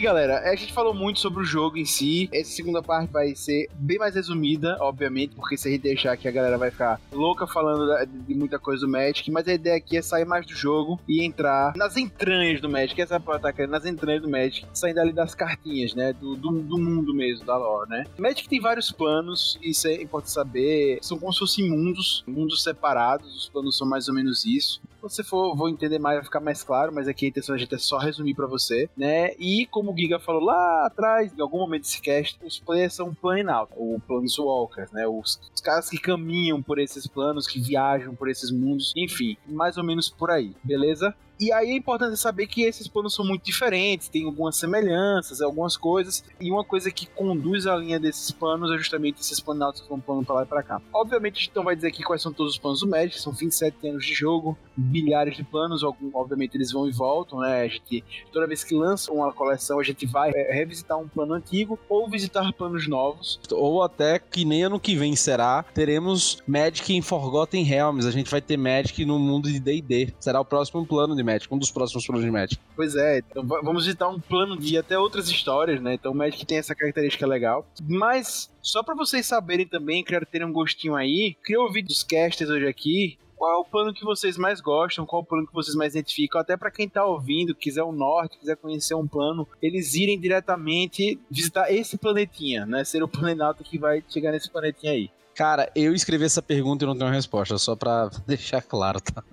Bem, 0.00 0.06
galera, 0.06 0.50
a 0.50 0.56
gente 0.56 0.72
falou 0.72 0.94
muito 0.94 1.20
sobre 1.20 1.42
o 1.42 1.44
jogo 1.44 1.76
em 1.76 1.84
si. 1.84 2.26
Essa 2.32 2.52
segunda 2.52 2.82
parte 2.82 3.12
vai 3.12 3.34
ser 3.34 3.68
bem 3.74 3.98
mais 3.98 4.14
resumida, 4.14 4.78
obviamente, 4.80 5.34
porque 5.34 5.58
se 5.58 5.68
a 5.68 5.70
gente 5.70 5.82
deixar 5.82 6.12
aqui 6.12 6.26
a 6.26 6.30
galera 6.30 6.56
vai 6.56 6.70
ficar 6.70 6.98
louca 7.12 7.46
falando 7.46 7.86
de 8.26 8.34
muita 8.34 8.58
coisa 8.58 8.86
do 8.86 8.90
Magic, 8.90 9.30
mas 9.30 9.46
a 9.46 9.52
ideia 9.52 9.76
aqui 9.76 9.98
é 9.98 10.00
sair 10.00 10.24
mais 10.24 10.46
do 10.46 10.54
jogo 10.54 10.98
e 11.06 11.22
entrar 11.22 11.76
nas 11.76 11.98
entranhas 11.98 12.62
do 12.62 12.68
Magic. 12.70 12.98
Essa 12.98 13.20
tá 13.20 13.52
querendo 13.52 13.72
nas 13.72 13.84
entranhas 13.84 14.22
do 14.22 14.30
Magic, 14.30 14.66
saindo 14.72 15.00
ali 15.00 15.12
das 15.12 15.34
cartinhas, 15.34 15.94
né? 15.94 16.14
Do, 16.14 16.34
do, 16.34 16.50
do, 16.62 16.78
mundo 16.78 17.12
mesmo, 17.12 17.44
da 17.44 17.58
lore, 17.58 17.90
né? 17.90 18.06
Magic 18.16 18.48
tem 18.48 18.58
vários 18.58 18.90
planos, 18.90 19.58
isso 19.60 19.86
é 19.86 20.00
importante 20.00 20.32
saber. 20.32 20.98
São 21.02 21.18
como 21.18 21.30
se 21.30 21.40
fossem 21.40 21.68
mundos, 21.68 22.24
mundos 22.26 22.62
separados, 22.62 23.36
os 23.36 23.48
planos 23.50 23.76
são 23.76 23.86
mais 23.86 24.08
ou 24.08 24.14
menos 24.14 24.46
isso. 24.46 24.80
Você 25.02 25.24
for, 25.24 25.56
vou 25.56 25.68
entender 25.68 25.98
mais, 25.98 26.16
vai 26.16 26.24
ficar 26.24 26.40
mais 26.40 26.62
claro, 26.62 26.92
mas 26.92 27.08
aqui 27.08 27.26
a 27.26 27.28
intenção 27.28 27.54
a 27.54 27.58
gente 27.58 27.74
é 27.74 27.78
só 27.78 27.98
resumir 27.98 28.34
para 28.34 28.46
você, 28.46 28.88
né? 28.96 29.32
E 29.38 29.66
como 29.70 29.92
o 29.92 29.96
Giga 29.96 30.18
falou 30.18 30.42
lá 30.42 30.86
atrás, 30.86 31.32
em 31.36 31.40
algum 31.40 31.58
momento 31.58 31.82
desse 31.82 32.00
cast, 32.00 32.38
os 32.44 32.58
players 32.58 32.94
são 32.94 33.14
Planeout, 33.14 33.72
ou 33.76 33.98
Planeswalkers, 34.00 34.90
né? 34.92 35.06
Os, 35.06 35.40
os 35.54 35.60
caras 35.60 35.88
que 35.88 35.98
caminham 35.98 36.62
por 36.62 36.78
esses 36.78 37.06
planos, 37.06 37.46
que 37.46 37.60
viajam 37.60 38.14
por 38.14 38.28
esses 38.28 38.50
mundos, 38.50 38.92
enfim, 38.96 39.36
mais 39.46 39.76
ou 39.76 39.84
menos 39.84 40.10
por 40.10 40.30
aí, 40.30 40.54
beleza? 40.62 41.14
E 41.40 41.50
aí 41.54 41.70
é 41.70 41.76
importante 41.76 42.18
saber 42.18 42.46
que 42.46 42.64
esses 42.64 42.86
planos 42.86 43.14
são 43.14 43.24
muito 43.24 43.42
diferentes, 43.42 44.08
tem 44.08 44.26
algumas 44.26 44.56
semelhanças, 44.56 45.40
algumas 45.40 45.74
coisas, 45.74 46.22
e 46.38 46.50
uma 46.50 46.62
coisa 46.62 46.90
que 46.90 47.06
conduz 47.06 47.66
a 47.66 47.74
linha 47.76 47.98
desses 47.98 48.30
planos 48.30 48.70
é 48.70 48.76
justamente 48.76 49.22
esses 49.22 49.40
planos 49.40 49.80
que 49.80 49.88
vão 49.88 49.98
plano 49.98 50.22
pra 50.22 50.34
lá 50.34 50.42
e 50.42 50.46
pra 50.46 50.62
cá. 50.62 50.82
Obviamente, 50.92 51.50
não 51.54 51.64
vai 51.64 51.74
dizer 51.74 51.88
aqui 51.88 52.02
quais 52.02 52.20
são 52.20 52.30
todos 52.30 52.52
os 52.52 52.58
planos 52.58 52.80
do 52.80 52.88
Magic, 52.88 53.18
são 53.18 53.32
27 53.32 53.88
anos 53.88 54.04
de 54.04 54.12
jogo, 54.12 54.58
bilhares 54.76 55.34
de 55.34 55.42
planos, 55.42 55.82
obviamente 55.82 56.56
eles 56.56 56.72
vão 56.72 56.86
e 56.86 56.92
voltam, 56.92 57.40
né? 57.40 57.62
A 57.62 57.68
gente, 57.68 58.04
toda 58.30 58.46
vez 58.46 58.62
que 58.62 58.74
lança 58.74 59.10
uma 59.10 59.32
coleção, 59.32 59.78
a 59.80 59.82
gente 59.82 60.06
vai 60.06 60.30
é, 60.34 60.52
revisitar 60.52 60.98
um 60.98 61.08
plano 61.08 61.34
antigo 61.34 61.78
ou 61.88 62.08
visitar 62.08 62.52
planos 62.52 62.86
novos. 62.86 63.40
Ou 63.50 63.82
até 63.82 64.18
que 64.18 64.44
nem 64.44 64.64
ano 64.64 64.78
que 64.78 64.94
vem 64.94 65.16
será, 65.16 65.62
teremos 65.74 66.42
Magic 66.46 66.92
em 66.92 67.00
Forgotten 67.00 67.64
Realms, 67.64 68.06
a 68.06 68.10
gente 68.10 68.30
vai 68.30 68.42
ter 68.42 68.58
Magic 68.58 69.04
no 69.06 69.18
mundo 69.18 69.50
de 69.50 69.58
D&D. 69.58 70.12
Será 70.20 70.40
o 70.40 70.44
próximo 70.44 70.84
plano 70.84 71.16
de 71.16 71.22
Magic, 71.22 71.29
um 71.50 71.58
dos 71.58 71.70
próximos 71.70 72.06
planos 72.06 72.24
de 72.24 72.30
Magic. 72.30 72.60
Pois 72.74 72.94
é, 72.96 73.18
então 73.18 73.46
vamos 73.46 73.84
visitar 73.84 74.08
um 74.08 74.20
plano 74.20 74.56
de 74.56 74.76
até 74.78 74.98
outras 74.98 75.28
histórias, 75.28 75.80
né? 75.80 75.94
Então 75.94 76.12
o 76.12 76.14
Magic 76.14 76.44
tem 76.46 76.58
essa 76.58 76.74
característica 76.74 77.26
legal. 77.26 77.66
Mas, 77.82 78.50
só 78.62 78.82
para 78.82 78.94
vocês 78.94 79.26
saberem 79.26 79.66
também, 79.66 80.04
quero 80.04 80.26
ter 80.26 80.44
um 80.44 80.52
gostinho 80.52 80.94
aí, 80.94 81.36
queria 81.44 81.60
ouvir 81.60 81.82
dos 81.82 82.02
casters 82.02 82.50
hoje 82.50 82.66
aqui, 82.66 83.18
qual 83.40 83.54
é 83.54 83.56
o 83.56 83.64
plano 83.64 83.94
que 83.94 84.04
vocês 84.04 84.36
mais 84.36 84.60
gostam, 84.60 85.06
qual 85.06 85.22
é 85.22 85.24
o 85.24 85.26
plano 85.26 85.46
que 85.46 85.54
vocês 85.54 85.74
mais 85.74 85.94
identificam, 85.94 86.38
até 86.38 86.58
para 86.58 86.70
quem 86.70 86.86
tá 86.86 87.02
ouvindo, 87.06 87.54
quiser 87.54 87.82
o 87.82 87.90
norte, 87.90 88.38
quiser 88.38 88.54
conhecer 88.56 88.94
um 88.94 89.08
plano, 89.08 89.48
eles 89.62 89.94
irem 89.94 90.20
diretamente 90.20 91.18
visitar 91.30 91.72
esse 91.72 91.96
planetinha, 91.96 92.66
né? 92.66 92.84
Ser 92.84 93.02
o 93.02 93.08
planeta 93.08 93.64
que 93.64 93.78
vai 93.78 94.04
chegar 94.10 94.30
nesse 94.30 94.50
planetinha 94.50 94.92
aí. 94.92 95.10
Cara, 95.34 95.72
eu 95.74 95.94
escrevi 95.94 96.24
essa 96.26 96.42
pergunta 96.42 96.84
e 96.84 96.86
não 96.86 96.94
tenho 96.94 97.10
resposta, 97.10 97.56
só 97.56 97.74
pra 97.74 98.10
deixar 98.28 98.60
claro, 98.60 99.00
tá? 99.00 99.24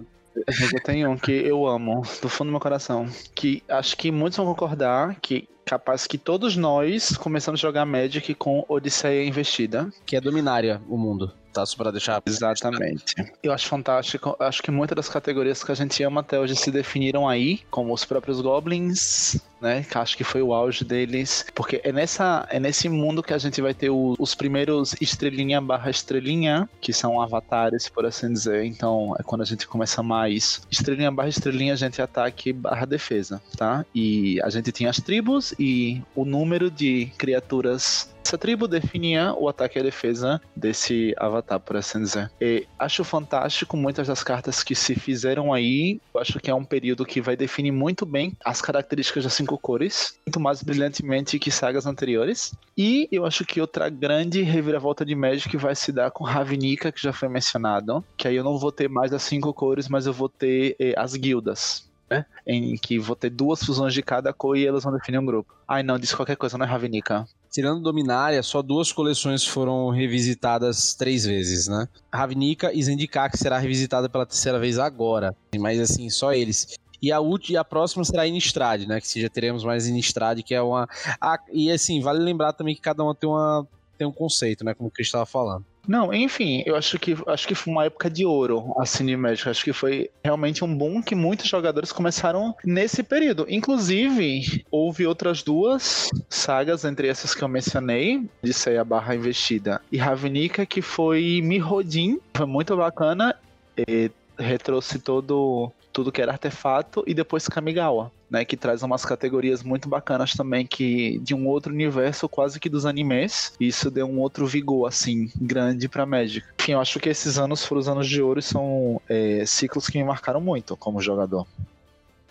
Eu 0.74 0.84
tenho 0.84 1.12
um 1.12 1.18
que 1.18 1.32
eu 1.32 1.66
amo, 1.66 2.02
do 2.22 2.30
fundo 2.30 2.48
do 2.48 2.52
meu 2.52 2.60
coração. 2.60 3.08
Que 3.34 3.64
acho 3.68 3.98
que 3.98 4.12
muitos 4.12 4.38
vão 4.38 4.46
concordar 4.46 5.16
que 5.22 5.48
capaz 5.66 6.08
que 6.08 6.18
todos 6.18 6.56
nós 6.56 7.18
começamos 7.18 7.60
a 7.60 7.62
jogar 7.62 7.86
Magic 7.86 8.34
com 8.36 8.64
Odisseia 8.70 9.26
Investida. 9.28 9.90
Que 10.06 10.16
é 10.16 10.22
Dominária, 10.22 10.82
o 10.88 10.98
mundo 10.98 11.34
tá? 11.58 11.66
Só 11.66 11.78
pra 11.78 11.92
deixar. 11.92 12.22
Exatamente. 12.26 13.16
Eu 13.42 13.52
acho 13.52 13.68
fantástico. 13.68 14.36
Acho 14.40 14.62
que 14.62 14.70
muitas 14.70 14.96
das 14.96 15.10
categorias 15.10 15.64
que 15.64 15.72
a 15.72 15.76
gente 15.76 16.04
ama 16.04 16.22
até 16.22 16.40
hoje 16.40 16.56
se 16.56 16.72
definiram 16.72 17.28
aí, 17.28 17.62
como 17.72 17.94
os 17.94 18.06
próprios 18.06 18.40
Goblins, 18.42 19.40
né? 19.62 19.84
Que 19.84 19.98
acho 19.98 20.18
que 20.18 20.24
foi 20.24 20.42
o 20.42 20.54
auge 20.54 20.84
deles. 20.84 21.46
Porque 21.54 21.82
é, 21.84 21.92
nessa, 21.92 22.48
é 22.50 22.60
nesse 22.60 22.90
mundo 22.90 23.24
que 23.24 23.34
a 23.34 23.38
gente 23.38 23.62
vai 23.62 23.74
ter 23.74 23.90
o, 23.90 24.16
os 24.20 24.36
primeiros 24.36 24.96
estrelinha 25.02 25.62
barra 25.62 25.90
estrelinha, 25.90 26.70
que 26.80 26.94
são 26.94 27.22
avatares, 27.22 27.90
por 27.90 28.06
assim 28.06 28.32
dizer. 28.32 28.66
Então 28.66 29.16
é 29.20 29.24
quando 29.24 29.42
a 29.42 29.46
gente 29.46 29.68
começa 29.68 30.02
mais. 30.04 30.62
Estrelinha 30.70 31.12
barra 31.12 31.30
estrelinha, 31.30 31.74
a 31.74 31.78
gente 31.78 32.02
ataque 32.02 32.54
barra 32.54 32.86
defesa, 32.86 33.42
tá? 33.56 33.86
E 33.94 34.40
a 34.42 34.50
gente 34.50 34.72
tinha 34.72 34.90
as 34.90 34.98
tribos 34.98 35.54
e 35.60 36.02
o 36.16 36.26
número 36.26 36.70
de 36.70 37.12
criaturas 37.18 38.10
essa 38.28 38.38
tribo 38.38 38.68
definia 38.68 39.34
o 39.34 39.48
ataque 39.48 39.80
e 39.80 39.80
a 39.80 39.84
defesa 39.84 40.42
desse 40.54 41.16
avatar, 41.18 41.62
por 41.62 41.78
assim 41.78 42.00
dizer. 42.00 42.30
E 42.42 42.68
acho 42.78 43.06
fantástico 43.06 43.78
muitas 43.78 44.08
das 44.10 44.22
cartas 44.22 44.64
que 44.64 44.76
se 44.76 44.96
fizeram 44.96 45.54
aí. 45.54 46.02
Eu 46.14 46.20
acho 46.20 46.38
que 46.38 46.52
é 46.52 46.54
um 46.54 46.66
período 46.66 47.06
que 47.06 47.22
vai 47.22 47.38
definir 47.38 47.72
muito 47.72 48.06
bem 48.06 48.36
as 48.44 48.62
características 48.62 49.24
das 49.24 49.40
cinco 49.48 49.58
cores, 49.58 50.16
muito 50.26 50.40
mais 50.40 50.62
brilhantemente 50.62 51.40
que 51.40 51.50
sagas 51.50 51.86
anteriores. 51.86 52.54
E 52.78 53.08
eu 53.12 53.26
acho 53.26 53.46
que 53.46 53.62
outra 53.62 53.90
grande 53.90 54.42
reviravolta 54.42 55.06
de 55.06 55.16
Magic 55.16 55.56
vai 55.56 55.74
se 55.74 55.92
dar 55.92 56.12
com 56.12 56.26
Ravnica, 56.26 56.92
que 56.92 57.02
já 57.02 57.14
foi 57.14 57.30
mencionado. 57.30 58.04
Que 58.18 58.28
aí 58.28 58.36
eu 58.36 58.44
não 58.44 58.58
vou 58.58 58.72
ter 58.72 58.90
mais 58.90 59.14
as 59.14 59.24
cinco 59.24 59.54
cores, 59.54 59.88
mas 59.88 60.06
eu 60.06 60.14
vou 60.14 60.28
ter 60.28 60.76
eh, 60.78 60.94
as 60.98 61.16
guildas. 61.16 61.88
Né? 62.10 62.26
Em 62.46 62.78
que 62.78 63.00
vou 63.00 63.16
ter 63.16 63.30
duas 63.30 63.64
fusões 63.64 63.94
de 63.94 64.02
cada 64.02 64.32
cor 64.32 64.58
e 64.58 64.66
elas 64.66 64.84
vão 64.84 64.94
definir 64.94 65.18
um 65.18 65.26
grupo. 65.26 65.54
Ai 65.68 65.84
não, 65.84 65.98
disse 65.98 66.16
qualquer 66.16 66.38
coisa, 66.38 66.58
não 66.58 66.66
é 66.66 66.70
Ravnica. 66.70 67.26
Tirando 67.52 67.82
Dominária, 67.82 68.44
só 68.44 68.62
duas 68.62 68.92
coleções 68.92 69.46
foram 69.46 69.90
revisitadas 69.90 70.94
três 70.94 71.26
vezes, 71.26 71.68
né? 71.68 71.88
Ravnica 72.14 72.72
e 72.74 72.84
Zendikar, 72.84 73.32
que 73.32 73.38
será 73.38 73.58
revisitada 73.58 74.08
pela 74.08 74.26
terceira 74.26 74.60
vez 74.60 74.78
agora. 74.78 75.36
Mas 75.58 75.80
assim, 75.80 76.10
só 76.10 76.34
eles. 76.34 76.78
E 77.02 77.12
a 77.12 77.20
última 77.20 77.56
e 77.56 77.58
a 77.58 77.64
próxima 77.64 78.04
será 78.04 78.28
Innistrad, 78.28 78.86
né? 78.86 79.00
Que 79.00 79.22
já 79.22 79.30
teremos 79.30 79.64
mais 79.64 79.88
Innistrad, 79.88 80.42
que 80.42 80.54
é 80.54 80.62
uma. 80.62 80.88
Ah, 81.22 81.40
e 81.52 81.72
assim, 81.72 82.02
vale 82.02 82.20
lembrar 82.20 82.54
também 82.54 82.76
que 82.76 82.82
cada 82.82 83.04
uma 83.04 83.16
tem, 83.16 83.30
uma, 83.30 83.68
tem 83.98 84.08
um 84.08 84.12
conceito, 84.12 84.64
né? 84.64 84.74
Como 84.74 84.90
o 84.90 84.92
Cris 84.92 85.08
estava 85.08 85.26
falando. 85.26 85.66
Não, 85.88 86.14
enfim, 86.14 86.64
eu 86.66 86.76
acho 86.76 87.00
que 87.00 87.16
acho 87.26 87.48
que 87.48 87.56
foi 87.56 87.72
uma 87.72 87.86
época 87.86 88.10
de 88.10 88.26
ouro 88.26 88.74
assim 88.78 89.06
de 89.06 89.16
Magic. 89.16 89.48
Acho 89.48 89.64
que 89.64 89.72
foi 89.72 90.10
realmente 90.22 90.64
um 90.64 90.78
boom 90.78 91.02
que 91.02 91.16
muitos 91.16 91.48
jogadores 91.48 91.94
começaram 91.94 92.54
nesse 92.66 93.02
período. 93.02 93.46
Inclusive, 93.48 94.66
houve 94.70 95.08
outras 95.08 95.42
duas 95.42 96.10
sagas, 96.30 96.84
entre 96.84 97.08
essas 97.08 97.34
que 97.34 97.42
eu 97.42 97.48
mencionei, 97.48 98.30
de 98.44 98.54
sair 98.54 98.78
a 98.78 98.84
barra 98.84 99.16
investida, 99.16 99.82
e 99.90 99.98
Ravnica, 99.98 100.66
que 100.66 100.82
foi 100.82 101.40
Mirrodin, 101.42 102.20
foi 102.36 102.46
muito 102.46 102.76
bacana. 102.76 103.34
E 103.78 104.12
retrouxe 104.38 105.00
todo 105.00 105.72
tudo 105.98 106.12
que 106.12 106.22
era 106.22 106.32
artefato 106.32 107.04
e 107.08 107.14
depois 107.16 107.48
Kamigawa, 107.48 108.12
né, 108.30 108.46
que 108.46 108.56
traz 108.56 108.84
umas 108.84 109.04
categorias 109.04 109.64
muito 109.64 109.90
bacanas 109.90 110.34
também 110.34 110.64
que 110.64 111.18
de 111.20 111.34
um 111.34 111.48
outro 111.48 111.74
universo 111.74 112.30
quase 112.30 112.60
que 112.60 112.70
dos 112.70 112.86
animes. 112.86 113.56
E 113.60 113.68
isso 113.68 113.90
deu 113.90 114.06
um 114.06 114.20
outro 114.20 114.46
vigor 114.46 114.88
assim 114.88 115.32
grande 115.36 115.90
para 115.90 116.06
Magic. 116.06 116.46
Enfim, 116.60 116.74
eu 116.74 116.80
acho 116.80 117.00
que 117.00 117.10
esses 117.10 117.40
anos 117.40 117.66
foram 117.66 117.82
os 117.82 117.88
anos 117.88 118.08
de 118.08 118.22
ouro 118.22 118.40
e 118.40 118.44
são 118.44 119.02
é, 119.10 119.44
ciclos 119.48 119.88
que 119.88 119.98
me 119.98 120.04
marcaram 120.04 120.40
muito 120.40 120.78
como 120.78 121.02
jogador. 121.02 121.48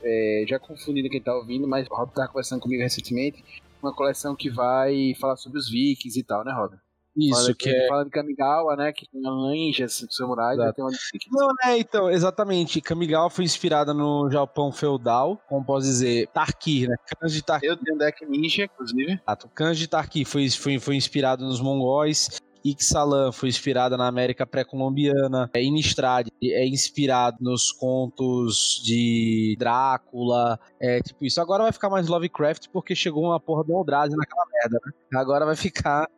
É, 0.01 0.45
já 0.47 0.61
confundindo 0.61 1.11
quem 1.11 1.21
tá 1.21 1.35
ouvindo, 1.35 1.67
mas 1.67 1.89
o 1.89 1.95
Rob 1.95 2.13
tava 2.15 2.29
conversando 2.29 2.61
comigo 2.61 2.85
recentemente, 2.85 3.43
uma 3.83 3.93
coleção 3.93 4.37
que 4.37 4.49
vai 4.49 5.13
falar 5.21 5.37
sobre 5.37 5.59
os 5.59 5.69
vikings 5.69 6.17
e 6.17 6.23
tal, 6.23 6.45
né, 6.45 6.53
Rob? 6.53 6.77
Isso, 7.17 7.41
Fala 7.41 7.55
que 7.55 7.69
é. 7.71 7.89
Fala 7.89 8.05
de 8.05 8.11
Kamigawa, 8.11 8.77
né? 8.77 8.93
Que 8.93 9.09
tem 9.09 9.21
ninjas, 9.23 10.05
samurais, 10.11 10.59
aí 10.59 10.73
tem 10.73 10.85
uma 10.85 10.93
Não, 11.33 11.49
é, 11.65 11.79
então, 11.79 12.11
exatamente. 12.11 12.81
Kamigawa 12.81 13.31
foi 13.31 13.45
inspirada 13.45 13.95
no 13.95 14.31
Japão 14.31 14.71
feudal, 14.71 15.41
como 15.49 15.65
posso 15.65 15.87
dizer, 15.87 16.29
Tarki, 16.29 16.87
né? 16.87 16.97
Kanji 17.19 17.43
Tarki. 17.43 17.67
Eu 17.67 17.77
tenho 17.77 17.95
um 17.95 17.99
deck 17.99 18.25
ninja, 18.27 18.65
inclusive. 18.65 19.13
Exato. 19.13 19.49
Kanji 19.55 19.87
Tarki 19.87 20.25
foi, 20.25 20.51
foi, 20.51 20.79
foi 20.79 20.97
inspirado 20.97 21.45
nos 21.45 21.61
mongóis. 21.61 22.29
Ixalan 22.71 23.31
foi 23.31 23.49
inspirada 23.49 23.97
na 23.97 24.09
América 24.09 24.45
pré-colombiana. 24.45 25.49
É, 25.55 25.63
Innistrad 25.63 26.29
é 26.43 26.67
inspirado 26.67 27.39
nos 27.41 27.71
contos 27.71 28.83
de 28.85 29.55
Drácula. 29.59 30.59
É 30.81 31.01
tipo 31.01 31.25
isso. 31.25 31.41
Agora 31.41 31.63
vai 31.63 31.73
ficar 31.73 31.89
mais 31.89 32.09
Lovecraft 32.09 32.69
porque 32.73 32.95
chegou 32.95 33.25
uma 33.25 33.39
porra 33.39 33.63
do 33.63 33.73
Eldrazi 33.73 34.17
naquela 34.17 34.45
merda, 34.53 34.81
né? 34.85 34.93
Agora 35.15 35.47
vai 35.47 35.57
ficar. 35.57 36.09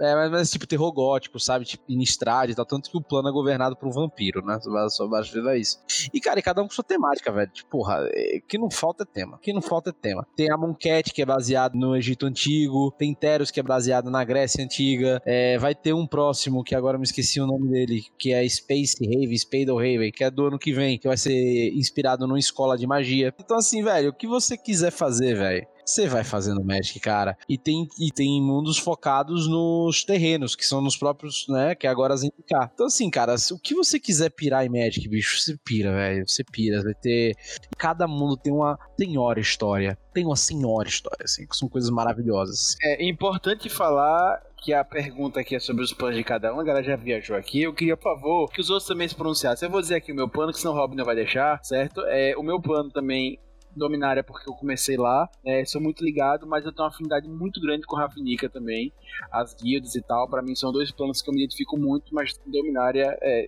É, 0.00 0.14
mas, 0.14 0.30
mas 0.30 0.50
tipo 0.50 0.66
terror 0.66 0.90
gótico, 0.92 1.38
sabe? 1.38 1.64
Tipo 1.64 1.84
Innistrad 1.88 2.50
e 2.50 2.54
tal. 2.54 2.64
Tanto 2.64 2.90
que 2.90 2.96
o 2.96 3.02
plano 3.02 3.28
é 3.28 3.32
governado 3.32 3.76
por 3.76 3.88
um 3.88 3.92
vampiro, 3.92 4.44
né? 4.44 4.58
Só, 4.88 5.06
basta 5.06 5.56
isso. 5.56 5.78
E, 6.12 6.20
cara, 6.20 6.38
e 6.38 6.42
cada 6.42 6.62
um 6.62 6.66
com 6.66 6.74
sua 6.74 6.84
temática, 6.84 7.30
velho. 7.30 7.50
Tipo, 7.50 7.70
porra, 7.70 8.08
é, 8.12 8.40
que 8.46 8.58
não 8.58 8.70
falta 8.70 9.02
é 9.02 9.06
tema. 9.06 9.38
Que 9.42 9.52
não 9.52 9.60
falta 9.60 9.90
é 9.90 9.92
tema. 9.92 10.26
Tem 10.34 10.50
a 10.50 10.56
Monket, 10.56 11.12
que 11.12 11.22
é 11.22 11.26
baseado 11.26 11.74
no 11.74 11.96
Egito 11.96 12.26
Antigo. 12.26 12.90
Tem 12.92 13.14
Teros, 13.14 13.50
que 13.50 13.60
é 13.60 13.62
baseado 13.62 14.10
na 14.10 14.24
Grécia 14.24 14.64
Antiga. 14.64 15.20
É, 15.24 15.58
vai 15.58 15.74
ter 15.74 15.92
um 15.92 16.06
próximo, 16.06 16.64
que 16.64 16.74
agora 16.74 16.96
eu 16.96 17.00
me 17.00 17.06
esqueci 17.06 17.40
o 17.40 17.46
nome 17.46 17.68
dele, 17.68 18.04
que 18.18 18.32
é 18.32 18.48
Space 18.48 18.96
Rave, 19.04 19.38
Spadle 19.38 19.76
Rave, 19.76 20.12
que 20.12 20.24
é 20.24 20.30
do 20.30 20.46
ano 20.46 20.58
que 20.58 20.72
vem, 20.72 20.98
que 20.98 21.08
vai 21.08 21.16
ser 21.16 21.72
inspirado 21.74 22.26
numa 22.26 22.38
escola 22.38 22.76
de 22.76 22.86
magia. 22.86 23.34
Então, 23.38 23.56
assim, 23.56 23.82
velho, 23.82 24.10
o 24.10 24.14
que 24.14 24.26
você 24.26 24.56
quiser 24.56 24.90
fazer, 24.90 25.34
velho. 25.34 25.66
Você 25.90 26.06
vai 26.06 26.22
fazendo 26.22 26.62
Magic, 26.62 27.00
cara. 27.00 27.36
E 27.48 27.58
tem, 27.58 27.88
e 27.98 28.12
tem 28.12 28.40
mundos 28.40 28.78
focados 28.78 29.48
nos 29.48 30.04
terrenos, 30.04 30.54
que 30.54 30.64
são 30.64 30.80
nos 30.80 30.96
próprios, 30.96 31.46
né? 31.48 31.74
Que 31.74 31.84
agora 31.84 32.14
as 32.14 32.22
indicar. 32.22 32.70
Então, 32.72 32.86
assim, 32.86 33.10
cara, 33.10 33.34
o 33.50 33.58
que 33.58 33.74
você 33.74 33.98
quiser 33.98 34.30
pirar 34.30 34.64
em 34.64 34.68
Magic, 34.68 35.08
bicho, 35.08 35.40
você 35.40 35.56
pira, 35.64 35.90
velho. 35.90 36.28
Você 36.28 36.44
pira. 36.44 36.80
Vai 36.80 36.94
ter. 36.94 37.34
Cada 37.76 38.06
mundo 38.06 38.36
tem 38.36 38.52
uma 38.52 38.78
senhora 38.96 39.40
história. 39.40 39.98
Tem 40.14 40.24
uma 40.24 40.36
senhora 40.36 40.88
história, 40.88 41.24
assim, 41.24 41.44
que 41.44 41.56
são 41.56 41.68
coisas 41.68 41.90
maravilhosas. 41.90 42.76
É 42.84 43.04
importante 43.04 43.68
falar 43.68 44.40
que 44.62 44.72
a 44.72 44.84
pergunta 44.84 45.40
aqui 45.40 45.56
é 45.56 45.58
sobre 45.58 45.82
os 45.82 45.92
planos 45.92 46.16
de 46.16 46.22
cada 46.22 46.54
um, 46.54 46.60
a 46.60 46.64
galera 46.64 46.84
já 46.84 46.94
viajou 46.94 47.36
aqui. 47.36 47.62
Eu 47.62 47.74
queria, 47.74 47.96
por 47.96 48.14
favor, 48.14 48.48
que 48.52 48.60
os 48.60 48.70
outros 48.70 48.86
também 48.86 49.08
se 49.08 49.14
pronunciassem. 49.16 49.66
Eu 49.66 49.72
vou 49.72 49.80
dizer 49.80 49.96
aqui 49.96 50.12
o 50.12 50.14
meu 50.14 50.28
plano, 50.28 50.52
que 50.52 50.60
senão 50.60 50.72
o 50.72 50.76
Robin 50.76 50.96
não 50.96 51.04
vai 51.04 51.16
deixar, 51.16 51.58
certo? 51.64 52.00
É, 52.06 52.36
o 52.36 52.44
meu 52.44 52.60
plano 52.60 52.90
também 52.90 53.40
Dominária 53.74 54.22
porque 54.22 54.48
eu 54.48 54.54
comecei 54.54 54.96
lá, 54.96 55.28
é, 55.44 55.64
sou 55.64 55.80
muito 55.80 56.04
ligado, 56.04 56.46
mas 56.46 56.64
eu 56.64 56.72
tenho 56.72 56.84
uma 56.84 56.92
afinidade 56.92 57.28
muito 57.28 57.60
grande 57.60 57.86
com 57.86 57.96
Ravnica 57.96 58.48
também, 58.48 58.92
as 59.30 59.54
guildas 59.54 59.94
e 59.94 60.02
tal, 60.02 60.28
para 60.28 60.42
mim 60.42 60.54
são 60.54 60.72
dois 60.72 60.90
planos 60.90 61.22
que 61.22 61.30
eu 61.30 61.34
me 61.34 61.40
identifico 61.40 61.78
muito, 61.78 62.14
mas 62.14 62.38
Dominária, 62.46 63.16
é, 63.22 63.46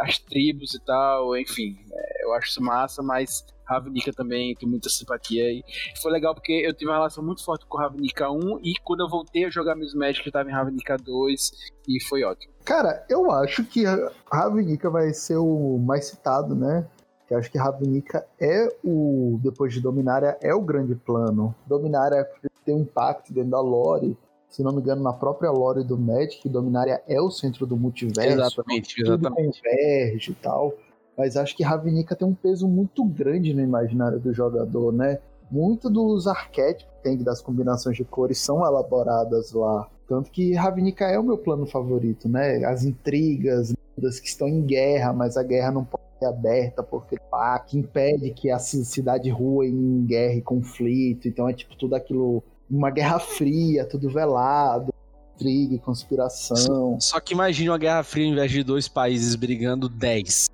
as 0.00 0.18
tribos 0.18 0.74
e 0.74 0.80
tal, 0.80 1.36
enfim, 1.36 1.76
é, 1.92 2.24
eu 2.24 2.34
acho 2.34 2.48
isso 2.48 2.62
massa, 2.62 3.02
mas 3.02 3.44
Ravnica 3.64 4.12
também 4.12 4.54
tem 4.54 4.68
muita 4.68 4.88
simpatia 4.88 5.50
e 5.50 5.64
foi 6.00 6.12
legal 6.12 6.34
porque 6.34 6.52
eu 6.52 6.74
tive 6.74 6.90
uma 6.90 6.96
relação 6.96 7.24
muito 7.24 7.42
forte 7.44 7.64
com 7.66 7.78
Ravnica 7.78 8.30
1 8.30 8.60
e 8.62 8.74
quando 8.84 9.00
eu 9.00 9.08
voltei 9.08 9.44
a 9.46 9.50
jogar 9.50 9.74
meus 9.74 9.94
Magic 9.94 10.26
eu 10.26 10.32
tava 10.32 10.50
em 10.50 10.52
Ravnica 10.52 10.96
2 10.96 11.50
e 11.88 12.02
foi 12.04 12.24
ótimo. 12.24 12.52
Cara, 12.64 13.04
eu 13.08 13.30
acho 13.30 13.64
que 13.64 13.84
Ravnica 14.30 14.90
vai 14.90 15.12
ser 15.12 15.36
o 15.36 15.78
mais 15.78 16.06
citado, 16.06 16.54
né? 16.54 16.86
Eu 17.34 17.40
acho 17.40 17.50
que 17.50 17.58
Ravnica 17.58 18.24
é 18.40 18.68
o, 18.84 19.38
depois 19.42 19.72
de 19.72 19.80
Dominária, 19.80 20.38
é 20.40 20.54
o 20.54 20.60
grande 20.60 20.94
plano. 20.94 21.54
Dominária 21.66 22.26
tem 22.64 22.76
um 22.76 22.80
impacto 22.80 23.32
dentro 23.32 23.50
da 23.50 23.60
lore, 23.60 24.16
se 24.48 24.62
não 24.62 24.72
me 24.72 24.80
engano, 24.80 25.02
na 25.02 25.12
própria 25.12 25.50
lore 25.50 25.82
do 25.82 25.98
Magic, 25.98 26.48
Dominária 26.48 27.02
é 27.08 27.20
o 27.20 27.28
centro 27.28 27.66
do 27.66 27.76
multiverso. 27.76 28.40
Exatamente, 28.40 29.02
exatamente. 29.02 29.60
converge 29.60 30.30
e 30.30 30.34
tal. 30.36 30.74
Mas 31.18 31.36
acho 31.36 31.56
que 31.56 31.64
Ravnica 31.64 32.14
tem 32.14 32.26
um 32.26 32.34
peso 32.34 32.68
muito 32.68 33.04
grande 33.04 33.52
no 33.52 33.60
imaginário 33.60 34.20
do 34.20 34.32
jogador, 34.32 34.92
né? 34.92 35.18
Muito 35.50 35.90
dos 35.90 36.28
arquétipos 36.28 36.92
que 36.94 37.02
tem 37.02 37.18
das 37.18 37.42
combinações 37.42 37.96
de 37.96 38.04
cores 38.04 38.38
são 38.38 38.64
elaboradas 38.64 39.52
lá. 39.52 39.88
Tanto 40.08 40.30
que 40.30 40.54
Ravnica 40.54 41.04
é 41.06 41.18
o 41.18 41.24
meu 41.24 41.38
plano 41.38 41.66
favorito, 41.66 42.28
né? 42.28 42.64
As 42.64 42.84
intrigas, 42.84 43.74
das 43.98 44.20
que 44.20 44.28
estão 44.28 44.46
em 44.46 44.62
guerra, 44.62 45.12
mas 45.12 45.36
a 45.36 45.42
guerra 45.42 45.72
não 45.72 45.84
pode 45.84 46.04
aberta 46.24 46.82
porque 46.82 47.16
pá, 47.30 47.58
que 47.58 47.78
impede 47.78 48.30
que 48.30 48.50
a 48.50 48.58
cidade 48.58 49.30
rua 49.30 49.66
em 49.66 50.04
guerra 50.04 50.34
e 50.34 50.42
conflito. 50.42 51.28
Então 51.28 51.48
é 51.48 51.52
tipo 51.52 51.76
tudo 51.76 51.94
aquilo, 51.94 52.42
uma 52.70 52.90
guerra 52.90 53.18
fria, 53.18 53.84
tudo 53.84 54.08
velado, 54.10 54.92
intriga 55.34 55.74
e 55.74 55.78
conspiração. 55.78 56.98
Só 57.00 57.20
que 57.20 57.34
imagine 57.34 57.70
uma 57.70 57.78
guerra 57.78 58.02
fria 58.02 58.26
ao 58.26 58.32
invés 58.32 58.50
de 58.50 58.62
dois 58.62 58.88
países 58.88 59.34
brigando 59.34 59.88
10. 59.88 60.50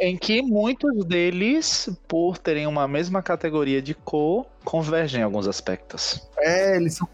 Em 0.00 0.16
que 0.16 0.42
muitos 0.42 1.04
deles, 1.04 1.88
por 2.08 2.38
terem 2.38 2.66
uma 2.66 2.88
mesma 2.88 3.22
categoria 3.22 3.80
de 3.80 3.94
cor, 3.94 4.46
convergem 4.64 5.20
em 5.20 5.24
alguns 5.24 5.46
aspectos. 5.46 6.20
É, 6.38 6.76
eles 6.76 6.94
são 6.94 7.08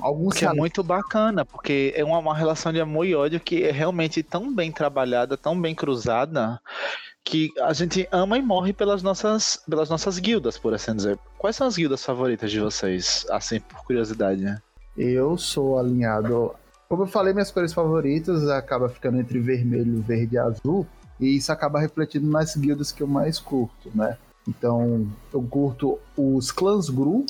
alguns 0.00 0.34
Que 0.34 0.44
é 0.44 0.52
muito 0.52 0.82
bacana, 0.82 1.44
porque 1.44 1.92
é 1.96 2.04
uma, 2.04 2.18
uma 2.18 2.36
relação 2.36 2.72
de 2.72 2.80
amor 2.80 3.06
e 3.06 3.14
ódio 3.14 3.40
que 3.40 3.64
é 3.64 3.70
realmente 3.70 4.22
tão 4.22 4.54
bem 4.54 4.72
trabalhada, 4.72 5.36
tão 5.36 5.60
bem 5.60 5.74
cruzada, 5.74 6.60
que 7.26 7.52
a 7.60 7.72
gente 7.72 8.08
ama 8.12 8.38
e 8.38 8.42
morre 8.42 8.72
pelas 8.72 9.02
nossas, 9.02 9.60
pelas 9.68 9.90
nossas 9.90 10.18
guildas, 10.18 10.56
por 10.56 10.72
assim 10.72 10.94
dizer. 10.94 11.18
Quais 11.36 11.56
são 11.56 11.66
as 11.66 11.76
guildas 11.76 12.04
favoritas 12.04 12.50
de 12.50 12.60
vocês? 12.60 13.26
Assim, 13.30 13.60
por 13.60 13.84
curiosidade, 13.84 14.42
né? 14.42 14.62
Eu 14.96 15.36
sou 15.36 15.78
alinhado. 15.78 16.54
Como 16.88 17.02
eu 17.02 17.06
falei, 17.06 17.32
minhas 17.32 17.50
cores 17.50 17.72
favoritas 17.72 18.48
acaba 18.48 18.88
ficando 18.88 19.18
entre 19.18 19.38
vermelho, 19.40 20.00
verde 20.00 20.36
e 20.36 20.38
azul. 20.38 20.86
E 21.20 21.36
isso 21.36 21.50
acaba 21.50 21.80
refletindo 21.80 22.28
nas 22.28 22.56
guildas 22.56 22.92
que 22.92 23.02
eu 23.02 23.06
mais 23.06 23.38
curto, 23.38 23.90
né? 23.94 24.16
Então, 24.48 25.06
eu 25.32 25.42
curto 25.42 25.98
os 26.16 26.52
clãs 26.52 26.88
Gru, 26.88 27.24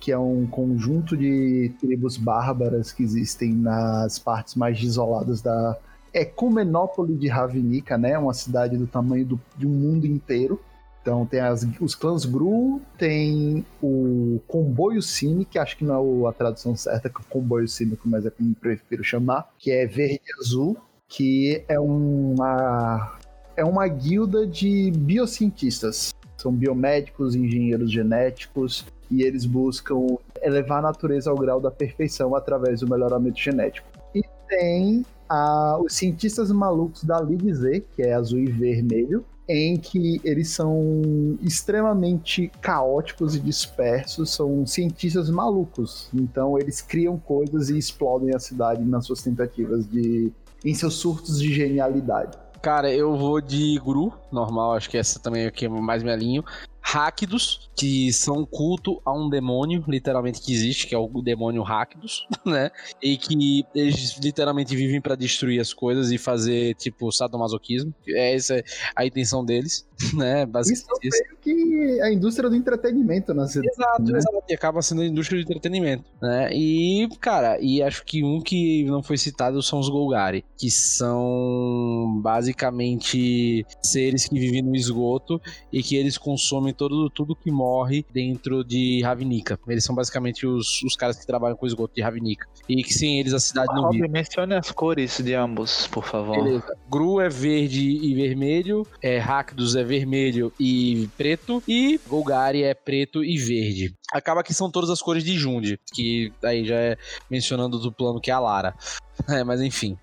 que 0.00 0.10
é 0.10 0.18
um 0.18 0.46
conjunto 0.46 1.16
de 1.16 1.72
tribos 1.80 2.16
bárbaras 2.16 2.92
que 2.92 3.02
existem 3.02 3.52
nas 3.52 4.18
partes 4.18 4.54
mais 4.54 4.80
isoladas 4.80 5.40
da 5.40 5.76
Ecumenópole 6.12 7.14
de 7.14 7.28
Ravnica, 7.28 7.96
né? 7.98 8.18
Uma 8.18 8.34
cidade 8.34 8.76
do 8.76 8.86
tamanho 8.86 9.26
do, 9.26 9.40
de 9.56 9.66
um 9.66 9.70
mundo 9.70 10.06
inteiro. 10.06 10.60
Então 11.06 11.24
tem 11.24 11.38
as, 11.38 11.64
os 11.80 11.94
clãs 11.94 12.24
Gru, 12.24 12.82
tem 12.98 13.64
o 13.80 14.40
Comboio 14.48 15.00
Cine, 15.00 15.44
que 15.44 15.56
acho 15.56 15.76
que 15.76 15.84
não 15.84 16.26
é 16.26 16.28
a 16.28 16.32
tradução 16.32 16.74
certa, 16.74 17.08
que 17.08 17.20
é 17.20 17.24
Comboio 17.30 17.68
Cínico, 17.68 18.08
mas 18.08 18.26
é 18.26 18.30
como 18.30 18.50
eu 18.50 18.56
prefiro 18.56 19.04
chamar, 19.04 19.48
que 19.56 19.70
é 19.70 19.86
verde 19.86 20.20
e 20.26 20.40
azul, 20.40 20.76
que 21.06 21.62
é 21.68 21.78
uma, 21.78 23.16
é 23.56 23.64
uma 23.64 23.86
guilda 23.86 24.44
de 24.48 24.90
biocientistas. 24.96 26.12
São 26.36 26.50
biomédicos, 26.50 27.36
engenheiros 27.36 27.92
genéticos, 27.92 28.84
e 29.08 29.22
eles 29.22 29.46
buscam 29.46 30.18
elevar 30.42 30.80
a 30.80 30.82
natureza 30.82 31.30
ao 31.30 31.36
grau 31.36 31.60
da 31.60 31.70
perfeição 31.70 32.34
através 32.34 32.80
do 32.80 32.88
melhoramento 32.88 33.38
genético. 33.38 33.86
E 34.12 34.22
tem 34.48 35.06
a, 35.28 35.78
os 35.80 35.94
cientistas 35.94 36.50
malucos 36.50 37.04
da 37.04 37.20
Liga 37.20 37.52
Z, 37.54 37.84
que 37.94 38.02
é 38.02 38.14
azul 38.14 38.38
e 38.38 38.46
vermelho, 38.46 39.24
em 39.48 39.76
que 39.76 40.20
eles 40.24 40.48
são 40.48 41.38
extremamente 41.40 42.50
caóticos 42.60 43.36
e 43.36 43.40
dispersos, 43.40 44.30
são 44.30 44.66
cientistas 44.66 45.30
malucos. 45.30 46.08
Então 46.12 46.58
eles 46.58 46.80
criam 46.80 47.16
coisas 47.16 47.70
e 47.70 47.78
explodem 47.78 48.34
a 48.34 48.38
cidade 48.38 48.84
nas 48.84 49.06
suas 49.06 49.22
tentativas 49.22 49.88
de. 49.88 50.32
em 50.64 50.74
seus 50.74 50.94
surtos 50.94 51.38
de 51.38 51.52
genialidade. 51.52 52.36
Cara, 52.60 52.92
eu 52.92 53.16
vou 53.16 53.40
de 53.40 53.78
Guru, 53.78 54.12
normal, 54.32 54.72
acho 54.72 54.90
que 54.90 54.98
essa 54.98 55.20
também 55.20 55.46
é 55.46 55.68
mais 55.68 56.02
me 56.02 56.10
alinho. 56.10 56.44
Ráquidos, 56.88 57.68
que 57.76 58.12
são 58.12 58.46
culto 58.46 59.02
a 59.04 59.12
um 59.12 59.28
demônio, 59.28 59.84
literalmente, 59.88 60.40
que 60.40 60.52
existe, 60.52 60.86
que 60.86 60.94
é 60.94 60.98
o 60.98 61.08
demônio 61.20 61.64
Ráquidos, 61.64 62.24
né? 62.46 62.70
E 63.02 63.16
que 63.16 63.66
eles 63.74 64.16
literalmente 64.22 64.76
vivem 64.76 65.00
para 65.00 65.16
destruir 65.16 65.60
as 65.60 65.74
coisas 65.74 66.12
e 66.12 66.16
fazer, 66.16 66.76
tipo, 66.76 67.10
sadomasoquismo. 67.10 67.92
É 68.06 68.36
essa 68.36 68.62
a 68.94 69.04
intenção 69.04 69.44
deles, 69.44 69.84
né? 70.14 70.42
Isso 70.42 70.46
Basicamente 70.46 71.04
é 71.04 71.08
isso. 71.08 71.22
meio 71.24 71.36
que 71.42 72.00
a 72.02 72.12
indústria 72.12 72.50
do 72.50 72.56
entretenimento 72.56 73.32
na 73.32 73.46
cidade. 73.46 73.68
Exato, 73.68 74.02
né? 74.02 74.18
exato. 74.18 74.44
E 74.48 74.54
acaba 74.54 74.82
sendo 74.82 75.02
a 75.02 75.06
indústria 75.06 75.42
do 75.42 75.44
entretenimento, 75.44 76.04
né? 76.20 76.50
E, 76.52 77.08
cara, 77.20 77.58
e 77.60 77.82
acho 77.82 78.04
que 78.04 78.22
um 78.22 78.40
que 78.40 78.84
não 78.84 79.02
foi 79.02 79.16
citado 79.16 79.62
são 79.62 79.78
os 79.78 79.88
Golgari, 79.88 80.44
que 80.58 80.70
são 80.70 82.20
basicamente 82.22 83.64
seres 83.82 84.28
que 84.28 84.38
vivem 84.38 84.62
no 84.62 84.74
esgoto 84.74 85.40
e 85.72 85.82
que 85.82 85.96
eles 85.96 86.18
consomem 86.18 86.74
todo, 86.74 87.08
tudo 87.10 87.34
que 87.34 87.50
morre 87.50 88.04
dentro 88.12 88.62
de 88.62 89.02
Ravnica. 89.02 89.58
Eles 89.66 89.84
são 89.84 89.94
basicamente 89.94 90.46
os, 90.46 90.82
os 90.82 90.94
caras 90.94 91.18
que 91.18 91.26
trabalham 91.26 91.56
com 91.56 91.64
o 91.64 91.68
esgoto 91.68 91.94
de 91.94 92.02
Ravnica. 92.02 92.46
E 92.68 92.82
que 92.82 92.92
sem 92.92 93.18
eles 93.18 93.32
a 93.32 93.40
cidade 93.40 93.74
não 93.74 93.90
vive. 93.90 94.08
Mencione 94.08 94.54
as 94.54 94.70
cores 94.70 95.18
de 95.18 95.34
ambos, 95.34 95.86
por 95.86 96.04
favor. 96.04 96.36
Beleza. 96.36 96.76
Gru 96.90 97.20
é 97.20 97.28
verde 97.28 97.82
e 97.82 98.14
vermelho, 98.14 98.86
é 99.02 99.18
Rakdos 99.18 99.76
é 99.76 99.85
vermelho 99.86 100.52
e 100.60 101.08
preto, 101.16 101.62
e 101.66 101.98
Golgari 102.06 102.62
é 102.62 102.74
preto 102.74 103.24
e 103.24 103.38
verde. 103.38 103.94
Acaba 104.12 104.42
que 104.42 104.52
são 104.52 104.70
todas 104.70 104.90
as 104.90 105.00
cores 105.00 105.24
de 105.24 105.38
Jundi, 105.38 105.78
que 105.92 106.32
aí 106.44 106.64
já 106.64 106.76
é 106.76 106.98
mencionando 107.30 107.78
do 107.78 107.92
plano 107.92 108.20
que 108.20 108.30
é 108.30 108.34
a 108.34 108.40
Lara. 108.40 108.74
É, 109.30 109.42
mas 109.42 109.62
enfim. 109.62 109.96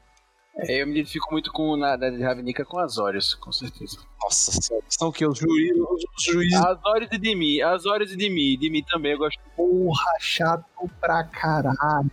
É, 0.55 0.81
eu 0.81 0.85
me 0.85 0.93
identifico 0.93 1.31
muito 1.31 1.51
com 1.51 1.75
na, 1.75 1.97
na 1.97 2.09
de 2.09 2.21
Ravnica 2.21 2.63
com 2.63 2.77
Azorius, 2.77 3.33
com 3.33 3.51
certeza. 3.51 3.97
Nossa, 4.21 4.51
são 4.87 5.09
o 5.09 5.11
que? 5.11 5.25
Os 5.25 5.39
juízes. 5.39 5.81
Os 6.15 6.23
juízes. 6.23 6.63
Azorius 6.63 7.09
e 7.11 7.17
Demi, 7.17 7.61
Azorius 7.61 8.11
e 8.11 8.15
Demi. 8.15 8.55
Demi 8.57 8.83
também 8.85 9.13
eu 9.13 9.17
gosto. 9.17 9.39
Porra, 9.55 10.11
chato 10.19 10.65
pra 10.99 11.23
caralho. 11.23 12.11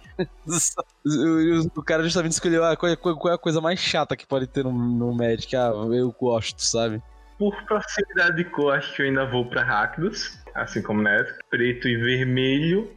O, 1.77 1.83
cara 1.83 2.03
justamente 2.03 2.33
escolheu 2.33 2.65
ah, 2.65 2.77
qual, 2.77 2.91
é- 2.91 2.97
qual 2.97 3.29
é 3.29 3.35
a 3.35 3.39
coisa 3.39 3.61
mais 3.61 3.79
chata 3.79 4.17
que 4.17 4.27
pode 4.27 4.47
ter 4.47 4.65
no, 4.65 4.73
no 4.73 5.13
Magic. 5.13 5.55
Ah, 5.55 5.73
eu 5.93 6.11
gosto, 6.19 6.65
sabe? 6.65 7.03
Por 7.41 7.57
proximidade 7.65 8.37
de 8.37 8.45
cor, 8.45 8.75
acho 8.75 8.95
que 8.95 9.01
eu 9.01 9.07
ainda 9.07 9.25
vou 9.25 9.47
pra 9.47 9.63
Rakdos, 9.63 10.39
assim 10.55 10.83
como 10.83 11.01
Neto, 11.01 11.33
preto 11.49 11.89
e 11.89 11.97
vermelho. 11.97 12.95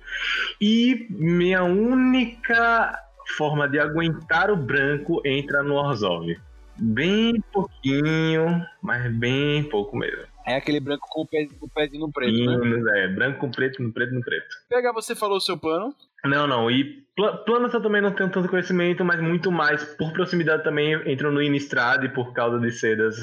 E 0.59 1.07
minha 1.11 1.63
única 1.63 2.99
forma 3.37 3.69
de 3.69 3.79
aguentar 3.79 4.51
o 4.51 4.57
branco 4.57 5.21
entra 5.25 5.63
no 5.63 5.75
Orzhov. 5.75 6.27
Bem 6.75 7.41
pouquinho, 7.53 8.65
mas 8.81 9.09
bem 9.13 9.63
pouco 9.63 9.95
mesmo. 9.95 10.32
É 10.45 10.55
aquele 10.57 10.79
branco 10.79 11.07
com 11.09 11.21
o, 11.21 11.27
pé, 11.27 11.47
com 11.59 11.65
o 11.65 11.69
pezinho 11.69 12.01
no 12.01 12.11
preto, 12.11 12.31
né? 12.33 12.57
Pinos, 12.59 12.85
é, 12.95 13.07
branco 13.07 13.39
com 13.39 13.49
preto, 13.51 13.81
no 13.81 13.93
preto, 13.93 14.13
no 14.13 14.21
preto. 14.21 14.47
Pega, 14.69 14.91
você 14.91 15.15
falou 15.15 15.37
o 15.37 15.41
seu 15.41 15.57
plano. 15.57 15.95
Não, 16.25 16.45
não, 16.47 16.69
e 16.69 17.01
pla- 17.15 17.37
planos 17.37 17.73
eu 17.73 17.81
também 17.81 18.01
não 18.01 18.11
tenho 18.13 18.29
tanto 18.29 18.49
conhecimento, 18.49 19.03
mas 19.05 19.21
muito 19.21 19.51
mais 19.51 19.83
por 19.95 20.11
proximidade 20.11 20.63
também 20.63 20.93
entro 21.09 21.31
no 21.31 21.41
Innistrad 21.41 22.09
por 22.13 22.33
causa 22.33 22.59
de 22.59 22.71
ser 22.71 22.97
das 22.97 23.15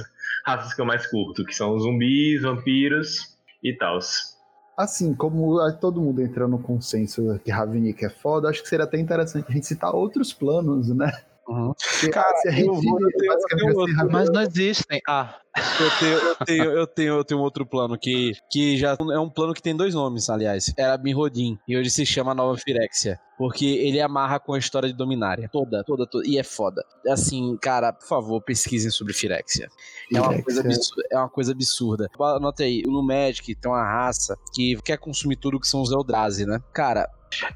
raças 0.46 0.72
que 0.74 0.80
eu 0.80 0.86
mais 0.86 1.06
curto, 1.06 1.44
que 1.44 1.54
são 1.54 1.78
zumbis, 1.78 2.42
vampiros 2.42 3.36
e 3.62 3.74
tals. 3.76 4.38
Assim, 4.76 5.14
como 5.14 5.59
todo 5.78 6.01
mundo 6.01 6.22
entrou 6.22 6.48
no 6.48 6.59
consenso 6.59 7.38
que 7.44 7.51
Ravnica 7.51 8.06
é 8.06 8.10
foda, 8.10 8.48
acho 8.48 8.62
que 8.62 8.68
seria 8.68 8.84
até 8.86 8.98
interessante 8.98 9.44
a 9.47 9.52
gente 9.52 9.66
citar 9.66 9.94
outros 9.94 10.32
planos, 10.32 10.88
né? 10.94 11.12
Uhum. 11.51 11.72
Cara, 12.12 12.36
se 12.36 12.48
a 12.48 12.51
gente 12.52 12.66
eu 12.68 12.74
vou- 12.74 13.01
eu 13.01 13.09
tenho- 13.18 13.32
basicamente 13.32 13.66
eu 13.66 13.72
tenho 13.74 13.82
assim, 13.85 13.93
Ravnica- 13.94 14.18
Mas 14.18 14.31
não 14.31 14.40
existem. 14.43 15.01
Ah, 15.09 15.35
Eu 15.81 15.90
tenho, 15.98 16.12
eu 16.18 16.36
tenho, 16.47 16.64
eu 16.64 16.86
tenho, 16.86 17.14
eu 17.14 17.24
tenho 17.24 17.40
outro 17.40 17.66
plano 17.66 17.98
que, 17.98 18.32
que 18.52 18.77
já 18.77 18.97
é 19.12 19.18
um 19.18 19.28
plano 19.28 19.52
que 19.52 19.60
tem 19.60 19.74
dois 19.74 19.94
nomes, 19.94 20.31
aliás. 20.31 20.72
Era 20.78 20.97
Mirrodin 20.97 21.59
e 21.66 21.77
hoje 21.77 21.90
se 21.90 22.06
chama 22.06 22.32
Nova 22.32 22.56
Firexia. 22.56 23.18
Porque 23.36 23.64
ele 23.66 24.01
amarra 24.01 24.39
com 24.39 24.52
a 24.55 24.59
história 24.59 24.89
de 24.89 24.94
Dominária. 24.94 25.48
Toda, 25.52 25.82
toda, 25.82 26.06
toda. 26.06 26.24
E 26.28 26.39
é 26.39 26.44
foda. 26.44 26.85
Assim, 27.09 27.56
cara, 27.60 27.93
por 27.93 28.06
favor, 28.06 28.40
pesquisem 28.43 28.90
sobre 28.93 29.12
Firexia. 29.12 29.66
É 30.14 30.20
uma, 30.20 30.40
coisa 30.43 30.60
absurda, 30.60 31.02
é 31.10 31.18
uma 31.18 31.28
coisa 31.28 31.52
absurda. 31.52 32.09
Anota 32.20 32.62
aí, 32.62 32.82
no 32.86 33.02
Magic 33.02 33.52
tem 33.56 33.70
uma 33.70 33.82
raça 33.82 34.36
que 34.55 34.77
quer 34.85 34.98
consumir 34.98 35.35
tudo 35.36 35.59
que 35.59 35.66
são 35.66 35.81
os 35.82 35.90
Eldrazi, 35.90 36.47
né? 36.47 36.60
Cara, 36.72 37.09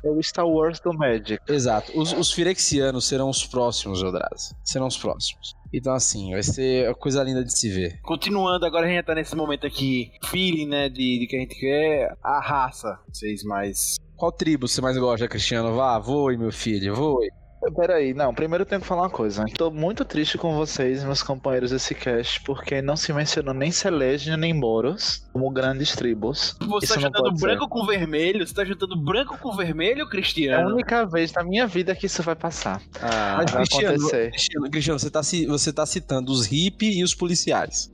é 0.04 0.08
o 0.08 0.22
Star 0.22 0.46
Wars 0.46 0.80
do 0.80 0.92
Magic. 0.92 1.38
exato. 1.48 1.92
Os, 1.98 2.12
os 2.12 2.32
Firexianos 2.32 3.06
serão 3.06 3.28
os 3.28 3.44
próximos 3.44 4.02
Eldrazi. 4.02 4.54
Serão 4.64 4.86
os 4.86 4.96
próximos. 4.96 5.54
Então, 5.72 5.92
assim, 5.92 6.30
vai 6.32 6.42
ser 6.42 6.88
uma 6.88 6.94
coisa 6.94 7.22
linda 7.22 7.44
de 7.44 7.52
se 7.52 7.68
ver. 7.68 8.00
Continuando, 8.02 8.64
agora 8.64 8.86
a 8.86 8.88
gente 8.88 9.04
tá 9.04 9.14
nesse 9.14 9.34
momento 9.34 9.66
aqui, 9.66 10.12
feeling, 10.26 10.68
né, 10.68 10.88
de, 10.88 11.18
de 11.18 11.26
que 11.26 11.36
a 11.36 11.40
gente 11.40 11.58
quer 11.58 12.16
a 12.22 12.40
raça. 12.40 12.98
Vocês 13.12 13.42
mais. 13.42 13.96
Qual 14.16 14.30
tribo 14.30 14.68
você 14.68 14.80
mais 14.80 14.96
gosta, 14.96 15.26
Cristiano? 15.26 15.74
Vá, 15.74 15.98
voe, 15.98 16.36
meu 16.36 16.52
filho, 16.52 16.94
voe. 16.94 17.28
Peraí, 17.74 18.12
não, 18.14 18.34
primeiro 18.34 18.62
eu 18.62 18.66
tenho 18.66 18.80
que 18.80 18.86
falar 18.86 19.02
uma 19.02 19.10
coisa. 19.10 19.44
Tô 19.56 19.70
muito 19.70 20.04
triste 20.04 20.36
com 20.38 20.54
vocês, 20.54 21.02
meus 21.04 21.22
companheiros 21.22 21.70
desse 21.70 21.94
cast, 21.94 22.40
porque 22.42 22.82
não 22.82 22.96
se 22.96 23.12
mencionou 23.12 23.54
nem 23.54 23.70
Selesnya 23.70 24.36
nem 24.36 24.58
Boros 24.58 25.24
como 25.32 25.50
grandes 25.50 25.94
tribos. 25.96 26.56
Você 26.60 26.84
Isso 26.86 26.94
tá 26.94 27.00
juntando 27.00 27.24
pode 27.24 27.40
ser. 27.40 27.46
branco 27.46 27.68
com 27.68 27.86
vermelho? 27.86 28.46
Você 28.46 28.54
tá 28.54 28.64
juntando 28.64 28.96
branco 28.96 29.38
com 29.38 29.52
vermelho, 29.56 30.00
É 30.00 30.02
a 30.04 30.08
Cristiano? 30.08 30.72
única 30.74 31.04
vez 31.06 31.32
na 31.32 31.42
minha 31.44 31.66
vida 31.66 31.94
que 31.94 32.06
isso 32.06 32.22
vai 32.22 32.34
passar. 32.36 32.80
Ah, 33.00 33.36
Mas, 33.38 33.50
vai 33.50 33.64
Cristiano, 33.66 33.94
acontecer. 33.96 34.30
Cristiano, 34.30 34.70
Cristiano, 34.70 34.98
você, 34.98 35.10
tá, 35.10 35.20
você 35.22 35.72
tá 35.72 35.86
citando 35.86 36.32
os 36.32 36.46
hippies 36.46 36.96
e 36.96 37.02
os 37.02 37.14
policiais. 37.14 37.90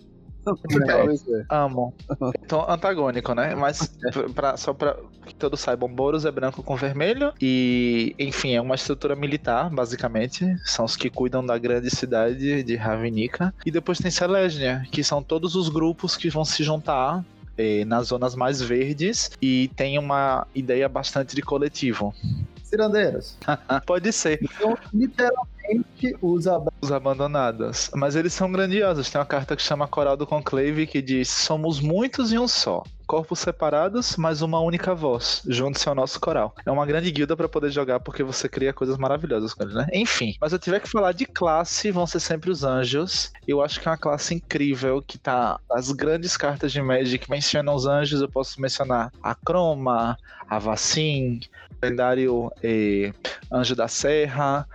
Amo. 1.49 1.95
Então, 2.43 2.69
antagônico, 2.69 3.35
né? 3.35 3.55
Mas 3.55 3.93
pra, 4.35 4.57
só 4.57 4.73
pra 4.73 4.97
que 5.27 5.35
todos 5.35 5.61
saibam, 5.61 5.89
Boros 5.89 6.25
é 6.25 6.31
branco 6.31 6.63
com 6.63 6.77
vermelho 6.77 7.33
e, 7.41 8.15
enfim, 8.19 8.55
é 8.55 8.61
uma 8.61 8.75
estrutura 8.75 9.15
militar, 9.15 9.71
basicamente. 9.71 10.47
São 10.65 10.85
os 10.85 10.97
que 10.97 11.11
cuidam 11.11 11.45
da 11.45 11.59
grande 11.59 11.91
cidade 11.91 12.63
de 12.63 12.77
Ravnica. 12.77 13.55
E 13.65 13.71
depois 13.71 13.99
tem 13.99 14.11
Selesnya, 14.11 14.87
que 14.91 15.05
são 15.05 15.23
todos 15.23 15.55
os 15.55 15.69
grupos 15.69 16.17
que 16.17 16.31
vão 16.31 16.45
se 16.45 16.63
juntar 16.63 17.25
eh, 17.59 17.85
nas 17.85 18.09
zonas 18.09 18.35
mais 18.35 18.63
verdes 18.63 19.31
e 19.43 19.69
tem 19.77 19.99
uma 19.99 20.47
ideia 20.55 20.89
bastante 20.89 21.37
de 21.37 21.43
coletivo. 21.43 22.15
Cirandeiros. 22.63 23.37
Pode 23.85 24.13
ser. 24.13 24.39
Então, 24.43 24.79
literalmente, 24.95 25.60
abra- 26.49 26.73
Os 26.81 26.91
abandonados. 26.93 27.91
Mas 27.95 28.17
eles 28.17 28.33
são 28.33 28.51
grandiosos. 28.51 29.11
Tem 29.11 29.21
uma 29.21 29.27
carta 29.27 29.55
que 29.57 29.63
chama 29.63 29.87
Coral 29.87 30.17
do 30.17 30.27
Conclave 30.27 30.87
que 30.87 31.01
diz: 31.03 31.29
Somos 31.29 31.81
muitos 31.81 32.33
em 32.33 32.39
um 32.39 32.49
só. 32.49 32.83
Corpos 33.07 33.41
separados, 33.41 34.17
mas 34.17 34.41
uma 34.41 34.61
única 34.61 34.95
voz. 34.95 35.43
Junte-se 35.49 35.89
ao 35.89 35.97
nosso 35.97 36.21
coral. 36.21 36.55
É 36.65 36.71
uma 36.71 36.87
grande 36.87 37.11
guilda 37.11 37.37
pra 37.37 37.49
poder 37.49 37.71
jogar 37.71 37.99
porque 37.99 38.23
você 38.23 38.49
cria 38.49 38.73
coisas 38.73 38.97
maravilhosas 38.97 39.53
com 39.53 39.65
eles, 39.65 39.75
né? 39.75 39.87
Enfim, 39.93 40.37
mas 40.41 40.53
eu 40.53 40.61
tiver 40.61 40.79
que 40.81 40.89
falar 40.89 41.11
de 41.13 41.27
classe, 41.27 41.91
vão 41.91 42.07
ser 42.07 42.21
sempre 42.21 42.51
os 42.51 42.63
anjos. 42.63 43.33
Eu 43.49 43.61
acho 43.63 43.81
que 43.81 43.89
é 43.89 43.91
uma 43.91 43.99
classe 43.99 44.33
incrível 44.35 45.03
que 45.05 45.19
tá. 45.19 45.59
As 45.73 45.91
grandes 45.91 46.37
cartas 46.37 46.71
de 46.71 46.81
Magic 46.81 47.29
mencionam 47.29 47.75
os 47.75 47.85
anjos. 47.85 48.21
Eu 48.21 48.29
posso 48.29 48.61
mencionar 48.61 49.13
a 49.21 49.35
Chroma, 49.35 50.17
a 50.49 50.59
Vacin, 50.61 51.41
o 51.83 51.85
lendário 51.87 52.53
eh, 52.63 53.13
Anjo 53.53 53.75
da 53.75 53.89
Serra. 53.89 54.69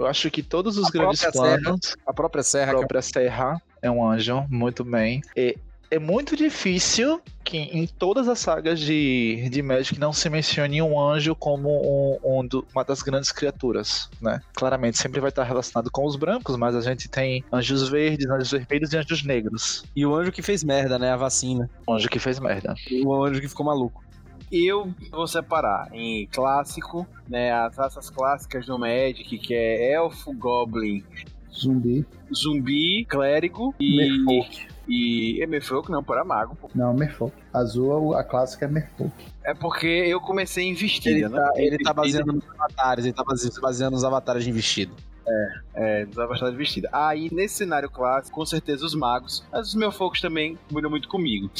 Eu 0.00 0.06
acho 0.06 0.30
que 0.30 0.42
todos 0.42 0.78
os 0.78 0.88
A 0.88 0.90
grandes 0.90 1.20
própria 1.20 1.42
Serra. 1.42 1.60
planos 1.62 1.96
A 2.06 2.12
própria 2.12 2.40
a 2.40 2.44
Serra, 2.44 2.72
que 2.72 2.78
própria 2.78 3.02
Serra 3.02 3.62
é 3.82 3.90
um 3.90 4.04
anjo, 4.04 4.44
muito 4.48 4.82
bem. 4.82 5.20
E 5.36 5.56
é 5.90 5.98
muito 5.98 6.36
difícil 6.36 7.20
que 7.44 7.58
em 7.58 7.84
todas 7.86 8.28
as 8.28 8.38
sagas 8.38 8.78
de, 8.78 9.48
de 9.50 9.60
Magic 9.60 9.98
não 9.98 10.12
se 10.12 10.30
mencione 10.30 10.80
um 10.80 10.98
anjo 11.00 11.34
como 11.34 11.68
um, 12.24 12.38
um 12.40 12.46
do- 12.46 12.64
uma 12.72 12.84
das 12.84 13.02
grandes 13.02 13.32
criaturas, 13.32 14.08
né? 14.22 14.40
Claramente 14.54 14.96
sempre 14.98 15.20
vai 15.20 15.30
estar 15.30 15.42
relacionado 15.42 15.90
com 15.90 16.06
os 16.06 16.14
brancos, 16.16 16.56
mas 16.56 16.76
a 16.76 16.80
gente 16.80 17.08
tem 17.08 17.44
anjos 17.52 17.88
verdes, 17.88 18.26
anjos 18.30 18.52
vermelhos 18.52 18.92
e 18.92 18.96
anjos 18.98 19.22
negros. 19.24 19.84
e 19.96 20.06
o 20.06 20.14
anjo 20.14 20.30
que 20.32 20.42
fez 20.42 20.62
merda, 20.62 20.98
né? 20.98 21.10
A 21.12 21.16
vacina. 21.16 21.68
Um 21.88 21.94
anjo 21.94 22.08
que 22.08 22.18
fez 22.20 22.38
merda. 22.38 22.74
O 23.04 23.24
anjo 23.24 23.40
que 23.40 23.48
ficou 23.48 23.66
maluco. 23.66 24.02
Eu 24.50 24.92
vou 25.10 25.26
separar 25.26 25.88
em 25.92 26.26
clássico, 26.26 27.06
né? 27.28 27.52
As 27.52 27.76
raças 27.76 28.10
clássicas 28.10 28.66
do 28.66 28.78
Magic, 28.78 29.38
que 29.38 29.54
é 29.54 29.92
Elfo, 29.94 30.32
Goblin, 30.32 31.04
zumbi. 31.52 32.04
Zumbi, 32.34 33.04
Clérigo 33.04 33.74
e. 33.78 33.96
Merfolk. 33.96 34.66
E. 34.88 35.40
É 35.42 35.46
Merfolk, 35.46 35.90
não, 35.90 36.02
para 36.02 36.24
Mago, 36.24 36.56
pô. 36.56 36.68
Não, 36.74 36.92
Merfolk. 36.92 37.32
Azul, 37.52 38.14
a 38.14 38.24
clássica 38.24 38.64
é 38.64 38.68
Merfolk. 38.68 39.12
É 39.44 39.54
porque 39.54 39.86
eu 39.86 40.20
comecei 40.20 40.64
em 40.64 40.74
vestida, 40.74 41.10
Ele 41.16 41.28
né? 41.28 41.36
tá, 41.40 41.52
ele 41.56 41.78
tá 41.78 41.92
baseando 41.94 42.32
nos 42.32 42.44
avatares, 42.50 43.04
ele 43.04 43.14
tá 43.14 43.22
base- 43.24 43.60
baseando 43.60 43.92
nos 43.92 44.04
avatares 44.04 44.44
de 44.44 44.50
vestido. 44.52 44.94
É, 45.74 46.06
nos 46.06 46.18
avatares 46.18 46.52
de 46.52 46.58
vestida. 46.58 46.88
Aí, 46.92 47.28
nesse 47.32 47.56
cenário 47.56 47.90
clássico, 47.90 48.34
com 48.34 48.46
certeza 48.46 48.84
os 48.84 48.94
magos. 48.94 49.44
Mas 49.52 49.68
os 49.68 49.74
meus 49.74 49.94
focos 49.94 50.20
também 50.20 50.58
combinam 50.68 50.90
muito 50.90 51.08
comigo. 51.08 51.50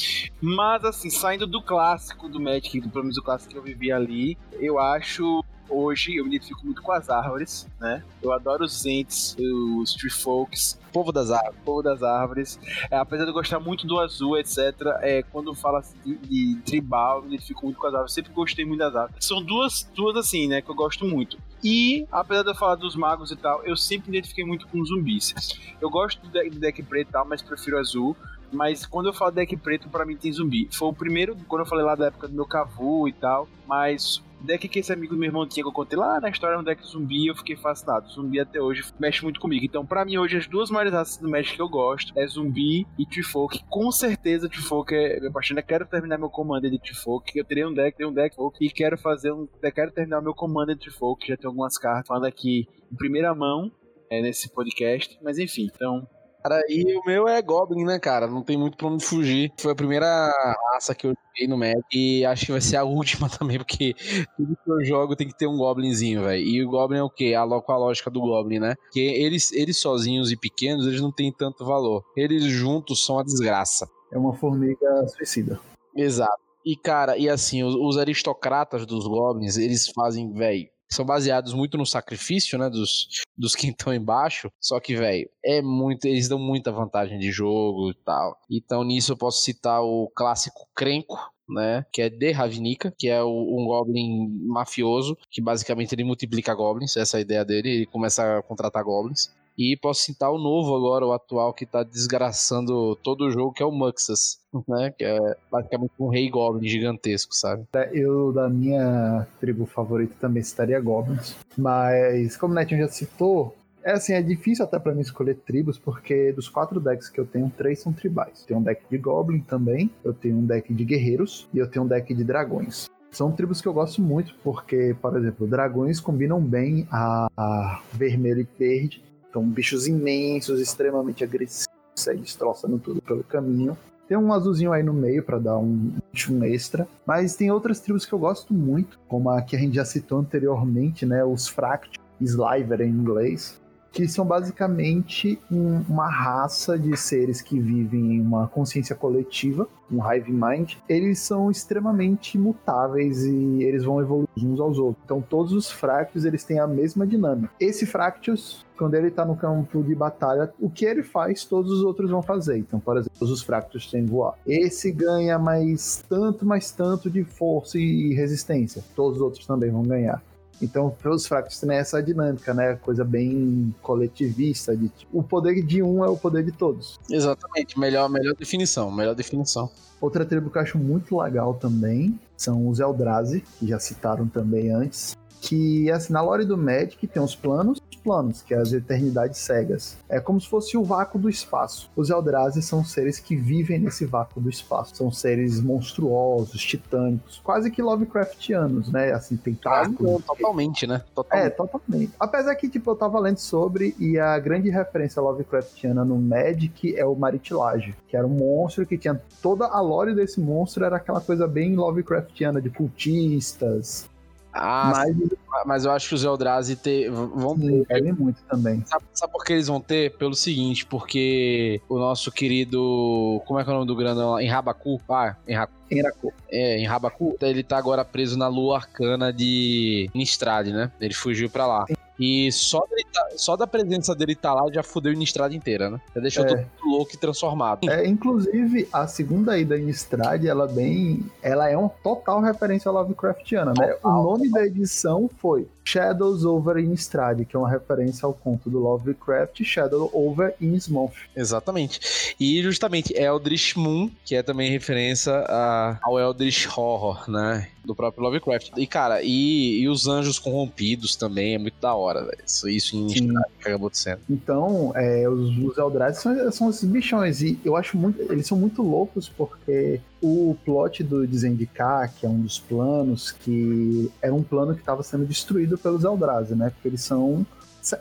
Mas, 0.40 0.84
assim, 0.84 1.10
saindo 1.10 1.46
do 1.46 1.62
clássico 1.62 2.28
do 2.28 2.40
Magic, 2.40 2.80
pelo 2.88 3.04
menos 3.04 3.18
o 3.18 3.22
clássico 3.22 3.52
que 3.52 3.58
eu 3.58 3.62
vivi 3.62 3.92
ali, 3.92 4.36
eu 4.52 4.78
acho. 4.78 5.44
Hoje 5.70 6.16
eu 6.16 6.24
me 6.24 6.30
identifico 6.30 6.64
muito 6.64 6.82
com 6.82 6.92
as 6.92 7.08
árvores, 7.08 7.68
né? 7.80 8.02
Eu 8.22 8.32
adoro 8.32 8.64
os 8.64 8.84
entes, 8.84 9.36
os 9.38 9.94
tree 9.94 10.10
folks, 10.10 10.78
Povo 10.92 11.12
das 11.12 11.30
árvores. 11.30 11.56
povo 11.64 11.82
das 11.82 12.02
árvores. 12.02 12.58
É, 12.90 12.96
apesar 12.96 13.24
de 13.24 13.30
eu 13.30 13.34
gostar 13.34 13.60
muito 13.60 13.86
do 13.86 13.98
azul, 14.00 14.36
etc., 14.36 14.58
é, 15.00 15.22
quando 15.22 15.54
fala 15.54 15.78
assim, 15.78 15.96
de, 16.04 16.16
de 16.16 16.56
tribal, 16.62 17.18
eu 17.18 17.22
me 17.22 17.28
identifico 17.28 17.64
muito 17.64 17.78
com 17.78 17.86
as 17.86 17.94
árvores. 17.94 18.12
Sempre 18.12 18.32
gostei 18.32 18.64
muito 18.64 18.80
das 18.80 18.94
árvores. 18.94 19.24
São 19.24 19.42
duas, 19.42 19.88
duas 19.94 20.16
assim, 20.16 20.48
né, 20.48 20.60
que 20.60 20.68
eu 20.70 20.74
gosto 20.74 21.04
muito. 21.06 21.38
E, 21.62 22.06
apesar 22.10 22.42
de 22.42 22.50
eu 22.50 22.54
falar 22.54 22.74
dos 22.74 22.96
magos 22.96 23.30
e 23.30 23.36
tal, 23.36 23.62
eu 23.64 23.76
sempre 23.76 24.10
me 24.10 24.16
identifiquei 24.16 24.44
muito 24.44 24.66
com 24.66 24.84
zumbis. 24.84 25.34
Eu 25.80 25.88
gosto 25.90 26.20
do 26.22 26.28
deck, 26.28 26.50
do 26.50 26.58
deck 26.58 26.82
preto 26.82 27.08
e 27.08 27.12
tal, 27.12 27.24
mas 27.24 27.40
prefiro 27.40 27.78
azul. 27.78 28.16
Mas 28.52 28.84
quando 28.84 29.06
eu 29.06 29.12
falo 29.12 29.30
deck 29.30 29.56
preto, 29.58 29.88
pra 29.88 30.04
mim 30.04 30.16
tem 30.16 30.32
zumbi. 30.32 30.68
Foi 30.72 30.88
o 30.88 30.92
primeiro, 30.92 31.36
quando 31.46 31.60
eu 31.62 31.66
falei 31.66 31.84
lá 31.84 31.94
da 31.94 32.06
época 32.06 32.26
do 32.26 32.34
meu 32.34 32.46
Cavu 32.46 33.06
e 33.06 33.12
tal. 33.12 33.48
Mas 33.64 34.20
deck 34.44 34.68
que 34.68 34.78
esse 34.78 34.92
amigo 34.92 35.14
do 35.14 35.18
meu 35.18 35.28
irmão 35.28 35.46
tinha, 35.46 35.62
que 35.62 35.68
eu 35.68 35.72
contei 35.72 35.98
lá 35.98 36.20
na 36.20 36.28
história, 36.28 36.58
um 36.58 36.64
deck 36.64 36.84
zumbi, 36.86 37.26
eu 37.26 37.34
fiquei 37.34 37.56
fascinado. 37.56 38.08
Zumbi 38.08 38.40
até 38.40 38.60
hoje 38.60 38.84
mexe 38.98 39.22
muito 39.22 39.40
comigo. 39.40 39.64
Então, 39.64 39.84
pra 39.84 40.04
mim, 40.04 40.18
hoje, 40.18 40.36
as 40.36 40.46
duas 40.46 40.70
maiores 40.70 40.92
raças 40.92 41.16
do 41.18 41.28
Magic 41.28 41.56
que 41.56 41.62
eu 41.62 41.68
gosto 41.68 42.12
é 42.18 42.26
zumbi 42.26 42.86
e 42.98 43.06
Trifolk. 43.06 43.60
Com 43.68 43.90
certeza, 43.90 44.48
Trifolk 44.48 44.94
é 44.94 45.18
minha 45.20 45.32
paixão. 45.32 45.56
Eu 45.56 45.62
quero 45.62 45.86
terminar 45.86 46.18
meu 46.18 46.30
commander 46.30 46.70
de 46.70 46.78
Trifolk. 46.78 47.36
Eu 47.36 47.44
teria 47.44 47.68
um 47.68 47.74
deck, 47.74 47.96
tenho 47.96 48.10
um 48.10 48.14
deck 48.14 48.36
e 48.60 48.70
quero 48.70 48.98
fazer 48.98 49.32
um. 49.32 49.48
Eu 49.62 49.72
quero 49.72 49.90
terminar 49.92 50.20
meu 50.20 50.34
commander 50.34 50.74
de 50.76 50.82
Trifolk. 50.82 51.26
Já 51.26 51.36
tem 51.36 51.46
algumas 51.46 51.76
cartas 51.78 52.06
falando 52.06 52.26
aqui 52.26 52.66
em 52.90 52.96
primeira 52.96 53.34
mão 53.34 53.70
é, 54.10 54.20
nesse 54.20 54.52
podcast. 54.52 55.18
Mas 55.22 55.38
enfim, 55.38 55.68
então. 55.72 56.06
Cara, 56.42 56.62
e 56.68 56.96
o 56.96 57.02
meu 57.04 57.28
é 57.28 57.40
Goblin, 57.42 57.84
né, 57.84 57.98
cara? 57.98 58.26
Não 58.26 58.42
tem 58.42 58.56
muito 58.56 58.76
pra 58.76 58.88
onde 58.88 59.04
fugir. 59.04 59.52
Foi 59.58 59.72
a 59.72 59.76
primeira 59.76 60.32
raça 60.72 60.94
que 60.94 61.06
eu 61.06 61.12
joguei 61.12 61.46
no 61.46 61.58
Magic 61.58 61.84
e 61.92 62.24
acho 62.24 62.46
que 62.46 62.52
vai 62.52 62.60
ser 62.60 62.76
a 62.76 62.84
última 62.84 63.28
também, 63.28 63.58
porque 63.58 63.94
tudo 64.36 64.56
que 64.56 64.70
eu 64.70 64.84
jogo 64.84 65.14
tem 65.14 65.28
que 65.28 65.36
ter 65.36 65.46
um 65.46 65.58
Goblinzinho, 65.58 66.22
velho. 66.22 66.42
E 66.42 66.64
o 66.64 66.70
Goblin 66.70 66.98
é 66.98 67.02
o 67.02 67.10
quê? 67.10 67.34
A, 67.34 67.46
com 67.60 67.72
a 67.72 67.76
lógica 67.76 68.10
do 68.10 68.20
Goblin, 68.20 68.58
né? 68.58 68.74
Que 68.90 69.00
eles, 69.00 69.52
eles 69.52 69.78
sozinhos 69.78 70.32
e 70.32 70.36
pequenos, 70.36 70.86
eles 70.86 71.00
não 71.00 71.12
têm 71.12 71.32
tanto 71.32 71.64
valor. 71.64 72.02
Eles 72.16 72.44
juntos 72.44 73.04
são 73.04 73.18
a 73.18 73.22
desgraça. 73.22 73.86
É 74.12 74.18
uma 74.18 74.34
formiga 74.34 75.06
suicida. 75.08 75.60
Exato. 75.94 76.40
E, 76.64 76.76
cara, 76.76 77.16
e 77.16 77.28
assim, 77.28 77.62
os, 77.62 77.74
os 77.74 77.98
aristocratas 77.98 78.84
dos 78.86 79.06
Goblins, 79.06 79.56
eles 79.56 79.88
fazem, 79.88 80.32
velho, 80.32 80.68
são 80.92 81.04
baseados 81.04 81.52
muito 81.52 81.78
no 81.78 81.86
sacrifício, 81.86 82.58
né, 82.58 82.68
dos, 82.68 83.08
dos 83.36 83.54
que 83.54 83.68
estão 83.68 83.94
embaixo. 83.94 84.50
Só 84.60 84.80
que, 84.80 84.96
velho, 84.96 85.28
é 85.44 85.62
muito, 85.62 86.04
eles 86.06 86.28
dão 86.28 86.38
muita 86.38 86.72
vantagem 86.72 87.18
de 87.18 87.30
jogo 87.30 87.90
e 87.90 87.94
tal. 87.94 88.38
Então, 88.50 88.84
nisso 88.84 89.12
eu 89.12 89.16
posso 89.16 89.42
citar 89.42 89.82
o 89.82 90.10
clássico 90.14 90.68
Crenco, 90.74 91.18
né, 91.48 91.84
que 91.92 92.02
é 92.02 92.08
de 92.08 92.30
Ravnica, 92.30 92.94
que 92.96 93.08
é 93.08 93.22
o, 93.22 93.28
um 93.28 93.66
goblin 93.66 94.28
mafioso, 94.46 95.16
que 95.30 95.40
basicamente 95.40 95.92
ele 95.92 96.04
multiplica 96.04 96.54
goblins, 96.54 96.96
essa 96.96 97.16
é 97.16 97.18
a 97.18 97.22
ideia 97.22 97.44
dele, 97.44 97.70
ele 97.70 97.86
começa 97.86 98.38
a 98.38 98.42
contratar 98.42 98.84
goblins. 98.84 99.32
E 99.60 99.76
posso 99.76 100.00
citar 100.00 100.30
o 100.30 100.38
novo 100.38 100.74
agora, 100.74 101.04
o 101.04 101.12
atual, 101.12 101.52
que 101.52 101.66
tá 101.66 101.82
desgraçando 101.82 102.96
todo 102.96 103.26
o 103.26 103.30
jogo, 103.30 103.52
que 103.52 103.62
é 103.62 103.66
o 103.66 103.70
Muxas, 103.70 104.40
né? 104.66 104.90
Que 104.96 105.04
é 105.04 105.36
basicamente 105.52 105.92
um 106.00 106.08
rei 106.08 106.30
goblin 106.30 106.66
gigantesco, 106.66 107.34
sabe? 107.34 107.66
Eu, 107.92 108.32
da 108.32 108.48
minha 108.48 109.26
tribo 109.38 109.66
favorita, 109.66 110.14
também 110.18 110.42
citaria 110.42 110.80
goblins. 110.80 111.36
Mas, 111.58 112.38
como 112.38 112.54
o 112.54 112.56
Netinho 112.56 112.80
já 112.80 112.88
citou, 112.88 113.54
é 113.84 113.92
assim, 113.92 114.14
é 114.14 114.22
difícil 114.22 114.64
até 114.64 114.78
para 114.78 114.94
mim 114.94 115.02
escolher 115.02 115.34
tribos, 115.34 115.78
porque 115.78 116.32
dos 116.32 116.48
quatro 116.48 116.80
decks 116.80 117.10
que 117.10 117.20
eu 117.20 117.26
tenho, 117.26 117.52
três 117.54 117.80
são 117.80 117.92
tribais. 117.92 118.42
Tem 118.46 118.56
um 118.56 118.62
deck 118.62 118.82
de 118.90 118.96
Goblin 118.96 119.40
também, 119.40 119.90
eu 120.02 120.14
tenho 120.14 120.38
um 120.38 120.46
deck 120.46 120.72
de 120.72 120.84
guerreiros 120.86 121.46
e 121.52 121.58
eu 121.58 121.68
tenho 121.70 121.84
um 121.84 121.88
deck 121.88 122.14
de 122.14 122.24
dragões. 122.24 122.88
São 123.10 123.30
tribos 123.30 123.60
que 123.60 123.68
eu 123.68 123.74
gosto 123.74 124.00
muito, 124.00 124.34
porque, 124.42 124.96
por 125.02 125.18
exemplo, 125.18 125.46
dragões 125.46 126.00
combinam 126.00 126.40
bem 126.40 126.88
a, 126.90 127.26
a 127.36 127.82
vermelho 127.92 128.40
e 128.40 128.58
verde, 128.58 129.09
então, 129.30 129.42
bichos 129.44 129.86
imensos, 129.86 130.60
extremamente 130.60 131.22
agressivos, 131.22 131.68
sai 131.94 132.16
destroçando 132.16 132.78
tudo 132.78 133.00
pelo 133.00 133.22
caminho. 133.22 133.78
Tem 134.08 134.18
um 134.18 134.32
azulzinho 134.32 134.72
aí 134.72 134.82
no 134.82 134.92
meio 134.92 135.22
para 135.22 135.38
dar 135.38 135.56
um, 135.56 135.92
um 136.30 136.44
extra. 136.44 136.88
Mas 137.06 137.36
tem 137.36 137.48
outras 137.52 137.78
tribos 137.78 138.04
que 138.04 138.12
eu 138.12 138.18
gosto 138.18 138.52
muito, 138.52 138.98
como 139.06 139.30
a 139.30 139.40
que 139.40 139.54
a 139.54 139.58
gente 139.58 139.76
já 139.76 139.84
citou 139.84 140.18
anteriormente, 140.18 141.06
né? 141.06 141.24
Os 141.24 141.46
Fract, 141.46 142.00
Sliver 142.20 142.80
em 142.80 142.90
inglês 142.90 143.59
que 143.92 144.06
são 144.08 144.24
basicamente 144.24 145.38
um, 145.50 145.82
uma 145.88 146.08
raça 146.08 146.78
de 146.78 146.96
seres 146.96 147.40
que 147.40 147.58
vivem 147.58 148.14
em 148.14 148.20
uma 148.20 148.46
consciência 148.48 148.94
coletiva, 148.94 149.68
um 149.90 149.98
hive 149.98 150.32
mind. 150.32 150.74
Eles 150.88 151.18
são 151.18 151.50
extremamente 151.50 152.38
mutáveis 152.38 153.24
e 153.24 153.62
eles 153.62 153.84
vão 153.84 154.00
evoluir 154.00 154.28
uns 154.38 154.60
aos 154.60 154.78
outros. 154.78 155.02
Então 155.04 155.20
todos 155.20 155.52
os 155.52 155.70
Fractus 155.70 156.24
eles 156.24 156.44
têm 156.44 156.60
a 156.60 156.66
mesma 156.66 157.06
dinâmica. 157.06 157.52
Esse 157.58 157.86
Fractus 157.86 158.64
quando 158.80 158.94
ele 158.94 159.10
tá 159.10 159.26
no 159.26 159.36
campo 159.36 159.82
de 159.82 159.94
batalha, 159.94 160.50
o 160.58 160.70
que 160.70 160.86
ele 160.86 161.02
faz, 161.02 161.44
todos 161.44 161.70
os 161.70 161.82
outros 161.82 162.10
vão 162.10 162.22
fazer. 162.22 162.56
Então, 162.56 162.80
por 162.80 162.96
exemplo, 162.96 163.12
os 163.20 163.42
Fractus 163.42 163.90
têm 163.90 164.06
voar. 164.06 164.38
Esse 164.46 164.90
ganha 164.90 165.38
mais 165.38 166.02
tanto, 166.08 166.46
mais 166.46 166.70
tanto 166.70 167.10
de 167.10 167.22
força 167.22 167.78
e 167.78 168.14
resistência. 168.14 168.82
Todos 168.96 169.18
os 169.18 169.22
outros 169.22 169.46
também 169.46 169.70
vão 169.70 169.82
ganhar. 169.82 170.22
Então, 170.60 170.94
os 171.04 171.26
fracos 171.26 171.58
têm 171.58 171.72
essa 171.72 172.02
dinâmica, 172.02 172.52
né? 172.52 172.76
Coisa 172.76 173.04
bem 173.04 173.74
coletivista, 173.82 174.76
de 174.76 174.88
tipo, 174.88 175.18
o 175.18 175.22
poder 175.22 175.62
de 175.62 175.82
um 175.82 176.04
é 176.04 176.08
o 176.08 176.16
poder 176.16 176.44
de 176.44 176.52
todos. 176.52 176.98
Exatamente, 177.10 177.78
melhor, 177.78 178.08
melhor 178.08 178.34
definição, 178.34 178.90
melhor 178.90 179.14
definição. 179.14 179.70
Outra 180.00 180.24
tribo 180.24 180.50
que 180.50 180.58
eu 180.58 180.62
acho 180.62 180.78
muito 180.78 181.20
legal 181.20 181.54
também 181.54 182.18
são 182.36 182.68
os 182.68 182.80
Eldrazi, 182.80 183.44
que 183.58 183.66
já 183.66 183.78
citaram 183.78 184.26
também 184.26 184.70
antes 184.70 185.19
que 185.40 185.90
assim, 185.90 186.12
na 186.12 186.20
lore 186.20 186.44
do 186.44 186.56
Magic 186.56 187.06
tem 187.06 187.22
os 187.22 187.34
planos, 187.34 187.80
os 187.90 187.96
planos, 187.96 188.42
que 188.42 188.54
é 188.54 188.58
as 188.58 188.72
eternidades 188.72 189.38
cegas. 189.38 189.96
É 190.08 190.20
como 190.20 190.40
se 190.40 190.48
fosse 190.48 190.76
o 190.76 190.84
vácuo 190.84 191.18
do 191.18 191.28
espaço. 191.28 191.90
Os 191.96 192.10
Eldrazi 192.10 192.62
são 192.62 192.84
seres 192.84 193.18
que 193.18 193.34
vivem 193.34 193.78
nesse 193.78 194.04
vácuo 194.04 194.40
do 194.40 194.50
espaço. 194.50 194.96
São 194.96 195.10
seres 195.10 195.60
monstruosos, 195.60 196.60
titânicos, 196.62 197.40
quase 197.42 197.70
que 197.70 197.80
Lovecraftianos, 197.80 198.90
né? 198.92 199.12
Assim, 199.12 199.36
tentáculos. 199.36 200.22
Ah, 200.22 200.34
totalmente, 200.34 200.86
né? 200.86 201.02
Totalmente. 201.14 201.46
É, 201.46 201.50
totalmente. 201.50 202.12
Apesar 202.18 202.54
que, 202.54 202.68
tipo, 202.68 202.90
eu 202.90 202.96
tava 202.96 203.18
lendo 203.18 203.38
sobre 203.38 203.94
e 203.98 204.18
a 204.18 204.38
grande 204.38 204.68
referência 204.68 205.22
Lovecraftiana 205.22 206.04
no 206.04 206.16
Magic 206.16 206.96
é 206.96 207.04
o 207.04 207.14
Maritilage, 207.14 207.94
que 208.08 208.16
era 208.16 208.26
um 208.26 208.30
monstro 208.30 208.86
que 208.86 208.98
tinha 208.98 209.20
toda 209.42 209.66
a 209.66 209.80
lore 209.80 210.14
desse 210.14 210.40
monstro 210.40 210.84
era 210.84 210.96
aquela 210.96 211.20
coisa 211.20 211.46
bem 211.46 211.74
Lovecraftiana 211.74 212.60
de 212.60 212.70
cultistas, 212.70 214.09
ah, 214.52 214.90
mas, 214.92 215.16
mas 215.64 215.84
eu 215.84 215.92
acho 215.92 216.08
que 216.08 216.14
os 216.14 216.24
Eldrazi 216.24 216.76
ter, 216.76 217.10
vão 217.10 217.58
ter. 217.58 217.86
Querem 217.86 218.12
muito 218.12 218.42
também. 218.42 218.82
Sabe, 218.86 219.04
sabe, 219.14 219.32
por 219.32 219.44
que 219.44 219.52
eles 219.52 219.68
vão 219.68 219.80
ter? 219.80 220.16
Pelo 220.16 220.34
seguinte, 220.34 220.84
porque 220.84 221.80
o 221.88 221.98
nosso 221.98 222.32
querido. 222.32 223.40
Como 223.46 223.60
é 223.60 223.64
que 223.64 223.70
é 223.70 223.72
o 223.72 223.76
nome 223.76 223.86
do 223.86 223.96
grandão 223.96 224.32
lá? 224.32 224.42
Enrabaku? 224.42 225.00
Ah, 225.08 225.36
Enraku. 225.46 225.72
Enraku. 225.90 226.32
É, 226.50 226.78
em 226.78 226.86
Rabaku, 226.86 227.36
ele 227.40 227.62
tá 227.62 227.78
agora 227.78 228.04
preso 228.04 228.36
na 228.36 228.48
lua 228.48 228.76
arcana 228.76 229.32
de 229.32 230.10
Nistrad, 230.14 230.68
né? 230.68 230.90
Ele 231.00 231.14
fugiu 231.14 231.48
pra 231.48 231.66
lá. 231.66 231.84
Sim. 231.86 231.94
E 232.20 232.52
só, 232.52 232.86
tá, 233.12 233.28
só 233.36 233.56
da 233.56 233.66
presença 233.66 234.14
dele 234.14 234.32
estar 234.32 234.54
tá 234.54 234.62
lá 234.62 234.70
já 234.70 234.82
fudeu 234.82 235.10
a 235.10 235.22
Estrada 235.22 235.54
inteira, 235.54 235.88
né? 235.88 236.00
Já 236.14 236.20
deixou 236.20 236.44
é. 236.44 236.48
todo 236.48 236.66
louco 236.84 237.12
e 237.14 237.16
transformado. 237.16 237.88
É, 237.88 238.06
inclusive, 238.06 238.86
a 238.92 239.06
segunda 239.06 239.58
ida 239.58 239.78
em 239.78 239.88
Estrade, 239.88 240.46
ela 240.46 240.66
bem. 240.66 241.24
Ela 241.42 241.70
é 241.70 241.76
uma 241.76 241.88
total 241.88 242.42
referência 242.42 242.90
a 242.90 242.92
Lovecraftiana, 242.92 243.72
né? 243.78 243.96
O 244.04 244.10
nome 244.10 244.50
da 244.50 244.66
edição 244.66 245.30
foi 245.38 245.66
Shadows 245.90 246.44
Over 246.44 246.76
Innistrad, 246.76 247.44
que 247.44 247.56
é 247.56 247.58
uma 247.58 247.68
referência 247.68 248.26
ao 248.26 248.34
conto 248.34 248.68
do 248.68 248.78
Lovecraft, 248.78 249.64
Shadow 249.64 250.10
Over 250.12 250.54
Innsmouth. 250.60 251.14
Exatamente. 251.34 252.34
E 252.38 252.62
justamente 252.62 253.12
Eldritch 253.16 253.76
Moon, 253.76 254.10
que 254.24 254.36
é 254.36 254.42
também 254.42 254.70
referência 254.70 255.32
a, 255.48 255.98
ao 256.02 256.18
Eldritch 256.18 256.66
Horror, 256.76 257.30
né? 257.30 257.68
Do 257.84 257.94
próprio 257.94 258.22
Lovecraft. 258.24 258.72
E, 258.76 258.86
cara, 258.86 259.22
e, 259.22 259.80
e 259.80 259.88
os 259.88 260.06
Anjos 260.06 260.38
Corrompidos 260.38 261.16
também 261.16 261.54
é 261.54 261.58
muito 261.58 261.80
da 261.80 261.94
hora, 261.94 262.24
velho. 262.24 262.38
Isso, 262.46 262.68
isso 262.68 262.96
em 262.96 263.06
que 263.06 263.28
acabou 263.60 263.90
sendo. 263.92 264.20
Então, 264.28 264.92
é, 264.94 265.28
os, 265.28 265.56
os 265.58 265.78
Eldrazi 265.78 266.20
são, 266.20 266.52
são 266.52 266.70
esses 266.70 266.88
bichões, 266.88 267.40
e 267.40 267.58
eu 267.64 267.76
acho 267.76 267.96
muito. 267.96 268.20
Eles 268.30 268.46
são 268.46 268.58
muito 268.58 268.82
loucos 268.82 269.28
porque 269.28 270.00
o 270.22 270.56
plot 270.64 271.02
do 271.02 271.26
Zendikar, 271.34 272.12
que 272.14 272.26
é 272.26 272.28
um 272.28 272.40
dos 272.40 272.58
planos, 272.58 273.32
que 273.32 274.10
era 274.20 274.34
um 274.34 274.42
plano 274.42 274.74
que 274.74 274.80
estava 274.80 275.02
sendo 275.02 275.24
destruído 275.24 275.78
pelos 275.78 276.04
Eldrazi, 276.04 276.54
né? 276.54 276.70
Porque 276.70 276.88
eles 276.88 277.02
são 277.02 277.46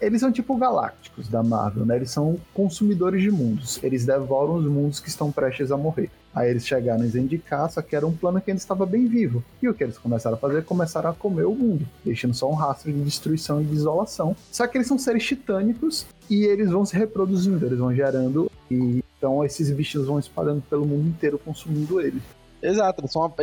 eles 0.01 0.21
são 0.21 0.31
tipo 0.31 0.55
galácticos 0.55 1.27
da 1.27 1.41
Marvel, 1.41 1.85
né? 1.85 1.95
Eles 1.95 2.11
são 2.11 2.37
consumidores 2.53 3.21
de 3.21 3.31
mundos. 3.31 3.79
Eles 3.83 4.05
devoram 4.05 4.55
os 4.55 4.65
mundos 4.65 4.99
que 4.99 5.09
estão 5.09 5.31
prestes 5.31 5.71
a 5.71 5.77
morrer. 5.77 6.09
Aí 6.33 6.49
eles 6.49 6.65
chegaram 6.65 7.03
em 7.03 7.09
Zendikar, 7.09 7.69
só 7.71 7.81
que 7.81 7.95
era 7.95 8.05
um 8.05 8.15
plano 8.15 8.39
que 8.39 8.51
ainda 8.51 8.61
estava 8.61 8.85
bem 8.85 9.07
vivo. 9.07 9.43
E 9.61 9.67
o 9.67 9.73
que 9.73 9.83
eles 9.83 9.97
começaram 9.97 10.35
a 10.37 10.39
fazer? 10.39 10.63
Começaram 10.63 11.09
a 11.09 11.13
comer 11.13 11.45
o 11.45 11.55
mundo, 11.55 11.85
deixando 12.05 12.33
só 12.33 12.49
um 12.49 12.53
rastro 12.53 12.91
de 12.91 13.01
destruição 13.01 13.61
e 13.61 13.65
de 13.65 13.73
isolação. 13.73 14.35
Só 14.51 14.67
que 14.67 14.77
eles 14.77 14.87
são 14.87 14.97
seres 14.97 15.25
titânicos 15.25 16.05
e 16.29 16.43
eles 16.43 16.69
vão 16.69 16.85
se 16.85 16.95
reproduzindo, 16.95 17.65
eles 17.65 17.79
vão 17.79 17.93
gerando 17.93 18.51
e 18.69 19.03
então 19.17 19.43
esses 19.43 19.69
bichos 19.69 20.07
vão 20.07 20.17
espalhando 20.17 20.61
pelo 20.69 20.85
mundo 20.85 21.07
inteiro, 21.07 21.37
consumindo 21.37 21.99
eles. 21.99 22.23
Exato, 22.61 23.01
eles 23.01 23.11
são 23.11 23.21
uma, 23.21 23.33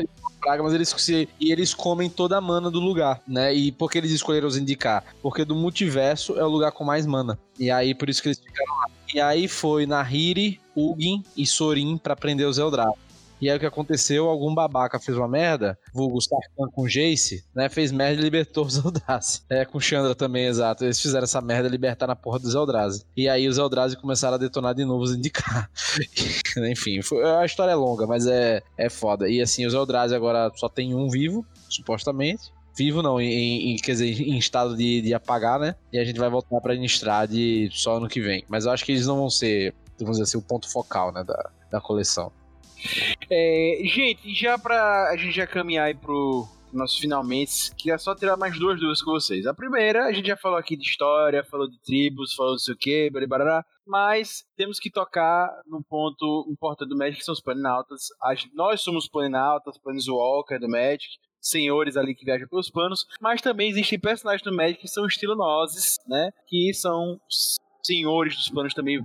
praga, 0.40 0.62
mas 0.62 0.74
eles 0.74 0.88
se, 0.98 1.28
e 1.40 1.50
eles 1.50 1.74
comem 1.74 2.08
toda 2.08 2.36
a 2.36 2.40
mana 2.40 2.70
do 2.70 2.78
lugar, 2.78 3.20
né? 3.26 3.52
E 3.52 3.72
por 3.72 3.90
que 3.90 3.98
eles 3.98 4.12
escolheram 4.12 4.46
os 4.46 4.56
indicar? 4.56 5.04
Porque 5.20 5.44
do 5.44 5.54
multiverso 5.54 6.38
é 6.38 6.44
o 6.44 6.48
lugar 6.48 6.70
com 6.72 6.84
mais 6.84 7.04
mana. 7.04 7.38
E 7.58 7.70
aí 7.70 7.94
por 7.94 8.08
isso 8.08 8.22
que 8.22 8.28
eles 8.28 8.38
ficaram 8.38 8.76
lá. 8.78 8.86
E 9.12 9.20
aí 9.20 9.48
foi 9.48 9.86
Nahiri, 9.86 10.60
Ugin 10.76 11.24
e 11.36 11.46
Sorin 11.46 11.96
para 11.98 12.14
prender 12.14 12.46
os 12.46 12.58
Eldrazi. 12.58 13.05
E 13.40 13.50
aí 13.50 13.56
o 13.56 13.60
que 13.60 13.66
aconteceu? 13.66 14.28
Algum 14.28 14.54
babaca 14.54 14.98
fez 14.98 15.16
uma 15.16 15.28
merda, 15.28 15.78
vulgo 15.92 16.20
Sarkhan 16.20 16.70
com 16.72 16.86
Jace, 16.86 17.44
né? 17.54 17.68
Fez 17.68 17.92
merda 17.92 18.20
e 18.20 18.24
libertou 18.24 18.64
os 18.64 18.76
Eldrazi. 18.82 19.42
É, 19.50 19.64
com 19.64 19.78
Chandra 19.78 20.14
também, 20.14 20.46
exato. 20.46 20.84
Eles 20.84 21.00
fizeram 21.00 21.24
essa 21.24 21.40
merda 21.40 21.68
libertar 21.68 22.06
na 22.06 22.16
porra 22.16 22.38
dos 22.38 22.54
Eldrazi. 22.54 23.04
E 23.16 23.28
aí 23.28 23.46
os 23.46 23.58
Eldrazi 23.58 23.96
começaram 23.96 24.34
a 24.36 24.38
detonar 24.38 24.74
de 24.74 24.84
novo 24.84 25.04
os 25.04 25.14
indicar. 25.14 25.70
Enfim, 26.70 27.02
foi, 27.02 27.22
a 27.24 27.44
história 27.44 27.72
é 27.72 27.76
longa, 27.76 28.06
mas 28.06 28.26
é, 28.26 28.62
é 28.78 28.88
foda. 28.88 29.28
E 29.28 29.40
assim, 29.40 29.66
os 29.66 29.74
Eldrazi 29.74 30.14
agora 30.14 30.50
só 30.56 30.68
tem 30.68 30.94
um 30.94 31.08
vivo, 31.08 31.44
supostamente 31.68 32.56
vivo 32.76 33.02
não, 33.02 33.18
em, 33.18 33.72
em, 33.72 33.76
quer 33.76 33.92
dizer, 33.92 34.20
em 34.20 34.36
estado 34.36 34.76
de, 34.76 35.00
de 35.00 35.14
apagar, 35.14 35.58
né? 35.58 35.74
E 35.90 35.98
a 35.98 36.04
gente 36.04 36.20
vai 36.20 36.28
voltar 36.28 36.60
pra 36.60 36.74
Innistrad 36.74 37.32
só 37.70 37.96
ano 37.96 38.06
que 38.06 38.20
vem. 38.20 38.44
Mas 38.48 38.66
eu 38.66 38.70
acho 38.70 38.84
que 38.84 38.92
eles 38.92 39.06
não 39.06 39.16
vão 39.16 39.30
ser, 39.30 39.74
vamos 39.98 40.18
dizer 40.18 40.24
assim, 40.24 40.36
o 40.36 40.42
ponto 40.42 40.70
focal, 40.70 41.10
né, 41.10 41.24
da, 41.24 41.50
da 41.70 41.80
coleção. 41.80 42.30
É, 43.30 43.80
gente, 43.84 44.34
já 44.34 44.58
pra 44.58 45.10
a 45.10 45.16
gente 45.16 45.34
já 45.34 45.46
caminhar 45.46 45.86
aí 45.86 45.94
pro 45.94 46.46
nosso 46.72 47.00
finalmente, 47.00 47.74
queria 47.76 47.98
só 47.98 48.14
tirar 48.14 48.36
mais 48.36 48.58
duas 48.58 48.78
dúvidas 48.78 49.02
com 49.02 49.12
vocês. 49.12 49.46
A 49.46 49.54
primeira, 49.54 50.04
a 50.04 50.12
gente 50.12 50.26
já 50.26 50.36
falou 50.36 50.58
aqui 50.58 50.76
de 50.76 50.84
história, 50.84 51.44
falou 51.44 51.68
de 51.68 51.80
tribos, 51.80 52.34
falou 52.34 52.52
não 52.52 52.58
sei 52.58 52.74
o 52.74 52.78
que, 52.78 53.10
barará. 53.26 53.64
Mas 53.86 54.44
temos 54.56 54.78
que 54.78 54.90
tocar 54.90 55.48
num 55.66 55.82
ponto 55.82 56.46
importante 56.50 56.88
do 56.88 56.96
Magic, 56.96 57.18
que 57.18 57.24
são 57.24 57.32
os 57.34 57.40
planinautas. 57.40 58.08
Nós 58.52 58.82
somos 58.82 59.08
planinautas, 59.08 59.78
planeswalker 59.78 60.60
do 60.60 60.68
Magic, 60.68 61.06
senhores 61.40 61.96
ali 61.96 62.14
que 62.14 62.24
viajam 62.24 62.48
pelos 62.48 62.70
planos, 62.70 63.06
mas 63.20 63.40
também 63.40 63.70
existem 63.70 63.98
personagens 63.98 64.42
do 64.42 64.54
Magic 64.54 64.80
que 64.80 64.88
são 64.88 65.06
estilo 65.06 65.36
nozes, 65.36 65.96
né? 66.06 66.30
Que 66.48 66.74
são 66.74 67.20
senhores 67.86 68.34
dos 68.36 68.48
planos 68.48 68.74
também, 68.74 68.98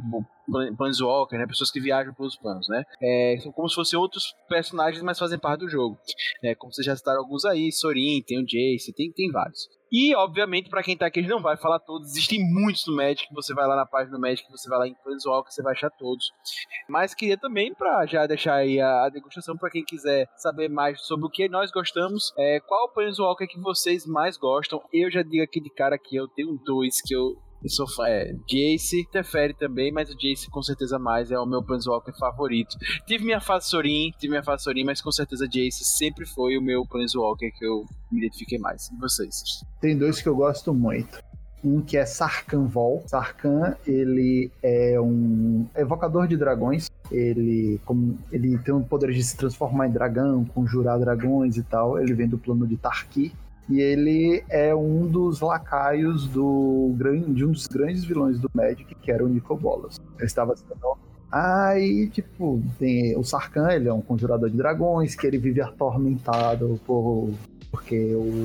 Planeswalker, 0.77 1.39
né? 1.39 1.47
Pessoas 1.47 1.71
que 1.71 1.79
viajam 1.79 2.13
pelos 2.13 2.35
planos, 2.35 2.67
né? 2.67 2.83
É, 3.01 3.37
são 3.41 3.51
como 3.51 3.69
se 3.69 3.75
fossem 3.75 3.97
outros 3.97 4.33
personagens, 4.49 5.01
mas 5.03 5.19
fazem 5.19 5.39
parte 5.39 5.61
do 5.61 5.69
jogo. 5.69 5.97
É, 6.43 6.55
como 6.55 6.73
vocês 6.73 6.85
já 6.85 6.95
citaram 6.95 7.19
alguns 7.19 7.45
aí, 7.45 7.71
Sorin, 7.71 8.21
tem 8.25 8.39
o 8.39 8.45
Jace, 8.45 8.93
tem, 8.93 9.11
tem 9.11 9.31
vários. 9.31 9.69
E, 9.91 10.15
obviamente, 10.15 10.69
para 10.69 10.81
quem 10.81 10.95
tá 10.95 11.07
aqui, 11.07 11.19
a 11.19 11.21
gente 11.21 11.31
não 11.31 11.41
vai 11.41 11.57
falar 11.57 11.77
todos. 11.79 12.11
Existem 12.11 12.39
muitos 12.41 12.87
no 12.87 12.95
Magic. 12.95 13.27
Você 13.33 13.53
vai 13.53 13.67
lá 13.67 13.75
na 13.75 13.85
página 13.85 14.15
do 14.15 14.21
Magic, 14.21 14.49
você 14.49 14.69
vai 14.69 14.79
lá 14.79 14.87
em 14.87 14.93
Planeswalker, 15.03 15.51
você 15.51 15.61
vai 15.61 15.73
achar 15.73 15.89
todos. 15.89 16.31
Mas 16.87 17.13
queria 17.13 17.37
também, 17.37 17.73
para 17.73 18.05
já 18.05 18.25
deixar 18.25 18.55
aí 18.55 18.79
a, 18.79 19.05
a 19.05 19.09
degustação 19.09 19.57
para 19.57 19.69
quem 19.69 19.83
quiser 19.83 20.29
saber 20.37 20.69
mais 20.69 21.01
sobre 21.01 21.25
o 21.25 21.29
que 21.29 21.49
nós 21.49 21.71
gostamos, 21.71 22.31
é, 22.37 22.61
qual 22.61 22.89
Planeswalker 22.93 23.47
que 23.49 23.59
vocês 23.59 24.05
mais 24.05 24.37
gostam. 24.37 24.81
Eu 24.93 25.11
já 25.11 25.23
digo 25.23 25.43
aqui 25.43 25.59
de 25.59 25.69
cara 25.69 25.97
que 25.97 26.15
eu 26.15 26.25
tenho 26.29 26.57
dois 26.63 27.01
que 27.01 27.13
eu 27.13 27.35
sou 27.69 27.87
é, 28.05 28.33
Jace 28.47 29.01
interfere 29.01 29.53
também, 29.53 29.91
mas 29.91 30.09
o 30.09 30.17
Jace 30.17 30.49
com 30.49 30.61
certeza 30.61 30.97
mais 30.97 31.31
é 31.31 31.39
o 31.39 31.45
meu 31.45 31.63
Planeswalker 31.63 32.13
favorito. 32.17 32.77
Tive 33.05 33.23
minha 33.25 33.41
fase 33.41 33.69
Sorin, 33.69 34.11
tive 34.17 34.31
minha 34.31 34.43
fase 34.43 34.63
Sorin, 34.63 34.83
mas 34.83 35.01
com 35.01 35.11
certeza 35.11 35.47
Jace 35.47 35.85
sempre 35.85 36.25
foi 36.25 36.57
o 36.57 36.61
meu 36.61 36.85
Planeswalker 36.85 37.51
que 37.57 37.65
eu 37.65 37.85
me 38.11 38.19
identifiquei 38.19 38.57
mais. 38.57 38.89
E 38.89 38.95
vocês? 38.97 39.63
Tem 39.79 39.97
dois 39.97 40.21
que 40.21 40.27
eu 40.27 40.35
gosto 40.35 40.73
muito. 40.73 41.21
Um 41.63 41.79
que 41.79 41.95
é 41.95 42.05
Sarkhan 42.05 42.65
Vol. 42.65 43.03
Sarkhan, 43.05 43.75
ele 43.85 44.51
é 44.63 44.99
um 44.99 45.67
evocador 45.75 46.27
de 46.27 46.35
dragões. 46.35 46.89
Ele, 47.11 47.79
como, 47.85 48.17
ele 48.31 48.57
tem 48.57 48.73
o 48.73 48.81
poder 48.81 49.11
de 49.11 49.23
se 49.23 49.37
transformar 49.37 49.87
em 49.87 49.91
dragão, 49.91 50.43
conjurar 50.45 50.99
dragões 50.99 51.57
e 51.57 51.63
tal. 51.63 51.99
Ele 51.99 52.13
vem 52.15 52.27
do 52.27 52.37
plano 52.37 52.65
de 52.65 52.77
Tarki, 52.77 53.31
e 53.71 53.79
ele 53.79 54.43
é 54.49 54.75
um 54.75 55.07
dos 55.07 55.39
lacaios 55.39 56.27
do 56.27 56.93
de 57.29 57.45
um 57.45 57.51
dos 57.51 57.67
grandes 57.67 58.03
vilões 58.03 58.39
do 58.39 58.51
Magic, 58.53 58.93
que 58.95 59.11
era 59.11 59.23
o 59.23 59.29
Nico 59.29 59.55
Bolas. 59.55 59.99
Eu 60.19 60.25
estava 60.25 60.55
citando 60.55 60.81
Aí, 61.31 62.09
tipo, 62.09 62.61
tem 62.77 63.17
o 63.17 63.23
Sarkhan, 63.23 63.71
ele 63.71 63.87
é 63.87 63.93
um 63.93 64.01
conjurador 64.01 64.49
de 64.49 64.57
dragões, 64.57 65.15
que 65.15 65.25
ele 65.25 65.37
vive 65.37 65.61
atormentado 65.61 66.77
por, 66.85 67.29
porque 67.71 68.13
o 68.13 68.43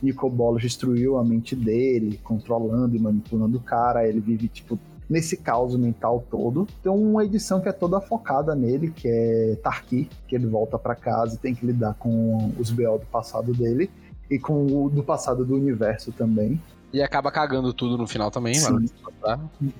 Nico 0.00 0.30
Bolas 0.30 0.62
destruiu 0.62 1.18
a 1.18 1.24
mente 1.24 1.56
dele, 1.56 2.20
controlando 2.22 2.94
e 2.94 3.00
manipulando 3.00 3.58
o 3.58 3.60
cara. 3.60 4.06
Ele 4.06 4.20
vive, 4.20 4.46
tipo, 4.46 4.78
nesse 5.10 5.36
caos 5.36 5.74
mental 5.76 6.24
todo. 6.30 6.68
Tem 6.80 6.92
uma 6.92 7.24
edição 7.24 7.60
que 7.60 7.68
é 7.68 7.72
toda 7.72 8.00
focada 8.00 8.54
nele, 8.54 8.92
que 8.92 9.08
é 9.08 9.56
Tarki, 9.60 10.08
que 10.28 10.36
ele 10.36 10.46
volta 10.46 10.78
para 10.78 10.94
casa 10.94 11.34
e 11.34 11.38
tem 11.38 11.56
que 11.56 11.66
lidar 11.66 11.94
com 11.94 12.52
os 12.56 12.70
BO 12.70 12.98
do 12.98 13.06
passado 13.06 13.52
dele 13.52 13.90
e 14.30 14.38
com 14.38 14.66
o 14.66 14.90
do 14.90 15.02
passado 15.02 15.44
do 15.44 15.54
universo 15.54 16.12
também. 16.12 16.60
E 16.92 17.02
acaba 17.02 17.30
cagando 17.30 17.72
tudo 17.72 17.98
no 17.98 18.06
final 18.06 18.30
também, 18.30 18.60
mano. 18.62 18.88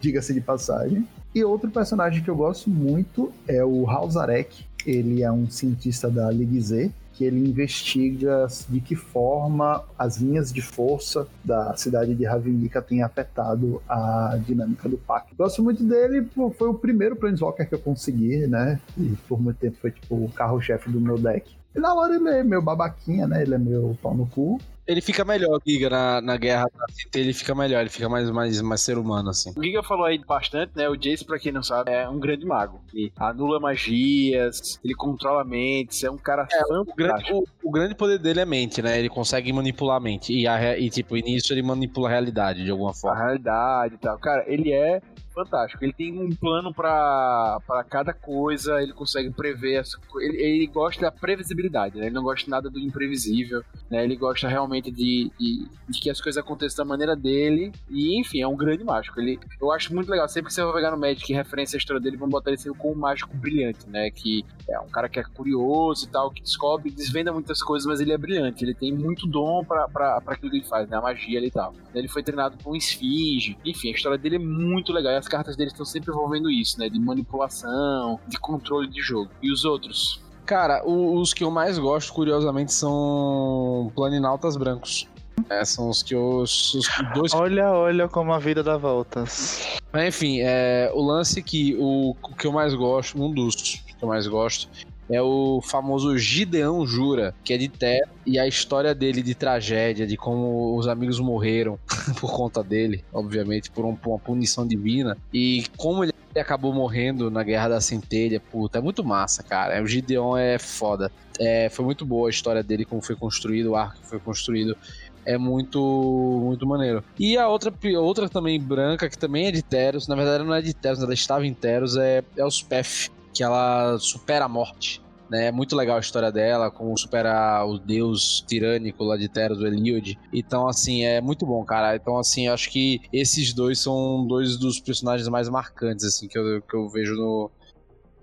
Diga-se 0.00 0.34
de 0.34 0.40
passagem. 0.40 1.06
E 1.34 1.42
outro 1.42 1.70
personagem 1.70 2.22
que 2.22 2.28
eu 2.28 2.36
gosto 2.36 2.68
muito 2.68 3.32
é 3.46 3.64
o 3.64 3.88
Halzarek. 3.88 4.66
Ele 4.86 5.22
é 5.22 5.32
um 5.32 5.48
cientista 5.48 6.10
da 6.10 6.30
Ligue 6.30 6.60
Z, 6.60 6.90
que 7.14 7.24
ele 7.24 7.48
investiga 7.48 8.46
de 8.68 8.80
que 8.80 8.94
forma 8.94 9.84
as 9.98 10.18
linhas 10.18 10.52
de 10.52 10.62
força 10.62 11.26
da 11.44 11.76
cidade 11.76 12.14
de 12.14 12.24
Ravnica 12.24 12.80
têm 12.80 13.02
afetado 13.02 13.82
a 13.88 14.38
dinâmica 14.46 14.88
do 14.88 14.96
pacto. 14.96 15.34
Gosto 15.34 15.62
muito 15.62 15.82
dele, 15.82 16.28
foi 16.56 16.68
o 16.68 16.74
primeiro 16.74 17.16
Planeswalker 17.16 17.68
que 17.68 17.74
eu 17.74 17.80
consegui, 17.80 18.46
né? 18.46 18.80
E 18.96 19.14
por 19.28 19.40
muito 19.40 19.56
tempo 19.56 19.76
foi 19.80 19.90
tipo 19.90 20.14
o 20.14 20.30
carro-chefe 20.30 20.90
do 20.90 21.00
meu 21.00 21.18
deck. 21.18 21.56
E 21.78 21.80
na 21.80 21.94
hora 21.94 22.16
ele 22.16 22.28
é 22.28 22.42
meio 22.42 22.60
babaquinha, 22.60 23.28
né? 23.28 23.40
Ele 23.40 23.54
é 23.54 23.58
meio 23.58 23.96
pau 24.02 24.12
no 24.12 24.26
cu. 24.26 24.58
Ele 24.84 25.00
fica 25.00 25.24
melhor, 25.24 25.60
Giga, 25.64 25.88
na, 25.88 26.20
na 26.20 26.36
guerra 26.36 26.64
da 26.64 26.86
CT, 26.86 27.20
ele 27.20 27.32
fica 27.32 27.54
melhor, 27.54 27.82
ele 27.82 27.90
fica 27.90 28.08
mais, 28.08 28.28
mais, 28.30 28.60
mais 28.60 28.80
ser 28.80 28.98
humano, 28.98 29.30
assim. 29.30 29.52
O 29.56 29.62
Giga 29.62 29.80
falou 29.82 30.06
aí 30.06 30.18
bastante, 30.18 30.72
né? 30.74 30.88
O 30.88 30.96
Jace, 30.96 31.24
pra 31.24 31.38
quem 31.38 31.52
não 31.52 31.62
sabe, 31.62 31.92
é 31.92 32.08
um 32.08 32.18
grande 32.18 32.44
mago. 32.44 32.80
Ele 32.92 33.12
anula 33.16 33.60
magias, 33.60 34.80
ele 34.82 34.94
controla 34.94 35.44
mentes, 35.44 36.02
é 36.02 36.10
um 36.10 36.16
cara 36.16 36.48
é, 36.50 36.64
o 36.64 36.84
grande, 36.96 37.32
o, 37.32 37.44
o 37.62 37.70
grande, 37.70 37.94
poder 37.94 38.18
dele 38.18 38.40
é 38.40 38.46
mente, 38.46 38.82
né? 38.82 38.98
Ele 38.98 39.10
consegue 39.10 39.52
manipular 39.52 39.98
a 39.98 40.00
mente. 40.00 40.32
E, 40.32 40.48
a, 40.48 40.76
e 40.76 40.90
tipo, 40.90 41.14
nisso 41.14 41.52
ele 41.52 41.62
manipula 41.62 42.08
a 42.08 42.10
realidade, 42.10 42.64
de 42.64 42.70
alguma 42.72 42.92
forma. 42.92 43.16
A 43.16 43.24
realidade 43.24 43.94
e 43.94 43.98
tal. 43.98 44.18
Cara, 44.18 44.42
ele 44.48 44.72
é 44.72 45.00
fantástico. 45.38 45.84
Ele 45.84 45.92
tem 45.92 46.18
um 46.18 46.34
plano 46.34 46.74
para 46.74 47.60
cada 47.88 48.12
coisa, 48.12 48.82
ele 48.82 48.92
consegue 48.92 49.30
prever. 49.30 49.78
As, 49.78 49.92
ele, 50.16 50.36
ele 50.36 50.66
gosta 50.66 51.02
da 51.02 51.12
previsibilidade, 51.12 51.98
né? 51.98 52.06
Ele 52.06 52.14
não 52.14 52.22
gosta 52.22 52.50
nada 52.50 52.68
do 52.68 52.78
imprevisível, 52.78 53.62
né? 53.90 54.02
Ele 54.02 54.16
gosta 54.16 54.48
realmente 54.48 54.90
de, 54.90 55.30
de, 55.38 55.68
de, 55.88 56.00
que 56.00 56.10
as 56.10 56.20
coisas 56.20 56.42
aconteçam 56.42 56.84
da 56.84 56.88
maneira 56.88 57.14
dele. 57.14 57.72
E, 57.88 58.18
enfim, 58.18 58.40
é 58.40 58.48
um 58.48 58.56
grande 58.56 58.82
mágico. 58.82 59.20
Ele, 59.20 59.38
eu 59.60 59.70
acho 59.70 59.94
muito 59.94 60.10
legal. 60.10 60.28
Sempre 60.28 60.48
que 60.48 60.54
você 60.54 60.64
vai 60.64 60.74
pegar 60.74 60.90
no 60.90 60.98
Magic 60.98 61.32
referência 61.32 61.76
a 61.76 61.78
história 61.78 62.00
dele, 62.00 62.16
vão 62.16 62.28
botar 62.28 62.50
ele 62.50 62.58
como 62.76 62.94
um 62.94 62.98
mágico 62.98 63.36
brilhante, 63.36 63.88
né? 63.88 64.10
Que 64.10 64.44
é 64.68 64.80
um 64.80 64.88
cara 64.88 65.08
que 65.08 65.20
é 65.20 65.22
curioso 65.22 66.06
e 66.06 66.08
tal, 66.08 66.30
que 66.30 66.42
descobre, 66.42 66.90
desvenda 66.90 67.32
muitas 67.32 67.62
coisas, 67.62 67.86
mas 67.86 68.00
ele 68.00 68.12
é 68.12 68.18
brilhante. 68.18 68.64
Ele 68.64 68.74
tem 68.74 68.92
muito 68.92 69.26
dom 69.26 69.64
para 69.64 70.20
aquilo 70.26 70.50
que 70.50 70.58
ele 70.58 70.66
faz, 70.66 70.88
né? 70.88 70.96
A 70.96 71.00
magia 71.00 71.38
e 71.38 71.50
tal. 71.50 71.74
Ele 71.94 72.08
foi 72.08 72.22
treinado 72.22 72.56
com 72.62 72.74
esfinge. 72.74 73.56
Enfim, 73.64 73.88
a 73.88 73.92
história 73.92 74.18
dele 74.18 74.36
é 74.36 74.40
muito 74.40 74.92
legal. 74.92 75.12
E 75.12 75.16
as 75.16 75.27
cartas 75.28 75.56
dele 75.56 75.70
estão 75.70 75.84
sempre 75.84 76.10
envolvendo 76.10 76.50
isso, 76.50 76.78
né? 76.78 76.88
De 76.88 76.98
manipulação, 76.98 78.18
de 78.26 78.38
controle 78.38 78.88
de 78.88 79.02
jogo. 79.02 79.30
E 79.42 79.52
os 79.52 79.64
outros? 79.64 80.20
Cara, 80.46 80.82
os 80.86 81.34
que 81.34 81.44
eu 81.44 81.50
mais 81.50 81.78
gosto, 81.78 82.12
curiosamente, 82.12 82.72
são 82.72 83.92
planinautas 83.94 84.56
brancos. 84.56 85.06
É, 85.50 85.64
são 85.64 85.88
os 85.88 86.02
que 86.02 86.14
eu. 86.14 86.38
Os 86.38 86.72
dois... 87.14 87.32
Olha, 87.34 87.70
olha 87.70 88.08
como 88.08 88.32
a 88.32 88.38
vida 88.38 88.62
dá 88.62 88.76
voltas. 88.76 89.78
Mas 89.92 90.08
enfim, 90.08 90.40
é, 90.40 90.90
o 90.94 91.02
lance 91.02 91.42
que 91.42 91.76
o, 91.78 92.16
o 92.22 92.34
que 92.34 92.46
eu 92.46 92.52
mais 92.52 92.74
gosto, 92.74 93.22
um 93.22 93.30
dos 93.32 93.54
que 93.54 94.02
eu 94.02 94.08
mais 94.08 94.26
gosto, 94.26 94.68
é 95.08 95.22
o 95.22 95.60
famoso 95.62 96.16
Gideão 96.18 96.86
Jura, 96.86 97.34
que 97.42 97.52
é 97.52 97.58
de 97.58 97.68
terra, 97.68 98.08
e 98.26 98.38
a 98.38 98.46
história 98.46 98.94
dele 98.94 99.22
de 99.22 99.34
tragédia, 99.34 100.06
de 100.06 100.16
como 100.16 100.76
os 100.76 100.86
amigos 100.86 101.18
morreram 101.18 101.78
por 102.20 102.32
conta 102.32 102.62
dele, 102.62 103.04
obviamente, 103.12 103.70
por, 103.70 103.84
um, 103.84 103.94
por 103.94 104.10
uma 104.10 104.18
punição 104.18 104.66
divina, 104.66 105.16
e 105.32 105.64
como 105.76 106.04
ele 106.04 106.12
acabou 106.36 106.72
morrendo 106.72 107.30
na 107.30 107.42
Guerra 107.42 107.68
da 107.68 107.80
Centelha, 107.80 108.40
puta, 108.40 108.78
é 108.78 108.80
muito 108.80 109.02
massa, 109.02 109.42
cara. 109.42 109.82
O 109.82 109.86
Gideon 109.86 110.36
é 110.36 110.58
foda. 110.58 111.10
É, 111.40 111.68
foi 111.68 111.84
muito 111.84 112.04
boa 112.04 112.28
a 112.28 112.30
história 112.30 112.62
dele, 112.62 112.84
como 112.84 113.02
foi 113.02 113.16
construído, 113.16 113.70
o 113.70 113.76
arco 113.76 114.00
que 114.00 114.06
foi 114.06 114.18
construído 114.20 114.76
é 115.24 115.36
muito 115.36 116.40
muito 116.42 116.66
maneiro. 116.66 117.04
E 117.18 117.36
a 117.36 117.48
outra, 117.48 117.72
outra 117.98 118.28
também 118.28 118.58
branca, 118.58 119.10
que 119.10 119.18
também 119.18 119.46
é 119.46 119.50
de 119.50 119.62
Teros, 119.62 120.08
na 120.08 120.14
verdade 120.14 120.42
não 120.42 120.54
é 120.54 120.62
de 120.62 120.72
Teros, 120.72 121.02
ela 121.02 121.12
estava 121.12 121.46
em 121.46 121.52
Teros, 121.52 121.96
é, 121.96 122.24
é 122.36 122.44
os 122.44 122.62
Pef 122.62 123.10
que 123.38 123.44
ela 123.44 123.96
supera 124.00 124.46
a 124.46 124.48
morte. 124.48 125.00
Né? 125.30 125.46
É 125.46 125.52
muito 125.52 125.76
legal 125.76 125.96
a 125.96 126.00
história 126.00 126.32
dela, 126.32 126.72
como 126.72 126.98
supera 126.98 127.64
o 127.64 127.78
deus 127.78 128.44
tirânico 128.48 129.04
lá 129.04 129.16
de 129.16 129.28
Teros, 129.28 129.60
o 129.60 129.66
Eliod. 129.66 130.18
Então, 130.32 130.66
assim, 130.66 131.04
é 131.04 131.20
muito 131.20 131.46
bom, 131.46 131.64
cara. 131.64 131.94
Então, 131.94 132.18
assim, 132.18 132.48
acho 132.48 132.68
que 132.68 133.00
esses 133.12 133.52
dois 133.52 133.78
são 133.78 134.26
dois 134.26 134.56
dos 134.56 134.80
personagens 134.80 135.28
mais 135.28 135.48
marcantes, 135.48 136.04
assim, 136.04 136.26
que 136.26 136.36
eu, 136.36 136.60
que 136.62 136.74
eu 136.74 136.88
vejo 136.88 137.14
no. 137.14 137.48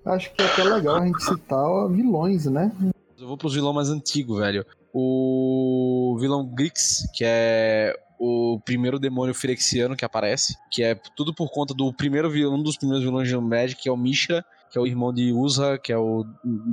Acho 0.06 0.34
que 0.34 0.42
é 0.42 0.46
até 0.48 0.64
legal 0.66 0.98
a 0.98 1.06
gente 1.06 1.24
citar 1.24 1.88
vilões, 1.88 2.46
né? 2.48 2.70
Eu 3.18 3.28
vou 3.28 3.38
pros 3.38 3.54
vilões 3.54 3.76
mais 3.76 3.90
antigos, 3.90 4.40
velho. 4.40 4.66
O 4.94 6.18
vilão 6.20 6.46
Grix, 6.46 7.10
que 7.14 7.24
é 7.26 7.98
o 8.20 8.60
primeiro 8.66 9.00
demônio 9.00 9.34
firexiano 9.34 9.96
que 9.96 10.04
aparece, 10.04 10.58
que 10.70 10.84
é 10.84 10.94
tudo 11.16 11.34
por 11.34 11.50
conta 11.52 11.74
do 11.74 11.94
primeiro 11.94 12.30
vilão, 12.30 12.56
um 12.56 12.64
dos 12.64 12.76
primeiros 12.76 13.06
vilões 13.06 13.30
de 13.30 13.38
Magic, 13.38 13.82
que 13.82 13.88
é 13.88 13.92
o 13.92 13.98
Mishra, 13.98 14.44
que 14.76 14.80
é 14.80 14.82
o 14.82 14.86
irmão 14.88 15.14
de 15.14 15.32
Usa, 15.32 15.78
que 15.78 15.94
é 15.94 15.98
o 15.98 16.26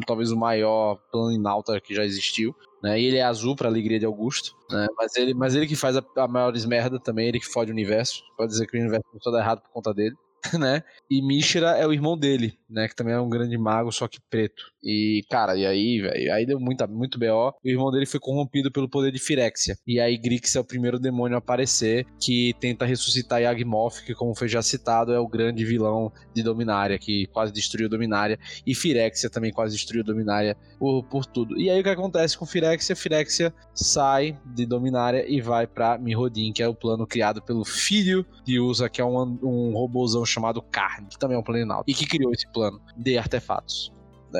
talvez 0.05 0.33
o 0.33 0.37
maior 0.37 0.99
planinauta 1.13 1.81
que 1.81 1.95
já 1.95 2.05
existiu. 2.05 2.53
Né? 2.83 3.01
E 3.01 3.05
ele 3.05 3.19
é 3.19 3.23
azul 3.23 3.55
para 3.55 3.69
alegria 3.69 3.97
de 3.97 4.05
Augusto, 4.05 4.57
né? 4.69 4.89
Mas 4.99 5.15
ele, 5.15 5.33
mas 5.33 5.55
ele 5.55 5.69
que 5.69 5.77
faz 5.77 5.97
a, 5.97 6.03
a 6.17 6.27
maior 6.27 6.53
merda 6.67 6.99
também, 6.99 7.29
ele 7.29 7.39
que 7.39 7.47
fode 7.47 7.71
o 7.71 7.73
universo. 7.73 8.25
Pode 8.37 8.51
dizer 8.51 8.67
que 8.67 8.77
o 8.77 8.81
universo 8.81 9.07
dar 9.31 9.39
errado 9.39 9.63
por 9.63 9.71
conta 9.71 9.95
dele. 9.95 10.17
né? 10.59 10.83
E 11.11 11.23
Mishra 11.23 11.71
é 11.79 11.87
o 11.87 11.93
irmão 11.93 12.17
dele, 12.17 12.59
né? 12.69 12.89
Que 12.89 12.97
também 12.97 13.15
é 13.15 13.21
um 13.21 13.29
grande 13.29 13.57
mago, 13.57 13.93
só 13.93 14.09
que 14.09 14.21
preto. 14.29 14.65
E, 14.83 15.25
cara, 15.31 15.57
e 15.57 15.65
aí, 15.65 16.01
velho, 16.01 16.35
aí 16.35 16.45
deu 16.45 16.59
muita, 16.59 16.87
muito 16.87 17.19
BO. 17.19 17.55
O 17.65 17.69
irmão 17.69 17.91
dele 17.91 18.07
foi 18.07 18.19
corrompido 18.19 18.71
pelo 18.71 18.89
poder 18.89 19.13
de 19.13 19.19
Firexia. 19.19 19.77
E 19.87 20.01
aí 20.01 20.19
Grix 20.19 20.57
é 20.57 20.61
o 20.61 20.65
primeiro 20.65 20.99
demônio 20.99 21.37
a 21.37 21.39
aparecer 21.39 22.05
que 22.21 22.55
tenta 22.59 22.85
ressuscitar 22.85 23.41
Yagmoth, 23.41 24.03
que, 24.05 24.15
como 24.15 24.35
foi 24.35 24.49
já 24.49 24.61
citado, 24.63 25.13
é 25.13 25.21
o 25.21 25.29
grande 25.29 25.65
vilão 25.65 26.13
de 26.35 26.43
Dominária, 26.43 26.99
que 26.99 27.27
quase 27.27 27.53
destruiu 27.53 27.89
Dominária. 27.89 28.39
E 28.67 28.75
Firexia 28.75 29.31
também 29.31 29.53
quase 29.53 29.77
destruiu 29.77 30.03
Dominária 30.03 30.57
por, 30.79 31.05
por 31.05 31.25
tudo. 31.25 31.59
E 31.61 31.71
aí 31.71 31.81
o 31.81 31.85
que 31.85 31.89
acontece 31.89 32.37
com 32.37 32.45
Firexia? 32.45 32.97
Firexia 32.97 33.55
sai 33.75 34.39
de 34.45 34.67
Dominária 34.67 35.25
e 35.29 35.41
vai 35.41 35.67
pra 35.67 35.99
Mirrodin, 35.99 36.53
que 36.53 36.63
é 36.63 36.69
o 36.69 36.75
plano 36.75 37.07
criado 37.07 37.41
pelo 37.41 37.65
filho 37.65 38.27
de 38.45 38.59
Usa, 38.59 38.89
que 38.89 39.01
é 39.01 39.05
um, 39.05 39.39
um 39.43 39.73
robôzão 39.73 40.25
chamado 40.33 40.63
Carne, 40.63 41.07
que 41.09 41.19
também 41.19 41.37
é 41.37 41.39
um 41.39 41.43
Planinauta, 41.43 41.85
e 41.91 41.95
que 41.95 42.07
criou 42.07 42.33
esse 42.33 42.47
plano 42.53 42.81
de 42.97 43.19
artefatos. 43.19 43.93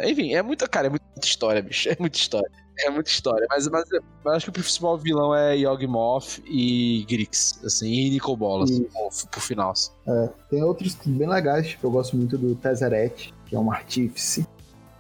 Enfim, 0.05 0.33
é 0.33 0.43
muita, 0.43 0.67
cara, 0.67 0.87
é 0.87 0.91
muita 0.91 1.05
história, 1.23 1.63
bicho. 1.63 1.89
É 1.93 1.97
muita 1.99 2.17
história. 2.17 2.51
É 2.79 2.91
muita 2.91 3.11
história. 3.11 3.47
Mas, 3.51 3.69
mas, 3.69 3.85
mas 4.25 4.37
acho 4.37 4.47
que 4.47 4.51
o 4.51 4.53
principal 4.53 4.97
vilão 4.97 5.35
é 5.35 5.57
Yawgmoth 5.59 6.43
e 6.47 7.05
Grix, 7.07 7.61
assim, 7.65 7.93
e 7.93 8.11
Nicobolas, 8.11 8.71
Isso. 8.71 9.29
pro 9.29 9.41
final. 9.41 9.73
assim. 9.73 9.91
É, 10.07 10.31
tem 10.49 10.63
outros 10.63 10.95
bem 11.05 11.29
legais, 11.29 11.69
tipo, 11.69 11.87
eu 11.87 11.91
gosto 11.91 12.17
muito 12.17 12.39
do 12.39 12.55
Tezzeret, 12.55 13.35
que 13.45 13.55
é 13.55 13.59
um 13.59 13.71
artífice. 13.71 14.47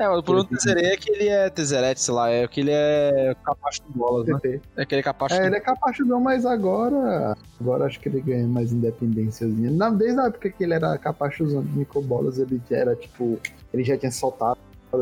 É, 0.03 0.09
o 0.09 0.21
problema 0.21 0.49
do 0.51 0.79
é 0.79 0.97
que 0.97 1.13
ele 1.13 1.29
é 1.29 1.49
Tezeret, 1.49 2.01
sei 2.01 2.13
lá, 2.13 2.29
é 2.29 2.49
que 2.49 2.61
ele 2.61 2.73
é 2.73 3.37
capacho 3.45 3.83
de 3.87 3.97
bolas, 3.97 4.27
né? 4.27 4.61
É 4.77 4.85
que 4.85 4.95
ele 4.97 5.01
é 5.01 5.03
capacho 5.03 5.35
É, 5.37 5.41
de 5.41 5.47
ele 5.47 5.57
é 5.57 5.61
capachudão, 5.61 6.21
mas 6.21 6.45
agora. 6.45 7.37
Agora 7.61 7.85
acho 7.85 8.01
que 8.01 8.09
ele 8.09 8.21
ganha 8.21 8.47
mais 8.49 8.73
independênciazinha. 8.73 9.71
Na, 9.71 9.91
desde 9.91 10.19
a 10.19 10.27
época 10.27 10.51
que 10.51 10.65
ele 10.65 10.75
era 10.75 10.99
capachuzão 10.99 11.63
de 11.63 11.79
Nicobolas, 11.79 12.39
ele 12.39 12.61
já 12.69 12.77
era 12.77 12.97
tipo. 12.97 13.39
Ele 13.73 13.85
já 13.85 13.97
tinha 13.97 14.11
soltado 14.11 14.59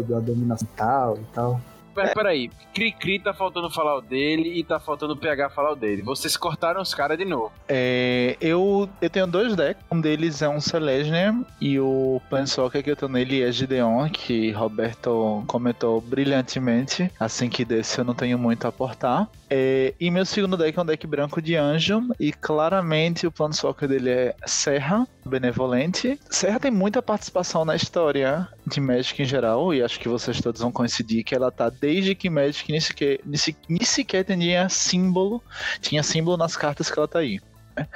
da 0.07 0.21
dominação 0.21 0.69
tal 0.77 1.17
e 1.17 1.25
tal. 1.35 1.61
Pera, 1.95 2.15
peraí, 2.15 2.51
Cri-Cri 2.75 3.19
tá 3.19 3.35
faltando 3.35 3.71
falar 3.71 3.97
o 3.97 4.01
dele 4.01 4.59
e 4.59 4.65
tá 4.65 4.79
faltando 4.79 5.15
o 5.15 5.17
PH 5.17 5.51
falar 5.51 5.73
o 5.73 5.77
dele. 5.77 6.03
Vocês 6.03 6.37
cortaram 6.37 6.81
os 6.81 6.95
caras 6.95 7.19
de 7.19 7.25
novo. 7.25 7.53
É, 7.69 8.37
eu, 8.41 8.89
eu 9.01 9.11
tenho 9.11 9.27
dois 9.27 9.55
decks, 9.57 9.85
um 9.91 10.01
deles 10.01 10.43
é 10.43 10.49
um 10.49 10.61
Selesnya 10.61 11.41
e 11.61 11.79
o 11.79 12.21
Planeswalker 12.29 12.83
que 12.83 12.91
eu 12.91 12.97
tô 12.97 13.09
nele 13.09 13.43
é 13.43 13.51
Gideon, 13.51 14.09
que 14.09 14.51
Roberto 14.53 15.45
comentou 15.47 16.01
brilhantemente. 16.01 17.11
Assim 17.19 17.49
que 17.49 17.65
desse 17.65 17.99
eu 17.99 18.05
não 18.05 18.15
tenho 18.15 18.39
muito 18.39 18.65
a 18.65 18.69
aportar. 18.69 19.29
É, 19.53 19.95
e 19.99 20.11
meu 20.13 20.25
segundo 20.25 20.57
deck 20.57 20.79
é 20.79 20.83
um 20.83 20.87
deck 20.87 21.05
branco 21.09 21.43
de 21.43 21.57
anjo 21.57 22.01
e 22.21 22.33
claramente 22.33 23.27
o 23.27 23.33
Planeswalker 23.33 23.89
dele 23.89 24.11
é 24.11 24.35
Serra, 24.47 25.09
benevolente. 25.27 26.19
Serra 26.31 26.61
tem 26.61 26.71
muita 26.71 27.03
participação 27.03 27.65
na 27.65 27.75
história 27.75 28.49
de 28.65 28.81
Magic 28.81 29.21
em 29.21 29.25
geral 29.25 29.75
e 29.75 29.83
acho 29.83 29.99
que 29.99 30.09
vocês 30.09 30.41
todos 30.41 30.61
vão 30.61 30.71
coincidir 30.71 31.25
que 31.25 31.35
ela 31.35 31.51
tá 31.51 31.69
desde 31.81 32.15
que 32.15 32.29
Magic 32.31 32.71
nem 32.71 32.81
sequer, 32.81 33.21
nem 33.25 33.37
se- 33.37 33.57
nem 33.69 33.85
sequer 33.85 34.25
tinha 34.25 34.69
símbolo, 34.69 35.43
tinha 35.81 36.03
símbolo 36.03 36.37
nas 36.37 36.57
cartas 36.57 36.91
que 36.91 36.99
ela 36.99 37.09
tá 37.09 37.19
aí. 37.21 37.41
né? 37.77 37.87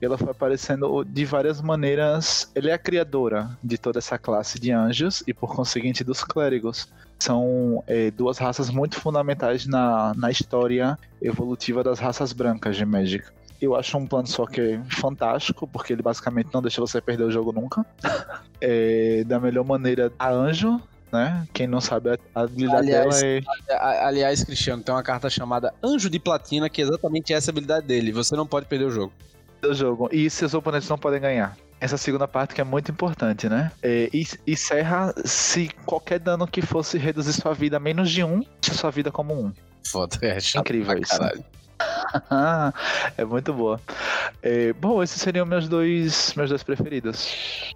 E 0.00 0.04
ela 0.04 0.16
foi 0.16 0.30
aparecendo 0.30 1.04
de 1.04 1.24
várias 1.24 1.60
maneiras. 1.60 2.50
Ela 2.54 2.70
é 2.70 2.72
a 2.72 2.78
criadora 2.78 3.50
de 3.62 3.76
toda 3.76 3.98
essa 3.98 4.16
classe 4.18 4.58
de 4.58 4.70
anjos 4.72 5.22
e, 5.26 5.34
por 5.34 5.54
conseguinte, 5.54 6.02
dos 6.04 6.22
clérigos. 6.24 6.88
São 7.18 7.82
é, 7.86 8.10
duas 8.10 8.38
raças 8.38 8.70
muito 8.70 9.00
fundamentais 9.00 9.66
na, 9.66 10.14
na 10.14 10.30
história 10.30 10.98
evolutiva 11.22 11.82
das 11.82 11.98
raças 11.98 12.32
brancas 12.32 12.76
de 12.76 12.84
Magic. 12.84 13.24
Eu 13.60 13.74
acho 13.74 13.96
um 13.96 14.06
Planeswalker 14.06 14.80
fantástico, 14.90 15.66
porque 15.66 15.92
ele 15.92 16.02
basicamente 16.02 16.48
não 16.52 16.60
deixa 16.60 16.80
você 16.80 17.00
perder 17.00 17.24
o 17.24 17.30
jogo 17.30 17.52
nunca. 17.52 17.84
É, 18.66 19.24
da 19.26 19.38
melhor 19.38 19.64
maneira, 19.64 20.10
a 20.18 20.30
anjo, 20.30 20.80
né? 21.14 21.46
Quem 21.52 21.66
não 21.68 21.80
sabe, 21.80 22.10
a 22.10 22.18
a 22.34 22.42
habilidade 22.42 22.88
Aliás, 22.92 23.20
dela 23.20 23.42
é 23.70 24.04
Aliás, 24.04 24.44
Cristiano, 24.44 24.82
tem 24.82 24.92
uma 24.92 25.02
carta 25.02 25.30
chamada 25.30 25.72
Anjo 25.82 26.10
de 26.10 26.18
Platina, 26.18 26.68
que 26.68 26.82
é 26.82 26.84
exatamente 26.84 27.32
essa 27.32 27.50
habilidade 27.50 27.86
dele. 27.86 28.10
Você 28.10 28.34
não 28.34 28.46
pode 28.46 28.66
perder 28.66 28.86
o 28.86 28.90
jogo. 28.90 29.12
do 29.62 29.72
jogo. 29.72 30.08
E 30.12 30.28
seus 30.28 30.52
oponentes 30.52 30.88
não 30.88 30.98
podem 30.98 31.20
ganhar. 31.20 31.56
Essa 31.80 31.96
segunda 31.96 32.26
parte 32.26 32.54
que 32.54 32.60
é 32.60 32.64
muito 32.64 32.90
importante, 32.90 33.48
né? 33.48 33.70
É, 33.82 34.10
e, 34.12 34.26
e 34.46 34.56
Serra, 34.56 35.14
se 35.24 35.68
qualquer 35.86 36.18
dano 36.18 36.46
que 36.46 36.62
fosse 36.62 36.98
reduzir 36.98 37.32
sua 37.32 37.54
vida 37.54 37.76
a 37.76 37.80
menos 37.80 38.10
de 38.10 38.24
um, 38.24 38.42
sua 38.60 38.90
vida 38.90 39.12
como 39.12 39.34
um. 39.34 39.52
Foda, 39.86 40.18
é 40.22 40.38
Incrível 40.56 40.98
isso. 40.98 41.16
caralho. 41.18 41.44
é 43.16 43.24
muito 43.24 43.52
boa. 43.52 43.80
É, 44.42 44.72
bom, 44.72 45.02
esses 45.02 45.20
seriam 45.20 45.46
meus 45.46 45.68
dois, 45.68 46.32
meus 46.34 46.48
dois 46.48 46.62
preferidos. 46.62 47.74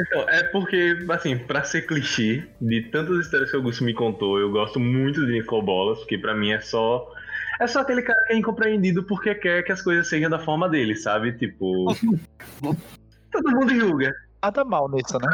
Então, 0.00 0.28
é 0.28 0.42
porque, 0.44 0.98
assim, 1.08 1.36
pra 1.36 1.62
ser 1.64 1.82
clichê, 1.82 2.44
de 2.60 2.82
tantas 2.82 3.18
histórias 3.18 3.50
que 3.50 3.56
o 3.56 3.60
Augusto 3.60 3.84
me 3.84 3.94
contou, 3.94 4.38
eu 4.38 4.50
gosto 4.50 4.80
muito 4.80 5.24
de 5.26 5.32
Nicobolas, 5.32 5.98
porque 5.98 6.18
pra 6.18 6.34
mim 6.34 6.50
é 6.50 6.60
só. 6.60 7.12
É 7.60 7.66
só 7.66 7.80
aquele 7.80 8.02
cara 8.02 8.18
que 8.26 8.34
é 8.34 8.36
incompreendido 8.36 9.02
porque 9.04 9.34
quer 9.34 9.62
que 9.62 9.72
as 9.72 9.80
coisas 9.80 10.08
sejam 10.08 10.28
da 10.28 10.38
forma 10.38 10.68
dele, 10.68 10.96
sabe? 10.96 11.32
Tipo. 11.32 11.86
Todo 13.32 13.50
mundo 13.50 13.74
julga. 13.74 14.12
Nada 14.42 14.64
mal 14.64 14.88
nisso, 14.90 15.18
né? 15.18 15.28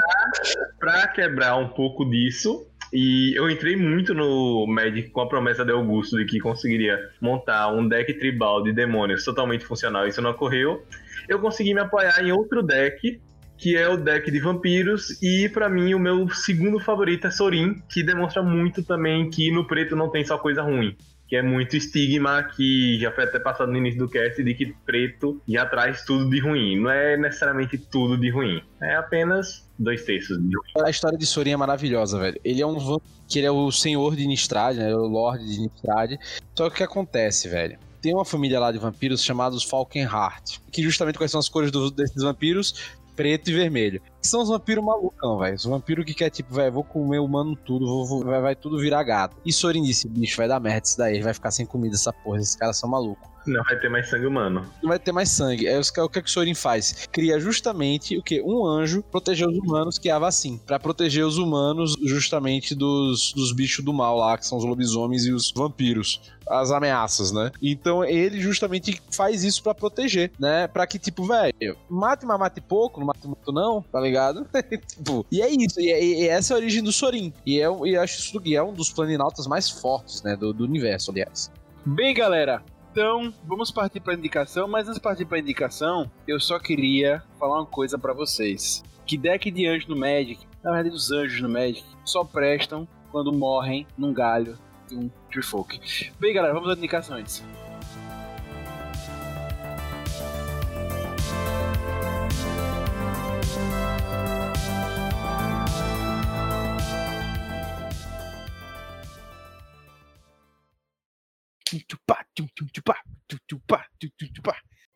Pra 0.79 1.07
quebrar 1.09 1.57
um 1.57 1.69
pouco 1.69 2.05
disso, 2.05 2.67
e 2.93 3.35
eu 3.39 3.49
entrei 3.49 3.75
muito 3.75 4.13
no 4.13 4.67
Magic 4.67 5.09
com 5.11 5.23
a 5.23 5.29
promessa 5.29 5.65
de 5.65 5.73
Augusto 5.73 6.19
de 6.19 6.27
que 6.27 6.39
conseguiria 6.39 6.99
montar 7.21 7.73
um 7.73 7.89
deck 7.89 8.13
tribal 8.15 8.63
de 8.63 8.71
demônios 8.71 9.25
totalmente 9.25 9.65
funcional. 9.65 10.07
Isso 10.07 10.21
não 10.21 10.33
ocorreu. 10.33 10.85
Eu 11.27 11.41
consegui 11.41 11.73
me 11.73 11.81
apoiar 11.81 12.23
em 12.23 12.33
outro 12.33 12.63
deck, 12.63 13.19
que 13.63 13.77
é 13.77 13.89
o 13.89 13.97
deck 13.97 14.29
de 14.29 14.41
vampiros, 14.41 15.23
e 15.23 15.49
pra 15.49 15.69
mim 15.69 15.95
o 15.95 15.99
meu 15.99 16.29
segundo 16.31 16.81
favorito 16.81 17.29
é 17.29 17.31
Sorin, 17.31 17.81
que 17.89 18.03
demonstra 18.03 18.43
muito 18.43 18.83
também 18.83 19.31
que 19.31 19.53
no 19.53 19.67
preto 19.69 19.95
não 19.95 20.11
tem 20.11 20.25
só 20.25 20.37
coisa 20.37 20.63
ruim. 20.63 20.97
Que 21.29 21.37
é 21.37 21.43
muito 21.43 21.77
estigma 21.77 22.43
que 22.43 22.99
já 23.01 23.11
foi 23.13 23.25
até 23.25 23.39
passado 23.39 23.71
no 23.71 23.79
início 23.79 24.01
do 24.01 24.09
cast 24.09 24.43
de 24.43 24.53
que 24.53 24.75
preto 24.85 25.41
já 25.49 25.65
traz 25.65 26.05
tudo 26.05 26.29
de 26.29 26.41
ruim. 26.41 26.79
Não 26.81 26.91
é 26.91 27.17
necessariamente 27.17 27.79
tudo 27.79 28.19
de 28.19 28.29
ruim. 28.31 28.61
É 28.83 28.97
apenas 28.97 29.67
dois 29.79 30.05
terços 30.05 30.37
de 30.39 30.45
ruim. 30.57 30.85
A 30.85 30.91
história 30.91 31.17
de 31.17 31.25
Sorin 31.25 31.53
é 31.53 31.57
maravilhosa, 31.57 32.19
velho. 32.19 32.39
Ele 32.45 32.61
é 32.61 32.67
um 32.67 32.79
vampiro, 32.79 33.03
que 33.29 33.39
ele 33.39 33.47
é 33.47 33.51
o 33.51 33.71
senhor 33.71 34.15
de 34.17 34.27
Nistrad, 34.27 34.77
né? 34.77 34.95
O 34.95 35.07
Lorde 35.07 35.47
de 35.47 35.61
Nistrad. 35.61 36.19
Só 36.55 36.69
que 36.69 36.75
o 36.75 36.77
que 36.79 36.83
acontece, 36.83 37.49
velho? 37.49 37.79
Tem 38.03 38.13
uma 38.13 38.25
família 38.25 38.59
lá 38.59 38.71
de 38.73 38.79
vampiros 38.79 39.23
chamados 39.25 39.63
Falkenheart, 39.63 40.59
que 40.73 40.83
justamente 40.83 41.17
quais 41.17 41.31
são 41.31 41.39
as 41.39 41.49
cores 41.49 41.71
do- 41.71 41.91
desses 41.91 42.23
vampiros? 42.23 42.99
Preto 43.17 43.51
e 43.51 43.55
vermelho. 43.55 44.01
Que 44.21 44.27
são 44.29 44.41
os 44.43 44.49
vampiros 44.49 44.85
malucão, 44.85 45.39
velho. 45.39 45.55
Os 45.57 45.65
vampiros 45.65 46.05
que 46.05 46.15
quer, 46.15 46.31
tipo, 46.31 46.55
velho, 46.55 46.73
vou 46.73 46.85
comer 46.85 47.19
humano 47.19 47.57
tudo, 47.57 47.87
vou- 48.07 48.25
vai, 48.25 48.41
vai 48.41 48.55
tudo 48.57 48.79
virar 48.79 49.03
gato. 49.03 49.37
E 49.45 49.53
Sorin 49.53 49.83
disse, 49.83 50.09
bicho, 50.09 50.37
vai 50.37 50.47
dar 50.49 50.61
merda 50.61 50.83
isso 50.87 50.97
daí, 50.99 51.21
vai 51.21 51.35
ficar 51.35 51.51
sem 51.51 51.67
comida 51.67 51.95
essa 51.97 52.13
porra, 52.13 52.39
esses 52.39 52.55
caras 52.57 52.77
são 52.79 52.89
malucos. 52.89 53.31
Não 53.45 53.61
vai 53.65 53.77
ter 53.77 53.89
mais 53.89 54.09
sangue 54.09 54.25
humano. 54.27 54.65
não 54.81 54.89
vai 54.89 55.01
ter 55.01 55.11
mais 55.11 55.29
sangue. 55.29 55.67
É 55.67 55.77
o 55.77 56.09
que, 56.09 56.19
é 56.21 56.23
que 56.23 56.29
o 56.29 56.33
Sorin 56.33 56.55
faz? 56.55 57.09
Cria 57.11 57.41
justamente 57.41 58.17
o 58.17 58.23
que? 58.23 58.41
Um 58.41 58.65
anjo 58.65 59.03
proteger 59.03 59.49
os 59.49 59.59
humanos, 59.59 59.99
que 59.99 60.09
é 60.09 60.13
a 60.13 60.19
vacina. 60.21 60.61
Pra 60.65 60.79
proteger 60.79 61.27
os 61.27 61.39
humanos 61.39 61.97
justamente 62.05 62.73
dos, 62.73 63.33
dos 63.33 63.53
bichos 63.53 63.85
do 63.85 63.93
mal 63.93 64.17
lá, 64.17 64.39
que 64.39 64.47
são 64.47 64.57
os 64.59 64.65
lobisomens 64.65 65.25
e 65.27 65.33
os 65.33 65.53
vampiros. 65.57 66.21
As 66.53 66.71
ameaças, 66.71 67.33
né? 67.33 67.51
Então 67.63 68.05
ele 68.05 68.41
justamente 68.41 69.01
faz 69.11 69.43
isso 69.43 69.63
pra 69.63 69.75
proteger, 69.75 70.31
né? 70.39 70.67
Pra 70.69 70.87
que, 70.87 70.99
tipo, 70.99 71.25
velho, 71.25 71.77
mate, 71.89 72.27
mas 72.27 72.39
mate 72.39 72.61
pouco, 72.61 73.01
não 73.01 73.07
mate 73.07 73.27
muito, 73.27 73.51
não, 73.53 73.81
tá 73.83 73.99
ligado? 74.01 74.47
tipo, 74.87 75.25
e 75.33 75.41
é 75.41 75.49
isso. 75.49 75.81
E, 75.81 75.91
é- 75.91 76.05
e 76.05 76.29
essa 76.29 76.53
é 76.53 76.55
a 76.55 76.59
origem 76.59 76.83
do 76.83 76.93
Sorin. 76.93 77.33
E, 77.47 77.61
é, 77.61 77.67
e 77.87 77.97
acho 77.97 78.19
isso 78.19 78.41
que 78.41 78.55
é 78.55 78.63
um 78.63 78.73
dos 78.73 78.93
planinautas 78.93 79.47
mais 79.47 79.71
fortes, 79.71 80.23
né? 80.23 80.37
Do, 80.37 80.53
do 80.53 80.65
universo, 80.65 81.11
aliás. 81.11 81.51
Bem, 81.85 82.15
galera, 82.15 82.63
então 82.93 83.33
vamos 83.45 83.71
partir 83.71 84.01
para 84.01 84.15
indicação, 84.15 84.69
mas 84.69 84.87
antes 84.87 84.97
de 84.99 85.03
partir 85.03 85.25
para 85.25 85.39
indicação, 85.39 86.11
eu 86.29 86.39
só 86.39 86.59
queria 86.59 87.23
falar 87.39 87.61
uma 87.61 87.67
coisa 87.67 87.99
para 87.99 88.13
vocês. 88.13 88.83
Que 89.07 89.17
deck 89.17 89.51
de 89.51 89.67
anjo 89.67 89.87
no 89.89 89.97
Magic, 89.97 90.39
na 90.63 90.73
verdade 90.73 90.95
os 90.95 91.11
anjos 91.11 91.41
no 91.41 91.49
Magic, 91.49 91.85
só 92.05 92.23
prestam 92.23 92.87
quando 93.11 93.33
morrem 93.33 93.87
num 93.97 94.13
galho 94.13 94.59
de 94.93 94.99
um 94.99 95.09
Treefolk. 95.31 96.13
Bem, 96.21 96.35
galera, 96.35 96.53
vamos 96.53 96.69
às 96.69 96.77
indicações. 96.77 97.43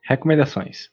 Recomendações. 0.05 0.90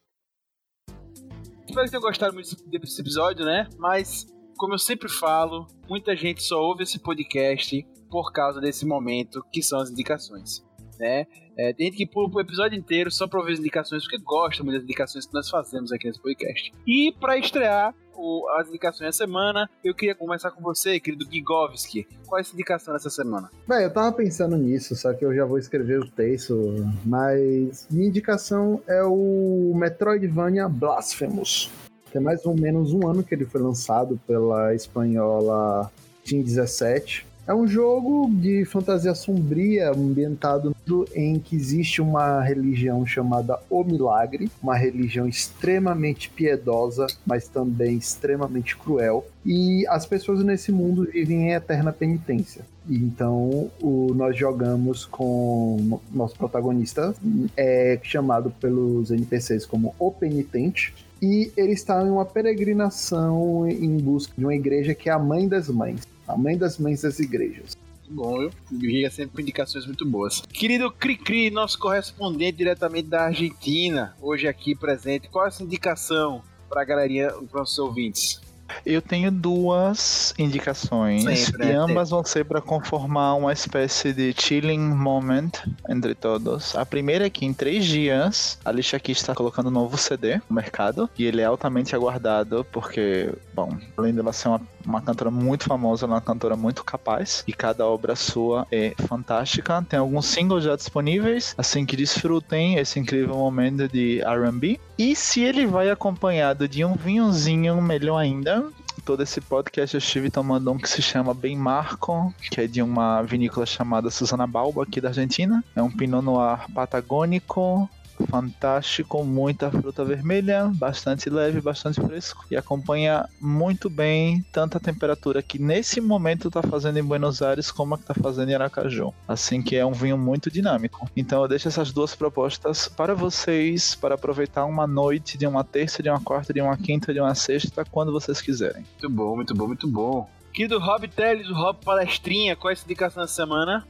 Espero 1.68 1.86
que 1.86 1.92
tenham 1.92 2.02
gostado 2.02 2.34
muito 2.34 2.56
desse 2.70 3.02
episódio, 3.02 3.46
né? 3.46 3.68
Mas, 3.78 4.26
como 4.58 4.74
eu 4.74 4.80
sempre 4.80 5.10
falo, 5.10 5.68
muita 5.90 6.16
gente 6.16 6.42
só 6.42 6.62
ouve 6.62 6.84
esse 6.84 7.00
podcast 7.00 7.86
por 8.14 8.32
causa 8.32 8.62
desse 8.62 8.86
momento 8.86 9.44
que 9.52 9.64
são 9.64 9.80
as 9.80 9.90
indicações, 9.90 10.64
né? 11.00 11.26
É, 11.58 11.74
tem 11.74 11.88
gente 11.88 11.98
que 11.98 12.06
pula 12.06 12.30
o 12.32 12.40
episódio 12.40 12.78
inteiro 12.78 13.10
só 13.12 13.28
pra 13.28 13.40
ouvir 13.40 13.54
as 13.54 13.60
indicações, 13.60 14.04
porque 14.04 14.20
gosta 14.24 14.64
muito 14.64 14.76
das 14.76 14.84
indicações 14.84 15.26
que 15.26 15.34
nós 15.34 15.50
fazemos 15.50 15.92
aqui 15.92 16.06
nesse 16.08 16.22
podcast. 16.22 16.72
E 16.86 17.12
pra 17.20 17.38
estrear 17.40 17.92
o- 18.16 18.48
as 18.60 18.68
indicações 18.70 19.08
da 19.08 19.12
semana, 19.26 19.68
eu 19.84 19.96
queria 19.96 20.14
começar 20.14 20.52
com 20.52 20.62
você, 20.62 21.00
querido 21.00 21.26
Gigovski. 21.32 22.08
Qual 22.28 22.38
é 22.38 22.42
essa 22.42 22.54
indicação 22.54 22.94
dessa 22.94 23.10
semana? 23.10 23.50
Véi, 23.68 23.86
eu 23.86 23.92
tava 23.92 24.12
pensando 24.16 24.56
nisso, 24.58 24.96
só 24.96 25.12
que 25.12 25.26
eu 25.26 25.34
já 25.36 25.44
vou 25.46 25.58
escrever 25.58 26.00
o 26.00 26.08
texto, 26.12 26.56
mas 27.04 27.88
minha 27.90 28.08
indicação 28.10 28.80
é 28.88 29.02
o 29.04 29.74
Metroidvania 29.76 30.70
Blasphemous, 30.70 31.72
que 32.12 32.18
é 32.18 32.22
mais 32.22 32.46
ou 32.46 32.56
menos 32.56 32.94
um 32.94 33.08
ano 33.08 33.24
que 33.24 33.34
ele 33.34 33.46
foi 33.46 33.60
lançado 33.62 34.20
pela 34.28 34.74
espanhola 34.76 35.92
Team 36.26 36.42
17. 36.44 37.26
É 37.46 37.54
um 37.54 37.68
jogo 37.68 38.32
de 38.34 38.64
fantasia 38.64 39.14
sombria, 39.14 39.92
ambientado 39.92 40.74
em 41.14 41.38
que 41.38 41.58
existe 41.58 42.02
uma 42.02 42.42
religião 42.42 43.06
chamada 43.06 43.60
O 43.70 43.84
Milagre, 43.84 44.50
uma 44.62 44.78
religião 44.78 45.28
extremamente 45.28 46.30
piedosa, 46.30 47.06
mas 47.26 47.50
também 47.50 47.98
extremamente 47.98 48.78
cruel. 48.78 49.28
E 49.46 49.86
as 49.88 50.06
pessoas 50.06 50.42
nesse 50.42 50.72
mundo 50.72 51.04
vivem 51.12 51.50
em 51.50 51.54
eterna 51.54 51.92
penitência. 51.92 52.64
Então, 52.90 53.70
o, 53.82 54.14
nós 54.16 54.38
jogamos 54.38 55.04
com 55.04 56.00
nosso 56.14 56.38
protagonista, 56.38 57.14
é 57.58 58.00
chamado 58.04 58.52
pelos 58.52 59.12
NPCs 59.12 59.66
como 59.66 59.94
O 60.00 60.12
Penitente, 60.12 60.94
e 61.22 61.52
ele 61.56 61.74
está 61.74 62.02
em 62.04 62.10
uma 62.10 62.26
peregrinação 62.26 63.68
em 63.68 63.98
busca 63.98 64.34
de 64.38 64.46
uma 64.46 64.56
igreja 64.56 64.94
que 64.94 65.10
é 65.10 65.14
a 65.14 65.20
Mãe 65.20 65.48
das 65.48 65.70
Mães, 65.70 66.02
a 66.28 66.38
Mãe 66.38 66.58
das 66.58 66.78
Mães 66.78 67.02
das 67.02 67.20
Igrejas. 67.20 67.78
Bom, 68.10 68.44
eu 68.44 68.52
via 68.72 69.10
sempre 69.10 69.36
com 69.36 69.42
indicações 69.42 69.86
muito 69.86 70.06
boas. 70.06 70.42
Querido 70.42 70.92
Cricri, 70.92 71.50
nosso 71.50 71.80
correspondente 71.80 72.58
diretamente 72.58 73.08
da 73.08 73.24
Argentina, 73.24 74.16
hoje 74.22 74.48
aqui 74.48 74.76
presente, 74.76 75.30
qual 75.30 75.46
é 75.46 75.48
essa 75.48 75.64
indicação 75.64 76.42
para 76.70 76.82
a 76.82 76.86
galerinha, 76.86 77.32
para 77.52 77.62
os 77.62 77.78
ouvintes? 77.80 78.42
Eu 78.86 79.02
tenho 79.02 79.32
duas 79.32 80.34
indicações 80.38 81.24
Sempre, 81.24 81.64
e 81.64 81.68
né? 81.68 81.76
ambas 81.76 82.10
vão 82.10 82.24
ser 82.24 82.46
para 82.46 82.62
conformar 82.62 83.36
uma 83.36 83.54
espécie 83.54 84.12
de 84.14 84.34
chilling 84.36 84.80
moment 84.80 85.52
entre 85.88 86.16
todos. 86.16 86.76
A 86.76 86.86
primeira 86.86 87.28
é 87.28 87.30
que 87.30 87.46
em 87.46 87.54
três 87.54 87.86
dias 87.86 88.58
a 88.64 88.70
Alicia 88.70 89.00
Keys 89.00 89.20
está 89.20 89.36
colocando 89.36 89.68
um 89.68 89.72
novo 89.72 89.98
CD 89.98 90.36
no 90.50 90.56
mercado 90.56 91.10
e 91.18 91.26
ele 91.26 91.42
é 91.42 91.46
altamente 91.46 91.96
aguardado 91.96 92.66
porque, 92.72 93.34
bom, 93.54 93.78
além 93.98 94.14
dela 94.14 94.34
ser 94.34 94.48
uma, 94.50 94.62
uma 94.86 95.02
cantora 95.02 95.32
muito 95.32 95.66
famosa, 95.66 96.06
uma 96.06 96.22
cantora 96.22 96.56
muito 96.56 96.84
capaz 96.84 97.44
e 97.48 97.54
cada 97.54 97.86
obra 97.86 98.16
sua 98.16 98.68
é 98.72 98.94
fantástica. 99.08 99.86
Tem 99.88 100.00
alguns 100.00 100.26
singles 100.26 100.64
já 100.64 100.76
disponíveis, 100.76 101.54
assim 101.58 101.86
que 101.86 101.96
desfrutem 101.96 102.76
esse 102.76 103.00
incrível 103.00 103.36
momento 103.36 103.88
de 103.88 104.22
R&B. 104.22 104.80
E 104.98 105.16
se 105.16 105.42
ele 105.42 105.66
vai 105.66 105.90
acompanhado 105.90 106.68
de 106.68 106.84
um 106.86 106.94
vinhozinho, 106.94 107.82
melhor 107.82 108.18
ainda. 108.18 108.66
Todo 109.06 109.24
esse 109.24 109.42
podcast 109.42 109.96
eu 109.96 110.00
estive 110.00 110.30
tomando 110.30 110.72
um 110.72 110.78
que 110.78 110.88
se 110.90 111.02
chama 111.02 111.34
Bem 111.34 111.58
Marco, 111.58 112.34
que 112.50 112.62
é 112.62 112.68
de 112.68 112.82
uma 112.82 113.22
vinícola 113.22 113.66
chamada 113.66 114.10
Susana 114.10 114.48
Balba, 114.48 114.84
aqui 114.84 115.02
da 115.02 115.10
Argentina. 115.10 115.64
É 115.76 115.82
um 115.82 115.92
Pinot 115.92 116.24
Noir 116.24 116.72
patagônico, 116.74 117.90
fantástico, 118.30 119.24
muita 119.24 119.70
fruta 119.70 120.04
vermelha, 120.04 120.72
bastante 120.76 121.30
leve, 121.30 121.62
bastante 121.62 122.02
fresco 122.02 122.46
e 122.50 122.56
acompanha 122.56 123.28
muito 123.40 123.90
bem 123.90 124.44
tanto 124.52 124.78
a 124.78 124.80
temperatura 124.80 125.42
que 125.42 125.60
nesse 125.60 126.00
momento 126.02 126.48
está 126.48 126.62
fazendo 126.62 126.98
em 127.00 127.04
Buenos 127.04 127.42
Aires 127.42 127.72
como 127.72 127.96
a 127.96 127.98
que 127.98 128.04
está 128.04 128.14
fazendo 128.14 128.50
em 128.50 128.56
Aracaju. 128.56 129.14
Assim 129.28 129.62
que 129.62 129.76
é 129.76 129.86
um 129.86 129.94
vinho 129.94 130.18
muito 130.18 130.52
dinâmico. 130.52 131.10
Então 131.16 131.42
eu 131.42 131.48
deixo 131.48 131.68
essas 131.68 131.92
duas 131.92 132.16
propostas 132.16 132.88
para 132.88 133.14
vocês 133.14 133.96
para 133.96 134.16
aproveitar 134.16 134.66
uma 134.66 134.88
noite 134.88 135.38
de 135.38 135.48
uma 135.48 135.64
terça, 135.64 136.04
de 136.04 136.10
uma 136.10 136.20
quarta, 136.20 136.54
de 136.54 136.62
uma 136.62 136.78
quinta, 136.78 137.14
de 137.14 137.20
uma 137.20 137.36
sexta, 137.36 137.86
quando 137.86 138.12
vocês 138.12 138.42
quiserem. 138.42 138.86
Muito 138.92 139.10
bom, 139.10 139.36
muito 139.36 139.56
bom, 139.56 139.68
muito 139.68 139.88
bom. 139.88 140.30
Querido 140.54 140.78
Rob 140.78 141.08
Teles, 141.08 141.50
o 141.50 141.54
Rob 141.54 141.80
Palestrinha, 141.84 142.56
qual 142.56 142.70
é 142.70 142.74
essa 142.74 142.86
indicação 142.86 143.24
da 143.24 143.28
semana? 143.28 143.88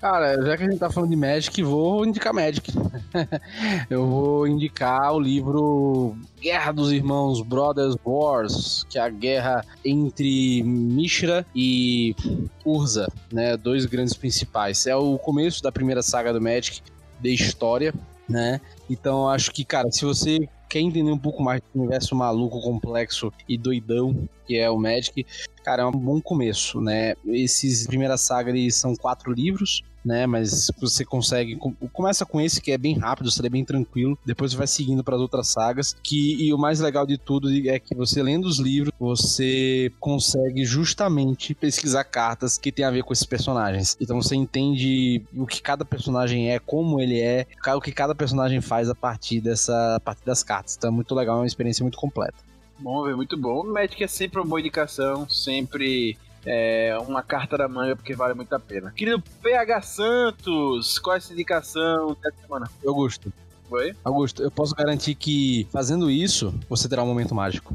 Cara, 0.00 0.40
já 0.46 0.56
que 0.56 0.62
a 0.62 0.70
gente 0.70 0.78
tá 0.78 0.90
falando 0.90 1.10
de 1.10 1.16
Magic, 1.16 1.62
vou 1.62 2.06
indicar 2.06 2.32
Magic. 2.32 2.72
eu 3.90 4.06
vou 4.06 4.46
indicar 4.46 5.12
o 5.12 5.20
livro 5.20 6.16
Guerra 6.40 6.72
dos 6.72 6.90
Irmãos 6.90 7.42
Brothers 7.42 7.94
Wars, 8.02 8.86
que 8.88 8.98
é 8.98 9.02
a 9.02 9.10
guerra 9.10 9.62
entre 9.84 10.62
Mishra 10.62 11.44
e 11.54 12.16
Urza, 12.64 13.12
né? 13.30 13.58
Dois 13.58 13.84
grandes 13.84 14.14
principais. 14.14 14.86
É 14.86 14.96
o 14.96 15.18
começo 15.18 15.62
da 15.62 15.70
primeira 15.70 16.02
saga 16.02 16.32
do 16.32 16.40
Magic, 16.40 16.80
de 17.20 17.34
história, 17.34 17.92
né? 18.26 18.58
Então 18.88 19.28
acho 19.28 19.50
que, 19.50 19.66
cara, 19.66 19.92
se 19.92 20.06
você 20.06 20.48
quer 20.66 20.80
entender 20.80 21.10
um 21.10 21.18
pouco 21.18 21.42
mais 21.42 21.60
do 21.60 21.78
universo 21.78 22.16
maluco, 22.16 22.62
complexo 22.62 23.30
e 23.46 23.58
doidão 23.58 24.26
que 24.46 24.56
é 24.56 24.70
o 24.70 24.78
Magic, 24.78 25.26
cara, 25.62 25.82
é 25.82 25.86
um 25.86 25.92
bom 25.92 26.22
começo, 26.22 26.80
né? 26.80 27.14
Esses 27.26 27.86
primeira 27.86 28.16
saga 28.16 28.50
eles 28.50 28.76
são 28.76 28.96
quatro 28.96 29.32
livros, 29.32 29.82
né? 30.04 30.26
Mas 30.26 30.70
você 30.80 31.04
consegue 31.04 31.58
começa 31.92 32.24
com 32.24 32.40
esse 32.40 32.60
que 32.60 32.72
é 32.72 32.78
bem 32.78 32.98
rápido, 32.98 33.30
você 33.30 33.44
é 33.44 33.48
bem 33.48 33.64
tranquilo, 33.64 34.18
depois 34.24 34.52
vai 34.52 34.66
seguindo 34.66 35.04
para 35.04 35.16
as 35.16 35.20
outras 35.20 35.48
sagas, 35.48 35.96
que 36.02 36.36
e 36.42 36.52
o 36.52 36.58
mais 36.58 36.80
legal 36.80 37.06
de 37.06 37.18
tudo 37.18 37.48
é 37.68 37.78
que 37.78 37.94
você 37.94 38.22
lendo 38.22 38.46
os 38.46 38.58
livros, 38.58 38.92
você 38.98 39.92
consegue 39.98 40.64
justamente 40.64 41.54
pesquisar 41.54 42.04
cartas 42.04 42.58
que 42.58 42.72
tem 42.72 42.84
a 42.84 42.90
ver 42.90 43.02
com 43.02 43.12
esses 43.12 43.26
personagens. 43.26 43.96
Então 44.00 44.20
você 44.20 44.34
entende 44.34 45.22
o 45.36 45.46
que 45.46 45.60
cada 45.62 45.84
personagem 45.84 46.50
é, 46.50 46.58
como 46.58 47.00
ele 47.00 47.20
é, 47.20 47.46
o 47.74 47.80
que 47.80 47.92
cada 47.92 48.14
personagem 48.14 48.60
faz 48.60 48.88
a 48.88 48.94
partir 48.94 49.40
dessa 49.40 49.96
a 49.96 50.00
partir 50.00 50.24
das 50.24 50.42
cartas. 50.42 50.76
Então 50.76 50.90
é 50.90 50.92
muito 50.92 51.14
legal, 51.14 51.36
é 51.36 51.40
uma 51.40 51.46
experiência 51.46 51.82
muito 51.82 51.98
completa. 51.98 52.50
Bom, 52.78 53.14
muito 53.14 53.36
bom. 53.36 53.60
O 53.60 53.72
Magic 53.72 54.02
é 54.02 54.06
sempre 54.06 54.40
uma 54.40 54.46
boa 54.46 54.60
indicação, 54.60 55.28
sempre 55.28 56.16
é, 56.44 56.96
uma 57.06 57.22
carta 57.22 57.56
da 57.56 57.68
manga, 57.68 57.96
porque 57.96 58.14
vale 58.14 58.34
muito 58.34 58.52
a 58.54 58.60
pena. 58.60 58.92
Querido 58.92 59.22
PH 59.42 59.82
Santos, 59.82 60.98
qual 60.98 61.14
é 61.14 61.18
essa 61.18 61.32
indicação 61.32 62.16
dessa 62.22 62.36
semana? 62.42 62.70
Augusto. 62.86 63.32
Oi? 63.70 63.94
Augusto, 64.04 64.42
eu 64.42 64.50
posso 64.50 64.74
garantir 64.74 65.14
que 65.14 65.66
fazendo 65.70 66.10
isso, 66.10 66.52
você 66.68 66.88
terá 66.88 67.02
um 67.02 67.06
momento 67.06 67.34
mágico. 67.34 67.72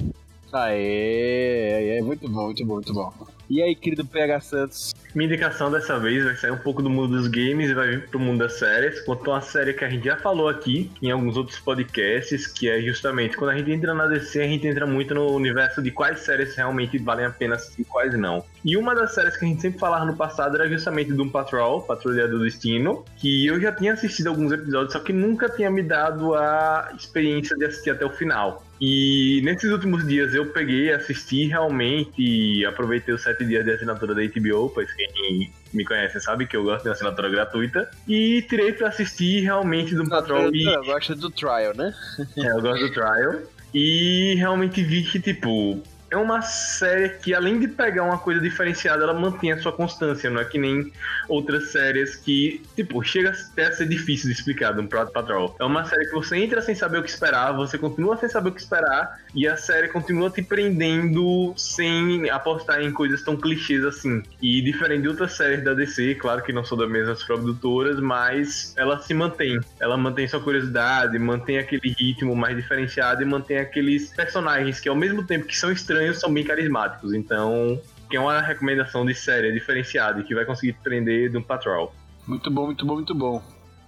Aê, 0.52 1.98
é 1.98 2.02
muito 2.02 2.28
bom, 2.30 2.46
muito 2.46 2.66
bom, 2.66 2.74
muito 2.76 2.94
bom. 2.94 3.14
E 3.50 3.62
aí, 3.62 3.76
querido 3.76 4.06
PH 4.06 4.42
Santos? 4.42 4.96
Minha 5.14 5.28
indicação 5.28 5.72
dessa 5.72 6.00
vez 6.00 6.26
vai 6.26 6.36
sair 6.36 6.52
um 6.52 6.58
pouco 6.58 6.82
do 6.82 6.90
mundo 6.90 7.16
dos 7.16 7.28
games 7.28 7.70
e 7.70 7.74
vai 7.74 7.88
vir 7.90 8.08
pro 8.08 8.20
mundo 8.20 8.40
das 8.40 8.58
séries. 8.60 9.00
Quanto 9.02 9.30
a 9.32 9.36
uma 9.36 9.42
série 9.42 9.74
que 9.74 9.86
a 9.86 9.90
gente 9.90 10.06
já 10.06 10.18
falou 10.18 10.50
aqui 10.50 10.92
em 11.02 11.12
alguns 11.12 11.38
outros 11.38 11.60
podcasts, 11.60 12.48
que 12.48 12.68
é 12.68 12.82
justamente 12.82 13.38
quando 13.38 13.52
a 13.52 13.58
gente 13.58 13.72
entra 13.72 13.94
na 13.94 14.08
DC, 14.08 14.42
a 14.42 14.48
gente 14.48 14.68
entra 14.68 14.86
muito 14.86 15.14
no 15.14 15.32
universo 15.32 15.82
de 15.82 15.92
quais 15.92 16.20
séries 16.20 16.56
realmente 16.56 16.98
valem 16.98 17.26
a 17.26 17.30
pena 17.30 17.56
e 17.78 17.84
quais 17.86 18.18
não. 18.18 18.44
E 18.64 18.76
uma 18.76 18.96
das 18.96 19.14
séries 19.14 19.38
que 19.38 19.46
a 19.46 19.48
gente 19.48 19.62
sempre 19.62 19.80
falava 19.80 20.06
no 20.06 20.18
passado 20.18 20.56
era 20.56 20.68
justamente 20.68 21.14
Doom 21.14 21.30
Patrol, 21.30 21.82
Patrulha 21.84 22.28
do 22.28 22.40
Destino, 22.40 23.06
que 23.18 23.46
eu 23.46 23.62
já 23.62 23.72
tinha 23.72 23.94
assistido 23.94 24.28
alguns 24.28 24.52
episódios, 24.52 24.92
só 24.92 25.00
que 25.00 25.14
nunca 25.14 25.48
tinha 25.48 25.70
me 25.70 25.84
dado 25.84 26.34
a 26.34 26.92
experiência 26.98 27.56
de 27.56 27.66
assistir 27.66 27.92
até 27.92 28.06
o 28.06 28.10
final. 28.10 28.65
E 28.80 29.42
nesses 29.44 29.72
últimos 29.72 30.06
dias 30.06 30.34
eu 30.34 30.48
peguei, 30.48 30.92
assisti 30.92 31.46
realmente 31.46 32.66
aproveitei 32.66 33.14
os 33.14 33.24
sete 33.24 33.46
dias 33.46 33.64
de 33.64 33.72
assinatura 33.72 34.14
da 34.14 34.22
HBO, 34.22 34.70
pois 34.70 34.92
quem 34.92 35.52
me 35.74 35.86
conhece 35.86 36.20
sabe 36.20 36.46
que 36.46 36.58
eu 36.58 36.64
gosto 36.64 36.84
de 36.84 36.90
uma 36.90 36.94
assinatura 36.94 37.30
gratuita. 37.30 37.90
E 38.08 38.42
tirei 38.44 38.74
pra 38.74 38.90
assistir 38.90 39.42
realmente 39.42 39.96
do 39.96 40.08
Patrol. 40.10 40.54
E... 40.54 40.64
Eu 40.64 40.84
gosto 40.84 41.16
do 41.16 41.30
Trial, 41.30 41.76
né? 41.76 41.94
É, 42.38 42.52
eu 42.52 42.62
gosto 42.62 42.88
do 42.88 42.94
Trial. 42.94 43.42
E 43.74 44.36
realmente 44.36 44.82
vi 44.84 45.04
que, 45.04 45.20
tipo, 45.20 45.82
é 46.10 46.18
uma 46.18 46.42
série 46.42 47.10
que, 47.10 47.34
além 47.34 47.60
de 47.60 47.68
pegar 47.68 48.04
uma 48.04 48.18
coisa 48.18 48.40
diferenciada, 48.40 49.04
ela 49.04 49.14
mantém 49.14 49.52
a 49.52 49.60
sua 49.60 49.72
constância, 49.72 50.30
não 50.30 50.40
é 50.40 50.46
que 50.46 50.58
nem 50.58 50.92
outras 51.28 51.72
séries 51.72 52.16
que, 52.16 52.62
tipo, 52.76 53.02
chega 53.04 53.32
até 53.52 53.66
a 53.66 53.72
ser 53.72 53.88
difícil 53.88 54.30
de 54.30 54.36
explicar 54.36 54.72
do 54.72 54.84
Proto 54.86 55.12
Patrol. 55.12 55.56
É 55.60 55.64
uma 55.66 55.84
série 55.86 56.06
que 56.06 56.14
você 56.14 56.38
entra 56.38 56.62
sem 56.62 56.76
saber 56.76 57.00
o 57.00 57.04
que 57.04 57.10
esperar, 57.10 57.54
você 57.54 57.78
continua 57.78 58.18
sem 58.18 58.30
saber 58.30 58.50
o 58.50 58.52
que 58.52 58.62
esperar, 58.62 59.20
e 59.34 59.48
a 59.48 59.58
série 59.58 59.88
continua 59.88 60.30
te 60.30 60.42
prendendo 60.42 61.54
sem 61.58 62.30
apostar 62.30 62.82
em 62.82 62.92
coisas 62.92 63.24
tão 63.24 63.36
clichês 63.36 63.84
assim. 63.84 64.22
E 64.42 64.62
diferente 64.62 65.02
de 65.02 65.10
outras 65.10 65.34
séries 65.34 65.64
da 65.64 65.74
DC, 65.74 66.16
claro 66.16 66.44
que 66.44 66.54
não 66.54 66.64
são 66.64 66.78
das 66.78 66.90
mesmas 66.90 67.24
produtoras, 67.24 68.00
mas 68.00 68.74
ela 68.78 69.00
se 69.00 69.14
mantém. 69.14 69.60
Ela 69.80 69.98
mantém 69.98 70.28
sua 70.28 70.40
curiosidade, 70.40 71.18
mantém 71.18 71.58
aquele 71.58 71.94
ritmo 71.98 72.36
mais 72.36 72.56
diferenciado 72.56 73.22
e 73.22 73.26
mantém 73.26 73.58
aqueles 73.58 74.14
personagens 74.14 74.80
que, 74.80 74.88
ao 74.88 74.96
mesmo 74.96 75.24
tempo 75.24 75.46
que 75.46 75.58
são 75.58 75.72
estranhos, 75.72 75.95
são 76.14 76.34
bem 76.34 76.44
carismáticos. 76.44 77.14
Então, 77.14 77.80
que 78.10 78.18
é 78.18 78.20
uma 78.20 78.42
recomendação 78.42 79.06
de 79.06 79.14
série 79.14 79.52
diferenciada 79.52 80.24
que 80.24 80.36
vai 80.36 80.46
conseguir 80.46 80.74
prender 80.84 81.30
de 81.30 81.38
um 81.38 81.42
patrol. 81.42 81.94
Muito 82.28 82.50
bom, 82.50 82.66
muito 82.66 82.86
bom, 82.86 82.94
muito 82.96 83.16
bom. 83.16 83.42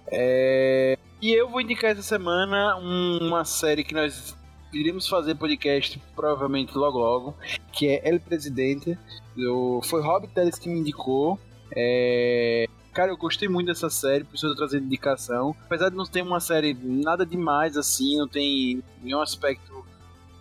É... 0.06 0.96
E 1.20 1.32
eu 1.32 1.48
vou 1.48 1.60
indicar 1.60 1.90
essa 1.90 2.02
semana 2.02 2.76
uma 2.76 3.44
série 3.44 3.82
que 3.82 3.94
nós 3.94 4.36
iremos 4.72 5.08
fazer 5.08 5.34
podcast 5.34 6.00
provavelmente 6.14 6.76
logo 6.76 6.98
logo, 6.98 7.36
que 7.72 7.88
é 7.88 8.08
El 8.08 8.20
Presidente. 8.20 8.98
Eu... 9.36 9.80
Foi 9.84 10.00
Rob 10.00 10.28
Teles 10.28 10.58
que 10.58 10.68
me 10.68 10.78
indicou. 10.78 11.38
É... 11.74 12.66
Cara, 12.92 13.12
eu 13.12 13.16
gostei 13.16 13.48
muito 13.48 13.68
dessa 13.68 13.88
série, 13.88 14.24
tô 14.24 14.54
trazendo 14.56 14.86
indicação. 14.86 15.54
Apesar 15.66 15.88
de 15.88 15.96
não 15.96 16.04
ter 16.04 16.22
uma 16.22 16.40
série 16.40 16.74
nada 16.74 17.24
demais 17.24 17.76
assim, 17.76 18.18
não 18.18 18.26
tem 18.26 18.82
nenhum 19.02 19.20
aspecto 19.20 19.77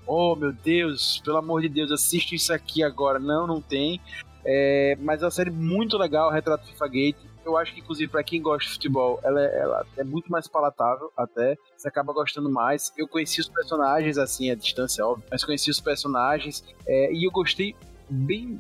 oh 0.08 0.36
meu 0.36 0.54
Deus, 0.54 1.22
pelo 1.24 1.38
amor 1.38 1.62
de 1.62 1.70
Deus, 1.70 1.92
assiste 1.92 2.36
isso 2.36 2.54
aqui 2.54 2.82
agora. 2.82 3.20
Não, 3.20 3.46
não 3.46 3.62
tem. 3.62 4.02
É, 4.46 4.98
mas 5.02 5.22
é 5.22 5.26
uma 5.26 5.32
série 5.32 5.52
muito 5.52 5.98
legal, 5.98 6.32
Retrato 6.32 6.66
FIFA 6.66 6.88
Gate. 6.88 7.18
Eu 7.46 7.56
acho 7.58 7.74
que, 7.74 7.80
inclusive, 7.80 8.12
para 8.12 8.24
quem 8.24 8.42
gosta 8.42 8.66
de 8.66 8.74
futebol, 8.74 9.20
ela, 9.24 9.42
é, 9.42 9.60
ela 9.60 9.86
é 9.98 10.04
muito 10.04 10.32
mais 10.32 10.48
palatável 10.48 11.12
até. 11.16 11.58
Você 11.78 11.88
acaba 11.88 12.14
gostando 12.14 12.50
mais. 12.50 12.92
Eu 12.98 13.08
conheci 13.08 13.40
os 13.40 13.50
personagens, 13.50 14.18
assim, 14.18 14.50
à 14.50 14.56
distância, 14.56 15.06
óbvio, 15.06 15.26
mas 15.30 15.44
conheci 15.44 15.70
os 15.70 15.80
personagens 15.80 16.64
é, 16.86 17.12
e 17.14 17.26
eu 17.26 17.32
gostei 17.32 17.76
bem 18.10 18.60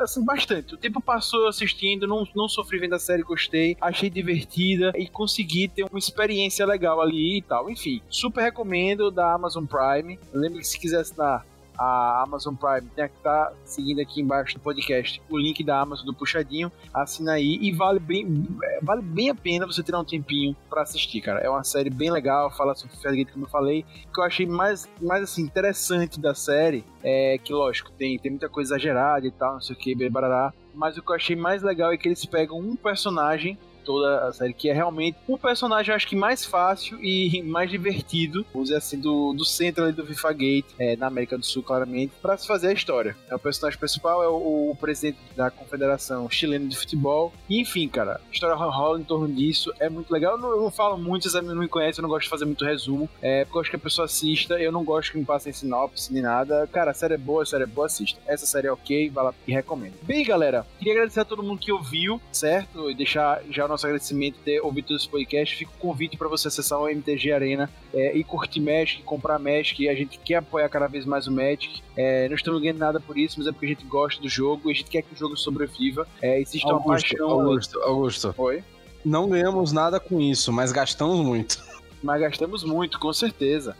assim, 0.00 0.24
bastante. 0.24 0.74
O 0.74 0.78
tempo 0.78 1.00
passou 1.00 1.48
assistindo, 1.48 2.06
não, 2.06 2.26
não 2.34 2.48
sofri 2.48 2.78
vendo 2.78 2.94
a 2.94 2.98
série, 2.98 3.22
gostei, 3.22 3.76
achei 3.80 4.08
divertida 4.08 4.92
e 4.96 5.08
consegui 5.08 5.68
ter 5.68 5.84
uma 5.84 5.98
experiência 5.98 6.64
legal 6.64 7.00
ali 7.00 7.38
e 7.38 7.42
tal. 7.42 7.70
Enfim, 7.70 8.00
super 8.08 8.42
recomendo 8.42 9.10
da 9.10 9.32
Amazon 9.32 9.64
Prime. 9.64 10.18
Lembre 10.32 10.60
que 10.60 10.66
se 10.66 10.78
quiser 10.78 11.00
assinar 11.00 11.44
a 11.78 12.22
Amazon 12.22 12.54
Prime, 12.54 12.88
tem 12.94 13.08
que 13.08 13.16
estar 13.16 13.46
tá 13.46 13.52
seguindo 13.64 14.00
aqui 14.00 14.20
embaixo 14.20 14.54
do 14.54 14.60
podcast 14.60 15.22
o 15.30 15.38
link 15.38 15.62
da 15.62 15.80
Amazon 15.80 16.06
do 16.06 16.14
Puxadinho, 16.14 16.72
assina 16.92 17.32
aí 17.32 17.58
e 17.60 17.72
vale 17.72 18.00
bem, 18.00 18.46
vale 18.82 19.02
bem 19.02 19.30
a 19.30 19.34
pena 19.34 19.66
você 19.66 19.82
tirar 19.82 20.00
um 20.00 20.04
tempinho 20.04 20.56
para 20.68 20.82
assistir, 20.82 21.20
cara. 21.20 21.40
É 21.40 21.48
uma 21.48 21.64
série 21.64 21.90
bem 21.90 22.10
legal, 22.10 22.50
fala 22.50 22.74
sobre 22.74 22.96
Fargate, 22.96 23.32
como 23.32 23.44
eu 23.44 23.50
falei. 23.50 23.84
O 24.08 24.12
que 24.12 24.20
eu 24.20 24.24
achei 24.24 24.46
mais, 24.46 24.88
mais 25.00 25.22
assim, 25.22 25.42
interessante 25.42 26.20
da 26.20 26.34
série 26.34 26.84
é 27.02 27.38
que, 27.38 27.52
lógico, 27.52 27.90
tem, 27.92 28.18
tem 28.18 28.30
muita 28.32 28.48
coisa 28.48 28.74
exagerada 28.74 29.26
e 29.26 29.30
tal, 29.30 29.54
não 29.54 29.60
sei 29.60 29.76
o 29.76 29.78
que, 29.78 30.08
barará. 30.08 30.52
Mas 30.74 30.96
o 30.96 31.02
que 31.02 31.10
eu 31.10 31.16
achei 31.16 31.36
mais 31.36 31.62
legal 31.62 31.92
é 31.92 31.96
que 31.96 32.08
eles 32.08 32.24
pegam 32.24 32.58
um 32.58 32.76
personagem 32.76 33.58
toda 33.88 34.28
a 34.28 34.32
série, 34.34 34.52
que 34.52 34.68
é 34.68 34.74
realmente 34.74 35.16
o 35.26 35.38
personagem, 35.38 35.94
acho 35.94 36.06
que 36.06 36.14
mais 36.14 36.44
fácil 36.44 37.02
e 37.02 37.40
mais 37.48 37.70
divertido, 37.70 38.44
vamos 38.52 38.68
dizer 38.68 38.76
assim, 38.76 39.00
do, 39.00 39.32
do 39.32 39.46
centro 39.46 39.84
ali 39.84 39.94
do 39.94 40.04
FIFA 40.04 40.32
Gate, 40.34 40.66
é, 40.78 40.94
na 40.94 41.06
América 41.06 41.38
do 41.38 41.46
Sul, 41.46 41.62
claramente, 41.62 42.12
para 42.20 42.36
se 42.36 42.46
fazer 42.46 42.68
a 42.68 42.72
história. 42.74 43.16
É 43.30 43.34
o 43.34 43.38
personagem 43.38 43.78
principal, 43.78 44.22
é 44.22 44.28
o, 44.28 44.72
o, 44.72 44.76
presidente 44.78 45.16
da 45.34 45.50
Confederação 45.50 46.28
Chilena 46.28 46.68
de 46.68 46.76
Futebol. 46.76 47.32
E, 47.48 47.62
enfim, 47.62 47.88
cara, 47.88 48.20
a 48.28 48.30
história 48.30 48.54
rola 48.54 49.00
em 49.00 49.04
torno 49.04 49.26
disso, 49.34 49.72
é 49.80 49.88
muito 49.88 50.12
legal. 50.12 50.32
Eu 50.32 50.38
não, 50.38 50.50
eu 50.50 50.60
não 50.60 50.70
falo 50.70 50.98
muito, 50.98 51.30
vocês 51.30 51.42
não 51.42 51.56
me 51.56 51.66
conhecem, 51.66 52.02
eu 52.02 52.02
não 52.02 52.10
gosto 52.10 52.24
de 52.24 52.30
fazer 52.30 52.44
muito 52.44 52.66
resumo, 52.66 53.08
é, 53.22 53.46
porque 53.46 53.56
eu 53.56 53.60
acho 53.62 53.70
que 53.70 53.76
a 53.76 53.80
pessoa 53.80 54.04
assista, 54.04 54.60
eu 54.60 54.70
não 54.70 54.84
gosto 54.84 55.12
que 55.12 55.18
me 55.18 55.24
passem 55.24 55.50
sinopse 55.50 56.12
nem 56.12 56.22
nada. 56.22 56.66
Cara, 56.66 56.90
a 56.90 56.94
série 56.94 57.14
é 57.14 57.18
boa, 57.18 57.42
a 57.42 57.46
série 57.46 57.62
é 57.64 57.66
boa, 57.66 57.86
assista. 57.86 58.20
Essa 58.26 58.44
série 58.44 58.66
é 58.66 58.72
ok, 58.72 59.08
vai 59.08 59.24
lá 59.24 59.34
e 59.46 59.52
recomendo. 59.52 59.94
Bem, 60.02 60.22
galera, 60.24 60.66
queria 60.78 60.92
agradecer 60.92 61.20
a 61.20 61.24
todo 61.24 61.42
mundo 61.42 61.58
que 61.58 61.72
ouviu, 61.72 62.20
certo? 62.30 62.90
E 62.90 62.94
deixar 62.94 63.40
já 63.50 63.64
o 63.64 63.68
nosso 63.68 63.77
agradecimento 63.86 64.34
de 64.34 64.40
ter 64.40 64.60
ouvido 64.60 64.94
esse 64.94 65.08
podcast. 65.08 65.56
Fica 65.56 65.70
o 65.70 65.78
convite 65.78 66.16
para 66.16 66.28
você 66.28 66.48
acessar 66.48 66.78
o 66.80 66.88
MTG 66.88 67.32
Arena 67.32 67.70
é, 67.92 68.16
e 68.16 68.24
curtir 68.24 68.60
Magic, 68.60 69.02
comprar 69.02 69.38
Magic. 69.38 69.88
A 69.88 69.94
gente 69.94 70.18
quer 70.18 70.36
apoiar 70.36 70.68
cada 70.68 70.86
vez 70.86 71.04
mais 71.04 71.26
o 71.26 71.32
Magic. 71.32 71.82
É, 71.96 72.28
não 72.28 72.36
estamos 72.36 72.60
ganhando 72.60 72.78
nada 72.78 73.00
por 73.00 73.16
isso, 73.16 73.36
mas 73.38 73.46
é 73.46 73.52
porque 73.52 73.66
a 73.66 73.70
gente 73.70 73.84
gosta 73.84 74.20
do 74.20 74.28
jogo 74.28 74.68
e 74.68 74.72
a 74.72 74.74
gente 74.74 74.90
quer 74.90 75.02
que 75.02 75.14
o 75.14 75.16
jogo 75.16 75.36
sobreviva. 75.36 76.06
É, 76.20 76.40
existe 76.40 76.66
Augusto, 76.66 76.86
uma 76.86 76.94
paixão. 76.94 77.30
Augusto, 77.30 77.80
Augusto. 77.80 78.34
Oi? 78.38 78.64
Não 79.04 79.28
ganhamos 79.28 79.72
nada 79.72 80.00
com 80.00 80.20
isso, 80.20 80.52
mas 80.52 80.72
gastamos 80.72 81.24
muito 81.24 81.58
mas 82.02 82.20
gastamos 82.20 82.64
muito, 82.64 82.98
com 82.98 83.12
certeza. 83.12 83.76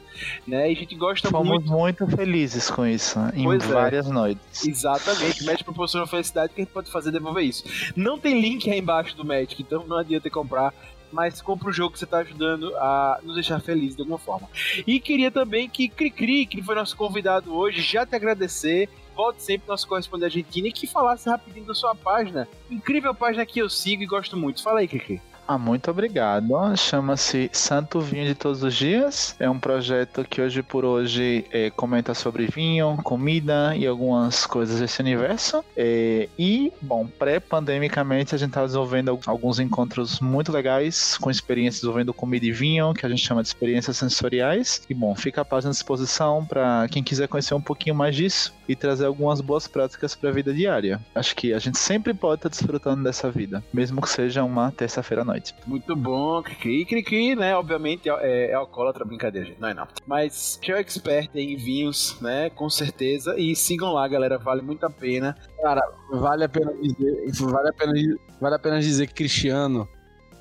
Né? 0.47 0.71
E 0.71 0.73
a 0.73 0.77
gente 0.77 0.95
gosta 0.95 1.29
Fomos 1.29 1.65
muito. 1.65 1.71
muito 1.71 2.17
felizes 2.17 2.71
com 2.71 2.87
isso, 2.87 3.19
em 3.35 3.45
pois 3.45 3.63
é. 3.63 3.67
várias 3.67 4.07
é. 4.07 4.13
noites. 4.13 4.67
Exatamente, 4.67 5.43
o 5.43 5.47
Magic 5.47 5.65
proporciona 5.65 6.07
felicidade 6.07 6.53
que 6.53 6.61
a 6.61 6.65
gente 6.65 6.73
pode 6.73 6.91
fazer 6.91 7.11
devolver 7.11 7.45
isso. 7.45 7.65
Não 7.97 8.19
tem 8.19 8.41
link 8.41 8.71
aí 8.71 8.79
embaixo 8.79 9.17
do 9.17 9.25
Magic, 9.25 9.61
então 9.63 9.87
não 9.87 9.99
adianta 9.99 10.29
comprar 10.31 10.73
mas 11.11 11.41
compra 11.41 11.69
o 11.69 11.73
jogo 11.73 11.93
que 11.93 11.99
você 11.99 12.05
está 12.05 12.19
ajudando 12.19 12.75
a 12.77 13.19
nos 13.23 13.35
deixar 13.35 13.61
felizes 13.61 13.97
de 13.97 14.03
alguma 14.03 14.19
forma. 14.19 14.49
E 14.87 15.01
queria 15.01 15.31
também 15.31 15.69
que 15.69 15.89
Cricri, 15.89 16.47
que 16.47 16.63
foi 16.63 16.75
nosso 16.75 16.97
convidado 16.97 17.55
hoje, 17.55 17.81
já 17.81 18.05
te 18.05 18.15
agradecer. 18.15 18.89
Volte 19.15 19.43
sempre 19.43 19.69
nosso 19.69 19.89
correspondente 19.89 20.39
argentino 20.39 20.69
e 20.69 20.73
que 20.73 20.87
falasse 20.87 21.29
rapidinho 21.29 21.67
da 21.67 21.75
sua 21.75 21.95
página. 21.95 22.47
Incrível 22.71 23.15
página 23.15 23.45
que 23.45 23.59
eu 23.59 23.69
sigo 23.69 24.03
e 24.03 24.07
gosto 24.07 24.37
muito. 24.37 24.63
Fala 24.63 24.81
aí, 24.81 24.87
Cricri. 24.87 25.21
Ah, 25.51 25.57
muito 25.57 25.91
obrigado. 25.91 26.47
Chama-se 26.77 27.49
Santo 27.55 28.01
Vinho 28.03 28.27
de 28.27 28.35
Todos 28.35 28.63
os 28.63 28.75
Dias. 28.75 29.35
É 29.41 29.49
um 29.49 29.59
projeto 29.59 30.23
que 30.23 30.43
hoje 30.43 30.63
por 30.63 30.85
hoje 30.85 31.47
é, 31.51 31.71
comenta 31.71 32.13
sobre 32.13 32.47
vinho, 32.49 32.99
comida 33.03 33.75
e 33.75 33.87
algumas 33.87 34.45
coisas 34.45 34.79
desse 34.79 35.01
universo. 35.01 35.65
É, 35.75 36.29
e, 36.39 36.71
bom, 36.83 37.07
pré-pandemicamente 37.07 38.35
a 38.35 38.39
gente 38.39 38.51
está 38.51 38.63
desenvolvendo 38.63 39.19
alguns 39.25 39.59
encontros 39.59 40.21
muito 40.21 40.53
legais 40.53 41.17
com 41.17 41.31
experiências 41.31 41.81
desenvolvendo 41.81 42.13
comida 42.13 42.45
e 42.45 42.53
vinho, 42.53 42.93
que 42.93 43.07
a 43.07 43.09
gente 43.09 43.25
chama 43.25 43.41
de 43.41 43.49
experiências 43.49 43.97
sensoriais. 43.97 44.83
E, 44.91 44.93
bom, 44.93 45.15
fica 45.15 45.41
a 45.41 45.47
página 45.47 45.71
à 45.71 45.73
disposição 45.73 46.45
para 46.45 46.87
quem 46.91 47.03
quiser 47.03 47.27
conhecer 47.27 47.55
um 47.55 47.61
pouquinho 47.63 47.95
mais 47.95 48.15
disso 48.15 48.53
e 48.69 48.77
trazer 48.77 49.07
algumas 49.07 49.41
boas 49.41 49.67
práticas 49.67 50.15
para 50.15 50.29
a 50.29 50.33
vida 50.33 50.53
diária. 50.53 51.01
Acho 51.15 51.35
que 51.35 51.55
a 51.55 51.59
gente 51.59 51.79
sempre 51.79 52.13
pode 52.13 52.35
estar 52.35 52.51
tá 52.51 52.55
desfrutando 52.55 53.03
dessa 53.03 53.31
vida, 53.31 53.65
mesmo 53.73 54.03
que 54.03 54.11
seja 54.11 54.45
uma 54.45 54.71
terça-feira 54.71 55.23
à 55.23 55.25
noite 55.25 55.38
noite. 55.39 55.55
Muito 55.67 55.97
bom, 55.97 56.43
Cri 56.43 56.85
Cri, 56.85 57.35
né? 57.35 57.55
Obviamente 57.57 58.09
é, 58.09 58.51
é 58.51 58.55
alcoólatra, 58.55 59.05
brincadeira, 59.05 59.47
gente. 59.47 59.61
Não 59.61 59.69
é 59.69 59.75
não. 59.75 59.87
Mas 60.07 60.59
é 60.67 60.81
expert 60.81 61.31
em 61.35 61.57
vinhos, 61.57 62.21
né? 62.21 62.51
Com 62.51 62.69
certeza. 62.69 63.39
E 63.39 63.55
sigam 63.55 63.93
lá, 63.93 64.07
galera. 64.07 64.39
Vale 64.39 64.63
muito 64.63 64.85
a 64.85 64.91
pena. 64.91 65.37
Cara, 65.63 65.83
vale 66.11 66.45
a 66.45 66.49
pena 66.49 66.73
dizer, 66.75 67.33
vale 67.41 67.69
a 67.69 67.73
pena, 67.73 67.93
vale 68.41 68.55
a 68.55 68.59
pena 68.59 68.81
dizer 68.81 69.07
que 69.07 69.15
Cristiano 69.15 69.89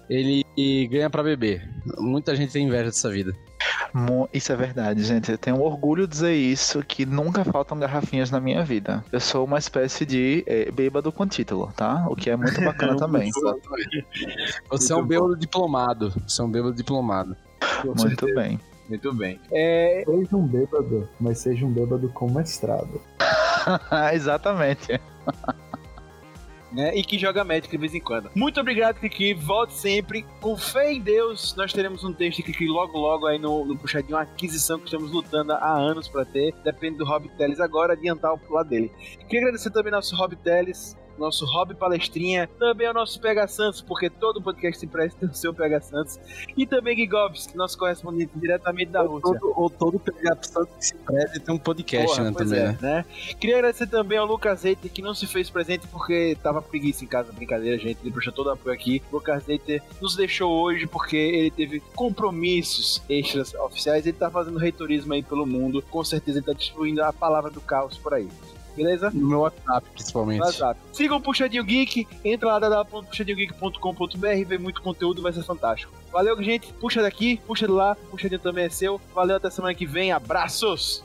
ele 0.10 0.44
ganha 0.88 1.10
para 1.10 1.24
beber. 1.24 1.70
Muita 2.00 2.36
gente 2.36 2.54
tem 2.54 2.66
inveja 2.66 2.86
dessa 2.86 3.10
vida. 3.10 3.34
Isso 4.34 4.52
é 4.52 4.56
verdade, 4.56 5.04
gente. 5.04 5.32
Eu 5.32 5.38
tenho 5.38 5.62
orgulho 5.62 6.06
de 6.06 6.12
dizer 6.12 6.34
isso, 6.34 6.84
que 6.84 7.06
nunca 7.06 7.44
faltam 7.44 7.80
garrafinhas 7.80 8.30
na 8.30 8.40
minha 8.40 8.64
vida. 8.64 9.04
Eu 9.12 9.20
sou 9.20 9.46
uma 9.46 9.58
espécie 9.58 10.06
de 10.06 10.44
é, 10.46 10.72
bêbado 10.72 11.12
com 11.12 11.26
título, 11.26 11.72
tá? 11.76 12.06
O 12.10 12.16
que 12.16 12.30
é 12.30 12.36
muito 12.36 12.62
bacana 12.62 12.96
também. 12.98 13.32
Você 14.70 14.94
é 14.94 14.96
um 14.96 15.06
bêbado 15.06 15.36
diplomado. 15.36 16.14
Você 16.28 16.42
é 16.42 16.46
um 16.46 16.50
bêbado 16.50 16.74
diplomado. 16.74 17.36
Muito 17.84 18.26
bem. 18.36 18.60
Muito 18.88 19.14
bem. 19.14 19.40
É... 19.52 20.04
Seja 20.06 20.36
um 20.38 20.48
bêbado, 20.48 21.10
mas 21.20 21.40
seja 21.40 21.66
um 21.66 21.72
bêbado 21.72 22.08
com 22.10 22.30
mestrado. 22.32 23.02
Exatamente 24.14 25.00
né? 26.72 26.96
E 26.96 27.04
que 27.04 27.18
joga 27.18 27.44
Magic 27.44 27.70
de 27.70 27.78
vez 27.78 27.94
em 27.94 28.00
quando. 28.00 28.30
Muito 28.36 28.60
obrigado, 28.60 29.00
Kiki. 29.00 29.34
Volte 29.34 29.74
sempre. 29.74 30.26
Com 30.42 30.56
fé 30.58 30.94
em 30.94 31.02
Deus, 31.02 31.56
nós 31.56 31.74
teremos 31.74 32.04
um 32.04 32.14
texto 32.14 32.44
Kiki 32.44 32.68
logo, 32.68 32.98
logo 32.98 33.26
aí 33.26 33.40
no, 33.40 33.66
no 33.66 33.78
puxadinho, 33.78 34.16
uma 34.16 34.24
aquisição 34.24 34.80
que 34.80 34.86
estamos 34.86 35.12
lutando 35.12 35.54
há 35.54 35.74
anos 35.74 36.08
para 36.08 36.26
ter. 36.26 36.54
Depende 36.64 36.98
do 36.98 37.06
Rob 37.06 37.28
Teles 37.38 37.60
agora 37.60 37.94
adiantar 37.94 38.34
o 38.34 38.54
lado 38.54 38.70
dele. 38.70 38.92
Queria 39.28 39.42
agradecer 39.42 39.72
também 39.72 39.94
ao 39.94 39.98
nosso 39.98 40.16
Rob 40.16 40.36
Teles 40.36 40.96
nosso 41.18 41.46
hobby 41.46 41.76
palestrinha, 41.76 42.50
também 42.60 42.88
é 42.88 42.92
o 42.92 42.94
nosso 42.94 43.20
Pega 43.20 43.48
Santos, 43.48 43.82
porque 43.82 44.10
todo 44.10 44.42
podcast 44.42 44.80
se 44.80 44.88
presta 44.88 45.26
o 45.26 45.34
seu 45.34 45.54
Pega 45.54 45.82
Santos, 45.82 46.20
e 46.56 46.66
também 46.66 46.96
Gigovski, 46.96 47.56
nosso 47.58 47.78
correspondente 47.78 48.32
diretamente 48.36 48.92
da 48.92 49.04
ou 49.04 49.20
Rússia. 49.20 49.40
Todo, 49.40 49.54
ou 49.56 49.70
todo 49.70 50.00
Pega 50.00 50.38
Santos 50.42 50.76
que 50.78 50.86
se 50.86 50.96
presta 50.96 51.40
tem 51.40 51.56
um 51.56 51.58
podcast, 51.58 52.08
Porra, 52.08 52.32
né, 52.32 52.38
também. 52.38 52.60
É, 52.60 52.78
né? 52.82 53.06
Queria 53.40 53.58
agradecer 53.58 53.88
também 53.88 54.18
ao 54.18 54.26
Lucas 54.26 54.66
Eiter, 54.66 54.92
que 54.92 55.02
não 55.02 55.14
se 55.14 55.26
fez 55.28 55.50
presente 55.50 55.88
porque 55.88 56.38
tava 56.42 56.62
preguiça 56.62 57.04
em 57.04 57.08
casa, 57.08 57.32
brincadeira, 57.32 57.78
gente, 57.78 58.00
ele 58.02 58.12
prestou 58.12 58.34
todo 58.34 58.48
o 58.48 58.52
apoio 58.52 58.74
aqui. 58.74 59.02
O 59.12 59.16
Lucas 59.16 59.48
Eiter 59.48 59.82
nos 60.02 60.16
deixou 60.16 60.52
hoje 60.52 60.88
porque 60.88 61.18
ele 61.18 61.52
teve 61.52 61.80
compromissos 61.96 63.02
extras 63.10 63.54
oficiais, 63.56 64.06
ele 64.06 64.18
tá 64.18 64.30
fazendo 64.30 64.58
reitorismo 64.58 65.14
aí 65.14 65.24
pelo 65.24 65.46
mundo, 65.46 65.82
com 65.90 66.04
certeza 66.04 66.40
ele 66.40 66.46
tá 66.46 66.54
destruindo 66.54 67.04
a 67.04 67.14
palavra 67.14 67.50
do 67.50 67.62
caos 67.62 67.98
por 67.98 68.14
aí 68.14 68.28
beleza? 68.78 69.10
No 69.12 69.28
meu 69.28 69.40
WhatsApp, 69.40 69.90
principalmente. 69.94 70.42
WhatsApp. 70.42 70.80
Sigam 70.94 71.18
o 71.18 71.22
Puxadinho 71.22 71.64
Geek, 71.64 72.08
entra 72.24 72.48
lá 72.48 72.60
www.puxadinhogeek.com.br, 72.60 74.46
vê 74.46 74.58
muito 74.58 74.82
conteúdo, 74.82 75.22
vai 75.22 75.34
ser 75.34 75.44
fantástico. 75.44 75.92
Valeu, 76.12 76.42
gente. 76.42 76.72
Puxa 76.74 77.02
daqui, 77.02 77.38
puxa 77.46 77.66
de 77.66 77.74
lá, 77.74 77.96
puxadinho 78.10 78.40
também 78.40 78.66
é 78.66 78.70
seu. 78.70 79.02
Valeu, 79.14 79.36
até 79.36 79.50
semana 79.50 79.74
que 79.74 79.86
vem. 79.86 80.12
Abraços! 80.12 81.04